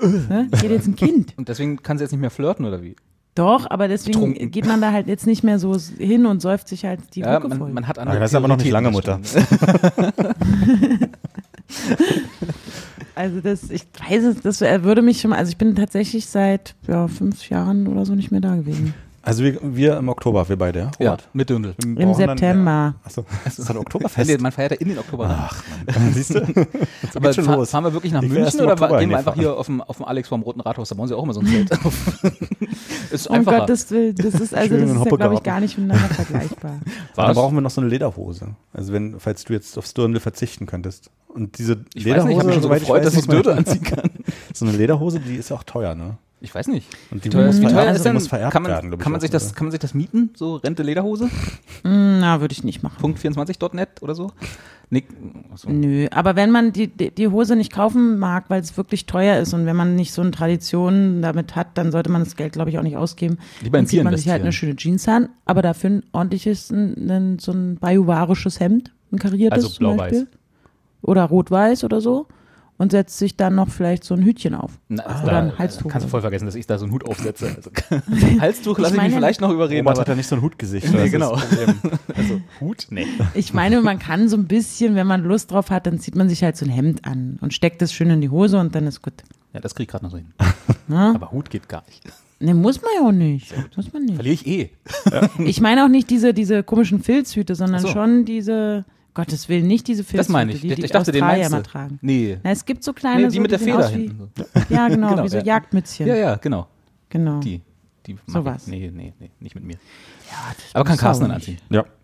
Ne? 0.00 0.48
Die 0.50 0.56
hat 0.56 0.70
jetzt 0.70 0.86
ein 0.86 0.96
Kind. 0.96 1.34
Und 1.36 1.48
deswegen 1.48 1.82
kann 1.82 1.98
sie 1.98 2.04
jetzt 2.04 2.12
nicht 2.12 2.20
mehr 2.20 2.30
flirten, 2.30 2.64
oder 2.64 2.82
wie? 2.82 2.96
Doch, 3.34 3.68
aber 3.70 3.86
deswegen 3.88 4.18
Betrunken. 4.18 4.50
geht 4.50 4.66
man 4.66 4.80
da 4.80 4.92
halt 4.92 5.06
jetzt 5.06 5.26
nicht 5.26 5.44
mehr 5.44 5.58
so 5.58 5.76
hin 5.98 6.26
und 6.26 6.40
säuft 6.40 6.68
sich 6.68 6.84
halt 6.84 7.00
die 7.14 7.20
ja, 7.20 7.36
Rücke 7.36 7.48
voll. 7.48 7.58
man, 7.58 7.74
man 7.74 7.88
hat 7.88 7.98
andere 7.98 8.18
das 8.20 8.30
ist 8.30 8.34
aber 8.34 8.48
noch 8.48 8.56
nicht 8.56 8.70
lange, 8.70 8.92
stimmt. 8.92 9.28
Also 13.20 13.42
das, 13.42 13.70
ich 13.70 13.82
weiß 14.08 14.24
es, 14.24 14.40
das 14.40 14.62
würde 14.62 15.02
mich 15.02 15.20
schon 15.20 15.32
mal, 15.32 15.36
also 15.36 15.50
ich 15.50 15.58
bin 15.58 15.76
tatsächlich 15.76 16.24
seit 16.24 16.74
ja, 16.88 17.06
fünf 17.06 17.50
Jahren 17.50 17.86
oder 17.86 18.06
so 18.06 18.14
nicht 18.14 18.30
mehr 18.30 18.40
da 18.40 18.56
gewesen. 18.56 18.94
Also 19.22 19.44
wir, 19.44 19.58
wir 19.62 19.98
im 19.98 20.08
Oktober, 20.08 20.48
wir 20.48 20.56
beide, 20.56 20.78
ja? 20.78 20.90
Ja, 20.98 21.16
mit. 21.34 21.50
Wir 21.50 21.56
Im 21.84 21.94
dann- 21.96 22.14
September. 22.14 22.94
Achso, 23.04 23.26
das 23.44 23.58
ist 23.58 23.68
halt 23.68 23.78
Oktoberfest. 23.80 24.30
Nee, 24.30 24.38
Man 24.38 24.50
feiert 24.50 24.70
ja 24.72 24.76
in 24.78 24.88
den 24.88 24.98
Oktober. 24.98 25.26
Ach, 25.28 25.62
Mann. 25.86 26.12
Siehst 26.14 26.34
du? 26.34 26.38
Jetzt 27.02 27.16
Aber 27.16 27.32
schon 27.34 27.44
fahr, 27.44 27.56
los. 27.58 27.70
fahren 27.70 27.84
wir 27.84 27.92
wirklich 27.92 28.12
nach 28.12 28.22
Ich 28.22 28.30
München 28.30 28.60
oder 28.60 28.72
Oktober 28.72 28.98
gehen 28.98 29.10
wir 29.10 29.18
einfach 29.18 29.34
hier 29.34 29.54
auf 29.56 29.66
dem, 29.66 29.82
auf 29.82 29.98
dem 29.98 30.06
Alex 30.06 30.28
vom 30.28 30.40
Roten 30.42 30.60
Rathaus? 30.62 30.88
Da 30.88 30.94
bauen 30.94 31.08
sie 31.08 31.14
auch 31.16 31.22
immer 31.22 31.34
so 31.34 31.40
ein 31.40 31.46
Zelt 31.46 31.72
auf. 31.84 32.22
ist 33.10 33.26
Um 33.28 33.36
einfacher. 33.36 33.58
Gottes 33.60 33.90
Willen, 33.90 34.14
das 34.14 34.34
ist 34.34 34.54
also 34.54 34.68
Schön 34.68 34.80
das 34.88 34.96
ist 34.96 35.04
ja, 35.04 35.16
glaube 35.16 35.34
ich, 35.34 35.42
gar 35.42 35.60
nicht 35.60 35.76
miteinander 35.76 36.14
vergleichbar. 36.14 36.70
Aber 36.72 36.82
dann 37.16 37.28
Was? 37.28 37.36
brauchen 37.36 37.54
wir 37.56 37.60
noch 37.60 37.70
so 37.70 37.80
eine 37.82 37.90
Lederhose. 37.90 38.54
Also 38.72 38.92
wenn, 38.94 39.20
falls 39.20 39.44
du 39.44 39.52
jetzt 39.52 39.76
aufs 39.76 39.92
Dirndl 39.92 40.20
verzichten 40.20 40.64
könntest. 40.66 41.10
Und 41.28 41.58
diese 41.58 41.84
ich 41.94 42.06
weiß 42.08 42.24
nicht, 42.24 42.32
ich 42.32 42.38
habe 42.38 42.46
mich 42.46 42.54
schon 42.54 42.62
so 42.62 42.68
soweit 42.68 42.78
ich 42.82 42.88
gefreut, 42.88 43.04
weiß, 43.04 43.12
dass 43.12 43.22
ich 43.22 43.28
man- 43.28 43.42
Dürre 43.42 43.56
anziehen 43.56 43.82
kann. 43.82 44.10
So 44.54 44.64
eine 44.66 44.76
Lederhose, 44.76 45.20
die 45.20 45.36
ist 45.36 45.50
ja 45.50 45.56
auch 45.56 45.62
teuer, 45.64 45.94
ne? 45.94 46.16
Ich 46.42 46.54
weiß 46.54 46.68
nicht. 46.68 46.86
Und 47.10 47.24
die 47.24 47.28
teuer, 47.28 47.46
muss 47.46 47.60
wie 47.60 47.64
teuer 47.66 47.72
vererbt- 47.72 47.94
ist 47.96 48.04
denn, 48.04 48.14
muss 48.14 48.28
vererbt 48.28 48.52
kann 48.52 48.62
man, 48.62 48.72
werden, 48.72 48.98
kann, 48.98 49.12
man 49.12 49.20
sich 49.20 49.30
das, 49.30 49.54
kann 49.54 49.66
man 49.66 49.72
sich 49.72 49.80
das 49.80 49.92
mieten? 49.92 50.30
So 50.34 50.56
Rente 50.56 50.82
Lederhose? 50.82 51.28
Hm, 51.82 52.20
Na, 52.20 52.40
würde 52.42 52.52
ich 52.52 52.62
nicht 52.62 52.82
machen. 52.82 52.96
Punkt24.net 53.02 54.02
oder 54.02 54.14
so? 54.14 54.32
Nee, 54.90 55.04
achso. 55.52 55.70
Nö, 55.70 56.08
aber 56.10 56.36
wenn 56.36 56.50
man 56.50 56.72
die, 56.72 56.88
die, 56.88 57.28
Hose 57.28 57.56
nicht 57.56 57.72
kaufen 57.72 58.18
mag, 58.18 58.46
weil 58.48 58.60
es 58.60 58.76
wirklich 58.76 59.06
teuer 59.06 59.38
ist 59.38 59.54
und 59.54 59.64
wenn 59.64 59.76
man 59.76 59.94
nicht 59.94 60.12
so 60.12 60.20
eine 60.20 60.30
Tradition 60.32 61.22
damit 61.22 61.56
hat, 61.56 61.68
dann 61.78 61.92
sollte 61.92 62.10
man 62.10 62.24
das 62.24 62.36
Geld, 62.36 62.52
glaube 62.52 62.70
ich, 62.70 62.78
auch 62.78 62.82
nicht 62.82 62.96
ausgeben. 62.96 63.38
Lieber 63.62 63.78
dann 63.78 63.86
zieht 63.86 64.02
man 64.02 64.16
sich 64.16 64.28
halt 64.28 64.42
eine 64.42 64.52
schöne 64.52 64.76
Jeans 64.76 65.06
an, 65.08 65.28
aber 65.46 65.62
dafür 65.62 65.90
ein 65.90 66.02
ordentliches, 66.12 66.70
ein, 66.70 67.38
so 67.38 67.52
ein 67.52 67.76
bajuwarisches 67.76 68.60
Hemd, 68.60 68.92
ein 69.12 69.18
kariertes 69.18 69.64
Also 69.64 69.78
blau-weiß. 69.78 70.26
Oder 71.02 71.24
rot-weiß 71.24 71.84
oder 71.84 72.00
so 72.00 72.26
und 72.80 72.92
setzt 72.92 73.18
sich 73.18 73.36
dann 73.36 73.56
noch 73.56 73.68
vielleicht 73.68 74.04
so 74.04 74.14
ein 74.14 74.22
Hütchen 74.22 74.54
auf. 74.54 74.78
Na, 74.88 75.04
Oder 75.22 75.32
da 75.32 75.38
ein 75.40 75.58
Halstuch 75.58 75.90
Kannst 75.90 76.06
du 76.06 76.08
voll 76.10 76.22
vergessen, 76.22 76.46
dass 76.46 76.54
ich 76.54 76.66
da 76.66 76.78
so 76.78 76.86
einen 76.86 76.94
Hut 76.94 77.06
aufsetze. 77.06 77.54
Also, 77.90 78.40
Halstuch 78.40 78.78
lasse 78.78 78.94
ich, 78.94 78.96
meine- 78.96 79.08
mich 79.10 79.18
vielleicht 79.18 79.42
noch 79.42 79.50
überreden. 79.50 79.86
Robert 79.86 79.98
aber 79.98 80.00
hat 80.00 80.08
ja 80.08 80.14
nicht 80.14 80.28
so 80.28 80.36
ein 80.36 80.40
Hutgesicht. 80.40 80.90
Nee, 80.90 81.02
das 81.02 81.10
genau. 81.10 81.36
das 81.36 82.16
also, 82.16 82.40
Hut? 82.58 82.86
Nee. 82.88 83.06
Ich 83.34 83.52
meine, 83.52 83.82
man 83.82 83.98
kann 83.98 84.30
so 84.30 84.36
ein 84.38 84.46
bisschen, 84.46 84.94
wenn 84.94 85.06
man 85.06 85.24
Lust 85.24 85.50
drauf 85.50 85.68
hat, 85.68 85.86
dann 85.86 85.98
zieht 85.98 86.16
man 86.16 86.30
sich 86.30 86.42
halt 86.42 86.56
so 86.56 86.64
ein 86.64 86.70
Hemd 86.70 87.04
an 87.04 87.36
und 87.42 87.52
steckt 87.52 87.82
es 87.82 87.92
schön 87.92 88.08
in 88.08 88.22
die 88.22 88.30
Hose 88.30 88.58
und 88.58 88.74
dann 88.74 88.86
ist 88.86 89.02
gut. 89.02 89.12
Ja, 89.52 89.60
das 89.60 89.74
krieg 89.74 89.84
ich 89.84 89.90
gerade 89.90 90.04
noch 90.06 90.12
so 90.12 90.16
hin. 90.16 90.32
Ne? 90.88 91.12
Aber 91.14 91.30
Hut 91.32 91.50
geht 91.50 91.68
gar 91.68 91.84
nicht. 91.86 92.02
Ne, 92.40 92.54
muss 92.54 92.80
man 92.80 92.90
ja 92.98 93.06
auch 93.06 93.12
nicht. 93.12 93.54
Muss 93.76 93.92
man 93.92 94.04
nicht. 94.04 94.14
Verliere 94.14 94.34
ich 94.34 94.46
eh. 94.46 94.70
Ich 95.38 95.60
meine 95.60 95.84
auch 95.84 95.88
nicht 95.88 96.08
diese, 96.08 96.32
diese 96.32 96.62
komischen 96.62 97.02
Filzhüte, 97.02 97.54
sondern 97.54 97.82
so. 97.82 97.88
schon 97.88 98.24
diese, 98.24 98.86
Gottes 99.14 99.48
Willen, 99.48 99.66
nicht 99.66 99.88
diese 99.88 100.02
Filzhüte, 100.04 100.18
Das 100.18 100.28
meine 100.28 100.52
ich. 100.52 100.60
die 100.60 100.68
Ich, 100.68 100.74
die 100.76 100.84
ich 100.84 100.90
dachte, 100.90 101.10
den 101.12 101.22
Australier 101.22 101.50
meinst 101.50 101.52
mal 101.52 101.62
tragen. 101.62 101.98
Nee. 102.02 102.38
Na, 102.42 102.50
es 102.50 102.64
gibt 102.64 102.84
so 102.84 102.92
kleine, 102.92 103.22
nee, 103.22 103.28
die 103.28 103.36
so, 103.36 103.42
mit 103.42 103.50
der 103.50 103.58
sehen 103.58 103.74
Feder 103.76 103.88
hinten. 103.88 104.30
so. 104.36 104.44
Ja, 104.74 104.88
genau, 104.88 105.08
Genau, 105.10 105.24
wie 105.24 105.28
so 105.28 105.38
ja. 105.38 105.44
Jagdmützchen. 105.44 106.06
Ja, 106.06 106.14
ja, 106.16 106.36
genau. 106.36 106.68
Genau. 107.08 107.40
Die. 107.40 107.60
Die 108.06 108.16
Sowas. 108.26 108.62
Ich. 108.66 108.68
Nee, 108.72 108.90
nee, 108.94 109.12
nee, 109.18 109.30
nicht 109.40 109.54
mit 109.54 109.64
mir. 109.64 109.74
Ja, 110.30 110.52
das 110.54 110.74
Aber 110.74 110.84
kann 110.84 110.96
Carsten 110.96 111.24
dann 111.24 111.32
anziehen. 111.32 111.58
Ja. 111.70 111.84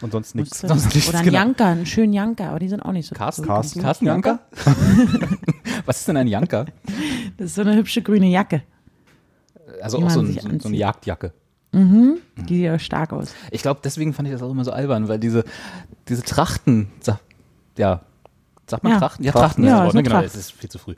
Und 0.00 0.12
sonst 0.12 0.34
nichts. 0.34 0.60
Sonst 0.60 0.94
nichts, 0.94 1.08
Oder 1.08 1.20
ein 1.20 1.24
genau. 1.24 1.38
Janker, 1.38 1.66
einen 1.66 1.86
schönen 1.86 2.12
Janker, 2.12 2.50
aber 2.50 2.58
die 2.58 2.68
sind 2.68 2.80
auch 2.80 2.92
nicht 2.92 3.08
so 3.08 3.14
Carsten? 3.14 3.42
so 3.44 3.48
Carsten? 3.48 3.80
Carsten 3.80 4.06
Janker? 4.06 4.40
Was 5.86 6.00
ist 6.00 6.08
denn 6.08 6.16
ein 6.18 6.26
Janker? 6.26 6.66
Das 7.38 7.46
ist 7.46 7.54
so 7.54 7.62
eine 7.62 7.74
hübsche 7.76 8.02
grüne 8.02 8.26
Jacke. 8.28 8.62
Also 9.80 9.98
Die 9.98 10.04
auch 10.04 10.10
so, 10.10 10.20
ein, 10.20 10.26
so, 10.26 10.32
so 10.32 10.40
eine 10.40 10.54
anzieht. 10.54 11.32
Jagdjacke. 11.74 12.20
Die 12.48 12.54
sieht 12.56 12.64
ja 12.64 12.78
stark 12.78 13.12
aus. 13.12 13.34
Ich 13.50 13.62
glaube, 13.62 13.80
deswegen 13.84 14.12
fand 14.12 14.28
ich 14.28 14.32
das 14.34 14.42
auch 14.42 14.50
immer 14.50 14.64
so 14.64 14.72
albern, 14.72 15.08
weil 15.08 15.18
diese, 15.18 15.44
diese 16.08 16.22
Trachten, 16.22 16.88
ja, 17.76 18.00
sagt 18.66 18.82
man 18.84 18.92
Ja. 18.94 18.98
Trachten? 18.98 19.24
Ja, 19.24 19.32
Trachten, 19.32 19.62
Trachten, 19.62 19.64
ja, 19.64 19.70
ist 19.70 19.74
das 19.74 19.84
Wort, 19.84 19.88
ist 19.88 19.94
ne? 19.94 20.02
genau, 20.02 20.20
es 20.22 20.34
ist 20.36 20.52
viel 20.52 20.70
zu 20.70 20.78
früh. 20.78 20.94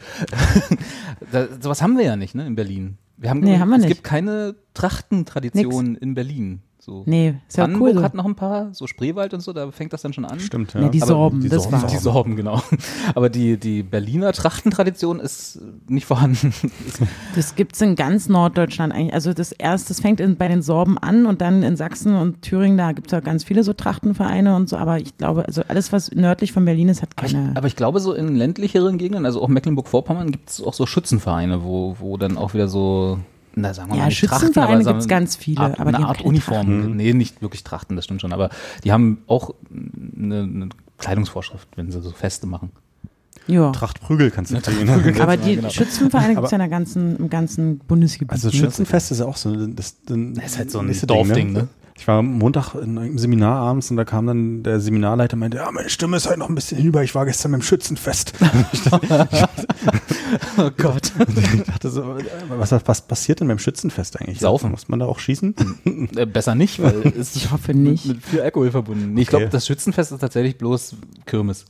da, 1.32 1.46
sowas 1.60 1.82
haben 1.82 1.96
wir 1.98 2.04
ja 2.04 2.16
nicht, 2.16 2.34
ne, 2.34 2.46
in 2.46 2.54
Berlin. 2.54 2.98
Wir 3.16 3.30
haben, 3.30 3.40
Nee, 3.40 3.58
haben 3.58 3.68
wir 3.70 3.76
es 3.76 3.82
nicht. 3.82 3.92
gibt 3.94 4.04
keine 4.04 4.54
Trachtentradition 4.74 5.96
in 5.96 6.14
Berlin. 6.14 6.60
So. 6.86 7.02
Nee, 7.04 7.34
ist 7.48 7.56
ja 7.56 7.64
Brandenburg 7.64 7.88
cool 7.88 7.98
so. 7.98 8.04
hat 8.04 8.14
noch 8.14 8.24
ein 8.26 8.36
paar, 8.36 8.72
so 8.72 8.86
Spreewald 8.86 9.34
und 9.34 9.40
so, 9.40 9.52
da 9.52 9.72
fängt 9.72 9.92
das 9.92 10.02
dann 10.02 10.12
schon 10.12 10.24
an. 10.24 10.38
Stimmt, 10.38 10.72
ja. 10.72 10.82
Nee, 10.82 10.90
die 10.90 11.02
Aber 11.02 11.08
Sorben, 11.08 11.40
die 11.40 11.48
das 11.48 11.64
Sorben, 11.64 11.82
war's. 11.82 11.90
Die 11.90 11.98
Sorben, 11.98 12.36
genau. 12.36 12.62
Aber 13.16 13.28
die, 13.28 13.58
die 13.58 13.82
Berliner 13.82 14.32
Trachtentradition 14.32 15.18
ist 15.18 15.58
nicht 15.88 16.06
vorhanden. 16.06 16.54
Das 17.34 17.56
gibt's 17.56 17.80
in 17.80 17.96
ganz 17.96 18.28
Norddeutschland 18.28 18.94
eigentlich. 18.94 19.14
Also 19.14 19.32
das 19.32 19.50
erste, 19.50 19.88
das 19.88 20.00
fängt 20.00 20.20
in, 20.20 20.36
bei 20.36 20.46
den 20.46 20.62
Sorben 20.62 20.96
an 20.96 21.26
und 21.26 21.40
dann 21.40 21.64
in 21.64 21.74
Sachsen 21.76 22.14
und 22.14 22.42
Thüringen, 22.42 22.78
da 22.78 22.92
gibt's 22.92 23.10
ja 23.10 23.18
ganz 23.18 23.42
viele 23.42 23.64
so 23.64 23.72
Trachtenvereine 23.72 24.54
und 24.54 24.68
so. 24.68 24.76
Aber 24.76 25.00
ich 25.00 25.16
glaube, 25.18 25.44
also 25.44 25.62
alles, 25.66 25.92
was 25.92 26.12
nördlich 26.12 26.52
von 26.52 26.64
Berlin 26.64 26.88
ist, 26.88 27.02
hat 27.02 27.08
Aber 27.16 27.26
ich, 27.26 27.32
keine. 27.32 27.56
aber 27.56 27.66
ich 27.66 27.74
glaube, 27.74 27.98
so 27.98 28.12
in 28.14 28.36
ländlicheren 28.36 28.96
Gegenden, 28.96 29.26
also 29.26 29.42
auch 29.42 29.48
Mecklenburg-Vorpommern, 29.48 30.30
gibt 30.30 30.50
es 30.50 30.62
auch 30.62 30.72
so 30.72 30.86
Schützenvereine, 30.86 31.64
wo, 31.64 31.96
wo 31.98 32.16
dann 32.16 32.38
auch 32.38 32.54
wieder 32.54 32.68
so, 32.68 33.18
na 33.56 33.74
sagen 33.74 33.88
wir 33.90 33.96
Ja, 33.96 34.02
mal, 34.02 34.06
nicht 34.08 34.18
Schützenvereine 34.18 34.52
Trachten, 34.54 34.70
aber 34.70 34.92
gibt's 34.92 35.04
sagen, 35.04 35.08
ganz 35.08 35.36
viele, 35.36 35.60
Art, 35.60 35.80
aber 35.80 35.90
die 35.90 35.96
eine 35.96 36.06
Art 36.06 36.20
Uniform. 36.22 36.94
Nee, 36.96 37.12
nicht 37.14 37.42
wirklich 37.42 37.64
Trachten, 37.64 37.96
das 37.96 38.04
stimmt 38.04 38.20
schon, 38.20 38.32
aber 38.32 38.50
die 38.84 38.92
haben 38.92 39.18
auch 39.26 39.54
eine, 40.16 40.42
eine 40.42 40.68
Kleidungsvorschrift, 40.98 41.66
wenn 41.76 41.90
sie 41.90 42.00
so 42.00 42.10
Feste 42.10 42.46
machen. 42.46 42.70
ja. 43.46 43.70
Trachtprügel 43.72 44.30
kannst 44.30 44.52
du 44.52 44.60
kriegen. 44.60 45.20
Aber 45.20 45.36
die 45.36 45.56
genau. 45.56 45.70
Schützenvereine 45.70 46.34
gibt's 46.34 46.38
Aber- 46.38 46.58
ja 46.58 46.64
in 46.64 46.70
der 46.70 46.78
ganzen, 46.78 47.16
im 47.16 47.30
ganzen 47.30 47.78
Bundesgebiet. 47.78 48.32
Also 48.32 48.48
ne? 48.48 48.54
Schützenfest 48.54 49.10
ist 49.12 49.18
ja 49.20 49.26
auch 49.26 49.36
so 49.36 49.54
das, 49.66 49.96
das, 50.04 50.16
Das 50.34 50.44
ist 50.46 50.58
halt 50.58 50.70
so 50.70 50.78
ein 50.80 50.92
Dorfding, 51.06 51.52
ne? 51.52 51.68
Ich 51.98 52.06
war 52.06 52.18
am 52.18 52.38
Montag 52.38 52.74
in 52.74 52.98
einem 52.98 53.18
Seminar 53.18 53.56
abends 53.56 53.90
und 53.90 53.96
da 53.96 54.04
kam 54.04 54.26
dann 54.26 54.62
der 54.62 54.80
Seminarleiter 54.80 55.34
und 55.34 55.40
meinte, 55.40 55.56
ja, 55.56 55.70
meine 55.72 55.88
Stimme 55.88 56.16
ist 56.18 56.28
halt 56.28 56.38
noch 56.38 56.48
ein 56.48 56.54
bisschen 56.54 56.76
hinüber, 56.78 57.02
ich 57.02 57.14
war 57.14 57.24
gestern 57.24 57.52
beim 57.52 57.62
Schützenfest. 57.62 58.32
Oh 60.58 60.70
Gott. 60.76 61.12
ich 61.54 61.62
dachte 61.64 61.88
so, 61.88 62.16
was, 62.48 62.72
was 62.72 63.06
passiert 63.06 63.40
denn 63.40 63.48
beim 63.48 63.58
Schützenfest 63.60 64.20
eigentlich? 64.20 64.40
Saufen. 64.40 64.70
Muss 64.72 64.88
man 64.88 64.98
da 64.98 65.06
auch 65.06 65.18
schießen? 65.20 65.54
Äh, 66.16 66.26
Besser 66.26 66.54
nicht, 66.54 66.82
weil 66.82 67.00
es 67.18 67.36
Ich 67.36 67.50
hoffe 67.52 67.74
nicht. 67.74 68.06
mit, 68.06 68.16
mit 68.16 68.24
viel 68.26 68.40
Alkohol 68.40 68.70
verbunden. 68.72 69.16
Ich 69.16 69.28
Okay. 69.28 69.36
glaube, 69.38 69.50
das 69.52 69.66
Schützenfest 69.66 70.12
ist 70.12 70.18
tatsächlich 70.20 70.58
bloß 70.58 70.96
Kirmes. 71.26 71.66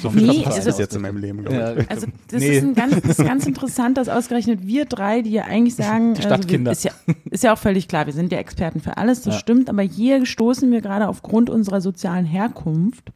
So 0.00 0.10
viel 0.10 0.26
Nee, 0.26 0.44
also- 0.46 0.70
jetzt 0.78 0.94
in 0.94 1.02
meinem 1.02 1.16
Leben, 1.18 1.42
glaube 1.42 1.56
Ja, 1.56 1.76
ich. 1.76 1.90
Also 1.90 2.06
das 2.28 2.40
Nee. 2.40 2.56
ist, 2.58 2.62
ein 2.64 2.74
ganz, 2.74 3.00
das 3.00 3.18
ist 3.18 3.24
ganz 3.26 3.46
interessant, 3.46 3.96
dass 3.98 4.08
ausgerechnet 4.08 4.66
wir 4.66 4.84
drei, 4.84 5.22
die 5.22 5.30
ja 5.30 5.44
eigentlich 5.44 5.74
sagen, 5.76 6.14
Die 6.14 6.22
Stadtkinder. 6.22 6.70
Also 6.70 6.84
wir, 6.84 6.90
ist, 6.90 7.06
ja, 7.06 7.14
ist 7.30 7.44
ja 7.44 7.52
auch 7.54 7.58
völlig 7.58 7.88
klar, 7.88 8.06
wir 8.06 8.12
sind 8.12 8.30
ja 8.32 8.38
Experten 8.38 8.80
für 8.80 8.96
alles, 8.96 9.22
das 9.22 9.34
Ja. 9.34 9.40
stimmt, 9.40 9.68
aber 9.68 9.82
hier 9.82 10.24
stoßen 10.26 10.70
wir 10.70 10.80
gerade 10.80 11.08
aufgrund 11.08 11.50
unserer 11.50 11.80
sozialen 11.80 12.24
Herkunft 12.26 13.10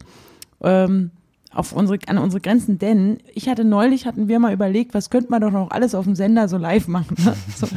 ähm, 0.62 1.10
auf 1.54 1.72
unsere, 1.72 1.98
an 2.08 2.18
unsere 2.18 2.40
Grenzen, 2.40 2.78
denn 2.78 3.18
ich 3.32 3.48
hatte 3.48 3.64
neulich, 3.64 4.06
hatten 4.06 4.28
wir 4.28 4.38
mal 4.38 4.52
überlegt, 4.52 4.92
was 4.92 5.08
könnte 5.08 5.30
man 5.30 5.40
doch 5.40 5.50
noch 5.50 5.70
alles 5.70 5.94
auf 5.94 6.04
dem 6.04 6.14
Sender 6.14 6.48
so 6.48 6.56
live 6.56 6.88
machen. 6.88 7.16
Ne? 7.24 7.34
So, 7.54 7.68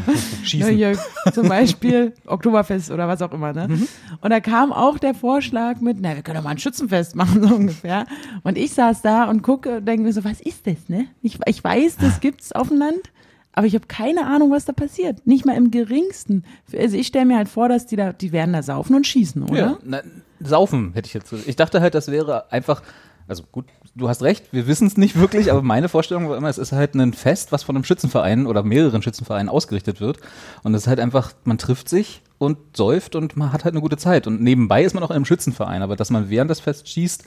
Schießen. 0.43 0.69
Ne, 0.71 0.75
hier, 0.75 0.97
zum 1.33 1.47
Beispiel 1.47 2.13
Oktoberfest 2.25 2.89
oder 2.89 3.07
was 3.07 3.21
auch 3.21 3.31
immer. 3.31 3.53
Ne? 3.53 3.87
Und 4.21 4.29
da 4.31 4.39
kam 4.39 4.73
auch 4.73 4.97
der 4.97 5.13
Vorschlag 5.13 5.81
mit, 5.81 5.97
na, 5.99 6.15
wir 6.15 6.23
können 6.23 6.37
doch 6.37 6.43
mal 6.43 6.51
ein 6.51 6.57
Schützenfest 6.57 7.15
machen, 7.15 7.43
so 7.47 7.53
ungefähr. 7.53 8.05
Und 8.43 8.57
ich 8.57 8.73
saß 8.73 9.01
da 9.01 9.25
und 9.25 9.43
gucke 9.43 9.77
und 9.77 9.85
denke 9.87 10.03
mir 10.03 10.13
so, 10.13 10.23
was 10.23 10.41
ist 10.41 10.65
das, 10.65 10.89
ne? 10.89 11.05
Ich, 11.21 11.37
ich 11.45 11.63
weiß, 11.63 11.97
das 11.97 12.19
gibt's 12.19 12.51
auf 12.51 12.69
dem 12.69 12.77
Land, 12.77 13.11
aber 13.53 13.67
ich 13.67 13.75
habe 13.75 13.87
keine 13.87 14.25
Ahnung, 14.25 14.51
was 14.51 14.65
da 14.65 14.73
passiert. 14.73 15.25
Nicht 15.27 15.45
mal 15.45 15.55
im 15.55 15.69
geringsten. 15.71 16.43
Also 16.75 16.97
ich 16.97 17.07
stelle 17.07 17.25
mir 17.25 17.37
halt 17.37 17.49
vor, 17.49 17.69
dass 17.69 17.85
die 17.85 17.95
da, 17.95 18.13
die 18.13 18.31
werden 18.31 18.53
da 18.53 18.63
saufen 18.63 18.95
und 18.95 19.05
schießen, 19.05 19.43
oder? 19.43 19.57
Ja, 19.57 19.77
na, 19.83 20.01
saufen 20.39 20.93
hätte 20.93 21.07
ich 21.07 21.13
jetzt. 21.13 21.33
Ich 21.45 21.55
dachte 21.55 21.81
halt, 21.81 21.95
das 21.95 22.11
wäre 22.11 22.51
einfach. 22.51 22.81
Also 23.27 23.43
gut, 23.51 23.65
du 23.95 24.07
hast 24.07 24.23
recht, 24.23 24.45
wir 24.53 24.67
wissen 24.67 24.87
es 24.87 24.95
nicht 24.97 25.19
wirklich, 25.19 25.51
aber 25.51 25.61
meine 25.61 25.89
Vorstellung 25.89 26.29
war 26.29 26.37
immer, 26.37 26.47
es 26.49 26.57
ist 26.57 26.71
halt 26.71 26.95
ein 26.95 27.13
Fest, 27.13 27.51
was 27.51 27.63
von 27.63 27.75
einem 27.75 27.83
Schützenverein 27.83 28.47
oder 28.47 28.63
mehreren 28.63 29.01
Schützenvereinen 29.01 29.49
ausgerichtet 29.49 29.99
wird. 29.99 30.19
Und 30.63 30.73
es 30.73 30.83
ist 30.83 30.87
halt 30.87 30.99
einfach, 30.99 31.33
man 31.43 31.57
trifft 31.57 31.89
sich 31.89 32.21
und 32.37 32.57
säuft 32.75 33.15
und 33.15 33.35
man 33.35 33.51
hat 33.51 33.65
halt 33.65 33.73
eine 33.73 33.81
gute 33.81 33.97
Zeit. 33.97 34.27
Und 34.27 34.41
nebenbei 34.41 34.83
ist 34.83 34.93
man 34.93 35.03
auch 35.03 35.09
in 35.09 35.17
einem 35.17 35.25
Schützenverein, 35.25 35.81
aber 35.81 35.95
dass 35.95 36.09
man 36.09 36.29
während 36.29 36.49
des 36.51 36.59
Fests 36.61 36.89
schießt, 36.89 37.23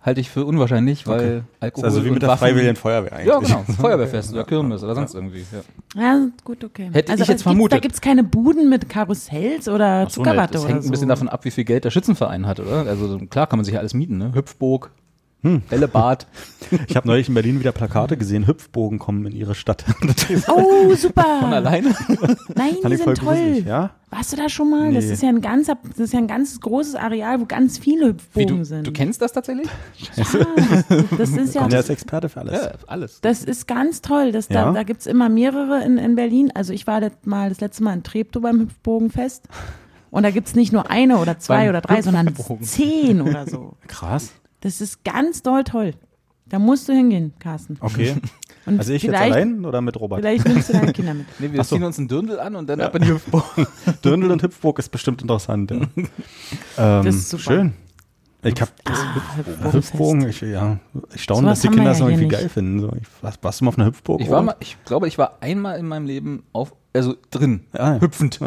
halte 0.00 0.20
ich 0.20 0.30
für 0.30 0.44
unwahrscheinlich, 0.44 1.06
weil 1.08 1.38
Das 1.58 1.62
Alkohol. 1.62 1.88
ist 1.88 1.94
also 1.94 2.04
wie 2.04 2.10
mit 2.12 2.22
der 2.22 2.28
Waffen- 2.28 2.38
Freiwilligen 2.46 2.76
Feuerwehr 2.76 3.12
eigentlich. 3.12 3.26
Ja, 3.26 3.38
genau. 3.40 3.64
Feuerwehrfest 3.80 4.32
oder 4.32 4.44
Kirmes 4.44 4.82
oder 4.84 4.94
sonst 4.94 5.14
irgendwie. 5.14 5.44
Ja. 5.96 6.00
Ja, 6.02 6.26
gut, 6.44 6.62
okay. 6.62 6.90
Hätte 6.92 6.98
ich 6.98 7.04
aber 7.12 7.18
jetzt 7.18 7.26
gibt's- 7.28 7.42
vermutet. 7.42 7.72
Da 7.72 7.80
gibt's 7.80 8.00
keine 8.00 8.22
Buden 8.22 8.68
mit 8.70 8.88
Karussells 8.88 9.68
oder 9.68 10.04
Ach 10.06 10.10
so, 10.10 10.20
ne, 10.22 10.26
Zuckerwatte 10.28 10.52
das 10.52 10.62
oder 10.64 10.72
hängt 10.74 10.82
so. 10.84 10.88
ein 10.88 10.92
bisschen 10.92 11.08
davon 11.08 11.28
ab, 11.28 11.44
wie 11.44 11.50
viel 11.50 11.64
Geld 11.64 11.84
der 11.84 11.90
Schützenverein 11.90 12.46
hat, 12.46 12.60
oder? 12.60 12.86
Also 12.86 13.18
klar 13.28 13.48
kann 13.48 13.58
man 13.58 13.64
sich 13.64 13.74
ja 13.74 13.80
alles 13.80 13.92
mieten, 13.92 14.18
ne? 14.18 14.30
Hüpfburg, 14.34 14.90
Bällebad. 15.42 16.26
Ich 16.88 16.96
habe 16.96 17.06
neulich 17.06 17.28
in 17.28 17.34
Berlin 17.34 17.60
wieder 17.60 17.70
Plakate 17.72 18.16
gesehen, 18.16 18.46
Hüpfbogen 18.46 18.98
kommen 18.98 19.24
in 19.26 19.32
ihre 19.32 19.54
Stadt. 19.54 19.84
Oh, 20.48 20.94
super. 20.94 21.24
Von 21.40 21.52
alleine. 21.52 21.94
Nein, 22.54 22.76
die 22.84 22.96
sind 22.96 23.04
toll. 23.04 23.14
gruselig, 23.14 23.64
ja? 23.66 23.90
Warst 24.10 24.32
du 24.32 24.36
da 24.36 24.48
schon 24.48 24.70
mal? 24.70 24.92
Das 24.92 25.04
Nee. 25.06 25.12
ist 25.12 25.22
ja 25.22 25.28
ein 25.28 25.40
ganzer, 25.40 25.78
das 25.88 25.98
ist 25.98 26.12
ja 26.12 26.18
ein 26.18 26.26
ganz 26.26 26.60
großes 26.60 26.94
Areal, 26.96 27.40
wo 27.40 27.46
ganz 27.46 27.78
viele 27.78 28.06
Wie, 28.06 28.08
Hüpfbogen 28.08 28.58
du, 28.58 28.64
sind. 28.64 28.86
du 28.86 28.92
kennst 28.92 29.22
das 29.22 29.32
tatsächlich? 29.32 29.68
ja, 30.16 30.24
das 31.16 31.30
ist 31.30 31.54
ja, 31.54 31.62
Und 31.64 31.72
er 31.72 31.80
ist 31.80 31.90
Experte 31.90 32.28
für 32.28 32.40
alles. 32.40 32.60
Ja, 32.60 32.72
alles. 32.86 33.20
das 33.20 33.44
ist 33.44 33.66
ganz 33.68 34.02
toll. 34.02 34.32
Das, 34.32 34.48
Ja? 34.48 34.64
Da, 34.66 34.72
da 34.72 34.82
gibt's 34.82 35.06
immer 35.06 35.28
mehrere 35.28 35.82
in, 35.84 35.98
in 35.98 36.14
Berlin. 36.16 36.50
Also 36.54 36.72
ich 36.72 36.86
war 36.86 37.00
das 37.00 37.12
mal 37.24 37.48
das 37.48 37.60
letzte 37.60 37.84
Mal 37.84 37.94
in 37.94 38.02
Treptow 38.02 38.42
beim 38.42 38.60
Hüpfbogenfest. 38.60 39.44
Und 40.10 40.22
da 40.22 40.30
gibt's 40.30 40.54
nicht 40.54 40.72
nur 40.72 40.90
eine 40.90 41.18
oder 41.18 41.38
zwei 41.38 41.58
Beim 41.60 41.68
oder 41.70 41.80
drei, 41.82 42.02
sondern 42.02 42.34
zehn 42.62 43.20
oder 43.20 43.46
so. 43.46 43.74
Krass. 43.86 44.32
Das 44.60 44.80
ist 44.80 45.04
ganz 45.04 45.42
doll 45.42 45.64
toll. 45.64 45.92
Da 46.46 46.58
musst 46.58 46.88
du 46.88 46.92
hingehen, 46.94 47.34
Carsten. 47.38 47.76
Okay. 47.80 48.16
Und 48.66 48.78
Also 48.78 48.92
ich 48.92 49.02
jetzt 49.02 49.14
vielleicht, 49.14 49.34
allein 49.34 49.64
oder 49.64 49.80
mit 49.80 49.98
Robert? 49.98 50.20
Vielleicht 50.20 50.46
nimmst 50.48 50.68
du 50.70 50.72
deine 50.74 50.92
Kinder 50.92 51.14
mit. 51.14 51.26
Nee, 51.38 51.52
wir 51.52 51.62
so. 51.64 51.74
ziehen 51.76 51.84
uns 51.84 51.98
einen 51.98 52.08
Dirndl 52.08 52.38
an 52.40 52.54
und 52.56 52.68
dann 52.68 52.80
ab 52.82 52.94
in 52.96 53.02
die 53.02 53.08
Hüpfburg. 53.08 53.44
Dirndl 54.04 54.30
und 54.30 54.42
Hüpfburg 54.42 54.78
ist 54.78 54.90
bestimmt 54.90 55.22
interessant. 55.22 55.70
Ja. 55.70 55.76
ähm, 55.76 57.04
Das 57.04 57.14
ist 57.14 57.30
super. 57.30 57.42
Schön. 57.44 57.72
Ich 58.44 58.60
habe 58.60 58.70
Ah, 58.84 59.72
Hüpfbogen, 59.72 60.28
ich, 60.28 60.40
ja, 60.42 60.78
ich 61.12 61.22
staune, 61.24 61.40
Sowas 61.42 61.58
dass 61.58 61.62
die 61.62 61.68
Kinder 61.68 61.82
ja 61.84 61.88
das 61.90 61.98
hier 61.98 62.06
irgendwie 62.08 62.26
nicht. 62.26 62.38
geil 62.38 62.48
finden. 62.48 62.80
So, 62.80 62.92
ich, 63.00 63.08
warst, 63.22 63.42
warst 63.42 63.60
du 63.60 63.64
mal 63.64 63.68
auf 63.70 63.78
einer 63.78 63.86
Hüpfburg? 63.88 64.20
Ich 64.20 64.30
war 64.30 64.42
mal, 64.42 64.52
Robert? 64.52 64.62
ich 64.62 64.76
glaube, 64.84 65.08
ich 65.08 65.18
war 65.18 65.38
einmal 65.40 65.78
in 65.78 65.88
meinem 65.88 66.06
Leben 66.06 66.44
auf, 66.52 66.72
also 66.92 67.14
drin, 67.30 67.64
Ah, 67.72 67.94
ja. 67.94 68.00
hüpfend. 68.00 68.38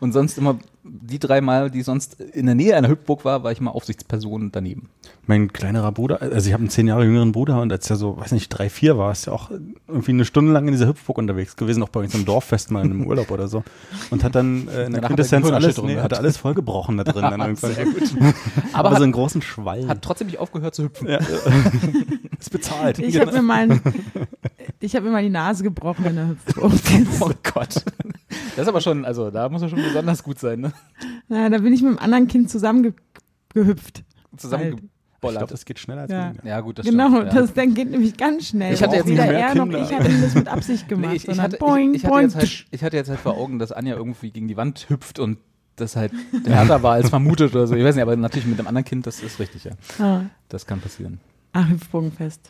und 0.00 0.12
sonst 0.12 0.38
immer 0.38 0.58
die 1.04 1.18
drei 1.18 1.40
Mal, 1.40 1.70
die 1.70 1.82
sonst 1.82 2.20
in 2.20 2.46
der 2.46 2.54
Nähe 2.54 2.76
einer 2.76 2.88
Hüpfburg 2.88 3.24
war, 3.24 3.42
war 3.42 3.50
ich 3.50 3.60
mal 3.60 3.72
Aufsichtsperson 3.72 4.52
daneben. 4.52 4.88
Mein 5.26 5.52
kleinerer 5.52 5.90
Bruder, 5.90 6.22
also 6.22 6.46
ich 6.46 6.52
habe 6.52 6.62
einen 6.62 6.70
zehn 6.70 6.86
Jahre 6.86 7.04
jüngeren 7.04 7.32
Bruder 7.32 7.60
und 7.60 7.72
als 7.72 7.90
er 7.90 7.96
so, 7.96 8.16
weiß 8.18 8.32
nicht, 8.32 8.48
drei, 8.48 8.70
vier 8.70 8.98
war, 8.98 9.10
ist 9.10 9.26
ja 9.26 9.32
auch 9.32 9.50
irgendwie 9.88 10.12
eine 10.12 10.24
Stunde 10.24 10.52
lang 10.52 10.66
in 10.66 10.72
dieser 10.72 10.86
Hüpfburg 10.86 11.18
unterwegs 11.18 11.56
gewesen, 11.56 11.82
auch 11.82 11.88
bei 11.88 12.00
uns 12.00 12.14
im 12.14 12.24
Dorffest 12.24 12.70
mal 12.70 12.84
in 12.84 12.92
einem 12.92 13.06
Urlaub 13.06 13.30
oder 13.30 13.48
so. 13.48 13.64
Und 14.10 14.22
hat 14.22 14.34
dann 14.34 14.68
äh, 14.68 14.86
in 14.86 14.92
der 14.92 15.02
er 15.02 15.08
Quintessenz 15.08 15.50
alles, 15.50 15.82
nee, 15.82 15.96
hat 15.96 16.16
alles 16.16 16.36
voll 16.36 16.54
gebrochen 16.54 16.96
da 16.96 17.04
drin 17.04 17.22
dann 17.22 17.40
irgendwann. 17.40 17.74
Sehr 17.74 17.84
gut. 17.84 18.02
Aber, 18.72 18.90
Aber 18.90 18.96
so 18.98 19.02
einen 19.02 19.12
großen 19.12 19.42
Schwall. 19.42 19.88
hat 19.88 20.02
trotzdem 20.02 20.28
nicht 20.28 20.38
aufgehört 20.38 20.74
zu 20.74 20.84
hüpfen. 20.84 21.08
ja, 21.08 21.18
ist 22.38 22.50
bezahlt. 22.50 23.00
Ich 23.00 23.18
habe 23.18 23.32
mir 23.32 23.42
mal, 23.42 23.80
ich 24.78 24.94
habe 24.94 25.06
mir 25.06 25.12
mal 25.12 25.22
die 25.22 25.30
Nase 25.30 25.64
gebrochen 25.64 26.04
in 26.04 26.14
der 26.16 26.28
Hüpfburg. 26.28 26.72
Oh 27.20 27.30
Gott. 27.52 27.84
Das 28.56 28.62
ist 28.64 28.68
aber 28.68 28.80
schon, 28.80 29.04
also 29.04 29.30
da 29.30 29.48
muss 29.48 29.62
er 29.62 29.68
schon 29.68 29.82
besonders 29.82 30.22
gut 30.22 30.38
sein, 30.38 30.60
ne? 30.60 30.72
Na, 31.28 31.48
da 31.48 31.58
bin 31.58 31.72
ich 31.72 31.82
mit 31.82 31.90
einem 31.90 31.98
anderen 31.98 32.28
Kind 32.28 32.50
zusammengehüpft. 32.50 34.04
ich 34.32 34.38
Zusammengebollert. 34.38 34.88
glaube, 35.20 35.46
das 35.52 35.64
geht 35.64 35.78
schneller 35.78 36.02
als 36.02 36.10
Ja. 36.10 36.28
weniger. 36.30 36.46
ja, 36.46 36.60
gut, 36.60 36.78
das 36.78 36.86
Genau, 36.86 37.08
stimmt. 37.10 37.32
ja. 37.32 37.40
das 37.40 37.54
dann 37.54 37.74
geht 37.74 37.90
nämlich 37.90 38.16
ganz 38.16 38.48
schnell. 38.48 38.74
Ich 38.74 38.82
hatte 38.82 38.96
jetzt 38.96 39.06
weder 39.08 39.26
mehr 39.26 39.38
er 39.48 39.54
noch 39.54 39.64
Kinder. 39.64 39.82
ich 39.82 39.92
hatte 39.94 40.10
das 40.20 40.34
mit 40.34 40.48
Absicht 40.48 40.88
gemacht, 40.88 41.10
Nee, 41.10 41.16
ich, 41.16 41.28
ich, 41.28 41.40
hatte, 41.40 41.56
boing, 41.58 41.94
ich, 41.94 42.04
ich, 42.04 42.10
hatte 42.10 42.34
halt, 42.36 42.66
ich 42.70 42.82
hatte 42.84 42.96
jetzt 42.96 43.08
halt 43.10 43.20
vor 43.20 43.36
Augen, 43.36 43.58
dass 43.58 43.72
Anja 43.72 43.94
irgendwie 43.96 44.30
gegen 44.30 44.48
die 44.48 44.56
Wand 44.56 44.86
hüpft 44.88 45.18
und 45.18 45.38
das 45.76 45.96
halt 45.96 46.12
härter 46.44 46.82
war 46.82 46.94
als 46.94 47.08
vermutet 47.08 47.54
oder 47.54 47.66
so. 47.66 47.74
Ich 47.74 47.82
weiß 47.84 47.94
nicht, 47.94 48.02
aber 48.02 48.14
natürlich 48.16 48.46
mit 48.46 48.58
einem 48.58 48.68
anderen 48.68 48.84
Kind, 48.84 49.06
das 49.06 49.22
ist 49.22 49.38
richtig, 49.38 49.64
ja. 49.64 49.72
Ah. 49.98 50.22
Das 50.50 50.66
kann 50.66 50.80
passieren. 50.80 51.18
Ach, 51.54 51.68
Hüpfbogenfest. 51.68 52.48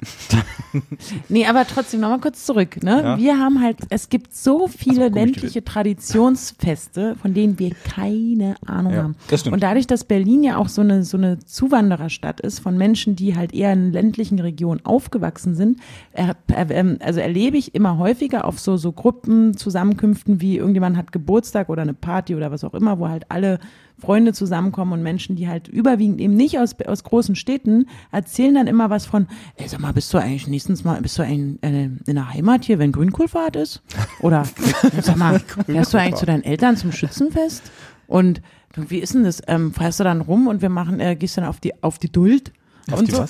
nee, 1.29 1.45
aber 1.45 1.67
trotzdem 1.67 1.99
nochmal 2.01 2.21
kurz 2.21 2.47
zurück. 2.47 2.85
Ne? 2.85 3.03
Ja. 3.03 3.19
Wir 3.19 3.37
haben 3.37 3.61
halt, 3.61 3.79
es 3.91 4.09
gibt 4.11 4.33
so 4.33 4.69
viele 4.69 5.11
die 5.11 5.19
ländliche 5.19 5.65
Traditionsfeste, 5.65 7.17
von 7.17 7.35
denen 7.35 7.59
wir 7.59 7.73
keine 7.75 8.55
Ahnung 8.65 8.93
Ja, 8.93 9.03
haben. 9.03 9.17
Und 9.51 9.61
dadurch, 9.61 9.89
dass 9.89 10.05
Berlin 10.05 10.45
ja 10.45 10.57
auch 10.57 10.69
so 10.69 10.83
eine, 10.83 11.03
so 11.03 11.17
eine 11.17 11.41
Zuwandererstadt 11.41 12.41
ist 12.41 12.61
von 12.61 12.79
Menschen, 12.79 13.17
die 13.17 13.35
halt 13.37 13.53
eher 13.53 13.73
in 13.73 13.91
ländlichen 13.93 14.39
Regionen 14.39 14.85
aufgewachsen 14.85 15.57
sind, 15.57 15.81
er, 16.13 16.37
er, 16.47 16.71
ähm, 16.71 16.99
also 17.01 17.19
erlebe 17.19 17.57
ich 17.57 17.75
immer 17.75 17.99
häufiger 17.99 18.45
auf 18.45 18.61
so, 18.61 18.77
so 18.77 18.93
Gruppenzusammenkünften, 18.93 20.41
wie 20.41 20.59
irgendjemand 20.59 20.97
hat 20.97 21.11
Geburtstag 21.11 21.69
oder 21.71 21.83
eine 21.83 21.95
Party 21.95 22.37
oder 22.37 22.53
was 22.53 22.63
auch 22.63 22.75
immer, 22.75 23.01
wo 23.01 23.09
halt 23.09 23.25
alle 23.31 23.59
Freunde 24.03 24.33
zusammenkommen 24.33 24.93
und 24.93 25.03
Menschen, 25.03 25.37
die 25.37 25.49
halt 25.49 25.69
überwiegend 25.69 26.21
eben 26.21 26.35
nicht 26.35 26.59
aus, 26.59 26.75
aus 26.87 27.05
großen 27.05 27.37
Städten, 27.37 27.87
erzählen 28.11 28.55
dann 28.55 28.67
immer 28.67 28.91
was 28.91 29.07
von, 29.07 29.29
ey, 29.55 29.69
sag 29.69 29.79
mal, 29.79 29.93
bist 29.93 30.13
du 30.13 30.19
eigentlich 30.19 30.49
nächstens 30.49 30.83
mal, 30.83 31.01
bist 31.01 31.17
du 31.19 31.23
ein, 31.23 31.63
äh, 31.63 31.85
in 31.85 32.15
der 32.15 32.35
Heimat 32.35 32.65
hier, 32.65 32.81
wenn 32.81 32.91
Grünkohlfahrt 32.91 33.55
ist? 33.55 33.81
Oder, 34.21 34.45
sag 35.01 35.17
mal, 35.17 35.39
fährst 35.39 35.95
du 35.95 35.99
eigentlich 35.99 36.17
zu 36.17 36.27
deinen 36.27 36.43
Eltern 36.43 36.77
zum 36.77 36.91
Schützenfest? 36.91 37.63
Und 38.09 38.43
wie 38.75 38.99
ist 38.99 39.15
denn 39.15 39.23
das? 39.23 39.41
Ähm, 39.47 39.73
fährst 39.73 40.01
du 40.01 40.05
dann 40.05 40.21
rum 40.21 40.49
und 40.49 40.63
wir 40.63 40.69
machen, 40.69 40.99
äh, 40.99 41.15
gehst 41.15 41.39
dann 41.39 41.45
auf 41.45 41.61
die, 41.61 41.81
auf 41.83 41.99
die 41.99 42.11
Duld? 42.11 42.53
Und 42.91 43.11
so. 43.11 43.24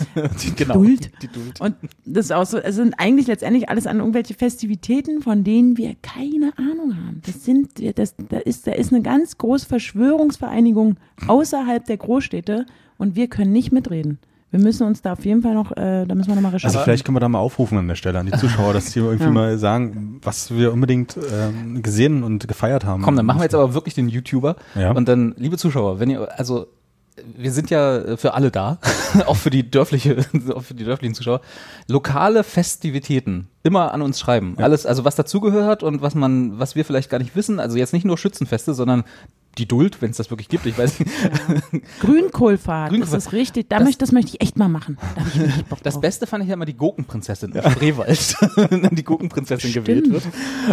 genau. 0.57 0.75
Duld. 0.83 1.11
Die 1.23 1.29
Duld. 1.29 1.61
Und 1.61 1.75
das 2.05 2.27
ist 2.27 2.33
auch 2.33 2.47
so, 2.47 2.59
es 2.59 2.77
sind 2.77 2.95
eigentlich 2.99 3.27
letztendlich 3.27 3.69
alles 3.69 3.87
an 3.87 3.99
irgendwelche 3.99 4.35
Festivitäten, 4.35 5.23
von 5.23 5.45
denen 5.45 5.77
wir 5.77 5.95
keine 6.03 6.53
Ahnung 6.57 6.97
haben. 6.97 7.21
Das 7.27 7.45
sind, 7.45 7.71
das, 7.99 8.15
da 8.17 8.39
ist, 8.39 8.67
da 8.67 8.73
ist 8.73 8.93
eine 8.93 9.03
ganz 9.03 9.37
große 9.39 9.67
Verschwörungsvereinigung 9.67 10.97
außerhalb 11.27 11.85
der 11.85 11.97
Großstädte 11.97 12.67
und 12.99 13.17
wir 13.17 13.29
können 13.29 13.53
nicht 13.53 13.73
mitreden. 13.73 14.19
Wir 14.51 14.61
müssen 14.61 14.87
uns 14.87 15.01
da 15.01 15.15
auf 15.15 15.25
jeden 15.25 15.41
Fall 15.41 15.55
noch, 15.55 15.73
äh, 15.73 16.05
da 16.05 16.15
müssen 16.15 16.29
wir 16.29 16.35
noch 16.35 16.43
mal 16.43 16.49
Also 16.49 16.57
recherchieren. 16.67 16.85
vielleicht 16.85 17.05
können 17.07 17.17
wir 17.17 17.21
da 17.21 17.29
mal 17.31 17.39
aufrufen 17.39 17.79
an 17.79 17.89
der 17.89 17.95
Stelle 17.95 18.19
an 18.19 18.27
die 18.27 18.33
Zuschauer, 18.33 18.75
dass 18.75 18.93
die 18.93 18.99
irgendwie 18.99 19.25
Ja. 19.25 19.31
mal 19.31 19.57
sagen, 19.59 20.21
was 20.23 20.51
wir 20.55 20.75
unbedingt 20.75 21.17
ähm, 21.33 21.83
gesehen 21.83 22.23
und 22.23 22.47
gefeiert 22.47 22.85
haben. 22.85 23.03
Komm, 23.03 23.17
dann 23.17 23.25
machen 23.25 23.39
wir 23.41 23.45
jetzt 23.45 23.55
aber 23.55 23.73
wirklich 23.73 23.95
den 23.95 24.09
YouTuber. 24.11 24.57
Ja. 24.75 24.93
Und 24.93 25.09
dann, 25.09 25.35
liebe 25.39 25.57
Zuschauer, 25.57 26.01
wenn 26.01 26.11
ihr, 26.11 26.39
also 26.39 26.67
wir 27.37 27.53
sind 27.53 27.71
ja 27.71 28.17
für 28.17 28.35
alle 28.35 28.51
da, 28.51 28.79
auch 29.27 29.37
für 29.37 29.51
die 29.51 29.71
dörfliche, 29.71 30.25
auch 30.55 30.63
für 30.63 30.75
die 30.75 30.85
dörflichen 30.85 31.15
Zuschauer. 31.15 31.41
Lokale 31.89 32.45
Festivitäten 32.45 33.49
immer 33.63 33.93
an 33.93 34.03
uns 34.03 34.19
schreiben. 34.19 34.57
Alles, 34.59 34.87
also 34.87 35.05
was 35.05 35.17
dazugehört 35.17 35.83
und 35.83 36.03
was 36.03 36.15
man, 36.15 36.59
was 36.59 36.75
wir 36.75 36.85
vielleicht 36.85 37.11
gar 37.11 37.19
nicht 37.19 37.37
wissen. 37.37 37.61
Also 37.61 37.77
jetzt 37.77 37.93
nicht 37.93 38.05
nur 38.05 38.19
Schützenfeste, 38.19 38.75
sondern 38.75 39.05
die 39.59 39.67
Duld, 39.67 40.01
wenn 40.01 40.11
es 40.11 40.17
das 40.17 40.31
wirklich 40.31 40.49
gibt. 40.49 40.65
Ich 40.67 40.77
weiß 40.79 41.01
nicht. 41.01 41.11
Grünkohlfahrt, 42.01 42.91
Grünkohlfahrt. 42.91 43.03
das 43.03 43.13
ist 43.27 43.33
richtig. 43.33 43.69
Da 43.69 43.77
Das- 43.79 43.85
möchte, 43.87 43.99
das 43.99 44.13
möchte 44.13 44.31
ich 44.35 44.41
echt 44.41 44.57
mal 44.57 44.69
machen. 44.69 44.99
Da 45.15 45.23
ich 45.35 45.41
richtig 45.41 45.65
Bock 45.67 45.83
Das. 45.83 46.01
Beste 46.01 46.27
fand 46.27 46.43
ich 46.45 46.49
ja 46.49 46.55
immer 46.55 46.65
die 46.65 46.77
Gurkenprinzessin 46.77 47.53
im 47.53 47.71
Spreewald, 47.71 48.37
wenn 48.71 48.95
die 48.95 49.05
Gurkenprinzessin 49.05 49.73
gewählt 49.73 50.11
wird. 50.11 50.23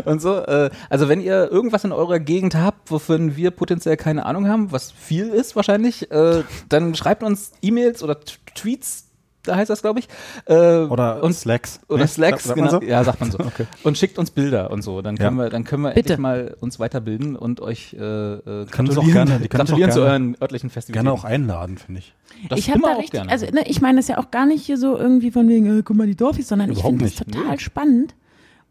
Und 0.05 0.21
so, 0.21 0.37
äh, 0.37 0.69
also 0.89 1.09
wenn 1.09 1.21
ihr 1.21 1.51
irgendwas 1.51 1.83
in 1.83 1.91
eurer 1.91 2.19
Gegend 2.19 2.55
habt, 2.55 2.89
wovon 2.91 3.35
wir 3.35 3.51
potenziell 3.51 3.97
keine 3.97 4.25
Ahnung 4.25 4.47
haben, 4.47 4.71
was 4.71 4.91
viel 4.91 5.27
ist 5.29 5.55
wahrscheinlich, 5.55 6.09
äh, 6.11 6.43
dann 6.69 6.95
schreibt 6.95 7.23
uns 7.23 7.51
E-Mails 7.61 8.01
oder 8.03 8.17
Tweets, 8.55 9.08
da 9.43 9.55
heißt 9.55 9.69
das, 9.69 9.81
glaube 9.81 9.99
ich. 9.99 10.07
Äh, 10.45 10.53
Oder 10.85 11.23
und, 11.23 11.33
Slacks. 11.33 11.79
oder 11.87 11.99
Ne? 12.01 12.07
Slacks, 12.07 12.43
Sagt 12.43 12.57
genau. 12.59 12.69
so? 12.71 12.81
Ja, 12.81 13.03
sagt 13.03 13.19
man 13.21 13.31
so. 13.31 13.39
Okay. 13.45 13.65
Und 13.83 13.97
schickt 13.97 14.17
uns 14.19 14.31
Bilder 14.31 14.69
und 14.71 14.81
so. 14.81 15.01
Dann 15.01 15.17
können 15.17 15.37
Ja. 15.37 15.43
wir, 15.45 15.49
dann 15.49 15.63
können 15.63 15.83
wir 15.83 15.89
Bitte. 15.91 15.99
endlich 16.13 16.17
mal 16.19 16.55
uns 16.59 16.79
weiterbilden 16.79 17.35
und 17.35 17.61
euch 17.61 17.93
äh, 17.93 17.97
äh, 18.03 18.65
gratulieren, 18.65 19.27
gerne- 19.27 19.47
gratulieren 19.47 19.91
zu 19.91 20.01
euren 20.01 20.35
örtlichen 20.41 20.69
Festivitäten. 20.69 21.05
Gerne 21.05 21.17
auch 21.17 21.23
einladen, 21.23 21.77
finde 21.77 21.99
ich. 21.99 22.13
Das 22.49 22.59
ich 22.59 22.69
habe 22.69 22.81
da 22.81 22.87
auch 22.93 22.97
richtig, 22.97 23.11
gerne. 23.11 23.31
also 23.31 23.45
ne, 23.47 23.63
ich 23.67 23.81
meine 23.81 23.97
das 23.97 24.07
ja 24.07 24.17
auch 24.17 24.29
gar 24.31 24.45
nicht 24.45 24.65
hier 24.65 24.77
so 24.77 24.97
irgendwie 24.97 25.31
von 25.31 25.47
wegen, 25.47 25.79
äh, 25.79 25.83
guck 25.83 25.95
mal 25.97 26.07
die 26.07 26.15
Dorfis, 26.15 26.47
sondern 26.47 26.69
ich 26.71 26.79
Überhaupt 26.79 26.99
finde 26.99 27.13
das 27.15 27.25
total 27.25 27.59
spannend. 27.59 28.15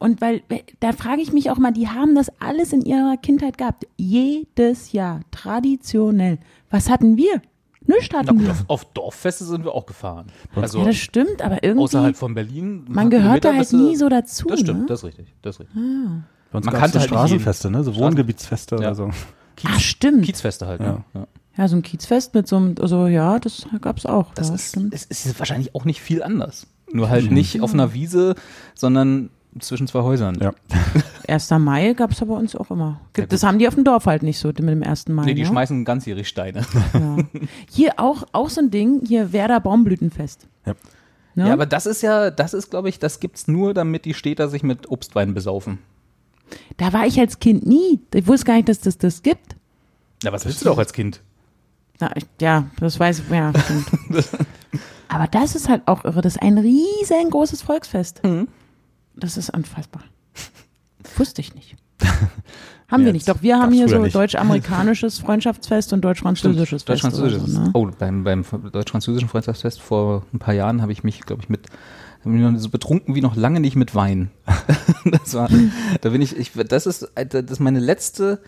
Und 0.01 0.21
weil, 0.21 0.43
da 0.79 0.93
frage 0.93 1.21
ich 1.23 1.33
mich 1.33 1.51
auch 1.51 1.59
mal, 1.59 1.73
die 1.73 1.89
haben 1.89 2.15
das 2.15 2.31
alles 2.41 2.73
in 2.73 2.83
ihrer 2.83 3.17
Kindheit 3.17 3.59
gehabt. 3.59 3.85
Jedes 3.97 4.93
Jahr, 4.93 5.23
traditionell. 5.33 6.39
Was 6.71 6.89
hatten 6.89 7.17
wir? 7.17 7.43
Nichts 7.89 8.09
Na 8.13 8.19
hatten 8.21 8.37
gut, 8.39 8.45
wir. 8.45 8.51
auf, 8.53 8.65
auf 8.69 8.85
Dorffeste 8.93 9.45
sind 9.45 9.65
wir 9.65 9.75
auch 9.75 9.87
gefahren. 9.87 10.27
Also 10.55 10.79
ja, 10.81 10.85
das 10.85 10.97
stimmt, 10.97 11.43
aber 11.43 11.65
irgendwie, 11.65 11.83
außerhalb 11.85 12.17
von 12.17 12.35
Berlin. 12.35 12.85
man 12.89 13.11
gehört 13.11 13.45
da 13.45 13.55
halt 13.55 13.73
nie 13.73 13.97
so 13.97 14.09
dazu. 14.09 14.47
Das 14.47 14.61
stimmt, 14.61 14.81
ne? 14.81 14.87
das 14.87 15.01
ist 15.01 15.05
richtig. 15.07 15.35
Das 15.43 15.57
ist 15.57 15.61
richtig. 15.61 15.77
Bei 16.53 16.57
uns 16.59 16.67
Man 16.67 16.75
kannte 16.75 16.99
halt 17.01 17.09
Straßenfeste, 17.09 17.71
ne? 17.71 17.83
so 17.83 17.91
Straßen- 17.93 18.01
Wohngebietsfeste 18.01 18.75
Ja. 18.77 18.81
oder 18.81 18.95
so. 18.95 19.11
Kiez, 19.57 19.71
Ah, 19.75 19.81
stimmt. 19.81 20.25
Kiezfeste 20.25 20.67
halt. 20.67 20.81
Ja. 20.81 20.93
Ne? 20.93 21.05
Ja. 21.15 21.27
Ja, 21.57 21.67
so 21.69 21.75
ein 21.77 21.83
Kiezfest 21.83 22.35
mit 22.35 22.47
so 22.47 22.57
einem, 22.57 22.77
also 22.81 23.09
ja, 23.09 23.41
das 23.41 23.67
gab's 23.81 24.07
auch. 24.07 24.33
Das 24.35 24.49
ja, 24.51 24.55
ist, 24.55 24.69
stimmt. 24.69 24.95
es 24.95 25.05
ist 25.07 25.39
wahrscheinlich 25.41 25.75
auch 25.75 25.85
nicht 25.85 26.01
viel 26.01 26.23
anders. 26.23 26.69
Nur 26.93 27.11
halt 27.11 27.33
nicht 27.33 27.61
auf 27.63 27.75
einer 27.75 27.93
Wiese, 27.95 28.35
sondern 28.77 29.31
zwischen 29.61 29.87
zwei 29.87 30.03
Häusern. 30.03 30.39
Ja. 30.41 30.53
1. 31.29 31.51
Mai 31.51 31.93
gab's 31.93 32.23
aber 32.23 32.35
bei 32.35 32.41
uns 32.41 32.57
auch 32.57 32.71
immer. 32.71 33.01
Das 33.29 33.43
haben 33.43 33.59
die 33.59 33.69
auf 33.69 33.75
dem 33.75 33.85
Dorf 33.85 34.07
halt 34.07 34.23
nicht 34.23 34.39
so 34.39 34.49
mit 34.49 34.61
dem 34.61 34.83
1. 34.83 35.09
Mai. 35.09 35.27
Nee, 35.27 35.35
die 35.35 35.43
ne? 35.43 35.49
schmeißen 35.49 35.85
ganzjährig 35.85 36.29
Steine. 36.29 36.63
Ja. 36.95 37.17
Hier 37.71 37.93
auch, 37.99 38.25
auch 38.33 38.49
so 38.49 38.61
ein 38.61 38.71
Ding, 38.71 39.03
hier 39.07 39.33
Werder 39.33 39.61
Baumblütenfest. 39.61 40.47
Ja. 40.67 40.75
Ne? 41.35 41.47
Ja, 41.47 41.53
aber 41.53 41.67
das 41.67 41.87
ist 41.87 42.03
ja, 42.03 42.31
das 42.31 42.55
ist, 42.55 42.71
glaube 42.71 42.89
ich, 42.89 42.99
das 42.99 43.21
gibt's 43.21 43.47
nur, 43.47 43.75
damit 43.75 44.05
die 44.05 44.15
Städter 44.15 44.49
sich 44.49 44.63
mit 44.63 44.91
Obstwein 44.91 45.35
besaufen. 45.35 45.79
da 46.79 46.93
war 46.93 47.07
ich 47.07 47.21
als 47.21 47.39
Kind 47.39 47.67
nie. 47.67 48.01
Ich 48.13 48.27
wusste 48.27 48.47
gar 48.47 48.55
nicht, 48.55 48.69
dass 48.69 48.81
das 48.81 48.99
das 48.99 49.23
gibt. 49.23 49.57
Ja, 50.25 50.33
was 50.33 50.45
willst 50.47 50.63
du 50.63 50.65
doch 50.65 50.79
als 50.79 50.93
Kind? 50.93 51.21
Na, 52.01 52.11
ich, 52.17 52.25
ja, 52.41 52.65
das 52.81 52.99
weiß 52.99 53.21
ich, 53.21 53.31
ja, 53.31 53.53
stimmt. 53.57 53.87
aber 55.09 55.27
das 55.27 55.55
ist 55.55 55.69
halt 55.69 55.83
auch 55.87 56.05
irre. 56.05 56.23
Das 56.23 56.37
ist 56.37 56.43
ein 56.43 56.59
riesengroßes 56.59 57.63
Volksfest. 57.63 58.25
Mhm. 58.25 58.49
Das 59.19 59.37
ist 59.37 59.51
unfassbar. 59.51 60.03
Wusste 61.17 61.41
ich 61.41 61.55
nicht. 61.55 61.77
Haben 62.91 63.05
wir 63.05 63.13
nicht. 63.13 63.29
Doch 63.29 63.43
wir 63.43 63.59
haben 63.59 63.73
hier 63.73 63.87
so 63.87 64.03
deutsch-amerikanisches 64.03 65.19
Freundschaftsfest 65.21 65.93
und 65.93 66.01
deutsch-französisches 66.01 66.85
Fest. 66.85 66.89
Deutsch-Französisches. 66.89 67.53
So, 67.53 67.61
ne? 67.61 67.71
Oh, 67.75 67.87
beim, 67.99 68.25
beim 68.25 68.45
deutsch-französischen 68.73 69.29
Freundschaftsfest 69.29 69.83
vor 69.83 70.25
ein 70.33 70.39
paar 70.39 70.55
Jahren 70.55 70.81
habe 70.81 70.93
ich 70.93 71.05
mich, 71.05 71.21
glaube 71.21 71.43
ich, 71.43 71.51
mit 71.51 71.67
so 72.25 72.71
betrunken 72.71 73.15
wie 73.15 73.21
noch 73.21 73.37
lange 73.37 73.61
nicht 73.61 73.77
mit 73.77 73.95
Wein. 73.95 74.31
das 75.05 75.35
war, 75.35 75.51
da 76.01 76.09
bin 76.09 76.23
ich, 76.23 76.37
ich, 76.37 76.53
das 76.53 76.87
ist, 76.87 77.13
das 77.15 77.45
ist 77.51 77.61
meine 77.61 77.79
letzte 77.79 78.41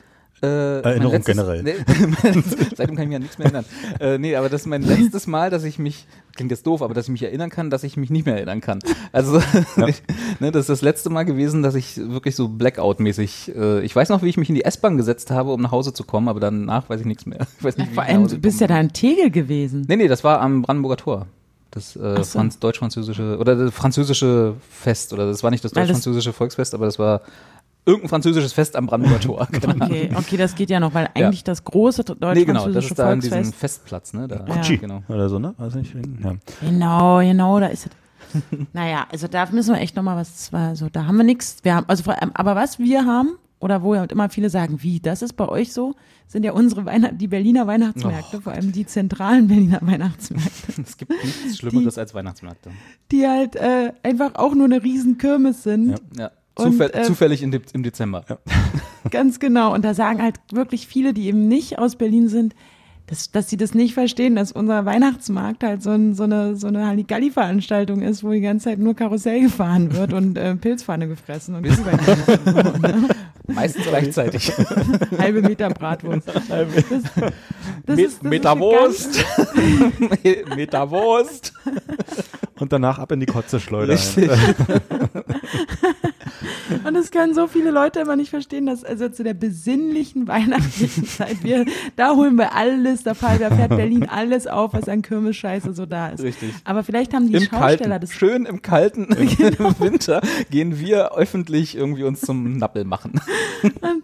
äh, 0.42 0.80
Erinnerung 0.80 1.12
letztes, 1.12 1.36
generell. 1.36 1.62
Nee, 1.62 1.74
seitdem 2.76 2.96
kann 2.96 3.02
ich 3.04 3.08
mich 3.08 3.16
an 3.16 3.22
nichts 3.22 3.38
mehr 3.38 3.46
erinnern. 3.46 3.64
Äh, 3.98 4.18
nee, 4.18 4.36
aber 4.36 4.48
das 4.48 4.62
ist 4.62 4.66
mein 4.66 4.82
letztes 4.82 5.26
Mal, 5.26 5.50
dass 5.50 5.64
ich 5.64 5.78
mich, 5.78 6.06
klingt 6.34 6.50
jetzt 6.50 6.66
doof, 6.66 6.82
aber 6.82 6.94
dass 6.94 7.06
ich 7.06 7.10
mich 7.10 7.22
erinnern 7.22 7.50
kann, 7.50 7.68
dass 7.70 7.84
ich 7.84 7.96
mich 7.96 8.10
nicht 8.10 8.26
mehr 8.26 8.36
erinnern 8.36 8.60
kann. 8.60 8.78
Also, 9.12 9.38
ne, 9.76 10.50
das 10.50 10.62
ist 10.62 10.68
das 10.70 10.82
letzte 10.82 11.10
Mal 11.10 11.24
gewesen, 11.24 11.62
dass 11.62 11.74
ich 11.74 11.96
wirklich 11.96 12.36
so 12.36 12.48
Blackout-mäßig, 12.48 13.54
äh, 13.54 13.80
ich 13.80 13.94
weiß 13.94 14.08
noch, 14.08 14.22
wie 14.22 14.28
ich 14.28 14.36
mich 14.36 14.48
in 14.48 14.54
die 14.54 14.64
S-Bahn 14.64 14.96
gesetzt 14.96 15.30
habe, 15.30 15.52
um 15.52 15.60
nach 15.60 15.72
Hause 15.72 15.92
zu 15.92 16.04
kommen, 16.04 16.28
aber 16.28 16.40
danach 16.40 16.88
weiß 16.88 17.00
ich 17.00 17.06
nichts 17.06 17.26
mehr. 17.26 17.46
Ich 17.58 17.64
weiß 17.64 17.76
nicht, 17.76 17.90
wie 17.90 17.94
Vor 17.94 18.04
allem, 18.04 18.26
du 18.26 18.38
bist 18.38 18.60
ja 18.60 18.66
da 18.66 18.80
in 18.80 18.92
Tegel 18.92 19.30
gewesen. 19.30 19.84
Nee, 19.88 19.96
nee, 19.96 20.08
das 20.08 20.24
war 20.24 20.40
am 20.40 20.62
Brandenburger 20.62 20.96
Tor. 20.96 21.26
Das 21.70 21.94
äh, 21.94 22.16
so. 22.16 22.24
Franz 22.24 22.58
deutsch-französische 22.58 23.38
oder 23.38 23.54
das 23.54 23.72
französische 23.72 24.54
Fest 24.70 25.12
oder 25.12 25.26
das 25.26 25.42
war 25.42 25.50
nicht 25.50 25.64
das- 25.64 25.72
deutsch-französische 25.72 26.32
Volksfest, 26.32 26.74
aber 26.74 26.86
das 26.86 26.98
war 26.98 27.20
irgendein 27.86 28.08
französisches 28.08 28.52
Fest 28.52 28.76
am 28.76 28.86
Brandenburger 28.86 29.20
Tor. 29.24 29.48
Ahnung. 29.64 29.82
Okay, 29.82 30.10
okay, 30.14 30.36
das 30.36 30.54
geht 30.54 30.70
ja 30.70 30.80
noch, 30.80 30.94
weil 30.94 31.08
eigentlich 31.14 31.44
das 31.44 31.64
große 31.64 32.02
Nee, 32.02 32.44
genau, 32.44 32.68
das 32.68 32.88
deutsch-französische 32.88 32.88
ist 32.92 32.98
da 32.98 33.12
in 33.12 33.20
diesem 33.20 33.32
Volksfest. 33.36 33.58
Festplatz, 33.60 34.12
ne? 34.12 34.28
Da, 34.28 34.44
Ja. 34.46 34.76
genau. 34.76 35.02
Oder 35.08 35.28
so, 35.28 35.38
ne? 35.38 35.54
Weiß 35.58 35.74
nicht. 35.74 35.94
Ja. 35.94 36.34
Genau, 36.60 37.18
genau, 37.20 37.60
da 37.60 37.66
ist 37.66 37.86
es. 37.86 37.92
naja, 38.72 39.06
also 39.10 39.26
da 39.26 39.46
müssen 39.50 39.74
wir 39.74 39.80
echt 39.80 39.96
nochmal 39.96 40.16
was, 40.16 40.30
das 40.32 40.52
war 40.52 40.76
so, 40.76 40.88
da 40.88 41.06
haben 41.06 41.16
wir 41.16 41.24
nichts. 41.24 41.58
Wir 41.62 41.74
haben, 41.74 41.86
also 41.88 42.04
vor 42.04 42.20
allem, 42.20 42.30
aber 42.34 42.54
was 42.54 42.78
wir 42.78 43.04
haben, 43.04 43.30
oder 43.58 43.82
wo 43.82 43.94
ja 43.94 44.04
immer 44.04 44.30
viele 44.30 44.50
sagen, 44.50 44.82
wie, 44.82 45.00
das 45.00 45.20
ist 45.22 45.32
bei 45.34 45.48
euch 45.48 45.72
so, 45.72 45.94
sind 46.28 46.44
ja 46.44 46.52
unsere 46.52 46.86
Weihnachten, 46.86 47.18
die 47.18 47.26
Berliner 47.26 47.66
Weihnachtsmärkte, 47.66 48.36
Oh 48.38 48.40
vor 48.42 48.52
allem 48.52 48.70
die 48.72 48.86
zentralen 48.86 49.48
Berliner 49.48 49.80
Weihnachtsmärkte, 49.82 50.80
Es 50.82 50.96
gibt 50.96 51.10
nichts 51.10 51.58
Schlimmeres 51.58 51.98
als 51.98 52.14
Weihnachtsmärkte. 52.14 52.70
die 53.10 53.26
halt 53.26 53.56
äh, 53.56 53.92
einfach 54.04 54.36
auch 54.36 54.54
nur 54.54 54.66
eine 54.66 54.82
riesen 54.82 55.18
Kirmes 55.18 55.64
sind. 55.64 56.00
Ja. 56.16 56.26
Und, 56.26 56.30
Zufäll 56.56 56.90
äh, 56.92 57.02
zufällig 57.02 57.42
im, 57.42 57.50
De 57.50 57.60
im 57.72 57.82
Dezember. 57.82 58.24
Ganz 59.10 59.40
genau. 59.40 59.72
Und 59.72 59.84
da 59.84 59.94
sagen 59.94 60.22
halt 60.22 60.36
wirklich 60.52 60.86
viele, 60.86 61.14
die 61.14 61.26
eben 61.26 61.48
nicht 61.48 61.78
aus 61.78 61.96
Berlin 61.96 62.28
sind, 62.28 62.54
dass, 63.06 63.32
dass 63.32 63.50
sie 63.50 63.56
das 63.56 63.74
nicht 63.74 63.94
verstehen, 63.94 64.36
dass 64.36 64.52
unser 64.52 64.84
Weihnachtsmarkt 64.84 65.64
halt 65.64 65.82
so, 65.82 65.90
ein, 65.90 66.14
so 66.14 66.22
eine, 66.24 66.54
so 66.54 66.68
eine 66.68 66.86
Halligalli-Veranstaltung 66.86 68.02
ist, 68.02 68.22
wo 68.22 68.30
die 68.30 68.40
ganze 68.40 68.66
Zeit 68.66 68.78
nur 68.78 68.94
Karussell 68.94 69.40
gefahren 69.40 69.92
wird 69.92 70.12
und 70.12 70.38
äh, 70.38 70.54
Pilzpfanne 70.54 71.08
gefressen 71.08 71.56
und 71.56 71.64
wird, 71.64 72.82
ne? 72.82 73.08
Meistens 73.48 73.84
gleichzeitig. 73.86 74.52
halbe 75.18 75.42
Meter 75.42 75.70
Bratwurst. 75.70 76.28
Das, 76.28 76.46
das 77.84 77.98
ist, 77.98 78.18
das 78.18 78.22
Meterwurst. 78.22 79.24
Meterwurst. 80.54 81.52
Und 82.60 82.72
danach 82.72 82.98
ab 82.98 83.10
in 83.12 83.20
die 83.20 83.26
Kotze 83.26 83.58
schleudern. 83.58 83.96
Richtig. 83.96 84.30
Und 86.84 86.94
das 86.94 87.10
können 87.10 87.34
so 87.34 87.46
viele 87.46 87.70
Leute 87.70 88.00
immer 88.00 88.16
nicht 88.16 88.30
verstehen, 88.30 88.66
dass 88.66 88.84
also 88.84 89.08
zu 89.08 89.24
der 89.24 89.34
besinnlichen 89.34 90.28
weihnachtlichen 90.28 91.04
Zeit, 91.06 91.42
wir, 91.42 91.64
da 91.96 92.14
holen 92.14 92.36
wir 92.36 92.54
alles, 92.54 93.02
da 93.02 93.14
fährt, 93.14 93.40
da 93.40 93.50
fährt 93.50 93.70
Berlin 93.70 94.08
alles 94.08 94.46
auf, 94.46 94.72
was 94.72 94.88
an 94.88 95.02
Kirmes-Scheiße 95.02 95.72
so 95.74 95.84
da 95.86 96.08
ist. 96.10 96.22
Richtig. 96.22 96.54
Aber 96.64 96.84
vielleicht 96.84 97.12
haben 97.12 97.26
die 97.28 97.34
Im 97.34 97.42
Schausteller 97.42 97.98
kalten, 97.98 98.00
das 98.00 98.12
schön 98.12 98.46
im 98.46 98.62
kalten 98.62 99.08
Winter 99.80 100.20
gehen 100.50 100.78
wir 100.78 101.14
öffentlich 101.16 101.76
irgendwie 101.76 102.04
uns 102.04 102.20
zum 102.20 102.56
Nappel 102.58 102.84
machen. 102.84 103.20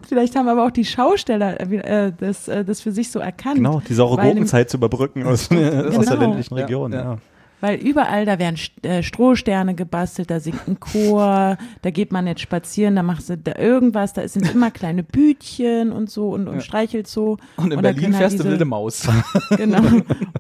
Vielleicht 0.09 0.35
haben 0.37 0.49
aber 0.49 0.67
auch 0.67 0.71
die 0.73 0.85
Schausteller 0.85 1.61
äh, 1.61 2.13
das, 2.19 2.49
äh, 2.49 2.65
das 2.65 2.81
für 2.81 2.93
sich 2.93 3.11
so 3.11 3.21
erkannt. 3.21 3.57
Genau, 3.57 3.81
die 3.89 3.95
saure 3.95 4.21
Gurkenzeit 4.21 4.69
zu 4.71 4.77
überbrücken 4.77 5.23
aus, 5.25 5.43
aus 5.45 5.49
der 5.49 5.91
Genau. 5.91 6.15
ländlichen 6.21 6.57
Ja, 6.57 6.65
Region. 6.65 6.93
ja. 6.93 7.03
Ja. 7.03 7.19
Weil 7.61 7.79
überall, 7.79 8.27
da 8.27 8.39
werden 8.39 8.57
äh, 8.83 9.03
Strohsterne 9.03 9.75
gebastelt, 9.75 10.31
da 10.31 10.41
singt 10.41 10.69
ein 10.69 10.79
Chor, 10.79 11.57
da 11.83 11.91
geht 11.91 12.13
man 12.13 12.27
jetzt 12.27 12.43
spazieren, 12.43 12.97
da 12.97 13.03
machst 13.03 13.31
du 13.31 13.39
da 13.39 13.57
irgendwas, 13.59 14.13
da 14.13 14.27
sind 14.29 14.53
immer 14.53 14.71
kleine 14.71 15.03
Bütchen 15.03 15.91
und 15.93 16.11
so 16.11 16.31
und, 16.31 16.49
und 16.49 16.63
streichelt 16.63 17.07
so. 17.07 17.39
Und 17.57 17.73
in 17.73 17.81
da 17.81 17.93
Berlin 17.93 18.13
halt 18.13 18.17
fährst 18.17 18.41
du 18.41 18.45
wilde 18.45 18.65
Maus. 18.65 19.09
Genau. 19.57 19.83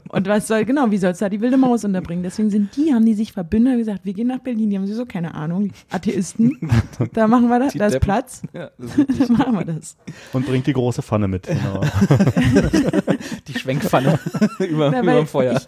Und 0.09 0.29
was 0.29 0.49
soll, 0.49 0.65
genau, 0.65 0.91
wie 0.91 0.99
sollst 0.99 1.21
du 1.21 1.25
da 1.25 1.29
die 1.29 1.41
wilde 1.41 1.57
Maus 1.57 1.85
unterbringen? 1.85 2.23
Deswegen 2.23 2.51
sind 2.51 2.77
die, 2.77 2.93
haben 2.93 3.05
die 3.05 3.15
sich 3.15 3.33
verbündet 3.33 3.75
und 3.75 3.79
gesagt, 3.79 4.05
wir 4.05 4.13
gehen 4.13 4.27
nach 4.29 4.39
Berlin, 4.39 4.71
die 4.71 4.77
haben 4.77 4.87
so 4.87 5.07
keine 5.07 5.35
Ahnung, 5.35 5.73
Atheisten, 5.91 6.59
da 7.13 7.27
machen 7.27 7.49
wir 7.49 7.59
das, 7.59 7.73
da 7.75 7.87
ist. 7.87 8.01
Platz, 8.01 8.43
Ja, 8.53 8.71
das 8.79 9.29
machen 9.29 9.55
wir 9.55 9.65
das. 9.65 9.97
Und 10.33 10.47
bringt 10.47 10.67
die 10.67 10.73
große 10.73 11.03
Pfanne 11.03 11.29
mit. 11.29 11.47
Genau. 11.47 11.81
die 13.49 13.59
Schwenkpfanne 13.59 14.19
über, 14.59 14.93
Ja, 14.93 15.01
über 15.01 15.07
weil 15.07 15.17
dem 15.17 15.27
Feuer. 15.27 15.61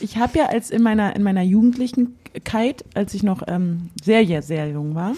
Ich, 0.00 0.12
ich 0.12 0.16
habe 0.16 0.38
ja 0.38 0.46
als 0.46 0.70
in 0.70 0.82
meiner, 0.96 1.16
in 1.16 1.22
meiner 1.22 1.42
Jugendlichenkeit, 1.42 2.84
als 2.94 3.14
ich 3.14 3.22
noch 3.22 3.42
ähm, 3.46 3.90
sehr, 4.02 4.26
sehr, 4.26 4.42
sehr 4.42 4.68
jung 4.68 4.94
war, 4.94 5.12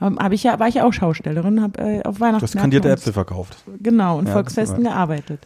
hab, 0.00 0.18
hab 0.18 0.32
ich 0.32 0.42
ja, 0.44 0.58
war 0.58 0.68
ich 0.68 0.76
ja 0.76 0.84
auch 0.84 0.92
Schaustellerin, 0.92 1.60
habe 1.60 1.80
äh, 1.80 2.02
auf 2.02 2.20
Weihnachten 2.20 2.40
Du 2.40 2.52
hast 2.52 2.56
kandierte 2.56 2.90
Äpfel 2.90 3.12
verkauft. 3.12 3.64
Genau, 3.80 4.18
und 4.18 4.26
Ja, 4.26 4.32
Volksfesten 4.32 4.84
gearbeitet. 4.84 5.40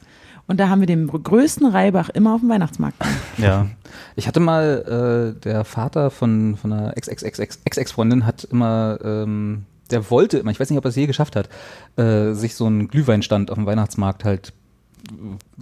Und 0.49 0.59
da 0.59 0.69
haben 0.69 0.81
wir 0.81 0.87
den 0.87 1.07
größten 1.07 1.67
Reibach 1.67 2.09
immer 2.11 2.35
auf 2.35 2.41
dem 2.41 2.51
Weihnachtsmarkt. 2.51 2.99
gemacht. 2.99 3.17
Ja. 3.39 3.69
Ich 4.17 4.27
hatte 4.27 4.41
mal, 4.41 5.35
äh, 5.37 5.41
der 5.41 5.65
Vater 5.65 6.11
von, 6.11 6.57
von 6.57 6.73
einer 6.73 6.97
Ex-Ex-Ex-Ex-Freundin 6.97 8.27
hat 8.27 8.45
immer, 8.45 8.99
ähm, 9.05 9.65
der 9.91 10.11
wollte 10.11 10.39
immer, 10.39 10.51
ich 10.51 10.59
weiß 10.59 10.69
nicht, 10.71 10.79
ob 10.79 10.85
er 10.85 10.89
es 10.89 10.97
je 10.97 11.07
geschafft 11.07 11.37
hat, 11.37 11.49
äh, 11.97 12.33
sich 12.33 12.55
so 12.55 12.67
einen 12.67 12.89
Glühweinstand 12.89 13.51
auf 13.51 13.57
dem 13.57 13.67
Weihnachtsmarkt 13.67 14.25
halt 14.25 14.53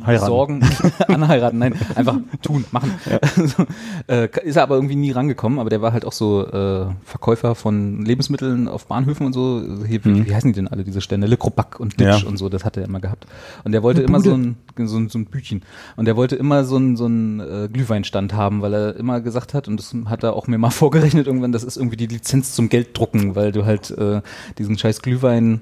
Heiraten. 0.05 0.27
sorgen, 0.27 0.61
anheiraten, 1.09 1.59
nein, 1.59 1.75
einfach 1.95 2.19
tun, 2.43 2.65
machen. 2.73 2.93
So, 3.37 3.67
äh, 4.12 4.29
ist 4.45 4.57
er 4.57 4.62
aber 4.62 4.77
irgendwie 4.77 4.97
nie 4.97 5.11
rangekommen, 5.11 5.59
aber 5.59 5.71
der 5.71 5.83
war 5.83 5.93
halt 5.93 6.05
auch 6.05 6.12
so 6.12 6.47
äh, 6.47 6.87
Verkäufer 7.05 7.55
von 7.55 8.05
Lebensmitteln 8.05 8.69
auf 8.69 8.87
Bahnhöfen 8.87 9.27
und 9.27 9.33
so. 9.33 9.62
Hier, 9.87 10.05
wie, 10.05 10.27
wie 10.27 10.35
heißen 10.35 10.53
die 10.53 10.57
denn 10.57 10.69
alle, 10.69 10.85
diese 10.85 11.01
Stände? 11.01 11.27
Le 11.27 11.37
Crobac 11.37 11.81
und 11.81 11.99
Ditch 12.01 12.23
Ja. 12.23 12.29
und 12.29 12.37
so, 12.37 12.49
das 12.49 12.65
hat 12.65 12.77
er 12.77 12.85
immer 12.85 13.01
gehabt. 13.01 13.27
Und 13.65 13.73
der 13.73 13.83
wollte 13.83 14.03
immer 14.03 14.21
so 14.21 14.33
ein, 14.35 14.57
so 14.77 14.97
ein, 14.97 15.09
so 15.09 15.19
ein 15.19 15.27
Bütchen. 15.27 15.62
Und 15.97 16.05
der 16.07 16.17
wollte 16.17 16.37
immer 16.37 16.65
so 16.65 16.77
ein, 16.77 16.97
so 16.97 17.07
ein 17.07 17.41
äh, 17.41 17.69
Glühweinstand 17.73 18.35
haben, 18.35 18.62
weil 18.62 18.75
er 18.75 18.97
immer 18.97 19.21
gesagt 19.21 19.55
hat, 19.55 19.69
und 19.69 19.77
das 19.79 19.95
hat 20.07 20.23
er 20.23 20.35
auch 20.35 20.47
mir 20.47 20.59
mal 20.59 20.71
vorgerechnet 20.71 21.27
irgendwann, 21.27 21.53
das 21.53 21.65
ist 21.65 21.77
irgendwie 21.77 21.97
die 21.97 22.07
Lizenz 22.07 22.55
zum 22.55 22.69
Gelddrucken, 22.69 23.35
weil 23.35 23.53
du 23.53 23.65
halt 23.65 23.91
äh, 23.91 24.23
diesen 24.59 24.79
scheiß 24.79 25.03
Glühwein 25.03 25.61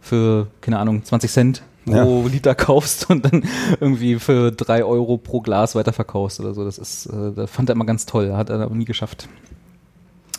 für, 0.00 0.46
keine 0.60 0.78
Ahnung, 0.78 1.04
20 1.04 1.30
Cent 1.30 1.62
pro 1.90 2.26
Liter 2.28 2.54
kaufst 2.54 3.08
und 3.10 3.24
dann 3.24 3.44
irgendwie 3.80 4.18
für 4.18 4.52
drei 4.52 4.84
Euro 4.84 5.16
pro 5.18 5.40
Glas 5.40 5.74
weiterverkaufst 5.74 6.40
oder 6.40 6.54
so. 6.54 6.64
Das 6.64 6.78
ist, 6.78 7.06
äh, 7.06 7.32
das 7.34 7.50
fand 7.50 7.68
er 7.70 7.74
immer 7.74 7.86
ganz 7.86 8.06
toll, 8.06 8.32
hat 8.34 8.50
er 8.50 8.60
aber 8.60 8.74
nie 8.74 8.84
geschafft. 8.84 9.28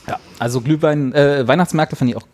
Ja, 0.08 0.20
also 0.40 0.62
Glühwein, 0.62 1.14
äh, 1.14 1.48
Weihnachtsmärkte 1.48 1.96
fand 1.96 2.10
ich 2.12 2.18
auch 2.18 2.28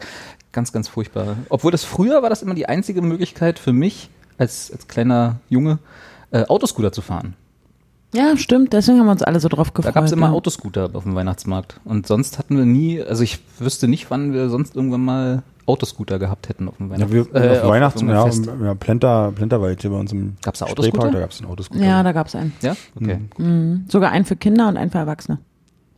ganz, 0.51 0.71
ganz 0.71 0.87
furchtbar. 0.87 1.35
Obwohl 1.49 1.71
das 1.71 1.83
früher 1.83 2.21
war 2.23 2.29
das 2.29 2.41
immer 2.41 2.53
die 2.53 2.67
einzige 2.67 3.01
Möglichkeit 3.01 3.59
für 3.59 3.73
mich 3.73 4.09
als, 4.37 4.71
als 4.71 4.87
kleiner 4.87 5.37
Junge, 5.49 5.79
äh, 6.31 6.45
Autoscooter 6.45 6.91
zu 6.91 7.01
fahren. 7.01 7.35
Ja, 8.13 8.37
stimmt, 8.37 8.71
deswegen 8.71 8.99
haben 8.99 9.07
wir 9.07 9.11
uns 9.11 9.23
alle 9.23 9.41
so 9.41 9.49
drauf 9.49 9.71
Da 9.71 9.73
gefreut. 9.73 9.93
gab 9.93 10.03
es 10.05 10.13
immer 10.13 10.27
ja. 10.27 10.31
Autoscooter 10.33 10.89
auf 10.93 11.03
dem 11.03 11.15
Weihnachtsmarkt. 11.15 11.81
Und 11.83 12.07
sonst 12.07 12.37
hatten 12.39 12.57
wir 12.57 12.63
nie, 12.65 13.01
also 13.01 13.23
ich 13.23 13.39
wüsste 13.59 13.89
nicht, 13.89 14.09
wann 14.09 14.31
wir 14.31 14.47
sonst 14.49 14.75
irgendwann 14.77 15.03
mal 15.03 15.43
Autoscooter 15.67 16.19
gehabt 16.19 16.49
hätten 16.49 16.67
auf 16.69 16.77
dem 16.77 16.87
Ja, 16.91 17.09
Weihnachts 17.09 17.13
wir, 17.13 17.35
äh, 17.35 17.59
auf 17.59 17.69
Weihnachts- 17.69 18.01
ja, 18.01 18.25
Fest. 18.25 18.45
ja, 18.61 18.75
Plenter, 18.75 19.31
Plenterwald 19.35 19.81
hier 19.81 19.89
bei 19.91 19.97
uns 19.97 20.11
im 20.11 20.35
Gab's 20.43 20.59
da 20.59 20.65
Autoscooter? 20.65 21.11
Da 21.11 21.19
gab 21.19 21.31
es 21.31 21.41
einen 21.41 21.49
Autoscooter. 21.49 21.83
Ja, 21.83 22.03
da 22.03 22.11
gab 22.11 22.27
es 22.27 22.35
einen. 22.35 22.53
Ja? 22.61 22.75
Okay. 22.95 23.19
Mhm. 23.37 23.85
Sogar 23.87 24.11
einen 24.11 24.25
für 24.25 24.35
Kinder 24.35 24.67
und 24.67 24.77
einen 24.77 24.91
für 24.91 24.99
Erwachsene. 24.99 25.39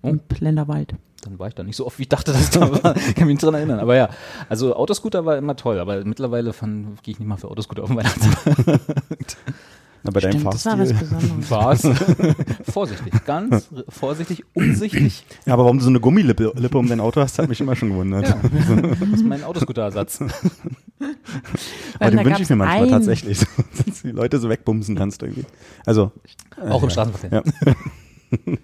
Oh. 0.02 0.10
Im 0.10 0.20
Plenderwald. 0.20 0.94
Dann 1.24 1.40
war 1.40 1.48
ich 1.50 1.56
da 1.56 1.64
nicht 1.64 1.76
so 1.76 1.86
oft, 1.86 1.98
wie 1.98 2.04
ich 2.04 2.10
dachte, 2.10 2.32
dass 2.32 2.44
ich 2.44 2.50
da 2.52 2.72
war. 2.84 2.96
Ich 2.96 3.16
kann 3.16 3.28
mich 3.28 3.36
nicht 3.36 3.44
dran 3.44 3.56
erinnern. 3.56 3.80
Aber 3.80 3.96
ja, 3.96 4.10
also 4.48 4.76
Autoscooter 4.76 5.26
war 5.26 5.36
immer 5.38 5.56
toll, 5.56 5.80
aber 5.80 6.06
mittlerweile 6.06 6.52
gehe 6.52 6.94
ich 7.06 7.20
nicht 7.20 7.28
mal 7.28 7.38
für 7.38 7.50
Autoscooter 7.50 7.84
auf 7.84 7.90
den 7.90 7.98
Weihnachtsmarkt. 7.98 9.38
Na, 10.04 10.12
bei 10.12 10.20
deinem 10.20 10.40
Stimmt, 10.40 10.54
das 10.54 10.66
war 10.66 10.80
was 10.80 10.92
Fahrstil. 10.92 11.94
Besonderes. 11.94 12.34
Was? 12.64 12.74
vorsichtig, 12.74 13.26
ganz 13.26 13.70
vorsichtig, 13.90 14.44
umsichtig. 14.54 15.26
Ja, 15.46 15.54
aber 15.54 15.64
warum 15.64 15.78
du 15.80 15.84
so 15.84 15.90
eine 15.90 16.00
Gummilippe 16.00 16.52
Lippe 16.56 16.78
um 16.78 16.88
dein 16.88 17.00
Auto 17.00 17.22
hast, 17.22 17.38
hat 17.40 17.50
mich 17.50 17.60
immer 17.60 17.76
schon 17.76 17.90
gewundert. 17.90 18.28
Ja, 18.28 18.38
das 18.42 19.20
ist 19.20 19.26
mein 19.26 19.44
Autoscooter-Ersatz. 19.44 20.20
Aber 22.00 22.12
den 22.12 22.26
wünsche 22.26 22.42
ich 22.42 22.50
mir 22.50 22.56
manchmal 22.56 22.90
tatsächlich, 22.90 23.40
dass 23.86 24.02
die 24.02 24.12
Leute 24.12 24.40
so 24.40 24.50
wegbumsen 24.50 24.96
kannst 24.96 25.22
irgendwie. 25.22 25.46
Also. 25.86 26.12
äh, 26.58 26.70
Auch 26.70 26.82
im 26.82 26.90
ja. 26.90 26.94
Straßenverkehr. 26.94 27.44
Ja. 27.44 27.74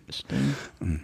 Stimmt. 0.10 1.02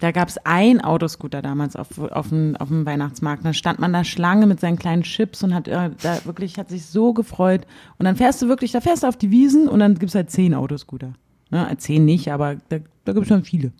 Da 0.00 0.10
gab 0.10 0.28
es 0.28 0.38
ein 0.44 0.80
Autoscooter 0.80 1.42
damals 1.42 1.76
auf, 1.76 1.98
auf, 1.98 2.28
dem, 2.28 2.56
auf 2.56 2.68
dem 2.68 2.86
Weihnachtsmarkt. 2.86 3.44
Dann 3.44 3.54
stand 3.54 3.78
man 3.78 3.92
da 3.92 4.04
Schlange 4.04 4.46
mit 4.46 4.60
seinen 4.60 4.78
kleinen 4.78 5.02
Chips 5.02 5.42
und 5.42 5.54
hat 5.54 5.68
äh, 5.68 5.90
da 6.02 6.24
wirklich, 6.24 6.58
hat 6.58 6.68
sich 6.68 6.86
so 6.86 7.12
gefreut. 7.12 7.66
Und 7.98 8.04
dann 8.04 8.16
fährst 8.16 8.42
du 8.42 8.48
wirklich, 8.48 8.72
da 8.72 8.80
fährst 8.80 9.02
du 9.02 9.06
auf 9.06 9.16
die 9.16 9.30
Wiesen 9.30 9.68
und 9.68 9.80
dann 9.80 9.98
gibt's 9.98 10.14
halt 10.14 10.30
zehn 10.30 10.54
Autoscooter. 10.54 11.12
Ne, 11.50 11.74
zehn 11.76 12.04
nicht, 12.04 12.32
aber 12.32 12.56
da, 12.70 12.78
da 13.04 13.12
gibt's 13.12 13.28
schon 13.28 13.44
viele. 13.44 13.72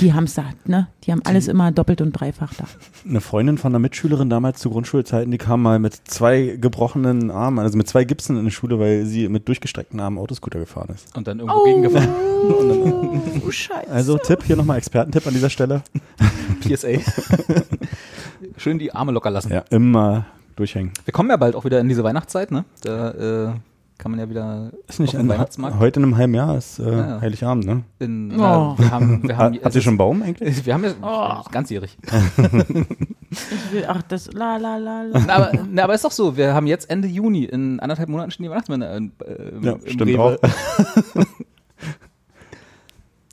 Die 0.00 0.14
haben's 0.14 0.34
da, 0.34 0.44
ne? 0.64 0.88
Die 1.04 1.12
haben 1.12 1.22
alles 1.24 1.48
immer 1.48 1.70
doppelt 1.70 2.00
und 2.00 2.12
dreifach 2.12 2.54
da. 2.54 2.64
Eine 3.06 3.20
Freundin 3.20 3.58
von 3.58 3.72
einer 3.72 3.78
Mitschülerin 3.78 4.30
damals 4.30 4.60
zu 4.60 4.70
Grundschulzeiten, 4.70 5.30
die 5.30 5.38
kam 5.38 5.62
mal 5.62 5.78
mit 5.78 5.94
zwei 6.08 6.56
gebrochenen 6.58 7.30
Armen, 7.30 7.58
also 7.58 7.76
mit 7.76 7.88
zwei 7.88 8.04
Gipsen 8.04 8.38
in 8.38 8.44
die 8.44 8.50
Schule, 8.50 8.78
weil 8.78 9.04
sie 9.04 9.28
mit 9.28 9.48
durchgestreckten 9.48 10.00
Armen 10.00 10.18
Autoscooter 10.18 10.58
gefahren 10.58 10.88
ist. 10.94 11.14
Und 11.16 11.26
dann 11.26 11.40
irgendwo 11.40 11.64
gegengefahren. 11.64 12.08
Oh, 13.46 13.50
Scheiße. 13.50 13.90
Also 13.90 14.18
Tipp, 14.18 14.42
hier 14.44 14.56
nochmal 14.56 14.78
Expertentipp 14.78 15.26
an 15.26 15.34
dieser 15.34 15.50
Stelle. 15.50 15.82
PSA. 16.60 16.88
Schön 18.56 18.78
die 18.78 18.92
Arme 18.94 19.12
locker 19.12 19.30
lassen. 19.30 19.52
Ja, 19.52 19.64
immer 19.70 20.26
durchhängen. 20.56 20.92
Wir 21.04 21.12
kommen 21.12 21.30
ja 21.30 21.36
bald 21.36 21.54
auch 21.54 21.64
wieder 21.64 21.80
in 21.80 21.88
diese 21.88 22.02
Weihnachtszeit, 22.02 22.50
ne? 22.50 22.64
Da 22.82 23.50
äh, 23.50 23.54
kann 24.02 24.10
man 24.10 24.18
ja 24.20 24.28
wieder 24.28 24.72
Ist 24.88 24.98
nicht 24.98 25.16
auf 25.16 25.28
Weihnachtsmarkt. 25.28 25.78
heute 25.78 26.00
in 26.00 26.04
einem 26.06 26.16
halben 26.16 26.34
Jahr 26.34 26.58
ist 26.58 26.80
äh, 26.80 26.90
Ja. 26.90 27.20
Heiligabend, 27.20 27.64
ne? 27.66 27.82
In, 28.00 28.32
Oh. 28.32 28.36
na, 28.36 28.74
wir 28.78 28.90
haben, 28.90 29.22
wir 29.28 29.36
haben, 29.36 29.54
Hat, 29.56 29.64
habt 29.64 29.74
ihr 29.76 29.80
schon 29.80 29.90
einen 29.92 29.98
Baum 29.98 30.22
eigentlich? 30.22 30.66
Wir 30.66 30.74
haben 30.74 30.84
ja 30.84 30.90
Oh. 31.02 31.48
ganzjährig. 31.50 31.96
Ich 33.32 33.72
will, 33.72 33.84
ach, 33.88 34.02
das, 34.02 34.30
la, 34.34 34.58
la, 34.58 34.76
la, 34.76 35.04
la. 35.04 35.20
Na, 35.26 35.34
aber, 35.36 35.52
na, 35.70 35.84
aber 35.84 35.94
ist 35.94 36.04
doch 36.04 36.10
so, 36.10 36.36
wir 36.36 36.52
haben 36.52 36.66
jetzt 36.66 36.90
Ende 36.90 37.08
Juni, 37.08 37.44
in 37.44 37.80
anderthalb 37.80 38.10
Monaten 38.10 38.30
stehen 38.30 38.44
die 38.44 38.50
Weihnachtsmänner 38.50 38.90
äh, 38.92 38.96
im 38.98 39.12
Ja, 39.62 39.72
im 39.72 39.80
stimmt 39.86 40.02
Rewe. 40.10 40.20
auch. 40.20 40.36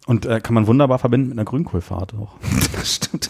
Und 0.07 0.25
äh, 0.25 0.39
kann 0.39 0.53
man 0.53 0.67
wunderbar 0.67 0.99
verbinden 0.99 1.29
mit 1.29 1.37
einer 1.37 1.43
Grünkohlfahrt 1.45 2.13
auch. 2.15 2.35
Stimmt. 2.83 3.29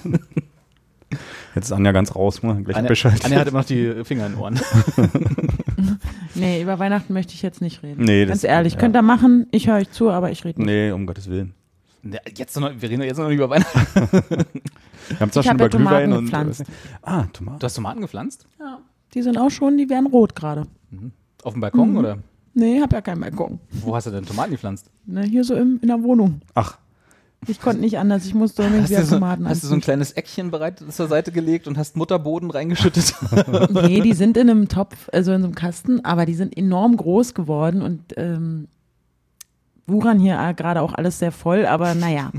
Jetzt 1.56 1.66
ist 1.66 1.72
Anja 1.72 1.91
ganz 1.91 2.16
raus, 2.16 2.44
ne? 2.44 2.61
gleich 2.64 2.78
Anja, 2.78 2.88
Bescheid. 2.90 3.20
Anja 3.26 3.40
hat 3.40 3.48
immer 3.48 3.60
noch 3.60 3.66
die 3.66 4.03
Finger 4.06 4.28
in 4.28 4.34
den 4.34 4.40
Ohren. 4.41 4.60
Nee, 6.35 6.61
über 6.61 6.77
Weihnachten 6.80 7.14
möchte 7.14 7.34
ich 7.34 7.41
jetzt 7.41 7.61
nicht 7.61 7.81
reden. 7.84 8.03
Nee, 8.06 8.26
Ganz 8.26 8.41
das- 8.41 8.49
ehrlich, 8.49 8.73
ja. 8.73 8.80
könnt 8.80 8.95
ihr 8.95 9.01
machen, 9.01 9.47
ich 9.51 9.68
höre 9.68 9.76
euch 9.77 9.89
zu, 9.91 10.10
aber 10.11 10.31
ich 10.31 10.45
rede 10.45 10.60
nicht. 10.61 10.68
Nee, 10.68 10.91
um 10.91 11.06
Gottes 11.06 11.30
Willen. 11.30 11.53
Ja, 12.03 12.19
Jetzt 12.35 12.57
noch, 12.60 12.72
wir 12.80 12.89
reden 12.89 13.01
doch 13.01 13.07
jetzt 13.07 13.18
noch 13.18 13.27
nicht 13.27 13.38
über 13.38 13.49
Weihnachten. 13.49 13.84
Wir 15.10 15.19
haben 15.22 15.31
zwar 15.31 15.41
Ich 15.41 15.47
schon 15.49 15.60
habe 15.60 15.64
ja 15.64 15.65
über 15.65 15.69
Glühwein 15.69 16.10
Tomaten 16.11 16.14
und. 16.14 16.26
gepflanzt. 16.26 16.61
Äh, 16.61 16.65
ah, 17.01 17.23
Tomaten. 17.34 17.60
Du 17.60 17.65
hast 17.65 17.73
Tomaten 17.73 18.01
gepflanzt? 18.01 18.45
Ja, 18.60 18.80
die 19.15 19.22
sind 19.23 19.38
auch 19.39 19.49
schon, 19.49 19.76
die 19.77 19.89
werden 19.89 20.06
rot 20.06 20.35
gerade. 20.35 20.61
Auf 21.43 21.53
dem 21.53 21.57
Mhm. 21.57 21.61
Balkon 21.61 21.97
oder? 21.97 22.18
Nee, 22.53 22.80
hab 22.80 22.93
ja 22.93 23.01
keinen 23.01 23.22
Balkon. 23.22 23.60
Wo 23.72 23.95
hast 23.95 24.06
du 24.07 24.11
denn 24.11 24.26
Tomaten 24.26 24.51
gepflanzt? 24.51 24.91
Ne, 25.07 25.23
hier 25.23 25.43
so 25.43 25.56
im, 25.56 25.80
in 25.81 25.88
der 25.88 26.03
Wohnung. 26.03 26.41
Ach, 26.53 26.77
Ich 27.48 27.61
konnte 27.61 27.80
nicht 27.82 27.98
anders, 27.98 28.26
ich 28.26 28.34
musste 28.34 28.64
Hast 28.64 28.72
irgendwie 28.74 28.95
du, 28.95 29.06
so, 29.06 29.16
Tomaten 29.16 29.48
hast 29.48 29.64
du 29.64 29.68
so 29.68 29.74
ein 29.74 29.82
kleines 29.82 30.11
Eckchen 30.11 30.52
bereit 30.52 30.84
zur 30.90 31.07
Seite 31.07 31.32
gelegt 31.32 31.68
und 31.68 31.78
hast 31.78 31.95
Mutterboden 31.95 32.52
reingeschüttet? 32.52 33.14
Nee, 33.70 34.02
die 34.02 34.14
sind 34.14 34.36
in 34.38 34.49
einem 34.49 34.68
Topf, 34.68 35.10
also 35.14 35.32
in 35.32 35.41
so 35.41 35.48
einem 35.48 35.56
Kasten, 35.56 36.03
aber 36.03 36.26
die 36.26 36.34
sind 36.36 36.56
enorm 36.57 36.98
groß 36.98 37.34
geworden 37.34 37.82
und 37.82 38.02
ähm, 38.18 38.68
wuchern 39.88 40.20
hier 40.20 40.38
äh, 40.40 40.53
gerade 40.53 40.82
auch 40.82 40.94
alles 40.94 41.18
sehr 41.20 41.32
voll, 41.32 41.66
aber 41.66 41.95
naja. 41.95 42.32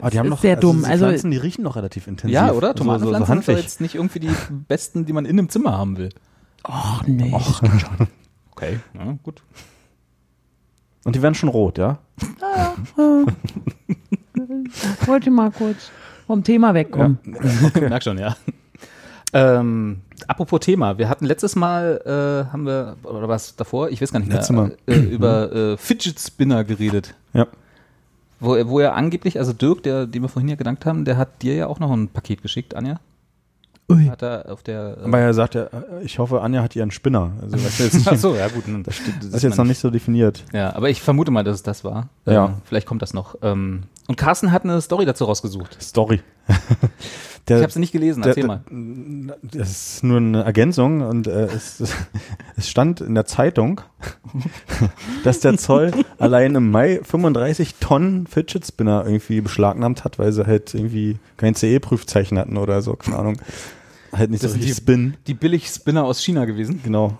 aber 0.00 0.10
die 0.10 0.18
haben 0.18 0.26
ist 0.26 0.30
noch. 0.30 0.40
sehr 0.42 0.56
dumm. 0.56 0.80
die 0.80 0.86
Also- 0.90 1.06
Pflanzen, 1.06 1.30
die 1.30 1.36
riechen 1.38 1.62
noch 1.62 1.76
relativ 1.76 2.06
intensiv. 2.08 2.34
ja, 2.34 2.52
oder? 2.52 2.74
So, 2.76 2.82
so, 2.84 2.90
so 2.98 2.98
Tomatenpflanzen 3.12 3.42
sind 3.54 3.62
jetzt 3.64 3.80
nicht 3.80 3.94
irgendwie 3.94 4.20
die 4.20 4.30
besten, 4.68 5.06
die 5.06 5.12
man 5.12 5.24
in 5.24 5.38
einem 5.38 5.48
Zimmer 5.48 5.78
haben 5.78 5.96
will. 5.98 6.08
Ach 6.64 7.02
nee. 7.06 7.32
Okay, 8.50 8.80
ja, 8.94 9.16
gut. 9.22 9.42
Und 11.04 11.16
die 11.16 11.22
werden 11.22 11.34
schon 11.34 11.48
rot, 11.48 11.78
ja? 11.78 11.98
Wollte 15.06 15.30
mal 15.30 15.50
kurz 15.50 15.90
vom 16.26 16.42
Thema 16.44 16.74
wegkommen. 16.74 17.18
Merk 17.80 18.02
schon, 18.02 18.18
ja. 18.18 18.36
Ähm, 19.34 20.00
apropos 20.28 20.60
Thema, 20.60 20.98
wir 20.98 21.08
hatten 21.08 21.24
letztes 21.24 21.56
Mal, 21.56 22.00
äh, 22.04 22.52
haben 22.52 22.66
wir, 22.66 22.96
oder 23.02 23.28
was 23.28 23.56
davor, 23.56 23.88
ich 23.90 24.02
weiß 24.02 24.12
gar 24.12 24.20
nicht 24.20 24.28
mehr, 24.28 24.36
Letztes 24.38 24.54
Mal. 24.54 24.76
Äh, 24.86 24.94
über 24.98 25.52
äh, 25.52 25.76
Fidget 25.78 26.20
Spinner 26.20 26.64
geredet. 26.64 27.14
Ja. 27.32 27.46
Wo, 28.40 28.54
er- 28.54 28.68
wo 28.68 28.78
er 28.80 28.94
angeblich, 28.94 29.38
also 29.38 29.52
Dirk, 29.54 29.82
der, 29.84 30.06
den 30.06 30.20
wir 30.22 30.28
vorhin 30.28 30.48
ja 30.50 30.56
gedankt 30.56 30.84
haben, 30.84 31.04
der 31.06 31.16
hat 31.16 31.42
dir 31.42 31.54
ja 31.54 31.66
auch 31.66 31.78
noch 31.80 31.90
ein 31.92 32.08
Paket 32.08 32.42
geschickt, 32.42 32.74
Anja. 32.74 33.00
Ui. 33.90 34.06
Hat 34.08 34.22
er 34.22 34.50
auf 34.50 34.62
der. 34.62 34.96
Äh, 35.00 35.04
Aber 35.04 35.18
er 35.18 35.34
sagt 35.34 35.54
ja, 35.54 35.64
äh, 35.64 36.02
ich 36.02 36.18
hoffe, 36.18 36.40
Anja 36.40 36.62
hat 36.62 36.74
ihren 36.76 36.90
Spinner. 36.90 37.32
Also 37.42 37.56
das 37.56 37.64
ist 37.64 37.78
jetzt, 37.80 37.94
nicht, 37.94 38.08
Ach 38.12 38.16
so, 38.16 38.34
ja 38.34 38.48
gut. 38.48 38.64
das 38.84 38.96
sieht 38.96 39.34
ist 39.34 39.42
jetzt 39.42 39.58
noch 39.58 39.64
nicht 39.64 39.78
so 39.78 39.90
definiert. 39.90 40.44
Ja, 40.52 40.74
aber 40.74 40.88
ich 40.88 41.02
vermute 41.02 41.30
mal, 41.30 41.44
dass 41.44 41.56
es 41.56 41.62
das 41.62 41.84
war. 41.84 42.08
Ja. 42.24 42.46
Ähm, 42.46 42.54
vielleicht 42.64 42.86
kommt 42.86 43.02
das 43.02 43.12
noch. 43.12 43.36
Ähm, 43.42 43.84
und 44.08 44.16
Carsten 44.16 44.52
hat 44.52 44.64
eine 44.64 44.80
Story 44.80 45.04
dazu 45.04 45.24
rausgesucht. 45.24 45.82
Story. 45.82 46.22
Der, 47.48 47.56
Ich 47.56 47.62
habe 47.64 47.72
sie 47.72 47.80
nicht 47.80 47.92
gelesen, 47.92 48.22
erzähl 48.22 48.46
der, 48.46 48.46
mal. 48.46 49.36
das 49.42 49.94
ist 49.96 50.04
nur 50.04 50.18
eine 50.18 50.44
Ergänzung 50.44 51.00
und 51.00 51.26
äh, 51.26 51.46
es, 51.46 51.82
es 52.56 52.68
stand 52.68 53.00
in 53.00 53.14
der 53.16 53.24
Zeitung, 53.26 53.80
dass 55.24 55.40
der 55.40 55.56
Zoll 55.58 55.90
allein 56.18 56.54
im 56.54 56.70
Mai 56.70 57.00
35 57.02 57.76
Tonnen 57.80 58.26
Fidget 58.28 58.66
Spinner 58.66 59.04
irgendwie 59.06 59.40
beschlagnahmt 59.40 60.04
hat, 60.04 60.18
weil 60.18 60.32
sie 60.32 60.46
halt 60.46 60.72
irgendwie 60.74 61.16
kein 61.36 61.54
CE-Prüfzeichen 61.54 62.38
hatten 62.38 62.56
oder 62.56 62.80
so, 62.82 62.94
keine 62.94 63.18
Ahnung. 63.18 63.36
Halt 64.12 64.30
nicht 64.30 64.44
Das 64.44 64.50
so 64.50 64.54
sind 64.54 64.64
richtig 64.64 64.76
die- 64.76 64.82
Spin. 64.82 65.14
Die 65.26 65.34
Billig-Spinner 65.34 66.04
aus 66.04 66.22
China 66.22 66.44
gewesen. 66.44 66.80
Genau. 66.84 67.18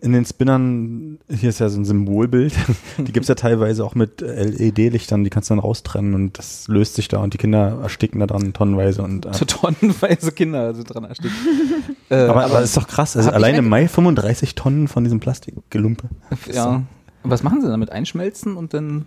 In 0.00 0.12
den 0.12 0.24
Spinnern, 0.24 1.18
hier 1.28 1.50
ist 1.50 1.58
ja 1.60 1.68
so 1.68 1.78
ein 1.78 1.84
Symbolbild, 1.84 2.54
die 2.98 3.12
gibt's 3.12 3.28
ja 3.28 3.34
teilweise 3.34 3.84
auch 3.84 3.94
mit 3.94 4.20
LED-Lichtern, 4.20 5.24
die 5.24 5.30
kannst 5.30 5.50
du 5.50 5.54
dann 5.54 5.60
raustrennen 5.60 6.14
und 6.14 6.38
das 6.38 6.68
löst 6.68 6.94
sich 6.94 7.08
da 7.08 7.18
und 7.18 7.34
die 7.34 7.38
Kinder 7.38 7.80
ersticken 7.82 8.20
da 8.20 8.26
dran 8.26 8.52
tonnenweise. 8.52 9.02
Und, 9.02 9.26
äh, 9.26 9.34
So 9.34 9.44
tonnenweise 9.44 10.32
Kinder 10.32 10.74
sind 10.74 10.92
dran 10.92 11.04
erstickt. 11.04 11.34
äh, 12.10 12.16
aber, 12.16 12.44
aber 12.44 12.62
ist 12.62 12.76
doch 12.76 12.88
krass, 12.88 13.16
also 13.16 13.30
allein 13.30 13.54
im 13.54 13.68
Mai 13.68 13.88
35 13.88 14.54
Tonnen 14.54 14.88
von 14.88 15.04
diesem 15.04 15.20
Plastikgelumpe. 15.20 16.08
Ja. 16.52 16.82
Und 17.22 17.30
was 17.30 17.42
machen 17.42 17.60
sie 17.60 17.68
damit? 17.68 17.90
Einschmelzen 17.90 18.56
und 18.56 18.74
dann 18.74 19.06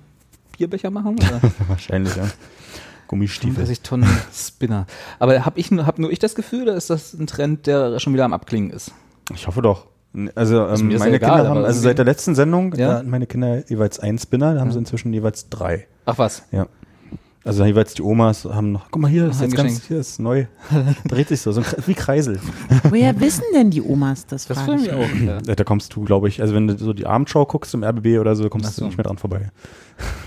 Bierbecher 0.57 0.89
machen? 0.89 1.17
Wahrscheinlich, 1.67 2.15
ja. 2.15 2.27
Gummistiefel. 3.07 3.53
35 3.53 3.81
Tonnen 3.81 4.09
Spinner. 4.33 4.85
Aber 5.19 5.45
habe 5.45 5.59
ich 5.59 5.71
hab 5.71 5.99
nur 5.99 6.11
ich 6.11 6.19
das 6.19 6.35
Gefühl, 6.35 6.63
oder 6.63 6.75
ist 6.75 6.89
das 6.89 7.13
ein 7.13 7.27
Trend, 7.27 7.67
der 7.67 7.99
schon 7.99 8.13
wieder 8.13 8.25
am 8.25 8.33
Abklingen 8.33 8.71
ist? 8.71 8.91
Ich 9.33 9.47
hoffe 9.47 9.61
doch. 9.61 9.85
Also 10.35 10.67
ähm, 10.67 10.89
ja 10.91 10.99
meine 10.99 11.15
egal, 11.17 11.35
Kinder 11.35 11.49
haben, 11.49 11.63
also 11.65 11.79
seit 11.81 11.97
der 11.97 12.05
letzten 12.05 12.33
Sendung, 12.35 12.73
Ja? 12.75 12.87
da 12.87 12.97
hatten 12.99 13.09
meine 13.09 13.27
Kinder 13.27 13.63
jeweils 13.69 13.99
einen 13.99 14.17
Spinner, 14.17 14.53
da 14.53 14.59
haben 14.61 14.67
Ja. 14.69 14.73
sie 14.73 14.79
inzwischen 14.79 15.13
jeweils 15.13 15.49
drei. 15.49 15.87
Ach 16.05 16.17
was. 16.17 16.43
Also 17.45 17.63
jeweils 17.63 17.93
die 17.93 18.01
Omas 18.01 18.43
haben 18.43 18.73
noch, 18.73 18.91
guck 18.91 19.01
mal 19.01 19.07
hier, 19.09 19.29
ist 19.29 19.39
jetzt 19.39 19.55
ganz, 19.55 19.83
hier 19.85 19.99
ist 19.99 20.19
neu. 20.19 20.47
Dreht 21.07 21.29
sich 21.29 21.39
so, 21.39 21.53
so 21.53 21.61
wie 21.85 21.93
Kreisel. 21.93 22.39
Woher 22.83 23.17
wissen 23.21 23.43
denn 23.55 23.69
die 23.71 23.81
Omas 23.81 24.25
das? 24.25 24.47
Das 24.47 24.59
freut 24.61 24.81
ich 24.81 24.91
auch. 24.91 25.07
Ja. 25.25 25.37
Da 25.55 25.63
kommst 25.63 25.95
du, 25.95 26.01
glaube 26.03 26.27
ich, 26.27 26.41
also 26.41 26.53
wenn 26.53 26.67
du 26.67 26.77
so 26.77 26.91
die 26.91 27.05
Abendschau 27.05 27.45
guckst 27.45 27.73
im 27.73 27.83
RBB 27.85 28.19
oder 28.19 28.35
so, 28.35 28.49
kommst 28.49 28.75
so. 28.75 28.81
du 28.81 28.87
nicht 28.87 28.97
mehr 28.97 29.05
dran 29.05 29.17
vorbei. 29.17 29.49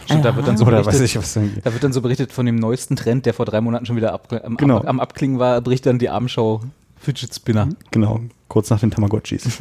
Stimmt, 0.06 0.24
da 0.24 0.34
wird 0.34 0.48
dann 0.48 0.56
so 0.56 0.64
Oder 0.64 0.78
berichtet, 0.82 0.94
weiß 0.94 1.00
ich 1.02 1.18
was. 1.18 1.36
irgendwie. 1.36 1.60
Da 1.60 1.72
wird 1.74 1.84
dann 1.84 1.92
so 1.92 2.00
berichtet 2.00 2.32
von 2.32 2.46
dem 2.46 2.56
neuesten 2.56 2.96
Trend, 2.96 3.26
der 3.26 3.34
vor 3.34 3.44
drei 3.44 3.60
Monaten 3.60 3.84
schon 3.84 3.96
wieder 3.96 4.14
ab, 4.14 4.32
am, 4.42 4.56
Genau. 4.56 4.78
ab, 4.78 4.88
am 4.88 4.98
Abklingen 4.98 5.38
war, 5.38 5.60
berichtet 5.60 5.90
dann 5.90 5.98
die 5.98 6.08
Abendschau 6.08 6.62
Fidget 7.00 7.34
Spinner. 7.34 7.68
Genau, 7.90 8.20
kurz 8.48 8.70
nach 8.70 8.78
den 8.80 8.90
Tamagotchis. 8.90 9.42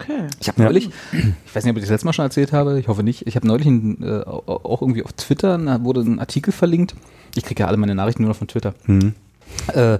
Okay. 0.00 0.26
Ich 0.40 0.48
habe 0.48 0.60
Ja. 0.62 0.64
neulich, 0.68 0.90
ich 1.12 1.54
weiß 1.54 1.62
nicht, 1.62 1.70
ob 1.70 1.76
ich 1.76 1.82
das 1.84 1.90
letzte 1.90 2.06
Mal 2.06 2.12
schon 2.12 2.24
erzählt 2.24 2.52
habe, 2.52 2.80
ich 2.80 2.88
hoffe 2.88 3.04
nicht, 3.04 3.24
ich 3.28 3.36
habe 3.36 3.46
neulich 3.46 3.66
ein, 3.68 4.02
äh, 4.02 4.22
au- 4.24 4.42
auch 4.46 4.82
irgendwie 4.82 5.04
auf 5.04 5.12
Twitter, 5.12 5.56
da 5.58 5.84
wurde 5.84 6.00
ein 6.00 6.18
Artikel 6.18 6.50
verlinkt. 6.52 6.96
Ich 7.36 7.44
kriege 7.44 7.62
ja 7.62 7.68
alle 7.68 7.76
meine 7.76 7.94
Nachrichten 7.94 8.22
nur 8.22 8.30
noch 8.30 8.36
von 8.36 8.48
Twitter. 8.48 8.74
Hm. 8.86 9.14
Äh, 9.72 9.98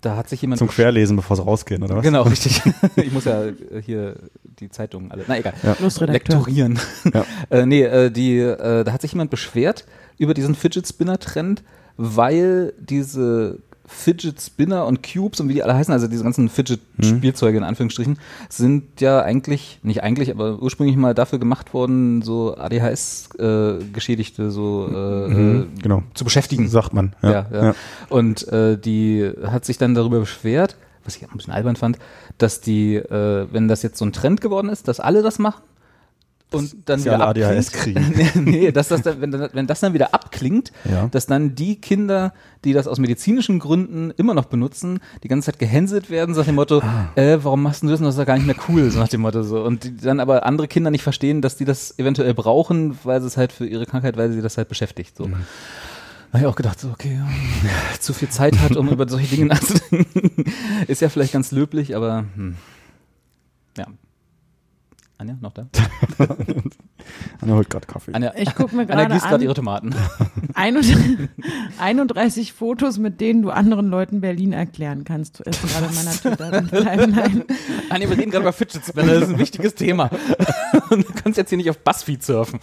da 0.00 0.16
hat 0.16 0.28
sich 0.28 0.40
jemand 0.42 0.58
Zum 0.58 0.66
Querlesen, 0.68 1.14
bevor 1.14 1.36
sie 1.36 1.42
rausgehen, 1.44 1.82
oder 1.84 1.96
was? 1.96 2.02
Genau, 2.02 2.22
richtig. 2.22 2.60
ich 2.96 3.12
muss 3.12 3.24
ja 3.26 3.44
äh, 3.44 3.54
hier 3.84 4.16
die 4.58 4.68
Zeitungen 4.70 5.12
alle. 5.12 5.24
Na 5.28 5.38
egal. 5.38 5.52
Ja. 5.62 5.76
Lektorieren. 6.06 6.80
Ja. 7.14 7.24
äh, 7.50 7.66
nee, 7.66 7.82
äh, 7.84 8.10
die, 8.10 8.38
äh, 8.38 8.82
da 8.82 8.92
hat 8.92 9.02
sich 9.02 9.12
jemand 9.12 9.30
beschwert 9.30 9.84
über 10.18 10.34
diesen 10.34 10.56
Fidget 10.56 10.88
Spinner 10.88 11.20
Trend, 11.20 11.62
weil 11.96 12.72
diese 12.80 13.58
Fidget 13.92 14.40
Spinner 14.40 14.86
und 14.86 15.02
Cubes 15.02 15.40
und 15.40 15.48
wie 15.48 15.54
die 15.54 15.62
alle 15.62 15.74
heißen, 15.74 15.92
also 15.92 16.06
diese 16.06 16.22
ganzen 16.22 16.48
Fidget 16.48 16.80
Spielzeuge 17.02 17.58
in 17.58 17.64
Anführungsstrichen, 17.64 18.18
sind 18.48 19.00
ja 19.00 19.20
eigentlich, 19.22 19.80
nicht 19.82 20.02
eigentlich, 20.02 20.30
aber 20.30 20.62
ursprünglich 20.62 20.96
mal 20.96 21.14
dafür 21.14 21.38
gemacht 21.38 21.74
worden, 21.74 22.22
so 22.22 22.56
ADHS 22.56 23.30
äh, 23.38 23.74
Geschädigte 23.92 24.50
so 24.50 24.88
äh, 24.88 25.28
Mhm, 25.28 25.68
äh, 25.76 25.82
genau. 25.82 26.02
zu 26.14 26.24
beschäftigen. 26.24 26.68
Sagt 26.68 26.92
man. 26.94 27.14
Ja, 27.22 27.46
ja. 27.52 27.74
Und 28.08 28.46
äh, 28.48 28.78
die 28.78 29.30
hat 29.44 29.64
sich 29.64 29.76
dann 29.76 29.94
darüber 29.94 30.20
beschwert, 30.20 30.76
was 31.04 31.16
ich 31.16 31.22
ein 31.24 31.36
bisschen 31.36 31.52
albern 31.52 31.76
fand, 31.76 31.98
dass 32.38 32.60
die, 32.60 32.94
äh, 32.94 33.46
wenn 33.50 33.68
das 33.68 33.82
jetzt 33.82 33.98
so 33.98 34.04
ein 34.04 34.12
Trend 34.12 34.40
geworden 34.40 34.68
ist, 34.68 34.86
dass 34.88 35.00
alle 35.00 35.22
das 35.22 35.38
machen 35.38 35.62
und 36.52 36.76
dann 36.86 37.00
wieder 37.04 37.20
ADHS 37.26 37.74
abklingt. 37.74 38.34
nee, 38.46 38.72
dass 38.72 38.88
das 38.88 39.02
dann, 39.02 39.20
wenn, 39.20 39.32
wenn 39.52 39.66
das 39.66 39.80
dann 39.80 39.94
wieder 39.94 40.12
abklingt, 40.14 40.72
Ja. 40.90 41.06
dass 41.08 41.26
dann 41.26 41.54
die 41.54 41.80
Kinder, 41.80 42.32
die 42.64 42.72
das 42.72 42.86
aus 42.86 42.98
medizinischen 42.98 43.58
Gründen 43.58 44.10
immer 44.16 44.34
noch 44.34 44.46
benutzen, 44.46 45.00
die 45.22 45.28
ganze 45.28 45.46
Zeit 45.52 45.58
gehänselt 45.58 46.10
werden, 46.10 46.34
so 46.34 46.40
nach 46.40 46.46
dem 46.46 46.56
Motto, 46.56 46.80
Ah. 46.80 47.10
äh, 47.14 47.42
warum 47.44 47.62
machst 47.62 47.82
du 47.82 47.88
das? 47.88 48.00
Das 48.00 48.08
ist 48.10 48.18
doch 48.18 48.26
gar 48.26 48.36
nicht 48.36 48.46
mehr 48.46 48.56
cool, 48.68 48.90
so 48.90 48.98
nach 48.98 49.08
dem 49.08 49.20
Motto 49.20 49.42
so. 49.42 49.62
Und 49.62 49.84
die 49.84 49.96
dann 49.96 50.20
aber 50.20 50.44
andere 50.46 50.68
Kinder 50.68 50.90
nicht 50.90 51.02
verstehen, 51.02 51.40
dass 51.42 51.56
die 51.56 51.64
das 51.64 51.98
eventuell 51.98 52.34
brauchen, 52.34 52.98
weil 53.04 53.20
sie 53.20 53.26
es 53.26 53.36
halt 53.36 53.52
für 53.52 53.66
ihre 53.66 53.86
Krankheit, 53.86 54.16
weil 54.16 54.32
sie 54.32 54.42
das 54.42 54.56
halt 54.56 54.68
beschäftigt. 54.68 55.16
So. 55.16 55.26
Mhm. 55.26 55.32
Da 56.32 56.38
habe 56.38 56.44
ich 56.46 56.46
auch 56.52 56.56
gedacht, 56.56 56.78
so, 56.78 56.88
okay, 56.90 57.18
ja, 57.18 57.98
zu 57.98 58.12
viel 58.12 58.28
Zeit 58.28 58.56
hat, 58.60 58.76
um 58.76 58.88
über 58.92 59.08
solche 59.08 59.34
Dinge 59.34 59.46
nachzudenken, 59.46 60.44
ist 60.86 61.00
ja 61.00 61.08
vielleicht 61.08 61.32
ganz 61.32 61.50
löblich, 61.50 61.96
aber 61.96 62.24
hm. 62.36 62.54
Ja. 65.20 65.34
Anja, 65.34 65.36
noch 65.40 65.52
da? 65.52 65.66
Anna 67.42 67.54
holt 67.54 67.68
gerade 67.70 67.86
Kaffee. 67.86 68.12
Anja, 68.14 68.32
Ich 68.36 68.54
gucke 68.54 68.74
mir 68.74 68.82
Anja 68.88 68.94
gerade 68.94 69.14
gießt 69.14 69.28
gerade 69.28 69.44
ihre 69.44 69.54
Tomaten. 69.54 69.94
31 70.54 71.28
31 71.78 72.52
Fotos, 72.52 72.98
mit 72.98 73.20
denen 73.20 73.42
du 73.42 73.50
anderen 73.50 73.88
Leuten 73.90 74.20
Berlin 74.20 74.52
erklären 74.52 75.04
kannst. 75.04 75.40
Du 75.40 75.42
ist 75.44 75.60
gerade 75.62 75.86
in 75.86 75.94
meiner 75.94 76.10
Twitter-Timeline. 76.12 77.44
Anja, 77.90 78.08
wir 78.10 78.16
reden 78.18 78.30
gerade 78.30 78.42
über 78.42 78.52
Fidget 78.52 78.84
Spinner, 78.84 79.12
das 79.14 79.22
ist 79.24 79.28
ein 79.34 79.38
wichtiges 79.38 79.74
Thema. 79.74 80.10
Und 80.90 81.06
du 81.08 81.12
kannst 81.22 81.36
jetzt 81.38 81.50
hier 81.50 81.58
nicht 81.58 81.70
auf 81.70 81.78
Buzzfeed 81.78 82.22
surfen. 82.22 82.58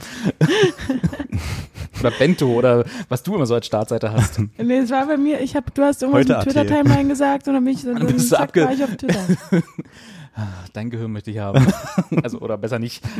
oder 2.00 2.12
Bento 2.12 2.48
oder 2.48 2.86
was 3.10 3.24
du 3.24 3.36
immer 3.36 3.46
so 3.46 3.56
als 3.56 3.66
Startseite 3.66 4.12
hast. 4.12 4.40
Nee, 4.58 4.78
es 4.80 4.90
war 4.92 5.06
bei 5.08 5.18
mir, 5.18 5.42
ich 5.42 5.56
hab, 5.56 5.74
du 5.74 5.84
hast 5.84 6.02
irgendwas 6.04 6.22
Heute 6.26 6.34
mit. 6.38 6.44
Twitter-Timeline 6.56 7.10
gesagt 7.10 7.48
und 7.48 7.54
dann 7.56 7.64
bin 7.66 7.74
ich, 7.74 7.84
dann, 7.84 7.96
bist 8.06 8.32
du 8.32 8.36
zack, 8.36 8.50
abge- 8.56 8.66
war 8.66 8.74
ich 8.74 8.84
auf 8.84 8.96
Twitter. 8.96 9.20
Dein 10.74 10.90
Gehirn 10.90 11.12
möchte 11.12 11.32
ich 11.32 11.40
haben. 11.40 11.66
Also, 12.24 12.40
oder 12.40 12.58
besser 12.58 12.80
nicht. 12.80 13.04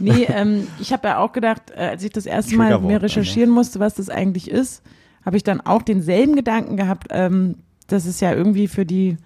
Nee, 0.00 0.24
ähm, 0.24 0.66
ich 0.80 0.92
habe 0.92 1.08
ja 1.08 1.18
auch 1.18 1.32
gedacht, 1.32 1.70
äh, 1.70 1.90
als 1.90 2.02
ich 2.02 2.10
das 2.10 2.26
erste 2.26 2.56
Mal 2.56 2.78
mir 2.80 3.00
recherchieren 3.00 3.50
musste, 3.50 3.80
was 3.80 3.94
das 3.94 4.10
eigentlich 4.10 4.50
ist, 4.50 4.82
habe 5.24 5.36
ich 5.36 5.44
dann 5.44 5.60
auch 5.60 5.82
denselben 5.82 6.36
Gedanken 6.36 6.76
gehabt, 6.76 7.08
ähm, 7.10 7.56
dass 7.86 8.04
es 8.04 8.20
ja 8.20 8.32
irgendwie 8.32 8.68
für 8.68 8.84
die, 8.84 9.16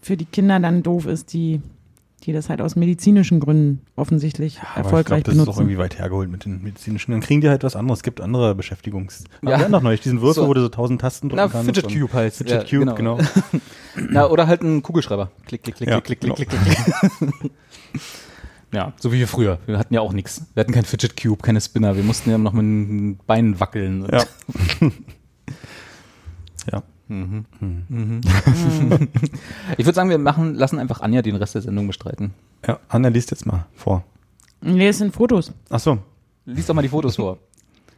für 0.00 0.16
die 0.16 0.24
Kinder 0.24 0.58
dann 0.58 0.82
doof 0.82 1.06
ist, 1.06 1.32
die, 1.32 1.60
die 2.26 2.32
das 2.32 2.48
halt 2.50 2.60
aus 2.60 2.76
medizinischen 2.76 3.40
Gründen 3.40 3.80
offensichtlich 3.96 4.60
Aber 4.60 4.84
erfolgreich 4.84 5.18
ich 5.20 5.24
glaub, 5.24 5.24
das 5.24 5.34
ist 5.34 5.40
auch 5.40 5.44
benutzen. 5.44 5.60
irgendwie 5.62 5.78
weit 5.78 5.98
hergeholt 5.98 6.28
mit 6.30 6.44
den 6.44 6.62
medizinischen. 6.62 7.12
Dann 7.12 7.20
kriegen 7.20 7.40
die 7.40 7.48
halt 7.48 7.62
was 7.64 7.76
anderes. 7.76 8.00
Es 8.00 8.02
gibt 8.02 8.20
andere 8.20 8.54
Beschäftigungs. 8.54 9.24
Ja. 9.42 9.50
Ja. 9.52 9.58
Wir 9.60 9.68
doch 9.68 9.80
neulich 9.82 10.00
diesen 10.00 10.20
Würfel, 10.20 10.42
So. 10.42 10.48
wo 10.48 10.54
du 10.54 10.60
so 10.60 10.68
tausend 10.68 11.00
Tasten 11.00 11.28
drücken 11.28 11.42
Na, 11.44 11.48
kannst. 11.48 11.66
Fidget 11.66 11.88
Cube 11.92 12.12
halt. 12.12 12.34
Fidget 12.34 12.70
Ja, 12.70 12.78
Cube, 12.80 12.94
genau. 12.94 13.18
Na, 14.10 14.28
oder 14.28 14.46
halt 14.46 14.62
ein 14.62 14.82
Kugelschreiber. 14.82 15.30
Klick, 15.46 15.62
klick, 15.62 15.76
klick, 15.76 15.88
Ja, 15.88 16.00
klick, 16.00 16.20
klick, 16.20 16.34
klick, 16.34 16.48
genau. 16.50 16.66
klick, 16.78 17.32
klick. 17.40 17.52
Ja, 18.72 18.92
so 18.98 19.12
wie 19.12 19.20
wir 19.20 19.28
früher. 19.28 19.58
Wir 19.66 19.78
hatten 19.78 19.94
ja 19.94 20.00
auch 20.00 20.12
nichts. 20.12 20.42
Wir 20.54 20.60
hatten 20.62 20.72
kein 20.72 20.84
Fidget 20.84 21.16
Cube, 21.20 21.40
keine 21.40 21.60
Spinner. 21.60 21.96
Wir 21.96 22.02
mussten 22.02 22.28
ja 22.30 22.36
noch 22.36 22.52
mit 22.52 22.62
den 22.64 23.16
Beinen 23.26 23.58
wackeln. 23.60 24.02
Und 24.02 24.12
Ja. 26.72 26.82
ja. 27.08 28.98
Ich 29.78 29.84
würde 29.86 29.94
sagen, 29.94 30.10
wir 30.10 30.18
machen, 30.18 30.54
lassen 30.54 30.78
einfach 30.78 31.00
Anja 31.00 31.22
den 31.22 31.36
Rest 31.36 31.54
der 31.54 31.62
Sendung 31.62 31.86
bestreiten. 31.86 32.32
Ja, 32.66 32.78
Anna 32.88 33.08
liest 33.08 33.30
jetzt 33.30 33.46
mal 33.46 33.66
vor. 33.74 34.04
Nee, 34.60 34.88
es 34.88 34.98
sind 34.98 35.14
Fotos. 35.14 35.52
Ach 35.70 35.78
so. 35.80 35.98
Lies 36.46 36.66
doch 36.66 36.74
mal 36.74 36.82
die 36.82 36.88
Fotos 36.88 37.16
vor. 37.16 37.38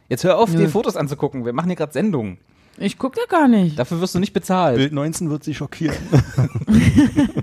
Jetzt 0.09 0.23
hör 0.23 0.37
auf, 0.37 0.51
Ja. 0.53 0.59
die 0.59 0.67
Fotos 0.67 0.95
anzugucken. 0.95 1.45
Wir 1.45 1.53
machen 1.53 1.67
hier 1.67 1.75
gerade 1.75 1.93
Sendungen. 1.93 2.37
Ich 2.77 2.97
gucke 2.97 3.19
da 3.19 3.25
gar 3.37 3.47
nicht. 3.47 3.77
Dafür 3.77 3.99
wirst 4.01 4.15
du 4.15 4.19
nicht 4.19 4.33
bezahlt. 4.33 4.77
Bild 4.77 4.93
19 4.93 5.29
wird 5.29 5.43
sie 5.43 5.53
schockieren. 5.53 5.97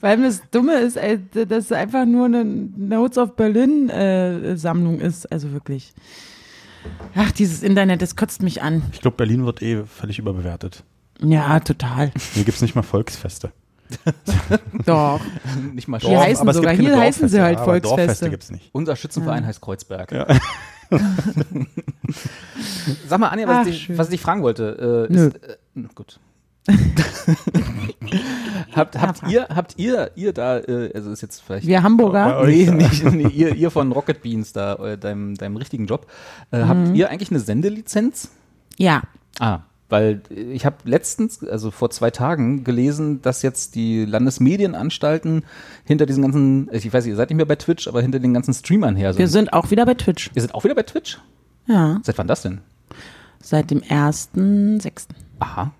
Weil 0.00 0.16
mir 0.16 0.26
das 0.26 0.42
Dumme 0.50 0.74
ist, 0.80 0.96
dass 0.96 1.64
es 1.66 1.72
einfach 1.72 2.06
nur 2.06 2.26
eine 2.26 2.44
Notes 2.44 3.18
of 3.18 3.36
Berlin 3.36 3.88
äh, 3.90 4.56
Sammlung 4.56 4.98
ist. 5.00 5.30
Also 5.30 5.52
wirklich. 5.52 5.92
Ach, 7.14 7.30
dieses 7.32 7.62
Internet, 7.62 8.02
das 8.02 8.16
kotzt 8.16 8.42
mich 8.42 8.62
an. 8.62 8.82
Ich 8.92 9.00
glaube, 9.00 9.16
Berlin 9.16 9.44
wird 9.46 9.62
eh 9.62 9.84
völlig 9.84 10.18
überbewertet. 10.18 10.84
Ja, 11.22 11.60
total. 11.60 12.12
Hier 12.34 12.44
gibt's 12.44 12.62
nicht 12.62 12.74
mal 12.74 12.82
Volksfeste. 12.82 13.52
Doch. 14.86 15.20
Nicht 15.74 15.88
mal 15.88 15.98
Hier 16.00 16.20
heißen 16.20 16.42
aber 16.42 16.50
es 16.52 16.56
sogar- 16.58 16.76
gibt 16.76 16.86
hier 16.88 16.96
heißen 16.96 17.28
sie 17.28 17.40
halt 17.42 17.58
Volksfeste. 17.58 17.96
Dorffeste 18.06 18.30
gibt's 18.30 18.50
nicht. 18.52 18.70
Unser 18.72 18.94
Schützenverein 18.94 19.44
heißt 19.44 19.60
Kreuzberg. 19.60 20.12
Ja. 20.12 20.28
Sag 23.08 23.18
mal, 23.20 23.28
Anja, 23.28 23.46
was, 23.48 23.56
Ach, 23.58 23.66
ich, 23.66 23.98
was 23.98 24.06
ich 24.08 24.12
dich 24.12 24.20
fragen 24.20 24.42
wollte. 24.42 25.08
Äh. 25.10 25.12
Ist, 25.12 25.34
äh, 25.42 25.56
gut. 25.94 26.20
habt, 28.74 29.00
habt 29.00 29.22
ihr, 29.28 29.46
habt 29.48 29.74
ihr, 29.78 30.10
ihr 30.14 30.32
da, 30.32 30.58
äh, 30.58 30.90
also 30.94 31.10
ist 31.10 31.22
jetzt 31.22 31.42
vielleicht. 31.42 31.66
Wir 31.66 31.82
Hamburger. 31.82 32.44
Nee, 32.46 32.70
nicht, 32.70 33.04
nee, 33.04 33.28
ihr, 33.28 33.54
ihr 33.54 33.70
von 33.70 33.92
Rocket 33.92 34.22
Beans 34.22 34.52
da, 34.52 34.74
äh, 34.74 34.98
deinem, 34.98 35.36
deinem 35.36 35.56
richtigen 35.56 35.86
Job. 35.86 36.06
Äh, 36.50 36.60
Mhm. 36.64 36.68
Habt 36.68 36.96
ihr 36.96 37.10
eigentlich 37.10 37.30
eine 37.30 37.40
Sendelizenz? 37.40 38.30
Ja. 38.76 39.02
Ah, 39.38 39.60
weil 39.88 40.22
ich 40.30 40.64
habe 40.66 40.76
letztens, 40.84 41.42
also 41.42 41.70
vor 41.72 41.90
zwei 41.90 42.10
Tagen, 42.10 42.62
gelesen, 42.62 43.22
dass 43.22 43.42
jetzt 43.42 43.74
die 43.74 44.04
Landesmedienanstalten 44.04 45.42
hinter 45.84 46.06
diesen 46.06 46.22
ganzen, 46.22 46.68
ich 46.72 46.92
weiß 46.92 47.04
nicht, 47.04 47.12
ihr 47.12 47.16
seid 47.16 47.30
nicht 47.30 47.36
mehr 47.38 47.46
bei 47.46 47.56
Twitch, 47.56 47.88
aber 47.88 48.00
hinter 48.00 48.20
den 48.20 48.32
ganzen 48.34 48.54
Streamern 48.54 48.94
her 48.94 49.16
Wir 49.18 49.26
sind. 49.26 49.46
sind 49.46 49.52
auch 49.52 49.70
wieder 49.72 49.84
bei 49.86 49.94
Twitch. 49.94 50.30
Ihr 50.34 50.42
seid 50.42 50.54
auch 50.54 50.62
wieder 50.64 50.74
bei 50.76 50.84
Twitch? 50.84 51.18
Ja. 51.66 51.98
Seit 52.04 52.18
wann 52.18 52.28
das 52.28 52.42
denn? 52.42 52.60
Seit 53.42 53.70
dem 53.72 53.80
1.6. 53.80 55.06
Aha. 55.40 55.72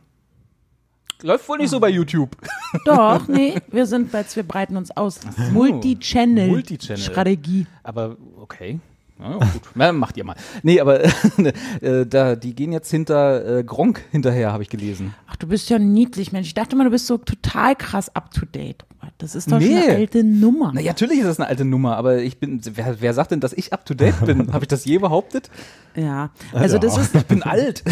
Läuft 1.22 1.48
wohl 1.48 1.58
nicht 1.58 1.70
so 1.70 1.80
bei 1.80 1.88
YouTube. 1.90 2.36
Doch, 2.84 3.26
nee, 3.28 3.54
wir 3.70 3.86
sind 3.86 4.10
bei, 4.12 4.24
wir 4.34 4.42
breiten 4.42 4.76
uns 4.76 4.90
aus. 4.96 5.20
Multi-Channel. 5.52 6.48
Multi-Channel. 6.48 7.02
Strategie. 7.02 7.66
Aber 7.82 8.16
okay. 8.40 8.78
Ja, 9.18 9.32
gut. 9.36 9.62
Na, 9.74 9.92
macht 9.92 10.16
ihr 10.16 10.24
mal. 10.24 10.34
Nee, 10.62 10.80
aber 10.80 11.04
äh, 11.82 12.06
da, 12.06 12.36
die 12.36 12.54
gehen 12.54 12.72
jetzt 12.72 12.90
hinter 12.90 13.58
äh, 13.58 13.64
Gronk 13.64 14.02
hinterher, 14.10 14.50
habe 14.52 14.62
ich 14.62 14.70
gelesen. 14.70 15.14
Ach, 15.28 15.36
du 15.36 15.46
bist 15.46 15.68
ja 15.68 15.78
niedlich, 15.78 16.32
Mensch. 16.32 16.46
Ich 16.46 16.54
dachte 16.54 16.74
mal, 16.74 16.84
du 16.84 16.90
bist 16.90 17.06
so 17.06 17.18
total 17.18 17.76
krass 17.76 18.14
up 18.16 18.30
to 18.32 18.46
date. 18.46 18.84
Das 19.18 19.34
ist 19.34 19.52
doch 19.52 19.58
Nee. 19.58 19.66
schon 19.66 19.76
eine 19.76 19.94
alte 19.96 20.24
Nummer. 20.24 20.72
Na, 20.74 20.80
natürlich 20.80 21.18
ist 21.18 21.26
das 21.26 21.38
eine 21.38 21.48
alte 21.48 21.66
Nummer, 21.66 21.96
aber 21.98 22.18
ich 22.22 22.38
bin, 22.38 22.62
wer, 22.74 23.02
wer 23.02 23.12
sagt 23.12 23.32
denn, 23.32 23.40
dass 23.40 23.52
ich 23.52 23.74
up 23.74 23.84
to 23.84 23.92
date 23.92 24.18
bin? 24.24 24.50
habe 24.54 24.64
ich 24.64 24.68
das 24.68 24.86
je 24.86 24.96
behauptet? 24.96 25.50
Ja, 25.94 26.30
also 26.54 26.78
das 26.78 26.96
ist, 26.96 27.14
Ich 27.14 27.26
bin 27.26 27.42
alt. 27.42 27.82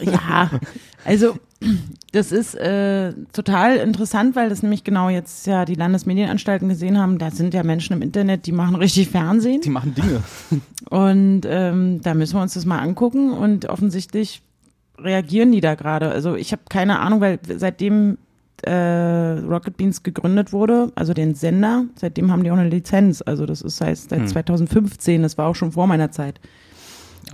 ja, 0.00 0.50
also 1.04 1.36
das 2.12 2.32
ist 2.32 2.54
äh, 2.54 3.12
total 3.32 3.76
interessant, 3.76 4.36
weil 4.36 4.48
das 4.48 4.62
nämlich 4.62 4.84
genau 4.84 5.08
jetzt 5.08 5.46
ja 5.46 5.64
die 5.64 5.74
Landesmedienanstalten 5.74 6.68
gesehen 6.68 6.98
haben. 6.98 7.18
Da 7.18 7.30
sind 7.30 7.54
ja 7.54 7.62
Menschen 7.62 7.94
im 7.94 8.02
Internet, 8.02 8.46
die 8.46 8.52
machen 8.52 8.74
richtig 8.76 9.08
Fernsehen. 9.08 9.60
Die 9.62 9.70
machen 9.70 9.94
Dinge. 9.94 10.22
Und 10.90 11.42
ähm, 11.46 12.00
da 12.02 12.14
müssen 12.14 12.36
wir 12.36 12.42
uns 12.42 12.54
das 12.54 12.66
mal 12.66 12.78
angucken 12.78 13.32
und 13.32 13.66
offensichtlich 13.66 14.42
reagieren 14.98 15.52
die 15.52 15.62
da 15.62 15.74
gerade. 15.74 16.10
Also 16.10 16.34
ich 16.34 16.52
habe 16.52 16.62
keine 16.68 17.00
Ahnung, 17.00 17.22
weil 17.22 17.38
seitdem 17.56 18.18
äh, 18.62 18.72
Rocket 18.72 19.76
Beans 19.76 20.02
gegründet 20.02 20.52
wurde, 20.52 20.92
also 20.94 21.14
den 21.14 21.34
Sender, 21.34 21.86
seitdem 21.96 22.30
haben 22.30 22.44
die 22.44 22.50
auch 22.50 22.56
eine 22.56 22.68
Lizenz. 22.68 23.22
Also 23.24 23.46
das 23.46 23.62
ist 23.62 23.80
heißt 23.80 24.10
seit 24.10 24.28
2015, 24.28 25.22
das 25.22 25.38
war 25.38 25.48
auch 25.48 25.56
schon 25.56 25.72
vor 25.72 25.86
meiner 25.86 26.10
Zeit. 26.10 26.40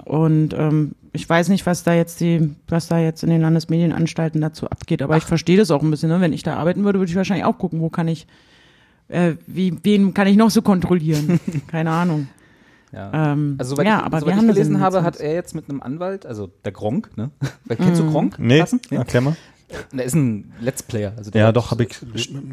Und 0.05 0.55
ähm, 0.55 0.93
ich 1.19 1.29
weiß 1.29 1.49
nicht, 1.49 1.67
was 1.67 1.83
da 1.83 1.95
jetzt 1.95 2.21
die, 2.21 2.55
was 2.69 2.87
da 2.87 2.99
jetzt 3.01 3.25
in 3.25 3.31
den 3.31 3.41
Landesmedienanstalten 3.41 4.41
dazu 4.41 4.69
abgeht, 4.71 5.03
aber 5.03 5.17
ich 5.17 5.25
verstehe 5.25 5.57
das 5.57 5.73
auch 5.73 5.83
ein 5.83 5.91
bisschen. 5.91 6.09
Ne? 6.11 6.21
Wenn 6.21 6.33
ich 6.33 6.45
da 6.45 6.55
arbeiten 6.57 6.85
würde, 6.85 7.01
würde 7.01 7.11
ich 7.11 7.17
wahrscheinlich 7.17 7.45
auch 7.45 7.59
gucken, 7.59 7.81
wo 7.81 7.89
kann 7.89 8.07
ich, 8.07 8.29
äh, 9.09 9.33
wie, 9.49 9.77
wen 9.83 10.15
kann 10.15 10.29
ich 10.29 10.37
noch 10.37 10.51
so 10.51 10.63
kontrollieren? 10.63 11.41
Keine 11.67 11.91
Ahnung. 11.91 12.29
Ja. 12.93 13.33
Ähm, 13.33 13.57
Also 13.59 13.75
soweit 13.75 13.87
ja, 13.87 13.99
ich, 13.99 14.05
aber 14.05 14.21
soweit 14.21 14.37
wir 14.37 14.43
ich 14.43 14.49
gelesen 14.49 14.81
habe, 14.81 15.03
hat 15.03 15.17
er 15.21 15.35
jetzt 15.35 15.55
mit 15.57 15.69
einem 15.69 15.83
Anwalt, 15.83 16.25
also 16.25 16.49
der 16.65 16.73
Gronk, 16.73 17.17
ne? 17.17 17.31
Weil, 17.65 17.77
kennst 17.79 18.01
du 18.01 18.11
Gronk? 18.11 18.39
Nee, 18.39 18.59
Carsten? 18.61 18.81
erklär 18.95 19.21
mal. 19.23 19.37
Der 19.93 20.05
ist 20.05 20.15
ein 20.15 20.53
Let's 20.61 20.83
Player. 20.83 21.13
Also 21.17 21.31
der 21.31 21.43
Ja, 21.43 21.53
doch, 21.53 21.73
habe 21.73 21.83
ich. 21.83 21.99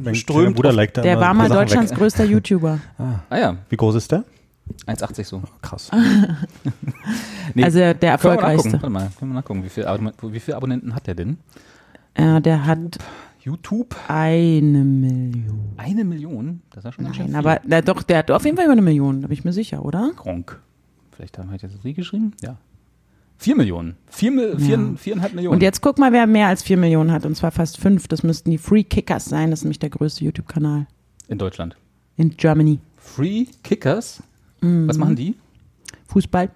Mein 0.03 0.15
strömt 0.15 0.55
Bruder 0.55 0.73
liked 0.73 0.97
da 0.97 1.01
Der 1.01 1.17
war 1.19 1.33
mal 1.33 1.47
Sachen 1.47 1.59
Deutschlands 1.61 1.91
weg. 1.91 1.99
größter 1.99 2.25
YouTuber. 2.33 2.79
Ah 3.29 3.37
ja, 3.37 3.55
Wie 3.69 3.77
groß 3.77 3.95
ist 3.95 4.11
der? 4.11 4.25
1,80 4.87 5.23
so. 5.25 5.41
Krass. 5.61 5.91
Nee, 7.53 7.63
Also 7.63 7.77
der 7.79 7.93
können 7.93 8.01
wir 8.01 8.09
nachgucken. 8.11 8.27
erfolgreichste. 8.27 8.73
Warte 8.73 8.89
mal, 8.89 9.09
können 9.19 9.31
wir 9.31 9.35
nachgucken. 9.35 9.63
Wie 9.63 9.69
viele 9.69 10.11
wie 10.23 10.39
viele 10.39 10.57
Abonnenten 10.57 10.95
hat 10.95 11.07
der 11.07 11.15
denn? 11.15 11.37
Äh, 12.15 12.41
der 12.41 12.65
hat 12.65 12.97
YouTube? 13.39 13.95
eine 14.07 14.83
Million. 14.83 15.73
Eine 15.77 16.03
Million? 16.03 16.61
Das 16.71 16.79
ist 16.79 16.85
ja 16.85 16.91
schon 16.93 17.03
ganz 17.05 17.15
schön 17.17 17.31
Nein, 17.31 17.41
viel. 17.43 17.51
aber 17.51 17.61
na, 17.67 17.81
doch, 17.81 18.01
der 18.03 18.17
hat 18.19 18.31
auf 18.31 18.43
jeden 18.43 18.57
Fall 18.57 18.65
über 18.65 18.73
eine 18.73 18.81
Million, 18.81 19.21
da 19.21 19.27
bin 19.27 19.37
ich 19.37 19.45
mir 19.45 19.53
sicher, 19.53 19.85
oder? 19.85 20.11
Gronk. 20.15 20.59
Vielleicht 21.11 21.37
haben 21.37 21.49
wir 21.49 21.53
jetzt 21.53 21.63
das 21.63 21.71
richtig 21.75 21.95
geschrieben? 21.97 22.33
Ja. 22.41 22.57
Vier 23.37 23.55
Millionen. 23.55 23.95
Vier, 24.09 24.31
Mil- 24.31 24.57
vier, 24.59 24.93
viereinhalb 24.97 25.33
Millionen. 25.33 25.55
Und 25.55 25.61
jetzt 25.61 25.81
guck 25.81 25.99
mal, 25.99 26.11
wer 26.11 26.25
mehr 26.25 26.47
als 26.47 26.63
vier 26.63 26.77
Millionen 26.77 27.11
hat, 27.11 27.25
und 27.25 27.35
zwar 27.35 27.51
fast 27.51 27.77
fünf. 27.77 28.07
Das 28.07 28.23
müssten 28.23 28.49
die 28.49 28.57
Free 28.57 28.83
Kickers 28.83 29.25
sein, 29.25 29.51
das 29.51 29.59
ist 29.59 29.63
nämlich 29.65 29.79
der 29.79 29.89
größte 29.91 30.23
YouTube-Kanal 30.25 30.87
In 31.27 31.37
Deutschland. 31.37 31.75
in 32.17 32.35
Germany. 32.35 32.79
Free 32.97 33.45
Kickers. 33.63 34.23
Mhm. 34.65 34.87
Was 34.87 34.97
machen 34.97 35.15
die? 35.15 35.35
Fußball, 36.07 36.49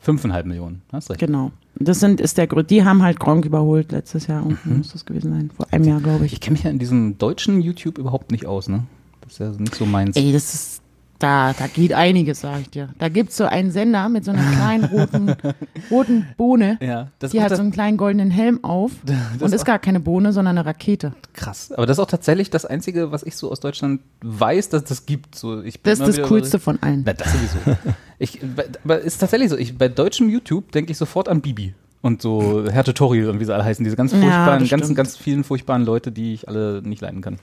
Fünfeinhalb 0.00 0.46
Millionen. 0.46 0.82
Hast 0.92 1.10
recht. 1.10 1.20
genau. 1.20 1.50
Das 1.74 2.00
sind, 2.00 2.20
ist 2.20 2.38
der 2.38 2.48
Grö- 2.48 2.62
die 2.62 2.84
haben 2.84 3.02
halt 3.02 3.20
Gronk 3.20 3.44
überholt 3.44 3.92
letztes 3.92 4.26
Jahr, 4.26 4.42
Mhm. 4.44 4.50
irgendwie 4.50 4.70
muss 4.78 4.92
das 4.92 5.04
gewesen 5.04 5.32
sein, 5.32 5.50
vor 5.54 5.66
einem 5.72 5.84
Jahr, 5.84 6.00
glaube 6.00 6.24
Ich 6.26 6.34
ich. 6.34 6.40
kenne 6.40 6.54
mich 6.54 6.62
ja 6.64 6.70
in 6.70 6.78
diesem 6.78 7.18
deutschen 7.18 7.60
YouTube 7.60 7.98
überhaupt 7.98 8.30
nicht 8.30 8.46
aus, 8.46 8.68
ne? 8.68 8.84
Das 9.20 9.32
ist 9.34 9.38
ja 9.40 9.50
nicht 9.50 9.74
so 9.74 9.84
meins. 9.86 10.16
Ey, 10.16 10.32
das 10.32 10.54
ist, 10.54 10.82
da, 11.18 11.52
da 11.52 11.66
geht 11.66 11.92
einiges, 11.92 12.40
sag 12.42 12.60
ich 12.60 12.70
dir. 12.70 12.90
Da 12.98 13.08
gibt's 13.08 13.36
so 13.36 13.44
einen 13.44 13.70
Sender 13.72 14.08
mit 14.08 14.24
so 14.24 14.30
einer 14.30 14.42
kleinen 14.52 14.84
roten, 14.84 15.34
roten 15.90 16.26
Bohne. 16.36 16.78
Ja, 16.80 17.08
das 17.18 17.32
Die 17.32 17.42
hat 17.42 17.54
so 17.54 17.60
einen 17.62 17.72
kleinen 17.72 17.96
goldenen 17.96 18.30
Helm 18.30 18.62
auf 18.62 18.92
und 19.40 19.52
ist 19.52 19.64
gar 19.64 19.78
keine 19.78 20.00
Bohne, 20.00 20.32
sondern 20.32 20.58
eine 20.58 20.66
Rakete. 20.66 21.12
krass. 21.32 21.72
Aber 21.72 21.86
das 21.86 21.96
ist 21.98 22.00
auch 22.02 22.08
tatsächlich 22.10 22.50
das 22.50 22.64
Einzige, 22.64 23.10
was 23.10 23.22
ich 23.24 23.36
so 23.36 23.50
aus 23.50 23.60
Deutschland 23.60 24.00
weiß, 24.22 24.68
dass 24.68 24.84
das 24.84 25.06
gibt. 25.06 25.34
So, 25.34 25.62
ich 25.62 25.80
bin 25.82 25.90
Das 25.98 26.08
ist 26.08 26.18
das 26.18 26.28
Coolste 26.28 26.58
von 26.58 26.80
allen. 26.82 27.02
Na, 27.04 27.12
das 27.14 27.32
sowieso. 27.32 27.58
ich, 28.18 28.40
aber 28.84 29.00
ist 29.00 29.18
tatsächlich 29.18 29.50
so. 29.50 29.56
Ich, 29.56 29.76
bei 29.76 29.88
deutschem 29.88 30.28
YouTube 30.28 30.70
denke 30.72 30.92
ich 30.92 30.98
sofort 30.98 31.28
an 31.28 31.40
Bibi. 31.40 31.74
Und 32.00 32.22
so 32.22 32.64
Herr 32.70 32.84
Tutorial 32.84 33.28
und 33.28 33.40
wie 33.40 33.44
sie 33.44 33.52
alle 33.52 33.64
heißen. 33.64 33.82
Diese 33.82 33.96
ganz 33.96 34.12
Ja, 34.12 34.20
furchtbaren, 34.20 34.60
das 34.60 34.70
ganz, 34.70 34.94
ganz 34.94 35.16
vielen 35.16 35.42
furchtbaren 35.42 35.84
Leute, 35.84 36.12
die 36.12 36.32
ich 36.32 36.46
alle 36.48 36.80
nicht 36.82 37.02
leiden 37.02 37.22
kann. 37.22 37.38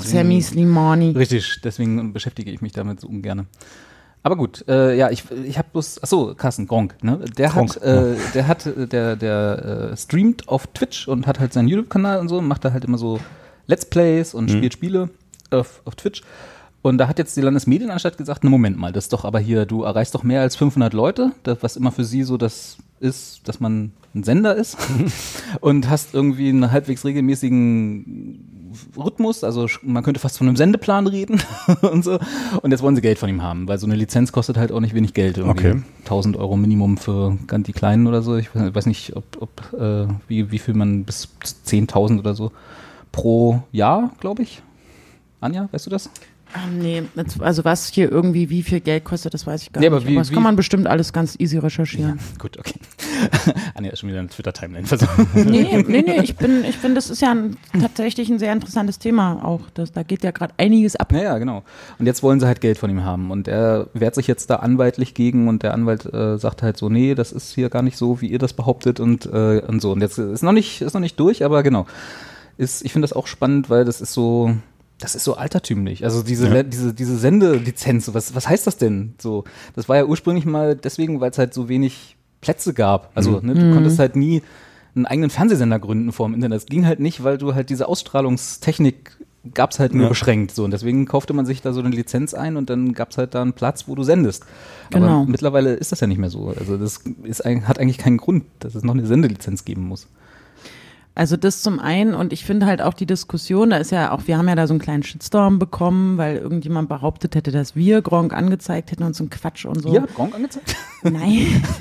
Sammy 0.00 0.40
Slimani. 0.40 1.10
Richtig, 1.10 1.60
deswegen 1.62 2.12
beschäftige 2.12 2.50
ich 2.50 2.60
mich 2.60 2.72
damit 2.72 3.00
so 3.00 3.08
ungern. 3.08 3.46
Aber 4.24 4.36
gut, 4.36 4.64
äh, 4.68 4.96
ja, 4.96 5.10
ich, 5.10 5.24
ich 5.44 5.58
habe 5.58 5.68
bloß, 5.72 6.02
achso, 6.02 6.34
Carsten 6.34 6.68
Gronk, 6.68 6.94
ne? 7.02 7.18
Der 7.36 7.50
Gronk, 7.50 7.74
hat, 7.74 7.82
äh, 7.82 8.14
der 8.34 8.46
hat, 8.46 8.66
äh, 8.66 8.86
der, 8.86 9.16
der 9.16 9.90
äh, 9.92 9.96
streamt 9.96 10.48
auf 10.48 10.68
Twitch 10.68 11.08
und 11.08 11.26
hat 11.26 11.40
halt 11.40 11.52
seinen 11.52 11.66
YouTube-Kanal 11.66 12.20
und 12.20 12.28
so, 12.28 12.40
macht 12.40 12.64
da 12.64 12.72
halt 12.72 12.84
immer 12.84 12.98
so 12.98 13.18
Let's 13.66 13.84
Plays 13.84 14.32
und 14.34 14.50
spielt 14.50 14.74
Spiele 14.74 15.10
auf, 15.50 15.82
auf 15.84 15.96
Twitch. 15.96 16.22
Und 16.82 16.98
da 16.98 17.08
hat 17.08 17.18
jetzt 17.18 17.36
die 17.36 17.40
Landesmedienanstalt 17.40 18.18
gesagt, 18.18 18.42
ne 18.42 18.50
Moment 18.50 18.76
mal, 18.76 18.92
das 18.92 19.04
ist 19.04 19.12
doch 19.12 19.24
aber 19.24 19.38
hier, 19.38 19.66
du 19.66 19.84
erreichst 19.84 20.14
doch 20.14 20.24
mehr 20.24 20.40
als 20.40 20.56
500 20.56 20.92
Leute, 20.92 21.32
das, 21.44 21.58
was 21.62 21.76
immer 21.76 21.92
für 21.92 22.04
sie 22.04 22.24
so 22.24 22.36
das 22.36 22.76
ist, 22.98 23.46
dass 23.48 23.60
man 23.60 23.92
ein 24.14 24.24
Sender 24.24 24.56
ist 24.56 24.76
und 25.60 25.88
hast 25.88 26.14
irgendwie 26.14 26.48
einen 26.48 26.70
halbwegs 26.70 27.04
regelmäßigen 27.04 28.51
Rhythmus, 28.96 29.44
also 29.44 29.66
man 29.82 30.02
könnte 30.02 30.20
fast 30.20 30.38
von 30.38 30.46
einem 30.48 30.56
Sendeplan 30.56 31.06
reden 31.06 31.40
und 31.82 32.04
so. 32.04 32.18
Und 32.62 32.70
jetzt 32.70 32.82
wollen 32.82 32.96
sie 32.96 33.02
Geld 33.02 33.18
von 33.18 33.28
ihm 33.28 33.42
haben, 33.42 33.68
weil 33.68 33.78
so 33.78 33.86
eine 33.86 33.96
Lizenz 33.96 34.32
kostet 34.32 34.56
halt 34.56 34.72
auch 34.72 34.80
nicht 34.80 34.94
wenig 34.94 35.14
Geld. 35.14 35.38
Irgendwie 35.38 35.68
Okay. 35.68 35.82
1000 36.04 36.36
Euro 36.36 36.56
Minimum 36.56 36.96
für 36.98 37.38
ganz 37.46 37.66
die 37.66 37.72
Kleinen 37.72 38.06
oder 38.06 38.22
so. 38.22 38.36
Ich 38.36 38.54
weiß 38.54 38.74
weiß 38.74 38.86
nicht, 38.86 39.16
ob, 39.16 39.24
ob 39.40 39.72
äh, 39.80 40.06
wie, 40.28 40.50
wie 40.50 40.58
viel 40.58 40.74
man 40.74 41.04
bis 41.04 41.28
10.000 41.66 42.18
oder 42.18 42.34
so 42.34 42.52
pro 43.12 43.62
Jahr, 43.72 44.10
glaube 44.20 44.42
ich. 44.42 44.62
Anja, 45.40 45.68
weißt 45.70 45.86
du 45.86 45.90
das? 45.90 46.10
Ähm, 46.54 46.78
nee, 46.80 47.02
also 47.38 47.64
was 47.64 47.88
hier 47.88 48.10
irgendwie 48.10 48.50
wie 48.50 48.62
viel 48.62 48.80
Geld 48.80 49.04
kostet, 49.04 49.32
das 49.32 49.46
weiß 49.46 49.62
ich 49.62 49.72
gar 49.72 49.80
Nee, 49.80 49.88
nicht. 49.88 49.96
aber 49.96 50.06
wie- 50.06 50.14
das 50.16 50.30
wie- 50.30 50.34
kann 50.34 50.42
man 50.42 50.54
bestimmt 50.56 50.86
alles 50.86 51.12
ganz 51.12 51.34
easy 51.38 51.56
recherchieren. 51.58 52.18
Gut, 52.38 52.58
okay. 52.58 52.74
Anja 53.74 53.90
ist 53.90 54.00
schon 54.00 54.10
wieder 54.10 54.18
eine 54.18 54.28
Twitter-Timeline 54.28 54.86
versucht. 54.86 55.10
Nee, 55.34 55.82
nee, 55.86 56.02
nee, 56.06 56.20
ich 56.22 56.36
bin, 56.36 56.64
ich 56.64 56.78
bin, 56.78 56.94
das 56.94 57.08
ist 57.10 57.22
ja 57.22 57.30
ein, 57.32 57.56
tatsächlich 57.80 58.28
ein 58.30 58.38
sehr 58.38 58.52
interessantes 58.52 58.98
Thema 58.98 59.42
auch. 59.44 59.62
Das, 59.74 59.92
da 59.92 60.02
geht 60.02 60.22
ja 60.24 60.30
gerade 60.30 60.52
einiges 60.58 60.96
ab. 60.96 61.10
Naja, 61.12 61.38
genau. 61.38 61.62
Und 61.98 62.06
jetzt 62.06 62.22
wollen 62.22 62.38
sie 62.40 62.46
halt 62.46 62.60
Geld 62.60 62.76
von 62.78 62.90
ihm 62.90 63.02
haben. 63.04 63.30
Und 63.30 63.48
er 63.48 63.88
wehrt 63.94 64.14
sich 64.14 64.26
jetzt 64.26 64.50
da 64.50 64.56
anwaltlich 64.56 65.14
gegen 65.14 65.48
und 65.48 65.62
der 65.62 65.72
Anwalt 65.74 66.12
äh, 66.12 66.36
sagt 66.38 66.62
halt 66.62 66.76
so, 66.76 66.88
nee, 66.88 67.14
das 67.14 67.32
ist 67.32 67.54
hier 67.54 67.70
gar 67.70 67.82
nicht 67.82 67.96
so, 67.96 68.20
wie 68.20 68.26
ihr 68.26 68.38
das 68.38 68.52
behauptet 68.52 69.00
und, 69.00 69.26
äh, 69.26 69.62
und 69.66 69.80
so. 69.80 69.92
Und 69.92 70.00
jetzt 70.00 70.18
ist 70.18 70.42
noch 70.42 70.52
nicht, 70.52 70.82
ist 70.82 70.92
noch 70.94 71.00
nicht 71.00 71.18
durch, 71.18 71.44
aber 71.44 71.62
genau. 71.62 71.86
Ist, 72.58 72.84
ich 72.84 72.92
finde 72.92 73.04
das 73.08 73.14
auch 73.16 73.26
spannend, 73.26 73.70
weil 73.70 73.84
das 73.86 74.00
ist 74.02 74.12
so, 74.12 74.54
das 75.02 75.14
ist 75.14 75.24
so 75.24 75.34
altertümlich. 75.34 76.04
Also 76.04 76.22
diese, 76.22 76.48
Ja. 76.48 76.62
Diese, 76.62 76.94
diese 76.94 77.16
Sendelizenz, 77.18 78.12
was, 78.14 78.34
was 78.34 78.48
heißt 78.48 78.66
das 78.66 78.76
denn? 78.76 79.14
So, 79.20 79.44
das 79.74 79.88
war 79.88 79.96
ja 79.96 80.04
ursprünglich 80.04 80.44
mal 80.46 80.76
deswegen, 80.76 81.20
weil 81.20 81.30
es 81.30 81.38
halt 81.38 81.52
so 81.54 81.68
wenig 81.68 82.16
Plätze 82.40 82.72
gab. 82.74 83.10
Also, 83.14 83.40
ne, 83.40 83.54
du 83.54 83.72
konntest 83.74 83.98
halt 83.98 84.16
nie 84.16 84.42
einen 84.94 85.06
eigenen 85.06 85.30
Fernsehsender 85.30 85.78
gründen 85.78 86.12
vor 86.12 86.26
dem 86.28 86.34
Internet. 86.34 86.56
Das 86.62 86.66
ging 86.66 86.86
halt 86.86 87.00
nicht, 87.00 87.22
weil 87.24 87.38
du 87.38 87.54
halt 87.54 87.70
diese 87.70 87.88
Ausstrahlungstechnik 87.88 89.16
gab's 89.54 89.80
halt 89.80 89.92
nur 89.92 90.04
Ja. 90.04 90.08
beschränkt. 90.08 90.52
So. 90.54 90.64
Und 90.64 90.70
deswegen 90.70 91.04
kaufte 91.06 91.32
man 91.32 91.46
sich 91.46 91.62
da 91.62 91.72
so 91.72 91.80
eine 91.80 91.88
Lizenz 91.90 92.32
ein 92.34 92.56
und 92.56 92.70
dann 92.70 92.92
gab's 92.92 93.18
halt 93.18 93.34
da 93.34 93.42
einen 93.42 93.54
Platz, 93.54 93.88
wo 93.88 93.94
du 93.96 94.04
sendest. 94.04 94.44
Aber 94.92 95.00
Genau. 95.06 95.24
mittlerweile 95.24 95.74
ist 95.74 95.90
das 95.90 95.98
ja 96.00 96.06
nicht 96.06 96.18
mehr 96.18 96.30
so. 96.30 96.54
Also 96.56 96.76
das 96.76 97.00
ist, 97.24 97.44
hat 97.44 97.78
eigentlich 97.80 97.98
keinen 97.98 98.18
Grund, 98.18 98.44
dass 98.60 98.74
es 98.76 98.84
noch 98.84 98.94
eine 98.94 99.04
Sendelizenz 99.06 99.64
geben 99.64 99.82
muss. 99.88 100.06
Also 101.14 101.36
das 101.36 101.60
zum 101.60 101.78
einen 101.78 102.14
und 102.14 102.32
ich 102.32 102.44
finde 102.44 102.64
halt 102.64 102.80
auch 102.80 102.94
die 102.94 103.04
Diskussion, 103.04 103.70
da 103.70 103.76
ist 103.76 103.92
ja 103.92 104.12
auch, 104.12 104.26
wir 104.26 104.38
haben 104.38 104.48
ja 104.48 104.54
da 104.54 104.66
so 104.66 104.72
einen 104.72 104.80
kleinen 104.80 105.02
Shitstorm 105.02 105.58
bekommen, 105.58 106.16
weil 106.16 106.38
irgendjemand 106.38 106.88
behauptet 106.88 107.34
hätte, 107.34 107.50
dass 107.50 107.76
wir 107.76 108.00
Gronk 108.00 108.32
angezeigt 108.32 108.92
hätten 108.92 109.02
und 109.02 109.14
so 109.14 109.24
ein 109.24 109.28
Quatsch 109.30 109.66
und 109.66 109.82
so. 109.82 109.92
Ihr 109.92 110.02
habt 110.02 110.14
Gronk 110.14 110.34
angezeigt? 110.34 110.74
Nein. 111.02 111.62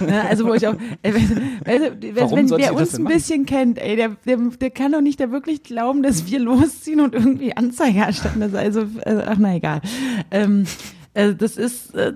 Ne, 0.00 0.22
also 0.28 0.46
wo 0.46 0.54
ich 0.54 0.66
auch, 0.66 0.74
äh, 1.02 1.12
wenn, 1.12 1.30
wenn, 1.64 2.14
wer 2.14 2.72
uns 2.72 2.94
ein 2.94 3.04
bisschen 3.04 3.46
kennt, 3.46 3.78
ey, 3.78 3.96
der, 3.96 4.16
der, 4.26 4.36
der 4.36 4.70
kann 4.70 4.92
doch 4.92 5.00
nicht 5.00 5.20
da 5.20 5.30
wirklich 5.30 5.62
glauben, 5.62 6.02
dass 6.02 6.26
wir 6.26 6.38
losziehen 6.38 7.00
und 7.00 7.14
irgendwie 7.14 7.56
Anzeige 7.56 8.00
erstatten. 8.00 8.40
Das 8.40 8.54
also, 8.54 8.82
äh, 9.04 9.22
ach 9.26 9.36
na 9.38 9.56
egal. 9.56 9.80
Ähm, 10.30 10.64
äh, 11.14 11.34
das 11.34 11.56
ist, 11.56 11.94
äh, 11.94 12.14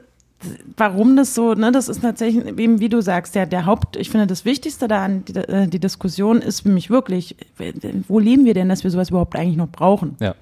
warum 0.76 1.16
das 1.16 1.34
so, 1.34 1.54
ne, 1.54 1.72
das 1.72 1.88
ist 1.88 2.02
tatsächlich, 2.02 2.46
eben 2.46 2.80
wie 2.80 2.88
du 2.88 3.00
sagst, 3.00 3.34
der, 3.34 3.46
der 3.46 3.66
Haupt, 3.66 3.96
ich 3.96 4.10
finde, 4.10 4.26
das 4.26 4.44
Wichtigste 4.44 4.88
da 4.88 5.04
an 5.04 5.24
die, 5.24 5.34
äh, 5.36 5.68
die 5.68 5.78
Diskussion 5.78 6.40
ist 6.42 6.60
für 6.60 6.68
mich 6.68 6.90
wirklich, 6.90 7.36
wo 8.08 8.18
leben 8.18 8.44
wir 8.44 8.54
denn, 8.54 8.68
dass 8.68 8.84
wir 8.84 8.90
sowas 8.90 9.10
überhaupt 9.10 9.36
eigentlich 9.36 9.56
noch 9.56 9.68
brauchen? 9.68 10.16
Ja. 10.20 10.34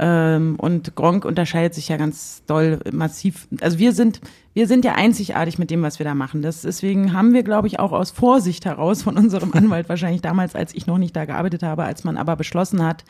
Ähm, 0.00 0.54
und 0.58 0.94
Gronk 0.94 1.24
unterscheidet 1.24 1.74
sich 1.74 1.88
ja 1.88 1.96
ganz 1.96 2.44
doll 2.46 2.78
massiv. 2.92 3.48
Also 3.60 3.78
wir 3.80 3.92
sind, 3.92 4.20
wir 4.54 4.68
sind 4.68 4.84
ja 4.84 4.94
einzigartig 4.94 5.58
mit 5.58 5.70
dem, 5.70 5.82
was 5.82 5.98
wir 5.98 6.04
da 6.04 6.14
machen. 6.14 6.40
Das, 6.40 6.62
deswegen 6.62 7.12
haben 7.12 7.32
wir, 7.32 7.42
glaube 7.42 7.66
ich, 7.66 7.80
auch 7.80 7.90
aus 7.90 8.12
Vorsicht 8.12 8.64
heraus 8.64 9.02
von 9.02 9.16
unserem 9.16 9.52
Anwalt 9.52 9.88
wahrscheinlich 9.88 10.22
damals, 10.22 10.54
als 10.54 10.72
ich 10.74 10.86
noch 10.86 10.98
nicht 10.98 11.16
da 11.16 11.24
gearbeitet 11.24 11.64
habe, 11.64 11.82
als 11.82 12.04
man 12.04 12.16
aber 12.16 12.36
beschlossen 12.36 12.84
hat, 12.84 13.04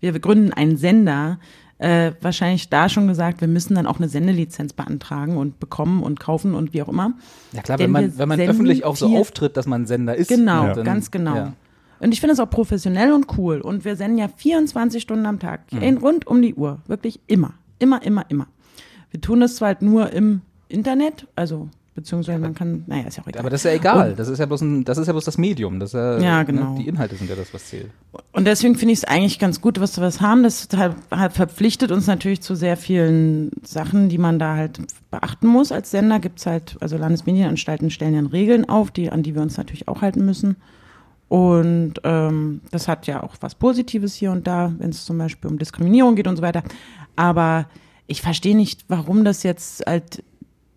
wir 0.00 0.18
gründen 0.18 0.52
einen 0.52 0.78
Sender, 0.78 1.38
äh, 1.80 2.12
wahrscheinlich 2.20 2.68
da 2.68 2.88
schon 2.88 3.08
gesagt, 3.08 3.40
wir 3.40 3.48
müssen 3.48 3.74
dann 3.74 3.86
auch 3.86 3.96
eine 3.98 4.08
Sendelizenz 4.08 4.74
beantragen 4.74 5.36
und 5.38 5.58
bekommen 5.60 6.02
und 6.02 6.20
kaufen 6.20 6.54
und 6.54 6.74
wie 6.74 6.82
auch 6.82 6.88
immer. 6.88 7.14
Ja 7.52 7.62
klar, 7.62 7.78
Denn 7.78 7.86
wenn 7.86 8.04
man, 8.04 8.18
wenn 8.18 8.28
man 8.28 8.40
öffentlich 8.40 8.84
auch 8.84 8.96
so 8.96 9.16
auftritt, 9.16 9.56
dass 9.56 9.66
man 9.66 9.86
Sender 9.86 10.14
ist. 10.14 10.28
Genau, 10.28 10.74
dann- 10.74 10.84
ganz 10.84 11.10
genau. 11.10 11.34
Ja. 11.34 11.52
Und 11.98 12.12
ich 12.12 12.20
finde 12.20 12.34
es 12.34 12.40
auch 12.40 12.48
professionell 12.48 13.12
und 13.12 13.26
cool. 13.38 13.60
Und 13.60 13.84
wir 13.84 13.96
senden 13.96 14.18
ja 14.18 14.28
24 14.28 15.02
Stunden 15.02 15.26
am 15.26 15.38
Tag, 15.38 15.60
ey, 15.72 15.92
rund 15.94 16.26
um 16.26 16.40
die 16.40 16.54
Uhr, 16.54 16.78
wirklich 16.86 17.20
immer, 17.26 17.54
immer, 17.78 18.02
immer, 18.02 18.24
immer. 18.28 18.46
Wir 19.10 19.20
tun 19.20 19.40
das 19.40 19.56
zwar 19.56 19.68
halt 19.68 19.82
nur 19.82 20.10
im 20.12 20.40
Internet, 20.68 21.26
also 21.36 21.68
beziehungsweise 21.94 22.38
man 22.38 22.54
kann, 22.54 22.84
naja, 22.86 23.06
ist 23.08 23.16
ja 23.16 23.22
auch 23.22 23.28
egal. 23.28 23.40
Aber 23.40 23.50
das 23.50 23.60
ist 23.60 23.64
ja 23.64 23.72
egal. 23.72 24.14
Das 24.14 24.28
ist 24.28 24.38
ja 24.38 24.46
bloß 24.46 24.60
ein, 24.62 24.84
das 24.84 24.98
ist 24.98 25.06
ja 25.06 25.12
bloß 25.12 25.24
das 25.24 25.38
Medium. 25.38 25.80
Das 25.80 25.92
ja, 25.92 26.18
Ja, 26.18 26.42
genau. 26.42 26.74
Ne, 26.74 26.82
die 26.82 26.88
Inhalte 26.88 27.16
sind 27.16 27.28
ja 27.28 27.36
das, 27.36 27.52
was 27.52 27.66
zählt. 27.66 27.90
Und 28.32 28.46
deswegen 28.46 28.76
finde 28.76 28.92
ich 28.92 29.00
es 29.00 29.04
eigentlich 29.04 29.38
ganz 29.38 29.60
gut, 29.60 29.80
was 29.80 29.96
wir 29.96 30.04
was 30.04 30.20
haben. 30.20 30.42
Das 30.42 30.68
halt, 30.76 30.96
halt 31.10 31.32
verpflichtet 31.32 31.90
uns 31.90 32.06
natürlich 32.06 32.40
zu 32.40 32.54
sehr 32.54 32.76
vielen 32.76 33.50
Sachen, 33.62 34.08
die 34.08 34.18
man 34.18 34.38
da 34.38 34.56
halt 34.56 34.80
beachten 35.10 35.46
muss. 35.46 35.72
Als 35.72 35.90
Sender 35.90 36.20
gibt's 36.20 36.46
halt, 36.46 36.76
also 36.80 36.96
Landesmedienanstalten 36.96 37.90
stellen 37.90 38.14
ja 38.14 38.20
Regeln 38.30 38.68
auf, 38.68 38.90
die, 38.90 39.10
an 39.10 39.22
die 39.22 39.34
wir 39.34 39.42
uns 39.42 39.56
natürlich 39.56 39.88
auch 39.88 40.02
halten 40.02 40.24
müssen. 40.24 40.56
Und 41.28 41.94
ähm, 42.02 42.60
das 42.70 42.88
hat 42.88 43.06
ja 43.06 43.22
auch 43.22 43.36
was 43.40 43.54
Positives 43.54 44.14
hier 44.14 44.32
und 44.32 44.46
da, 44.46 44.72
wenn 44.78 44.90
es 44.90 45.04
zum 45.04 45.16
Beispiel 45.16 45.48
um 45.48 45.58
Diskriminierung 45.58 46.16
geht 46.16 46.26
und 46.26 46.36
so 46.36 46.42
weiter. 46.42 46.64
Aber 47.14 47.66
ich 48.08 48.22
verstehe 48.22 48.56
nicht, 48.56 48.84
warum 48.88 49.24
das 49.24 49.44
jetzt 49.44 49.84
halt 49.86 50.24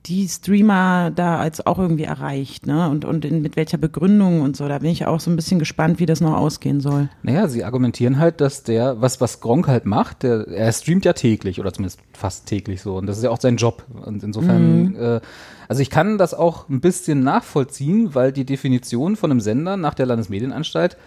die 0.05 0.27
Streamer 0.27 1.11
da 1.11 1.38
als 1.38 1.65
auch 1.65 1.80
irgendwie 1.80 2.03
erreicht, 2.03 2.67
ne? 2.67 2.89
Und, 2.89 3.05
und 3.05 3.23
in, 3.23 3.41
mit 3.41 3.55
welcher 3.55 3.77
Begründung 3.77 4.41
und 4.41 4.57
so. 4.57 4.67
Da 4.67 4.80
bin 4.80 4.89
ich 4.89 5.05
auch 5.05 5.21
so 5.21 5.31
ein 5.31 5.38
bisschen 5.38 5.59
gespannt, 5.59 5.99
wie 5.99 6.05
das 6.05 6.19
noch 6.19 6.35
ausgehen 6.35 6.81
soll. 6.81 7.09
Naja, 7.21 7.47
sie 7.47 7.63
argumentieren 7.63 8.19
halt, 8.19 8.41
dass 8.41 8.63
der, 8.63 9.01
was, 9.01 9.21
was 9.21 9.39
Gronk 9.39 9.67
halt 9.67 9.85
macht, 9.85 10.23
der, 10.23 10.47
er 10.49 10.71
streamt 10.73 11.05
ja 11.05 11.13
täglich 11.13 11.59
oder 11.59 11.71
zumindest 11.71 11.99
fast 12.11 12.47
täglich 12.47 12.81
so. 12.81 12.97
Und 12.97 13.07
das 13.07 13.17
ist 13.17 13.23
ja 13.23 13.30
auch 13.30 13.39
sein 13.39 13.55
Job. 13.55 13.85
Und 14.05 14.23
insofern, 14.23 14.95
äh, 14.95 15.21
also 15.69 15.81
ich 15.81 15.89
kann 15.89 16.17
das 16.17 16.34
auch 16.34 16.67
ein 16.67 16.81
bisschen 16.81 17.21
nachvollziehen, 17.21 18.13
weil 18.13 18.34
die 18.34 18.45
Definition 18.45 19.15
von 19.15 19.31
einem 19.31 19.39
Sender 19.39 19.77
nach 19.77 19.93
der 19.93 20.05
Landesmedienanstalt, 20.05 20.97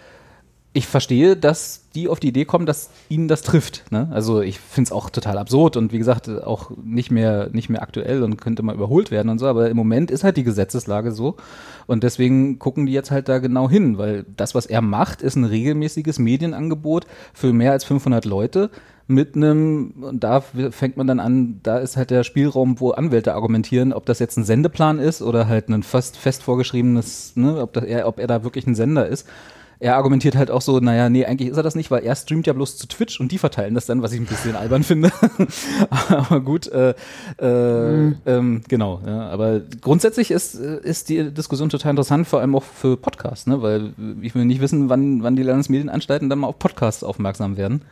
ich 0.77 0.87
verstehe, 0.87 1.37
dass 1.37 1.85
die 1.95 2.07
auf 2.07 2.21
die 2.21 2.29
Idee 2.29 2.45
kommen, 2.45 2.67
dass 2.67 2.91
ihnen 3.09 3.29
das 3.29 3.41
trifft. 3.41 3.91
Ne? 3.91 4.11
Also 4.13 4.43
ich 4.43 4.61
finde 4.61 4.89
es 4.89 4.93
auch 4.93 5.09
total 5.09 5.39
absurd 5.39 5.79
und 5.79 5.91
wie 5.91 5.97
gesagt, 5.97 6.29
auch 6.29 6.71
nicht 6.85 7.11
mehr, 7.11 7.49
nicht 7.51 7.71
mehr 7.71 7.81
aktuell 7.81 8.23
und 8.23 8.39
könnte 8.39 8.63
mal 8.63 8.75
überholt 8.75 9.11
werden 9.11 9.31
und 9.31 9.39
so, 9.39 9.47
aber 9.47 9.71
im 9.71 9.77
Moment 9.77 10.11
ist 10.11 10.23
halt 10.23 10.37
die 10.37 10.45
Gesetzeslage 10.45 11.13
so. 11.13 11.37
Und 11.87 12.05
deswegen 12.05 12.59
gucken 12.59 12.85
die 12.85 12.93
jetzt 12.93 13.11
halt 13.11 13.31
da 13.31 13.39
genau 13.39 13.71
hin, 13.71 13.97
weil 13.97 14.27
das, 14.37 14.55
was 14.55 14.67
er 14.67 14.83
macht, 14.83 15.23
ist 15.23 15.37
ein 15.37 15.45
regelmäßiges 15.45 16.19
Medienangebot 16.19 17.07
für 17.33 17.55
mehr 17.55 17.73
als 17.73 17.85
500 17.85 18.27
Leute 18.27 18.71
mit 19.07 19.35
einem, 19.35 19.95
und 20.03 20.25
da 20.25 20.43
fängt 20.43 20.99
man 20.99 21.07
dann 21.07 21.21
an, 21.21 21.61
da 21.63 21.79
ist 21.79 21.97
halt 21.97 22.11
der 22.11 22.23
Spielraum, 22.23 22.81
wo 22.81 22.91
Anwälte 22.91 23.35
argumentieren, 23.35 23.95
ob 23.95 24.05
das 24.05 24.19
jetzt 24.19 24.37
ein 24.37 24.45
Sendeplan 24.45 24.99
ist 24.99 25.23
oder 25.23 25.49
halt 25.49 25.71
ein 25.71 25.83
fest, 25.83 26.19
fest 26.19 26.43
vorgeschriebenes, 26.43 27.35
ne, 27.37 27.63
ob, 27.63 27.73
das, 27.73 27.85
ob 28.05 28.19
er 28.19 28.27
da 28.27 28.45
wirklich 28.45 28.67
ein 28.67 28.75
Sender 28.75 29.07
ist. 29.07 29.27
Er 29.79 29.97
argumentiert 29.97 30.37
halt 30.37 30.51
auch 30.51 30.63
so, 30.63 30.81
naja, 30.81 31.09
nee, 31.09 31.25
eigentlich 31.25 31.51
ist 31.51 31.57
er 31.57 31.63
das 31.63 31.75
nicht, 31.75 31.91
weil 31.91 32.05
er 32.05 32.17
streamt 32.17 32.47
ja 32.47 32.53
bloß 32.53 32.79
zu 32.79 32.89
Twitch 32.89 33.21
und 33.21 33.31
die 33.33 33.39
verteilen 33.39 33.75
das 33.75 33.87
dann, 33.87 34.03
was 34.03 34.13
ich 34.13 34.21
ein 34.21 34.27
bisschen 34.27 34.57
albern 34.57 34.83
finde. 34.83 35.13
aber 36.09 36.41
gut, 36.41 36.67
äh, 36.69 36.95
äh, 37.39 38.13
ähm, 38.27 38.63
genau. 38.69 39.01
Ja, 39.07 39.29
aber 39.29 39.61
grundsätzlich 39.81 40.31
ist, 40.31 40.55
äh, 40.55 40.81
ist 40.83 41.09
die 41.09 41.31
Diskussion 41.33 41.69
total 41.69 41.91
interessant, 41.91 42.27
vor 42.27 42.41
allem 42.41 42.55
auch 42.55 42.63
für 42.63 42.97
Podcasts, 42.97 43.47
ne? 43.47 43.63
weil 43.63 43.93
ich 44.23 44.35
will 44.35 44.45
nicht 44.45 44.61
wissen, 44.61 44.89
wann, 44.89 45.23
wann 45.23 45.37
die 45.37 45.43
Landesmedienanstalten 45.43 46.31
dann 46.31 46.41
mal 46.41 46.49
auf 46.49 46.59
Podcasts 46.59 47.05
aufmerksam 47.05 47.57
werden. 47.57 47.83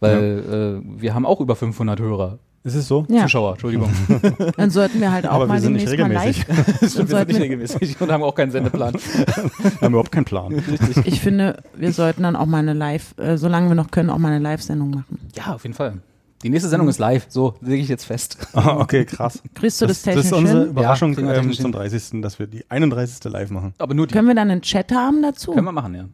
Weil 0.00 0.82
äh, 0.84 1.00
wir 1.00 1.14
haben 1.14 1.24
auch 1.24 1.40
über 1.40 1.56
500 1.56 2.00
Hörer. 2.00 2.38
Ist 2.66 2.74
es 2.74 2.88
so? 2.88 3.06
Ja. 3.08 3.22
Zuschauer, 3.22 3.52
Entschuldigung. 3.52 3.88
Dann 4.56 4.70
sollten 4.70 5.00
wir 5.00 5.12
halt 5.12 5.24
auch 5.24 5.34
Aber 5.34 5.46
mal 5.46 5.54
wir 5.58 5.60
sind 5.60 5.74
nicht 5.74 5.88
regelmäßig. 5.88 6.48
live. 6.48 6.80
wir 6.80 6.88
sind 6.88 7.28
nicht 7.28 7.40
regelmäßig 7.40 8.00
und 8.00 8.10
haben 8.10 8.24
auch 8.24 8.34
keinen 8.34 8.50
Sendeplan. 8.50 8.94
Wir 8.94 9.80
haben 9.82 9.92
überhaupt 9.92 10.10
keinen 10.10 10.24
Plan. 10.24 10.62
Ich 11.04 11.20
finde, 11.20 11.62
wir 11.76 11.92
sollten 11.92 12.24
dann 12.24 12.34
auch 12.34 12.46
mal 12.46 12.58
eine 12.58 12.72
Live, 12.72 13.16
äh, 13.18 13.38
solange 13.38 13.68
wir 13.68 13.76
noch 13.76 13.92
können, 13.92 14.10
auch 14.10 14.18
mal 14.18 14.32
eine 14.32 14.40
Live-Sendung 14.40 14.90
machen. 14.90 15.18
Ja, 15.36 15.54
auf 15.54 15.62
jeden 15.62 15.76
Fall. 15.76 15.98
Die 16.42 16.48
nächste 16.48 16.68
Sendung 16.68 16.88
ist 16.88 16.98
live, 16.98 17.26
so 17.28 17.54
lege 17.60 17.82
ich 17.82 17.88
jetzt 17.88 18.04
fest. 18.04 18.36
Ah, 18.52 18.78
okay, 18.78 19.04
krass. 19.04 19.40
Kriegst 19.54 19.80
du 19.80 19.86
das, 19.86 19.98
das 19.98 20.02
technisch 20.02 20.24
ist 20.26 20.32
unsere? 20.32 20.64
Überraschung 20.64 21.16
wir 21.16 21.34
ähm, 21.34 21.52
zum 21.52 21.70
30., 21.70 22.20
dass 22.20 22.40
wir 22.40 22.48
die 22.48 22.68
31. 22.68 23.22
live 23.32 23.50
machen. 23.50 23.74
Aber 23.78 23.94
nur 23.94 24.08
die 24.08 24.12
Können 24.12 24.26
wir 24.26 24.34
dann 24.34 24.50
einen 24.50 24.62
Chat 24.62 24.90
haben 24.92 25.22
dazu? 25.22 25.52
können 25.52 25.66
wir 25.66 25.72
machen, 25.72 25.94
ja. 25.94 26.04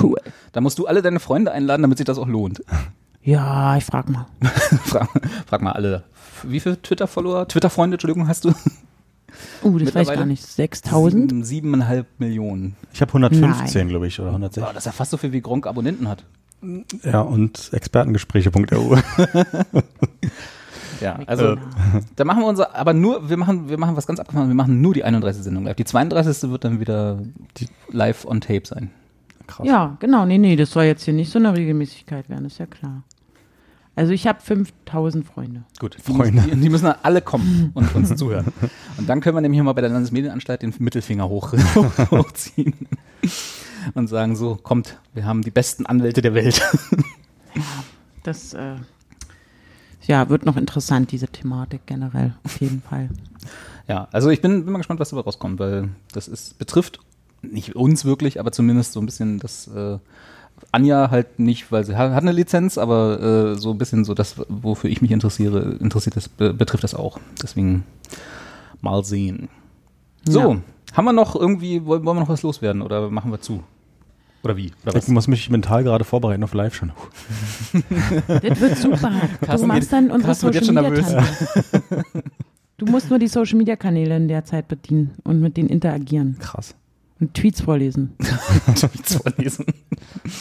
Cool. 0.00 0.18
Da 0.52 0.60
musst 0.60 0.78
du 0.78 0.86
alle 0.86 1.02
deine 1.02 1.18
Freunde 1.18 1.50
einladen, 1.50 1.82
damit 1.82 1.98
sich 1.98 2.04
das 2.06 2.18
auch 2.18 2.28
lohnt. 2.28 2.62
Ja, 3.28 3.76
ich 3.76 3.84
frag 3.84 4.08
mal. 4.08 4.26
frag, 4.84 5.08
frag 5.46 5.60
mal 5.60 5.72
alle. 5.72 6.04
Wie 6.44 6.60
viele 6.60 6.80
Twitter-Follower, 6.80 7.46
Twitter-Freunde, 7.48 7.96
Entschuldigung, 7.96 8.26
hast 8.26 8.44
du? 8.46 8.54
Uh, 9.62 9.78
das 9.78 9.94
weiß 9.94 10.08
ich 10.08 10.14
gar 10.14 10.24
nicht. 10.24 10.42
6000? 10.42 11.30
Sieben- 11.30 11.44
Siebeneinhalb 11.44 12.06
Millionen. 12.18 12.76
Ich 12.94 13.02
habe 13.02 13.10
115, 13.12 13.88
glaube 13.88 14.06
ich, 14.06 14.18
oder 14.18 14.30
Oh, 14.30 14.36
160. 14.36 14.64
das 14.72 14.76
ist 14.78 14.86
ja 14.86 14.92
fast 14.92 15.10
so 15.10 15.16
viel 15.18 15.32
wie 15.32 15.42
Gronk 15.42 15.66
Abonnenten 15.66 16.08
hat. 16.08 16.24
Ja, 17.04 17.20
und 17.20 17.68
Expertengespräche.ru. 17.72 18.96
Ja, 21.00 21.16
also 21.26 21.56
da 22.16 22.24
machen 22.24 22.40
wir 22.42 22.46
unser, 22.48 22.74
aber 22.74 22.92
nur, 22.92 23.28
wir 23.30 23.36
machen, 23.36 23.68
wir 23.68 23.78
machen 23.78 23.94
was 23.94 24.08
ganz 24.08 24.18
abgefahren, 24.18 24.48
wir 24.48 24.56
machen 24.56 24.80
nur 24.80 24.94
die 24.94 25.04
31. 25.04 25.44
Sendung 25.44 25.62
live. 25.64 25.76
Die 25.76 25.84
32. 25.84 26.50
wird 26.50 26.64
dann 26.64 26.80
wieder 26.80 27.20
die 27.58 27.68
live 27.92 28.24
on 28.24 28.40
tape 28.40 28.62
sein. 28.66 28.90
Krass. 29.46 29.64
Ja, 29.64 29.96
genau. 30.00 30.26
Nee, 30.26 30.38
nee, 30.38 30.56
das 30.56 30.72
soll 30.72 30.84
jetzt 30.84 31.04
hier 31.04 31.14
nicht 31.14 31.30
so 31.30 31.38
eine 31.38 31.54
Regelmäßigkeit 31.56 32.28
werden, 32.28 32.46
ist 32.46 32.58
ja 32.58 32.66
klar. 32.66 33.04
Also 33.98 34.12
ich 34.12 34.28
habe 34.28 34.40
5000 34.40 35.26
Freunde. 35.26 35.64
Gut, 35.80 35.96
Freunde. 36.00 36.42
Die, 36.42 36.54
die 36.54 36.68
müssen 36.68 36.84
dann 36.84 36.98
alle 37.02 37.20
kommen 37.20 37.72
und 37.74 37.92
uns 37.96 38.14
zuhören. 38.14 38.46
Und 38.96 39.08
dann 39.08 39.20
können 39.20 39.36
wir 39.36 39.40
nämlich 39.40 39.60
mal 39.60 39.72
bei 39.72 39.80
der 39.80 39.90
Landesmedienanstalt 39.90 40.62
den 40.62 40.72
Mittelfinger 40.78 41.28
hoch, 41.28 41.52
hochziehen 42.12 42.74
und 43.94 44.06
sagen 44.06 44.36
so, 44.36 44.54
kommt, 44.54 45.00
wir 45.14 45.24
haben 45.24 45.42
die 45.42 45.50
besten 45.50 45.84
Anwälte 45.84 46.22
der 46.22 46.34
Welt. 46.34 46.62
Das 48.22 48.54
äh, 48.54 48.76
ja, 50.02 50.28
wird 50.28 50.46
noch 50.46 50.56
interessant, 50.56 51.10
diese 51.10 51.26
Thematik 51.26 51.80
generell, 51.86 52.34
auf 52.44 52.60
jeden 52.60 52.82
Fall. 52.82 53.08
Ja, 53.88 54.06
also 54.12 54.30
ich 54.30 54.40
bin, 54.40 54.62
bin 54.62 54.72
mal 54.72 54.78
gespannt, 54.78 55.00
was 55.00 55.10
dabei 55.10 55.22
rauskommt, 55.22 55.58
weil 55.58 55.88
das 56.12 56.28
ist, 56.28 56.56
betrifft 56.56 57.00
nicht 57.42 57.74
uns 57.74 58.04
wirklich, 58.04 58.38
aber 58.38 58.52
zumindest 58.52 58.92
so 58.92 59.00
ein 59.00 59.06
bisschen 59.06 59.40
das 59.40 59.66
äh, 59.66 59.98
Anja 60.72 61.10
halt 61.10 61.38
nicht, 61.38 61.70
weil 61.72 61.84
sie 61.84 61.96
hat, 61.96 62.12
hat 62.12 62.22
eine 62.22 62.32
Lizenz, 62.32 62.78
aber 62.78 63.20
äh, 63.20 63.58
so 63.58 63.70
ein 63.72 63.78
bisschen 63.78 64.04
so 64.04 64.14
das, 64.14 64.36
wofür 64.48 64.90
ich 64.90 65.00
mich 65.02 65.10
interessiere, 65.10 65.76
interessiert 65.80 66.16
das, 66.16 66.28
be 66.28 66.52
betrifft 66.54 66.84
das 66.84 66.94
auch. 66.94 67.18
Deswegen 67.42 67.84
mal 68.80 69.02
sehen. 69.04 69.48
So, 70.24 70.52
Ja. 70.54 70.60
haben 70.94 71.04
wir 71.04 71.12
noch 71.12 71.34
irgendwie, 71.36 71.84
wollen, 71.86 72.04
wollen 72.04 72.16
wir 72.16 72.20
noch 72.20 72.28
was 72.28 72.42
loswerden 72.42 72.82
oder 72.82 73.10
machen 73.10 73.30
wir 73.30 73.40
zu? 73.40 73.62
Oder 74.44 74.56
wie? 74.56 74.70
Oder 74.86 74.96
Ich 74.96 75.08
muss 75.08 75.26
mich 75.26 75.50
mental 75.50 75.82
gerade 75.82 76.04
vorbereiten 76.04 76.44
auf 76.44 76.54
live 76.54 76.74
schon. 76.74 76.92
Das 78.28 78.60
wird 78.60 78.78
super. 78.78 79.10
Du 79.56 79.66
machst 79.66 79.92
dann 79.92 80.10
unsere 80.10 80.32
Carsten 80.32 80.52
Social 80.52 80.84
jetzt 80.84 81.10
Media. 81.10 81.24
Du 82.76 82.86
musst 82.86 83.10
nur 83.10 83.18
die 83.18 83.26
Social 83.26 83.58
Media 83.58 83.74
Kanäle 83.74 84.16
in 84.16 84.28
der 84.28 84.44
Zeit 84.44 84.68
bedienen 84.68 85.10
und 85.24 85.40
mit 85.40 85.56
denen 85.56 85.68
interagieren 85.68 86.36
Krass. 86.38 86.74
und 87.18 87.34
Tweets 87.34 87.60
vorlesen. 87.60 88.12
Tweets 88.76 89.16
vorlesen? 89.16 89.66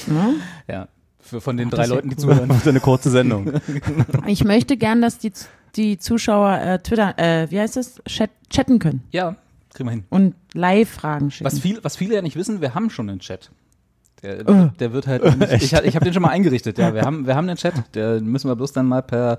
Ja? 0.08 0.30
Ja. 0.74 0.88
Für, 1.20 1.42
von 1.42 1.58
den 1.58 1.68
Ach, 1.68 1.72
drei 1.74 1.88
Leuten, 1.88 2.10
die 2.10 2.16
zuhören. 2.16 2.48
Das 2.48 2.66
eine 2.68 2.80
kurze 2.80 3.10
Sendung. 3.10 3.52
Ich 4.28 4.44
möchte 4.46 4.78
gern, 4.78 5.02
dass 5.02 5.18
die, 5.18 5.34
die 5.76 5.98
Zuschauer 5.98 6.58
äh, 6.60 6.80
Twitter, 6.80 7.18
äh, 7.20 7.52
wie 7.52 7.60
heißt 7.60 7.76
das, 7.76 8.02
Chat, 8.08 8.30
chatten 8.50 8.80
können 8.80 9.04
Ja, 9.12 9.36
kriegen 9.74 9.88
wir 9.90 9.92
hin. 9.92 10.04
und 10.10 10.36
Live-Fragen 10.54 11.30
schicken. 11.32 11.46
Was, 11.46 11.60
viel, 11.60 11.80
was 11.84 11.98
viele 11.98 12.16
ja 12.16 12.22
nicht 12.22 12.36
wissen, 12.38 12.62
wir 12.62 12.74
haben 12.76 12.90
schon 12.90 13.10
einen 13.10 13.20
Chat. 13.20 13.52
Der, 14.24 14.48
Oh. 14.50 14.70
der 14.80 14.94
wird 14.94 15.06
halt. 15.06 15.24
Nicht, 15.38 15.52
ich 15.64 15.74
ich 15.74 15.96
habe 15.96 16.06
den 16.06 16.14
schon 16.14 16.24
mal 16.24 16.30
eingerichtet. 16.30 16.78
Ja, 16.80 16.94
wir 16.94 17.02
haben, 17.04 17.28
wir 17.28 17.36
haben 17.36 17.46
den 17.48 17.58
Chat. 17.58 17.74
Der 17.94 18.20
müssen 18.22 18.50
wir 18.50 18.56
bloß 18.56 18.72
dann 18.72 18.88
mal 18.88 19.04
per 19.04 19.38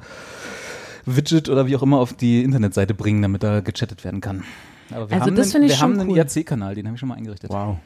Widget 1.07 1.49
oder 1.49 1.67
wie 1.67 1.75
auch 1.75 1.83
immer 1.83 1.99
auf 1.99 2.13
die 2.13 2.45
Internetseite 2.45 2.95
bringen, 2.95 3.23
damit 3.23 3.43
da 3.43 3.61
gechattet 3.61 4.05
werden 4.05 4.21
kann. 4.21 4.45
Aber 4.91 5.09
wir 5.11 5.15
Also 5.17 5.27
haben 5.27 5.37
das 5.37 5.47
einen, 5.47 5.53
finde 5.53 5.67
ich 5.67 5.73
wir 5.73 5.77
schon 5.79 5.93
haben 5.95 6.01
einen 6.01 6.11
cool. 6.11 6.17
IRC-Kanal, 6.19 6.75
den 6.75 6.87
habe 6.87 6.95
ich 6.95 7.01
schon 7.01 7.09
mal 7.09 7.17
eingerichtet. 7.17 7.51
Wow. 7.51 7.79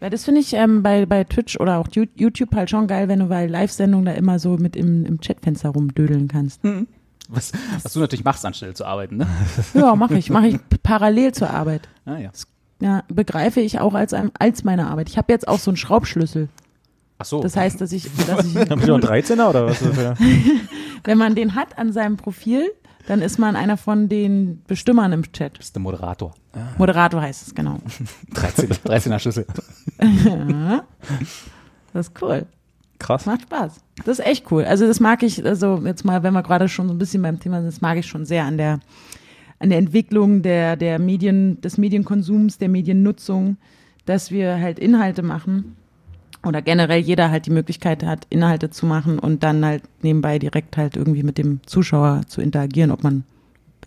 Weil 0.00 0.10
das 0.10 0.24
finde 0.24 0.40
ich 0.40 0.52
ähm, 0.54 0.82
bei, 0.82 1.06
bei 1.06 1.24
Twitch 1.24 1.58
oder 1.58 1.78
auch 1.78 1.88
YouTube 1.92 2.54
halt 2.54 2.70
schon 2.70 2.86
geil, 2.86 3.08
wenn 3.08 3.18
du 3.18 3.26
bei 3.26 3.46
Live-Sendungen 3.46 4.06
da 4.06 4.12
immer 4.12 4.38
so 4.38 4.56
mit 4.56 4.76
im, 4.76 5.04
im 5.04 5.20
Chatfenster 5.20 5.70
rumdödeln 5.70 6.28
kannst. 6.28 6.60
Was, 7.28 7.52
was 7.82 7.92
du 7.92 8.00
natürlich 8.00 8.24
machst, 8.24 8.46
anstelle 8.46 8.74
zu 8.74 8.84
arbeiten, 8.84 9.16
ne? 9.16 9.26
Ja, 9.74 9.94
mache 9.96 10.16
ich. 10.16 10.30
Mache 10.30 10.46
ich 10.48 10.58
parallel 10.82 11.32
zur 11.32 11.50
Arbeit. 11.50 11.88
Ah, 12.06 12.16
ja. 12.18 12.30
Ja, 12.80 13.02
begreife 13.08 13.60
ich 13.60 13.80
auch 13.80 13.94
als, 13.94 14.14
als 14.38 14.62
meine 14.62 14.86
Arbeit. 14.88 15.08
Ich 15.08 15.18
habe 15.18 15.32
jetzt 15.32 15.48
auch 15.48 15.58
so 15.58 15.70
einen 15.72 15.76
Schraubschlüssel. 15.76 16.48
Ach 17.18 17.24
so. 17.24 17.42
Das 17.42 17.56
heißt, 17.56 17.80
dass 17.80 17.90
ich, 17.90 18.08
dass 18.28 18.46
ich 18.46 18.54
Haben 18.70 18.80
Sie 18.80 18.86
noch 18.86 18.94
einen 18.94 19.02
13er 19.24 19.48
oder 19.50 19.66
was? 19.66 19.82
ist 19.82 19.88
das 19.90 19.98
für- 19.98 20.16
wenn 21.04 21.18
man 21.18 21.34
den 21.34 21.56
hat 21.56 21.76
an 21.76 21.92
seinem 21.92 22.16
Profil, 22.16 22.70
dann 23.08 23.22
ist 23.22 23.38
man 23.38 23.56
einer 23.56 23.78
von 23.78 24.10
den 24.10 24.62
Bestimmern 24.66 25.12
im 25.12 25.32
Chat. 25.32 25.56
bist 25.56 25.74
der 25.74 25.80
Moderator. 25.80 26.34
Moderator 26.76 27.22
heißt 27.22 27.46
es, 27.46 27.54
genau. 27.54 27.78
13, 28.34 28.68
13er 28.68 29.18
Schlüssel. 29.18 29.46
Das 31.94 32.08
ist 32.08 32.22
cool. 32.22 32.44
Krass. 32.98 33.24
Macht 33.24 33.42
Spaß. 33.42 33.80
Das 34.04 34.18
ist 34.18 34.26
echt 34.26 34.52
cool. 34.52 34.62
Also 34.64 34.86
das 34.86 35.00
mag 35.00 35.22
ich, 35.22 35.44
also 35.44 35.80
jetzt 35.84 36.04
mal, 36.04 36.22
wenn 36.22 36.34
wir 36.34 36.42
gerade 36.42 36.68
schon 36.68 36.86
so 36.86 36.92
ein 36.92 36.98
bisschen 36.98 37.22
beim 37.22 37.40
Thema 37.40 37.62
sind, 37.62 37.68
das 37.68 37.80
mag 37.80 37.96
ich 37.96 38.06
schon 38.06 38.26
sehr 38.26 38.44
an 38.44 38.58
der, 38.58 38.80
an 39.58 39.70
der 39.70 39.78
Entwicklung 39.78 40.42
der, 40.42 40.76
der 40.76 40.98
Medien, 40.98 41.62
des 41.62 41.78
Medienkonsums, 41.78 42.58
der 42.58 42.68
Mediennutzung, 42.68 43.56
dass 44.04 44.30
wir 44.30 44.60
halt 44.60 44.78
Inhalte 44.78 45.22
machen 45.22 45.76
oder 46.44 46.62
generell 46.62 47.00
jeder 47.00 47.30
halt 47.30 47.46
die 47.46 47.50
Möglichkeit 47.50 48.04
hat, 48.04 48.26
Inhalte 48.30 48.70
zu 48.70 48.86
machen 48.86 49.18
und 49.18 49.42
dann 49.42 49.64
halt 49.64 49.82
nebenbei 50.02 50.38
direkt 50.38 50.76
halt 50.76 50.96
irgendwie 50.96 51.22
mit 51.22 51.38
dem 51.38 51.60
Zuschauer 51.66 52.22
zu 52.28 52.40
interagieren, 52.40 52.90
ob 52.90 53.02
man, 53.02 53.24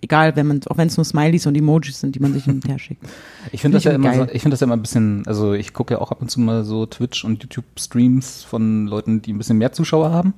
egal, 0.02 0.36
wenn 0.36 0.48
man, 0.48 0.62
auch 0.68 0.78
wenn 0.78 0.88
es 0.88 0.98
nur 0.98 1.06
Smileys 1.06 1.46
und 1.46 1.56
Emojis 1.56 2.00
sind, 2.02 2.16
die 2.16 2.20
man 2.20 2.34
sich 2.34 2.46
hin 2.46 2.56
und 2.56 2.68
her 2.68 2.80
schickt. 2.80 3.06
Ich 3.52 3.62
finde 3.62 3.78
das 3.78 3.84
Find 3.84 4.04
ja 4.04 4.10
ich 4.12 4.16
immer 4.16 4.26
so, 4.28 4.34
ich 4.34 4.42
finde 4.42 4.54
das 4.54 4.60
ja 4.60 4.66
immer 4.66 4.76
ein 4.76 4.82
bisschen, 4.82 5.26
also 5.28 5.54
ich 5.54 5.74
gucke 5.74 5.94
ja 5.94 6.02
auch 6.02 6.12
ab 6.12 6.22
und 6.22 6.30
zu 6.30 6.40
mal 6.42 6.64
so 6.64 6.86
Twitch 6.86 7.24
und 7.24 7.42
YouTube 7.42 7.66
Streams 7.80 8.44
von 8.44 8.88
Leuten, 8.88 9.22
die 9.22 9.34
ein 9.34 9.38
bisschen 9.38 9.58
mehr 9.58 9.72
Zuschauer 9.72 10.12
haben. 10.12 10.34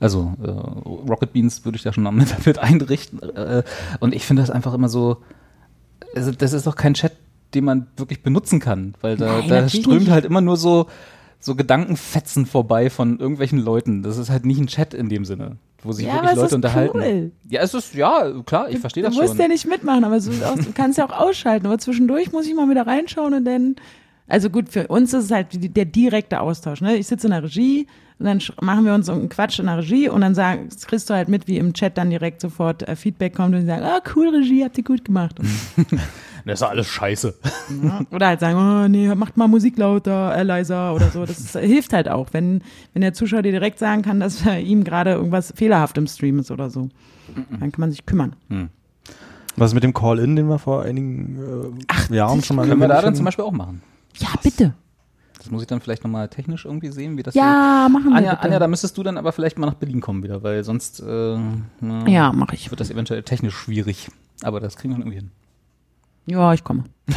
Also 0.00 0.32
äh, 0.42 0.48
Rocket 0.50 1.32
Beans 1.32 1.64
würde 1.64 1.76
ich 1.76 1.84
da 1.84 1.92
schon 1.92 2.06
am 2.08 2.16
mit 2.44 2.58
einrichten. 2.58 3.22
Äh, 3.22 3.62
und 4.00 4.14
ich 4.14 4.26
finde 4.26 4.42
das 4.42 4.50
einfach 4.50 4.74
immer 4.74 4.88
so, 4.88 5.18
also 6.16 6.32
das 6.32 6.52
ist 6.52 6.66
doch 6.66 6.74
kein 6.74 6.94
Chat, 6.94 7.12
den 7.54 7.64
man 7.64 7.86
wirklich 7.96 8.22
benutzen 8.22 8.58
kann, 8.58 8.94
weil 9.00 9.16
da, 9.16 9.38
Nein, 9.38 9.48
da 9.48 9.68
strömt 9.68 10.00
nicht. 10.00 10.10
halt 10.10 10.24
immer 10.24 10.40
nur 10.40 10.56
so 10.56 10.88
so 11.44 11.54
Gedankenfetzen 11.56 12.46
vorbei 12.46 12.88
von 12.88 13.18
irgendwelchen 13.18 13.58
Leuten. 13.58 14.02
Das 14.02 14.16
ist 14.16 14.30
halt 14.30 14.46
nicht 14.46 14.60
ein 14.60 14.68
Chat 14.68 14.94
in 14.94 15.08
dem 15.08 15.24
Sinne, 15.24 15.56
wo 15.82 15.92
sich 15.92 16.06
Ja, 16.06 16.14
wirklich 16.14 16.34
Leute 16.36 16.46
ist 16.46 16.52
unterhalten. 16.52 16.98
cool. 16.98 17.32
Ja, 17.50 17.60
es 17.62 17.74
ist 17.74 17.94
ja 17.94 18.32
klar, 18.46 18.70
ich 18.70 18.78
verstehe 18.78 19.02
das 19.02 19.14
du 19.14 19.20
musst 19.20 19.34
schon. 19.34 19.42
ja 19.42 19.48
nicht 19.48 19.66
mitmachen, 19.66 20.04
aber 20.04 20.16
auch, 20.16 20.54
du 20.56 20.72
kannst 20.72 20.98
ja 20.98 21.04
auch 21.08 21.20
ausschalten. 21.20 21.66
Aber 21.66 21.78
zwischendurch 21.78 22.32
muss 22.32 22.46
ich 22.46 22.54
mal 22.54 22.70
wieder 22.70 22.86
reinschauen 22.86 23.34
und 23.34 23.44
dann. 23.44 23.76
Also 24.28 24.48
gut, 24.50 24.68
für 24.68 24.86
uns 24.86 25.12
ist 25.12 25.24
es 25.26 25.30
halt 25.32 25.48
der 25.76 25.84
direkte 25.84 26.40
Austausch. 26.40 26.80
Ne? 26.80 26.94
Ich 26.96 27.08
sitze 27.08 27.26
in 27.26 27.32
der 27.32 27.42
Regie 27.42 27.86
und 28.20 28.26
dann 28.26 28.40
machen 28.62 28.84
wir 28.84 28.94
uns 28.94 29.06
so 29.06 29.12
einen 29.12 29.28
Quatsch 29.28 29.58
in 29.58 29.66
der 29.66 29.78
Regie 29.78 30.08
und 30.08 30.20
dann 30.20 30.34
sagen, 30.36 30.68
kriegst 30.86 31.10
du 31.10 31.14
halt 31.14 31.28
mit, 31.28 31.48
wie 31.48 31.58
im 31.58 31.74
Chat 31.74 31.98
dann 31.98 32.08
direkt 32.08 32.40
sofort 32.40 32.88
äh, 32.88 32.94
Feedback 32.94 33.34
kommt 33.34 33.54
und 33.56 33.66
sagen, 33.66 33.82
ah, 33.82 34.00
cool, 34.14 34.28
Regie, 34.28 34.62
habt 34.64 34.78
ihr 34.78 34.84
gut 34.84 35.04
gemacht. 35.04 35.36
Das 36.44 36.60
ist 36.60 36.66
alles 36.66 36.86
scheiße. 36.88 37.34
Ja. 37.82 38.00
Oder 38.10 38.26
halt 38.28 38.40
sagen, 38.40 38.56
oh 38.58 38.88
nee, 38.88 39.14
macht 39.14 39.36
mal 39.36 39.48
Musik 39.48 39.78
lauter, 39.78 40.34
äh, 40.36 40.42
leiser 40.42 40.94
oder 40.94 41.08
so. 41.10 41.24
Das 41.24 41.38
ist, 41.38 41.56
hilft 41.58 41.92
halt 41.92 42.08
auch, 42.08 42.28
wenn, 42.32 42.62
wenn 42.92 43.02
der 43.02 43.12
Zuschauer 43.14 43.42
dir 43.42 43.52
direkt 43.52 43.78
sagen 43.78 44.02
kann, 44.02 44.20
dass 44.20 44.38
bei 44.42 44.60
ihm 44.60 44.84
gerade 44.84 45.12
irgendwas 45.12 45.52
fehlerhaft 45.56 45.96
im 45.98 46.06
Stream 46.06 46.38
ist 46.38 46.50
oder 46.50 46.70
so. 46.70 46.88
Dann 47.50 47.72
kann 47.72 47.80
man 47.80 47.90
sich 47.90 48.04
kümmern. 48.04 48.34
Was 49.56 49.70
ist 49.70 49.74
mit 49.74 49.84
dem 49.84 49.94
Call-In, 49.94 50.36
den 50.36 50.48
wir 50.48 50.58
vor 50.58 50.82
einigen 50.82 51.74
äh, 52.10 52.14
Jahren 52.14 52.42
schon 52.42 52.56
mal 52.56 52.66
Können 52.66 52.80
wir 52.80 52.88
da 52.88 53.00
dann 53.02 53.14
zum 53.14 53.24
Beispiel 53.24 53.44
auch 53.44 53.52
machen. 53.52 53.82
Ja, 54.16 54.28
bitte. 54.42 54.74
Das 55.38 55.50
muss 55.50 55.62
ich 55.62 55.66
dann 55.66 55.80
vielleicht 55.80 56.04
nochmal 56.04 56.28
technisch 56.28 56.64
irgendwie 56.64 56.88
sehen, 56.92 57.16
wie 57.16 57.22
das 57.22 57.34
Ja, 57.34 57.88
machen 57.90 58.04
so 58.04 58.10
wir 58.10 58.16
Anja, 58.16 58.30
bitte. 58.32 58.42
Anja, 58.44 58.58
da 58.60 58.68
müsstest 58.68 58.96
du 58.96 59.02
dann 59.02 59.18
aber 59.18 59.32
vielleicht 59.32 59.58
mal 59.58 59.66
nach 59.66 59.74
Berlin 59.74 60.00
kommen 60.00 60.22
wieder, 60.22 60.42
weil 60.42 60.62
sonst 60.62 61.00
äh, 61.00 61.36
na, 61.80 62.06
ja, 62.08 62.32
mache 62.32 62.54
ich. 62.54 62.70
wird 62.70 62.80
das 62.80 62.90
eventuell 62.90 63.22
technisch 63.24 63.54
schwierig. 63.54 64.08
Aber 64.42 64.60
das 64.60 64.76
kriegen 64.76 64.94
wir 64.94 65.00
irgendwie 65.00 65.18
hin. 65.18 65.30
Ja, 66.26 66.52
ich 66.54 66.64
komme. 66.64 66.84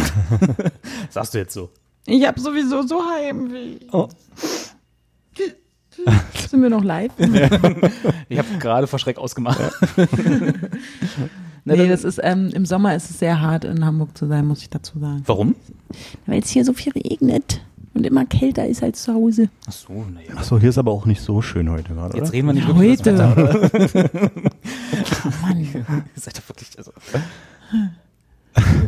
Sagst 1.10 1.34
du 1.34 1.38
jetzt 1.38 1.54
so. 1.54 1.70
Ich 2.06 2.26
habe 2.26 2.40
sowieso 2.40 2.84
so 2.84 3.02
Heimweh. 3.04 3.78
Oh. 3.92 4.08
Sind 6.50 6.62
wir 6.62 6.70
noch 6.70 6.84
live? 6.84 7.12
Ich 8.28 8.40
habe 8.40 8.48
gerade 8.60 8.88
vor 8.88 8.98
Schreck 9.00 9.18
ausgemacht. 9.20 9.60
Na, 11.64 11.76
nee, 11.76 11.88
das 11.88 12.04
ist, 12.04 12.20
ähm, 12.24 12.50
im 12.54 12.66
Sommer 12.66 12.96
ist 12.96 13.10
es 13.10 13.20
sehr 13.20 13.40
hart 13.40 13.64
in 13.66 13.86
Hamburg 13.86 14.18
zu 14.18 14.28
sein, 14.28 14.46
muss 14.46 14.62
ich 14.62 14.70
dazu 14.70 15.00
sagen. 15.00 15.24
Warum? 15.26 15.56
Weil 16.26 16.40
es 16.40 16.50
hier 16.50 16.66
so 16.66 16.74
viel 16.74 16.92
regnet 16.94 17.62
und 17.94 18.06
immer 18.06 18.26
kälter 18.26 18.66
ist 18.68 18.84
als 18.84 19.04
zu 19.04 19.14
Hause. 19.14 19.50
Ach 19.68 19.72
so, 19.72 19.94
naja. 19.94 20.36
Achso, 20.36 20.60
hier 20.60 20.70
ist 20.70 20.78
aber 20.78 20.92
auch 20.92 21.06
nicht 21.06 21.22
so 21.22 21.42
schön 21.42 21.70
heute 21.70 21.94
gerade, 21.94 22.18
Jetzt 22.18 22.34
reden 22.34 22.48
wir 22.48 22.54
nicht 22.54 22.68
Ja, 22.68 22.76
wirklich 22.78 23.00
über 23.00 23.12
das 23.12 23.36
heute. 23.36 23.94
Wetter. 23.94 24.32
Oh 25.26 25.30
Mann, 25.42 25.60
Ihr 25.62 25.86
seid 26.16 26.38
doch 26.38 26.50
wirklich, 26.50 26.78
also. 26.78 26.92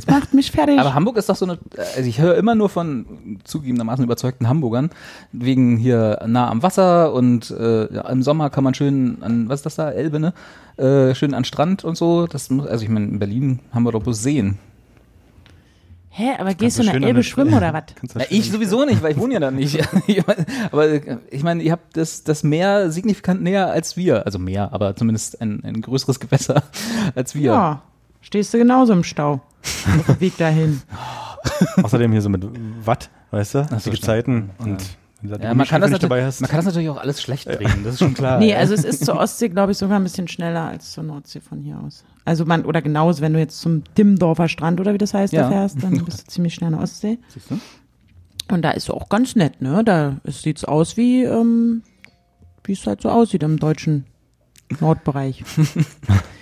Das 0.06 0.08
macht 0.08 0.34
mich 0.34 0.52
fertig. 0.52 0.80
Aber 0.80 0.94
Hamburg 0.94 1.18
ist 1.18 1.30
doch 1.30 1.36
so 1.36 1.46
eine, 1.46 1.58
also 1.96 2.08
ich 2.10 2.20
höre 2.20 2.36
immer 2.36 2.56
nur 2.56 2.70
von 2.70 3.40
zugegebenermaßen 3.44 4.04
überzeugten 4.04 4.48
Hamburgern, 4.48 4.90
wegen 5.32 5.78
hier 5.78 6.20
nah 6.26 6.50
am 6.50 6.64
Wasser 6.64 7.14
und 7.14 7.52
äh, 7.52 7.94
ja, 7.94 8.10
im 8.10 8.24
Sommer 8.24 8.50
kann 8.50 8.64
man 8.64 8.74
schön 8.74 9.18
an, 9.22 9.50
was 9.50 9.60
ist 9.60 9.66
das 9.66 9.76
da, 9.76 9.92
Elbe, 9.92 10.20
ne? 10.20 10.34
Äh, 10.78 11.16
schön 11.16 11.34
an 11.34 11.44
Strand 11.44 11.84
und 11.84 11.98
so. 11.98 12.28
Das 12.28 12.50
muss, 12.50 12.68
also 12.68 12.84
ich 12.84 12.90
meine, 12.90 13.08
in 13.08 13.20
Berlin 13.20 13.60
haben 13.74 13.84
wir 13.84 13.92
doch 13.92 14.04
bloß 14.04 14.22
Seen. 14.22 14.58
Hä, 16.10 16.32
aber 16.40 16.56
gehst 16.56 16.80
du 16.80 16.84
in 16.84 17.00
der 17.00 17.10
Elbe 17.10 17.22
schwimmen 17.22 17.54
oder 17.54 17.74
was? 17.74 17.84
Schön- 18.12 18.24
ich 18.32 18.52
sowieso 18.52 18.86
nicht, 18.86 19.04
weil 19.04 19.12
ich 19.12 19.20
wohne 19.20 19.36
ja 19.36 19.40
da 19.40 19.52
nicht. 19.52 19.78
Aber 20.72 20.88
ich 21.30 21.44
meine, 21.44 21.62
ihr 21.62 21.72
habt 21.72 21.96
das, 21.96 22.24
das 22.24 22.42
Meer 22.42 22.90
signifikant 22.90 23.44
näher 23.44 23.68
als 23.68 23.98
wir. 23.98 24.26
Also 24.26 24.40
mehr, 24.40 24.74
aber 24.74 24.96
zumindest 24.96 25.40
ein, 25.42 25.64
ein 25.64 25.80
größeres 25.80 26.20
Gewässer 26.20 26.64
als 27.14 27.36
wir. 27.36 27.52
Ja, 27.52 27.82
stehst 28.28 28.54
du 28.54 28.58
genauso 28.58 28.92
im 28.94 29.04
Stau. 29.04 29.42
Auf 30.00 30.06
dem 30.06 30.20
Weg 30.20 30.38
dahin. 30.38 30.82
Außerdem 31.82 32.12
hier 32.12 32.22
so 32.22 32.30
mit 32.30 32.46
Watt, 32.86 33.10
weißt 33.32 33.56
du? 33.56 33.60
Ach 33.60 33.70
so, 33.70 33.76
die 33.76 33.80
stimmt. 33.98 34.00
Gezeiten 34.02 34.50
und 34.60 34.84
Ja, 35.24 35.54
man, 35.54 35.66
kann 35.66 35.82
das 35.82 35.92
man 35.92 36.00
kann 36.50 36.58
das 36.58 36.66
natürlich 36.66 36.90
auch 36.90 36.98
alles 36.98 37.22
schlecht 37.22 37.48
drehen, 37.48 37.84
das 37.84 37.94
ist 37.94 38.00
schon 38.00 38.14
klar. 38.14 38.40
Nee, 38.40 38.52
ja. 38.52 38.58
also 38.58 38.74
es 38.74 38.84
ist 38.84 39.06
zur 39.06 39.18
Ostsee, 39.18 39.48
glaube 39.50 39.72
ich, 39.72 39.78
sogar 39.78 39.98
ein 40.00 40.04
bisschen 40.04 40.28
schneller 40.28 40.66
als 40.66 40.92
zur 40.92 41.04
Nordsee 41.06 41.40
von 41.40 41.62
hier 41.62 41.80
aus. 41.80 42.04
Also 42.26 42.46
man, 42.46 42.66
oder 42.66 42.82
genauso, 42.82 43.22
wenn 43.22 43.34
du 43.34 43.40
jetzt 43.40 43.60
zum 43.62 43.84
Dimmdorfer 43.98 44.50
Strand 44.50 44.80
oder 44.82 44.94
wie 44.94 44.98
das 44.98 45.14
heißt, 45.14 45.32
Ja. 45.34 45.44
da 45.44 45.50
fährst, 45.50 45.82
dann 45.82 46.04
bist 46.04 46.22
du 46.22 46.28
ziemlich 46.28 46.54
schnell 46.54 46.68
an 46.68 46.74
der 46.74 46.84
Ostsee. 46.84 47.18
Siehst 47.30 47.50
du? 47.50 47.60
Und 48.54 48.62
da 48.62 48.72
ist 48.72 48.90
auch 48.90 49.10
ganz 49.10 49.36
nett, 49.36 49.62
ne? 49.62 49.84
Da 49.84 50.18
es 50.24 50.42
sieht's 50.42 50.64
aus 50.66 50.98
wie, 50.98 51.24
ähm, 51.24 51.84
wie 52.66 52.74
es 52.74 52.86
halt 52.86 53.02
so 53.02 53.10
aussieht 53.10 53.44
im 53.44 53.58
deutschen 53.58 54.06
Nordbereich. 54.80 55.44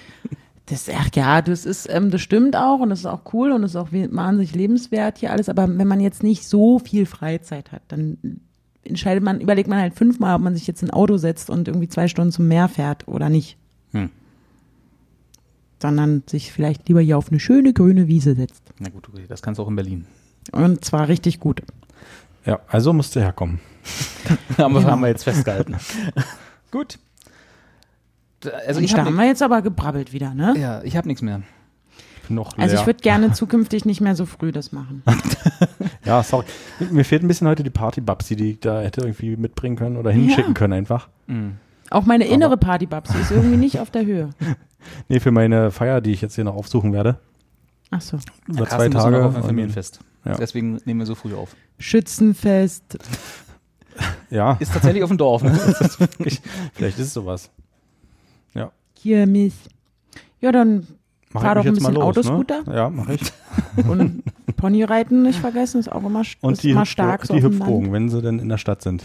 Das, 0.67 0.89
ach 0.89 1.09
ja, 1.13 1.41
das 1.43 1.65
ist, 1.65 1.87
ähm, 1.91 2.09
das 2.09 2.21
stimmt 2.21 2.55
auch 2.55 2.79
und 2.79 2.89
das 2.89 2.99
ist 2.99 3.05
auch 3.05 3.21
cool 3.33 3.51
und 3.51 3.61
das 3.61 3.71
ist 3.71 3.75
auch 3.75 3.91
wahnsinnig 3.91 4.55
lebenswert 4.55 5.19
hier 5.19 5.31
alles. 5.31 5.47
Aber 5.47 5.67
wenn 5.67 5.87
man 5.87 5.99
jetzt 5.99 6.23
nicht 6.23 6.47
so 6.47 6.79
viel 6.79 7.05
Freizeit 7.05 7.71
hat, 7.71 7.83
dann 7.89 8.17
entscheidet 8.83 9.23
man, 9.23 9.41
überlegt 9.41 9.69
man 9.69 9.79
halt 9.79 9.93
fünfmal, 9.93 10.35
ob 10.35 10.41
man 10.41 10.55
sich 10.55 10.65
jetzt 10.65 10.81
in 10.81 10.89
ein 10.89 10.93
Auto 10.93 11.17
setzt 11.17 11.49
und 11.51 11.67
irgendwie 11.67 11.87
zwei 11.87 12.07
Stunden 12.07 12.31
zum 12.31 12.47
Meer 12.47 12.67
fährt 12.67 13.07
oder 13.07 13.29
nicht. 13.29 13.57
Hm. 13.91 14.09
Sondern 15.81 16.23
sich 16.25 16.51
vielleicht 16.51 16.87
lieber 16.87 17.01
hier 17.01 17.17
auf 17.17 17.29
eine 17.29 17.39
schöne 17.39 17.73
grüne 17.73 18.07
Wiese 18.07 18.33
setzt. 18.35 18.63
Na 18.79 18.89
gut, 18.89 19.07
okay, 19.09 19.25
das 19.27 19.43
kannst 19.43 19.59
du 19.59 19.63
auch 19.63 19.67
in 19.67 19.75
Berlin. 19.75 20.05
Und 20.51 20.83
zwar 20.83 21.07
richtig 21.07 21.39
gut. 21.39 21.61
Ja, 22.45 22.59
also 22.67 22.91
musst 22.93 23.15
du 23.15 23.19
herkommen. 23.19 23.59
haben, 24.57 24.73
wir, 24.73 24.79
Genau. 24.79 24.91
haben 24.91 25.01
wir 25.01 25.07
jetzt 25.09 25.23
festgehalten. 25.23 25.75
gut. 26.71 26.97
Da- 28.45 28.51
Also 28.67 28.81
ich 28.81 28.91
da 28.91 28.99
habe 28.99 29.09
haben 29.09 29.15
wir 29.17 29.25
jetzt 29.25 29.41
aber 29.43 29.61
gebrabbelt 29.61 30.13
wieder, 30.13 30.33
ne? 30.33 30.53
ja, 30.57 30.81
ich 30.83 30.95
habe 30.97 31.07
nichts 31.07 31.21
mehr. 31.21 31.41
Noch 32.27 32.57
Also 32.57 32.73
leer. 32.73 32.81
ich 32.81 32.87
würde 32.87 33.01
gerne 33.01 33.33
zukünftig 33.33 33.85
nicht 33.85 34.01
mehr 34.01 34.15
so 34.15 34.25
früh 34.25 34.51
das 34.51 34.71
machen. 34.71 35.03
Ja, 36.05 36.21
sorry. 36.21 36.45
Mir 36.91 37.03
fehlt 37.03 37.23
ein 37.23 37.27
bisschen 37.27 37.47
heute 37.47 37.63
die 37.63 37.71
Party-Babsi, 37.71 38.35
die 38.35 38.51
ich 38.51 38.59
da 38.59 38.79
hätte 38.81 39.01
irgendwie 39.01 39.35
mitbringen 39.37 39.75
können 39.75 39.97
oder 39.97 40.11
hinschicken 40.11 40.51
Ja. 40.51 40.53
können 40.53 40.73
einfach. 40.73 41.07
Auch 41.89 42.05
meine 42.05 42.27
innere 42.27 42.57
Partybabsi 42.57 43.17
ist 43.19 43.31
irgendwie 43.31 43.57
nicht 43.57 43.79
auf 43.79 43.89
der 43.91 44.05
Höhe. 44.05 44.29
Nee, 45.07 45.19
für 45.19 45.31
meine 45.31 45.71
Feier, 45.71 45.99
die 45.99 46.11
ich 46.11 46.21
jetzt 46.21 46.35
hier 46.35 46.43
noch 46.43 46.53
aufsuchen 46.55 46.93
werde. 46.93 47.17
Ach 47.89 48.01
so. 48.01 48.19
Über 48.47 48.67
zwei 48.67 48.87
Tage. 48.89 49.17
noch 49.17 49.25
auf 49.25 49.35
ein 49.35 49.41
Und- 49.41 49.47
Familienfest. 49.47 49.99
Ja. 50.25 50.35
Deswegen 50.35 50.79
nehmen 50.85 50.99
wir 50.99 51.07
so 51.07 51.15
früh 51.15 51.33
auf. 51.33 51.55
Schützenfest. 51.79 52.99
Ja, 54.29 54.57
Ist 54.59 54.73
tatsächlich 54.73 55.01
auf 55.03 55.09
dem 55.09 55.17
Dorf, 55.17 55.41
ne? 55.41 55.57
vielleicht 56.73 56.99
ist 56.99 57.07
es 57.07 57.13
sowas. 57.15 57.49
Ja. 59.05 59.25
Kirmes. 59.25 59.53
Ja, 60.41 60.51
dann 60.51 60.87
Mach 61.35 61.41
Fahr 61.41 61.55
doch 61.55 61.63
mich 61.63 61.71
ein 61.71 61.75
bisschen 61.75 61.93
los, 61.95 62.03
Autoscooter. 62.03 62.63
Ne? 62.65 62.75
Ja, 62.75 62.89
mach 62.89 63.09
ich. 63.09 63.21
Und 63.89 64.23
Ponyreiten 64.55 65.23
nicht 65.23 65.39
vergessen, 65.39 65.79
ist 65.79 65.91
auch 65.91 66.05
immer, 66.05 66.23
Und 66.41 66.63
die, 66.63 66.71
immer 66.71 66.85
stark. 66.85 67.25
so 67.25 67.35
die. 67.35 67.43
Hüpfbogen, 67.43 67.91
wenn 67.91 68.09
sie 68.09 68.21
denn 68.21 68.39
in 68.39 68.47
der 68.47 68.57
Stadt 68.57 68.81
sind. 68.81 69.03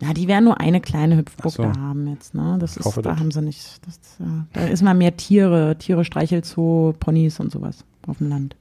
Na, 0.00 0.14
die 0.14 0.28
werden 0.28 0.44
nur 0.44 0.60
eine 0.60 0.80
kleine 0.80 1.16
Hüpfburg 1.16 1.52
so. 1.52 1.62
da 1.64 1.72
haben 1.76 2.06
jetzt, 2.06 2.34
ne? 2.34 2.56
Das 2.60 2.76
ist, 2.76 2.96
da 2.96 3.02
das. 3.02 3.18
haben 3.18 3.30
sie 3.30 3.42
nicht. 3.42 3.80
Das, 3.84 3.96
äh, 4.20 4.30
da 4.52 4.64
ist 4.66 4.82
mal 4.82 4.94
mehr 4.94 5.16
Tiere, 5.16 5.76
Tiere, 5.76 6.04
Streichelzoo, 6.04 6.94
Ponys 6.98 7.40
und 7.40 7.50
sowas 7.50 7.84
auf 8.06 8.18
dem 8.18 8.28
Land. 8.28 8.56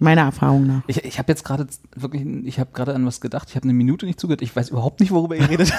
Meiner 0.00 0.22
Erfahrung 0.22 0.66
nach. 0.66 0.82
Ich, 0.88 1.04
ich 1.04 1.18
habe 1.18 1.30
jetzt 1.30 1.44
gerade 1.44 1.66
wirklich, 1.94 2.26
ich 2.44 2.58
habe 2.58 2.70
gerade 2.72 2.94
an 2.94 3.06
was 3.06 3.20
gedacht. 3.20 3.48
Ich 3.50 3.56
habe 3.56 3.64
eine 3.64 3.72
Minute 3.72 4.06
nicht 4.06 4.18
zugehört. 4.18 4.42
Ich 4.42 4.54
weiß 4.54 4.70
überhaupt 4.70 4.98
nicht, 4.98 5.12
worüber 5.12 5.36
ihr 5.36 5.48
redet. 5.48 5.72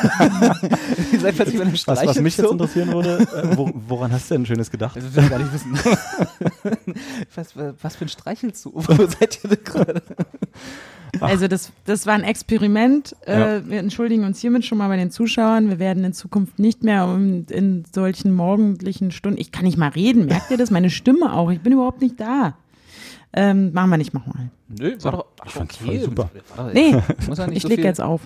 ihr 1.11 1.19
seid 1.19 1.35
plötzlich 1.35 1.57
bei 1.57 1.63
einem 1.63 1.73
Was, 1.73 2.05
was 2.05 2.19
mich 2.21 2.37
jetzt 2.37 2.49
interessieren 2.49 2.93
würde, 2.93 3.19
äh, 3.19 3.57
wo, 3.57 3.69
woran 3.87 4.13
hast 4.13 4.31
du 4.31 4.35
denn 4.35 4.45
Schönes 4.45 4.71
gedacht? 4.71 4.95
Das 4.95 5.13
will 5.13 5.23
ich 5.23 5.29
gar 5.29 5.39
nicht 5.39 5.53
wissen. 5.53 5.73
was, 7.35 7.55
was 7.81 7.95
für 7.97 8.05
ein 8.05 8.09
Streichelzoo? 8.09 8.71
Wo 8.73 9.05
seid 9.19 9.43
ihr 9.43 9.49
denn 9.49 9.63
gerade? 9.63 10.01
Also 11.19 11.47
das, 11.47 11.71
das 11.85 12.05
war 12.05 12.13
ein 12.13 12.23
Experiment. 12.23 13.15
Ja. 13.27 13.57
Äh, 13.57 13.69
wir 13.69 13.79
entschuldigen 13.79 14.23
uns 14.23 14.39
hiermit 14.39 14.65
schon 14.65 14.77
mal 14.77 14.87
bei 14.87 14.97
den 14.97 15.11
Zuschauern. 15.11 15.69
Wir 15.69 15.79
werden 15.79 16.03
in 16.05 16.13
Zukunft 16.13 16.57
nicht 16.57 16.83
mehr 16.83 17.05
um, 17.05 17.45
in 17.49 17.83
solchen 17.93 18.33
morgendlichen 18.33 19.11
Stunden. 19.11 19.39
Ich 19.39 19.51
kann 19.51 19.65
nicht 19.65 19.77
mal 19.77 19.89
reden. 19.89 20.25
Merkt 20.25 20.51
ihr 20.51 20.57
das? 20.57 20.71
Meine 20.71 20.89
Stimme 20.89 21.33
auch. 21.33 21.51
Ich 21.51 21.59
bin 21.59 21.73
überhaupt 21.73 22.01
nicht 22.01 22.19
da. 22.19 22.55
Ähm, 23.37 23.73
machen 23.73 23.89
wir 23.89 23.97
nicht, 23.97 24.13
machen 24.13 24.49
wir. 24.69 24.89
Nö, 24.91 24.97
war 25.03 25.11
doch 25.11 25.25
Ich 25.45 25.51
fand's 25.51 25.75
voll 25.75 25.99
super. 25.99 26.29
Nee, 26.73 26.95
Muss 27.27 27.37
ja 27.37 27.47
nicht 27.47 27.57
ich 27.57 27.61
so 27.63 27.67
leg 27.67 27.79
viel. 27.79 27.85
jetzt 27.85 27.99
auf. 28.01 28.21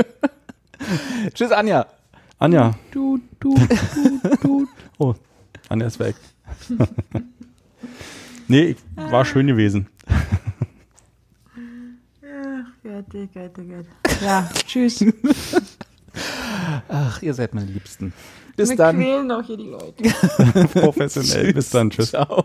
Tschüss, 1.34 1.52
Anja. 1.52 1.86
Anja. 2.38 2.74
Du, 2.90 3.20
du, 3.38 3.54
du, 3.54 4.36
du. 4.42 4.66
Oh, 4.98 5.14
Anja 5.68 5.86
ist 5.86 5.98
weg. 6.00 6.16
nee, 8.48 8.62
ich- 8.70 8.76
war 8.96 9.24
schön 9.24 9.46
gewesen. 9.46 9.86
Ja, 14.22 14.48
tschüss. 14.66 15.04
Ach, 16.88 17.22
ihr 17.22 17.34
seid 17.34 17.54
meine 17.54 17.70
Liebsten. 17.70 18.12
Bis 18.56 18.70
Wir 18.70 18.76
dann. 18.76 18.96
quälen 18.96 19.30
auch 19.30 19.42
hier 19.42 19.56
die 19.56 19.68
Leute. 19.68 20.02
Professionell. 20.80 21.52
Bis 21.54 21.70
dann. 21.70 21.90
Tschüss. 21.90 22.10
Ciao. 22.10 22.44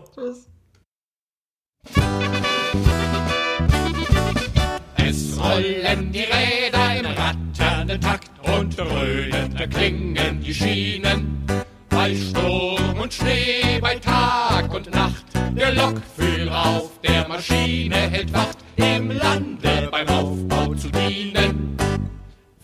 Es 4.96 5.38
rollen 5.38 6.12
die 6.12 6.24
Räder 6.24 6.98
im 6.98 7.06
ratternden 7.06 8.00
Takt 8.00 8.30
und 8.42 8.78
dröhnender 8.78 9.66
klingen 9.66 10.40
die 10.40 10.54
Schienen. 10.54 11.44
Bei 11.88 12.14
Sturm 12.14 13.00
und 13.00 13.12
Schnee, 13.12 13.78
bei 13.80 13.94
Tag 13.96 14.72
und 14.74 14.92
Nacht, 14.94 15.24
der 15.56 15.72
Lokführer 15.72 16.66
auf 16.66 16.90
der 17.02 17.26
Maschine 17.26 17.96
hält 17.96 18.32
Wacht, 18.32 18.58
im 18.76 19.10
Lande 19.10 19.88
beim 19.90 20.08
Aufbau 20.08 20.74
zu 20.74 20.88
dienen. 20.90 21.76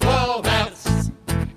Vorwärts 0.01 1.11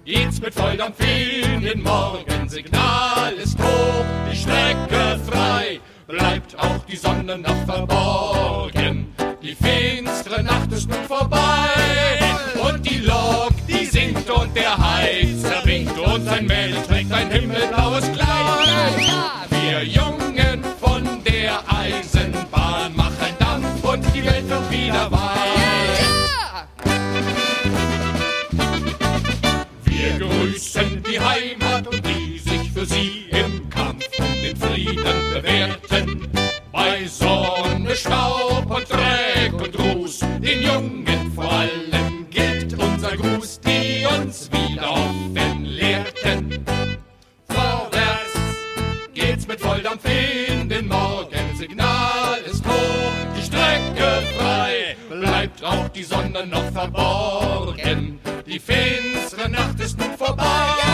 geht's 0.05 0.39
mit 0.39 0.53
Volldampf 0.53 0.99
in 1.01 1.61
den 1.61 1.83
Morgen, 1.83 2.47
Signal 2.47 3.33
ist 3.33 3.59
hoch, 3.59 4.05
die 4.31 4.37
Strecke 4.37 5.19
frei, 5.29 5.79
bleibt 6.07 6.57
auch 6.57 6.85
die 6.87 6.95
Sonne 6.95 7.37
noch 7.37 7.65
verborgen. 7.65 9.13
Die 9.41 9.55
finstere 9.55 10.43
Nacht 10.43 10.71
ist 10.71 10.89
nun 10.89 11.03
vorbei 11.07 11.69
und 12.61 12.85
die 12.89 12.99
Lok, 12.99 13.53
die 13.67 13.85
singt 13.85 14.29
und 14.29 14.55
der 14.55 14.77
Heizer 14.77 15.65
winkt 15.65 15.97
und 15.97 16.25
sein 16.25 16.45
Mädel 16.45 16.81
trägt 16.87 17.11
ein 17.11 17.31
himmelblaues 17.31 18.11
Kleid. 18.11 19.49
Wir 19.49 19.83
Jungen 19.83 20.63
von 20.79 21.23
der 21.23 21.59
Eisenbahn 21.67 22.95
machen 22.95 23.33
Dampf 23.39 23.83
und 23.83 24.03
die 24.13 24.25
Welt 24.25 24.49
wird 24.49 24.71
wieder 24.71 25.11
weit. 25.11 25.25
Wir 29.83 30.19
grüßen 30.19 31.03
die 31.03 31.19
Heimat 31.19 31.87
und 31.87 32.05
die 32.05 32.39
sich 32.39 32.71
für 32.71 32.85
sie 32.85 33.24
Frieden 35.05 35.33
bewährten. 35.33 36.27
Bei 36.71 37.05
Sonne, 37.07 37.95
Staub 37.95 38.69
und 38.69 38.89
Dreck 38.89 39.53
und 39.53 39.79
Ruß, 39.79 40.19
den 40.39 40.63
Jungen 40.63 41.31
vor 41.33 41.51
allem 41.51 42.27
gilt 42.29 42.77
unser 42.77 43.15
Gruß, 43.15 43.61
die 43.61 44.05
uns 44.05 44.49
wieder 44.51 44.91
offen 44.91 45.65
lehrten. 45.65 46.65
Vorwärts 47.47 48.33
geht's 49.13 49.47
mit 49.47 49.59
Volldampf 49.59 50.03
in 50.05 50.67
den 50.69 50.87
Morgen, 50.87 51.55
Signal 51.57 52.39
ist 52.45 52.65
hoch, 52.65 53.13
die 53.37 53.43
Strecke 53.43 54.23
frei, 54.37 54.97
bleibt 55.09 55.63
auch 55.63 55.87
die 55.89 56.03
Sonne 56.03 56.45
noch 56.45 56.71
verborgen. 56.71 58.19
Die 58.45 58.59
finstere 58.59 59.49
Nacht 59.49 59.79
ist 59.79 59.97
nun 59.97 60.17
vorbei. 60.17 60.84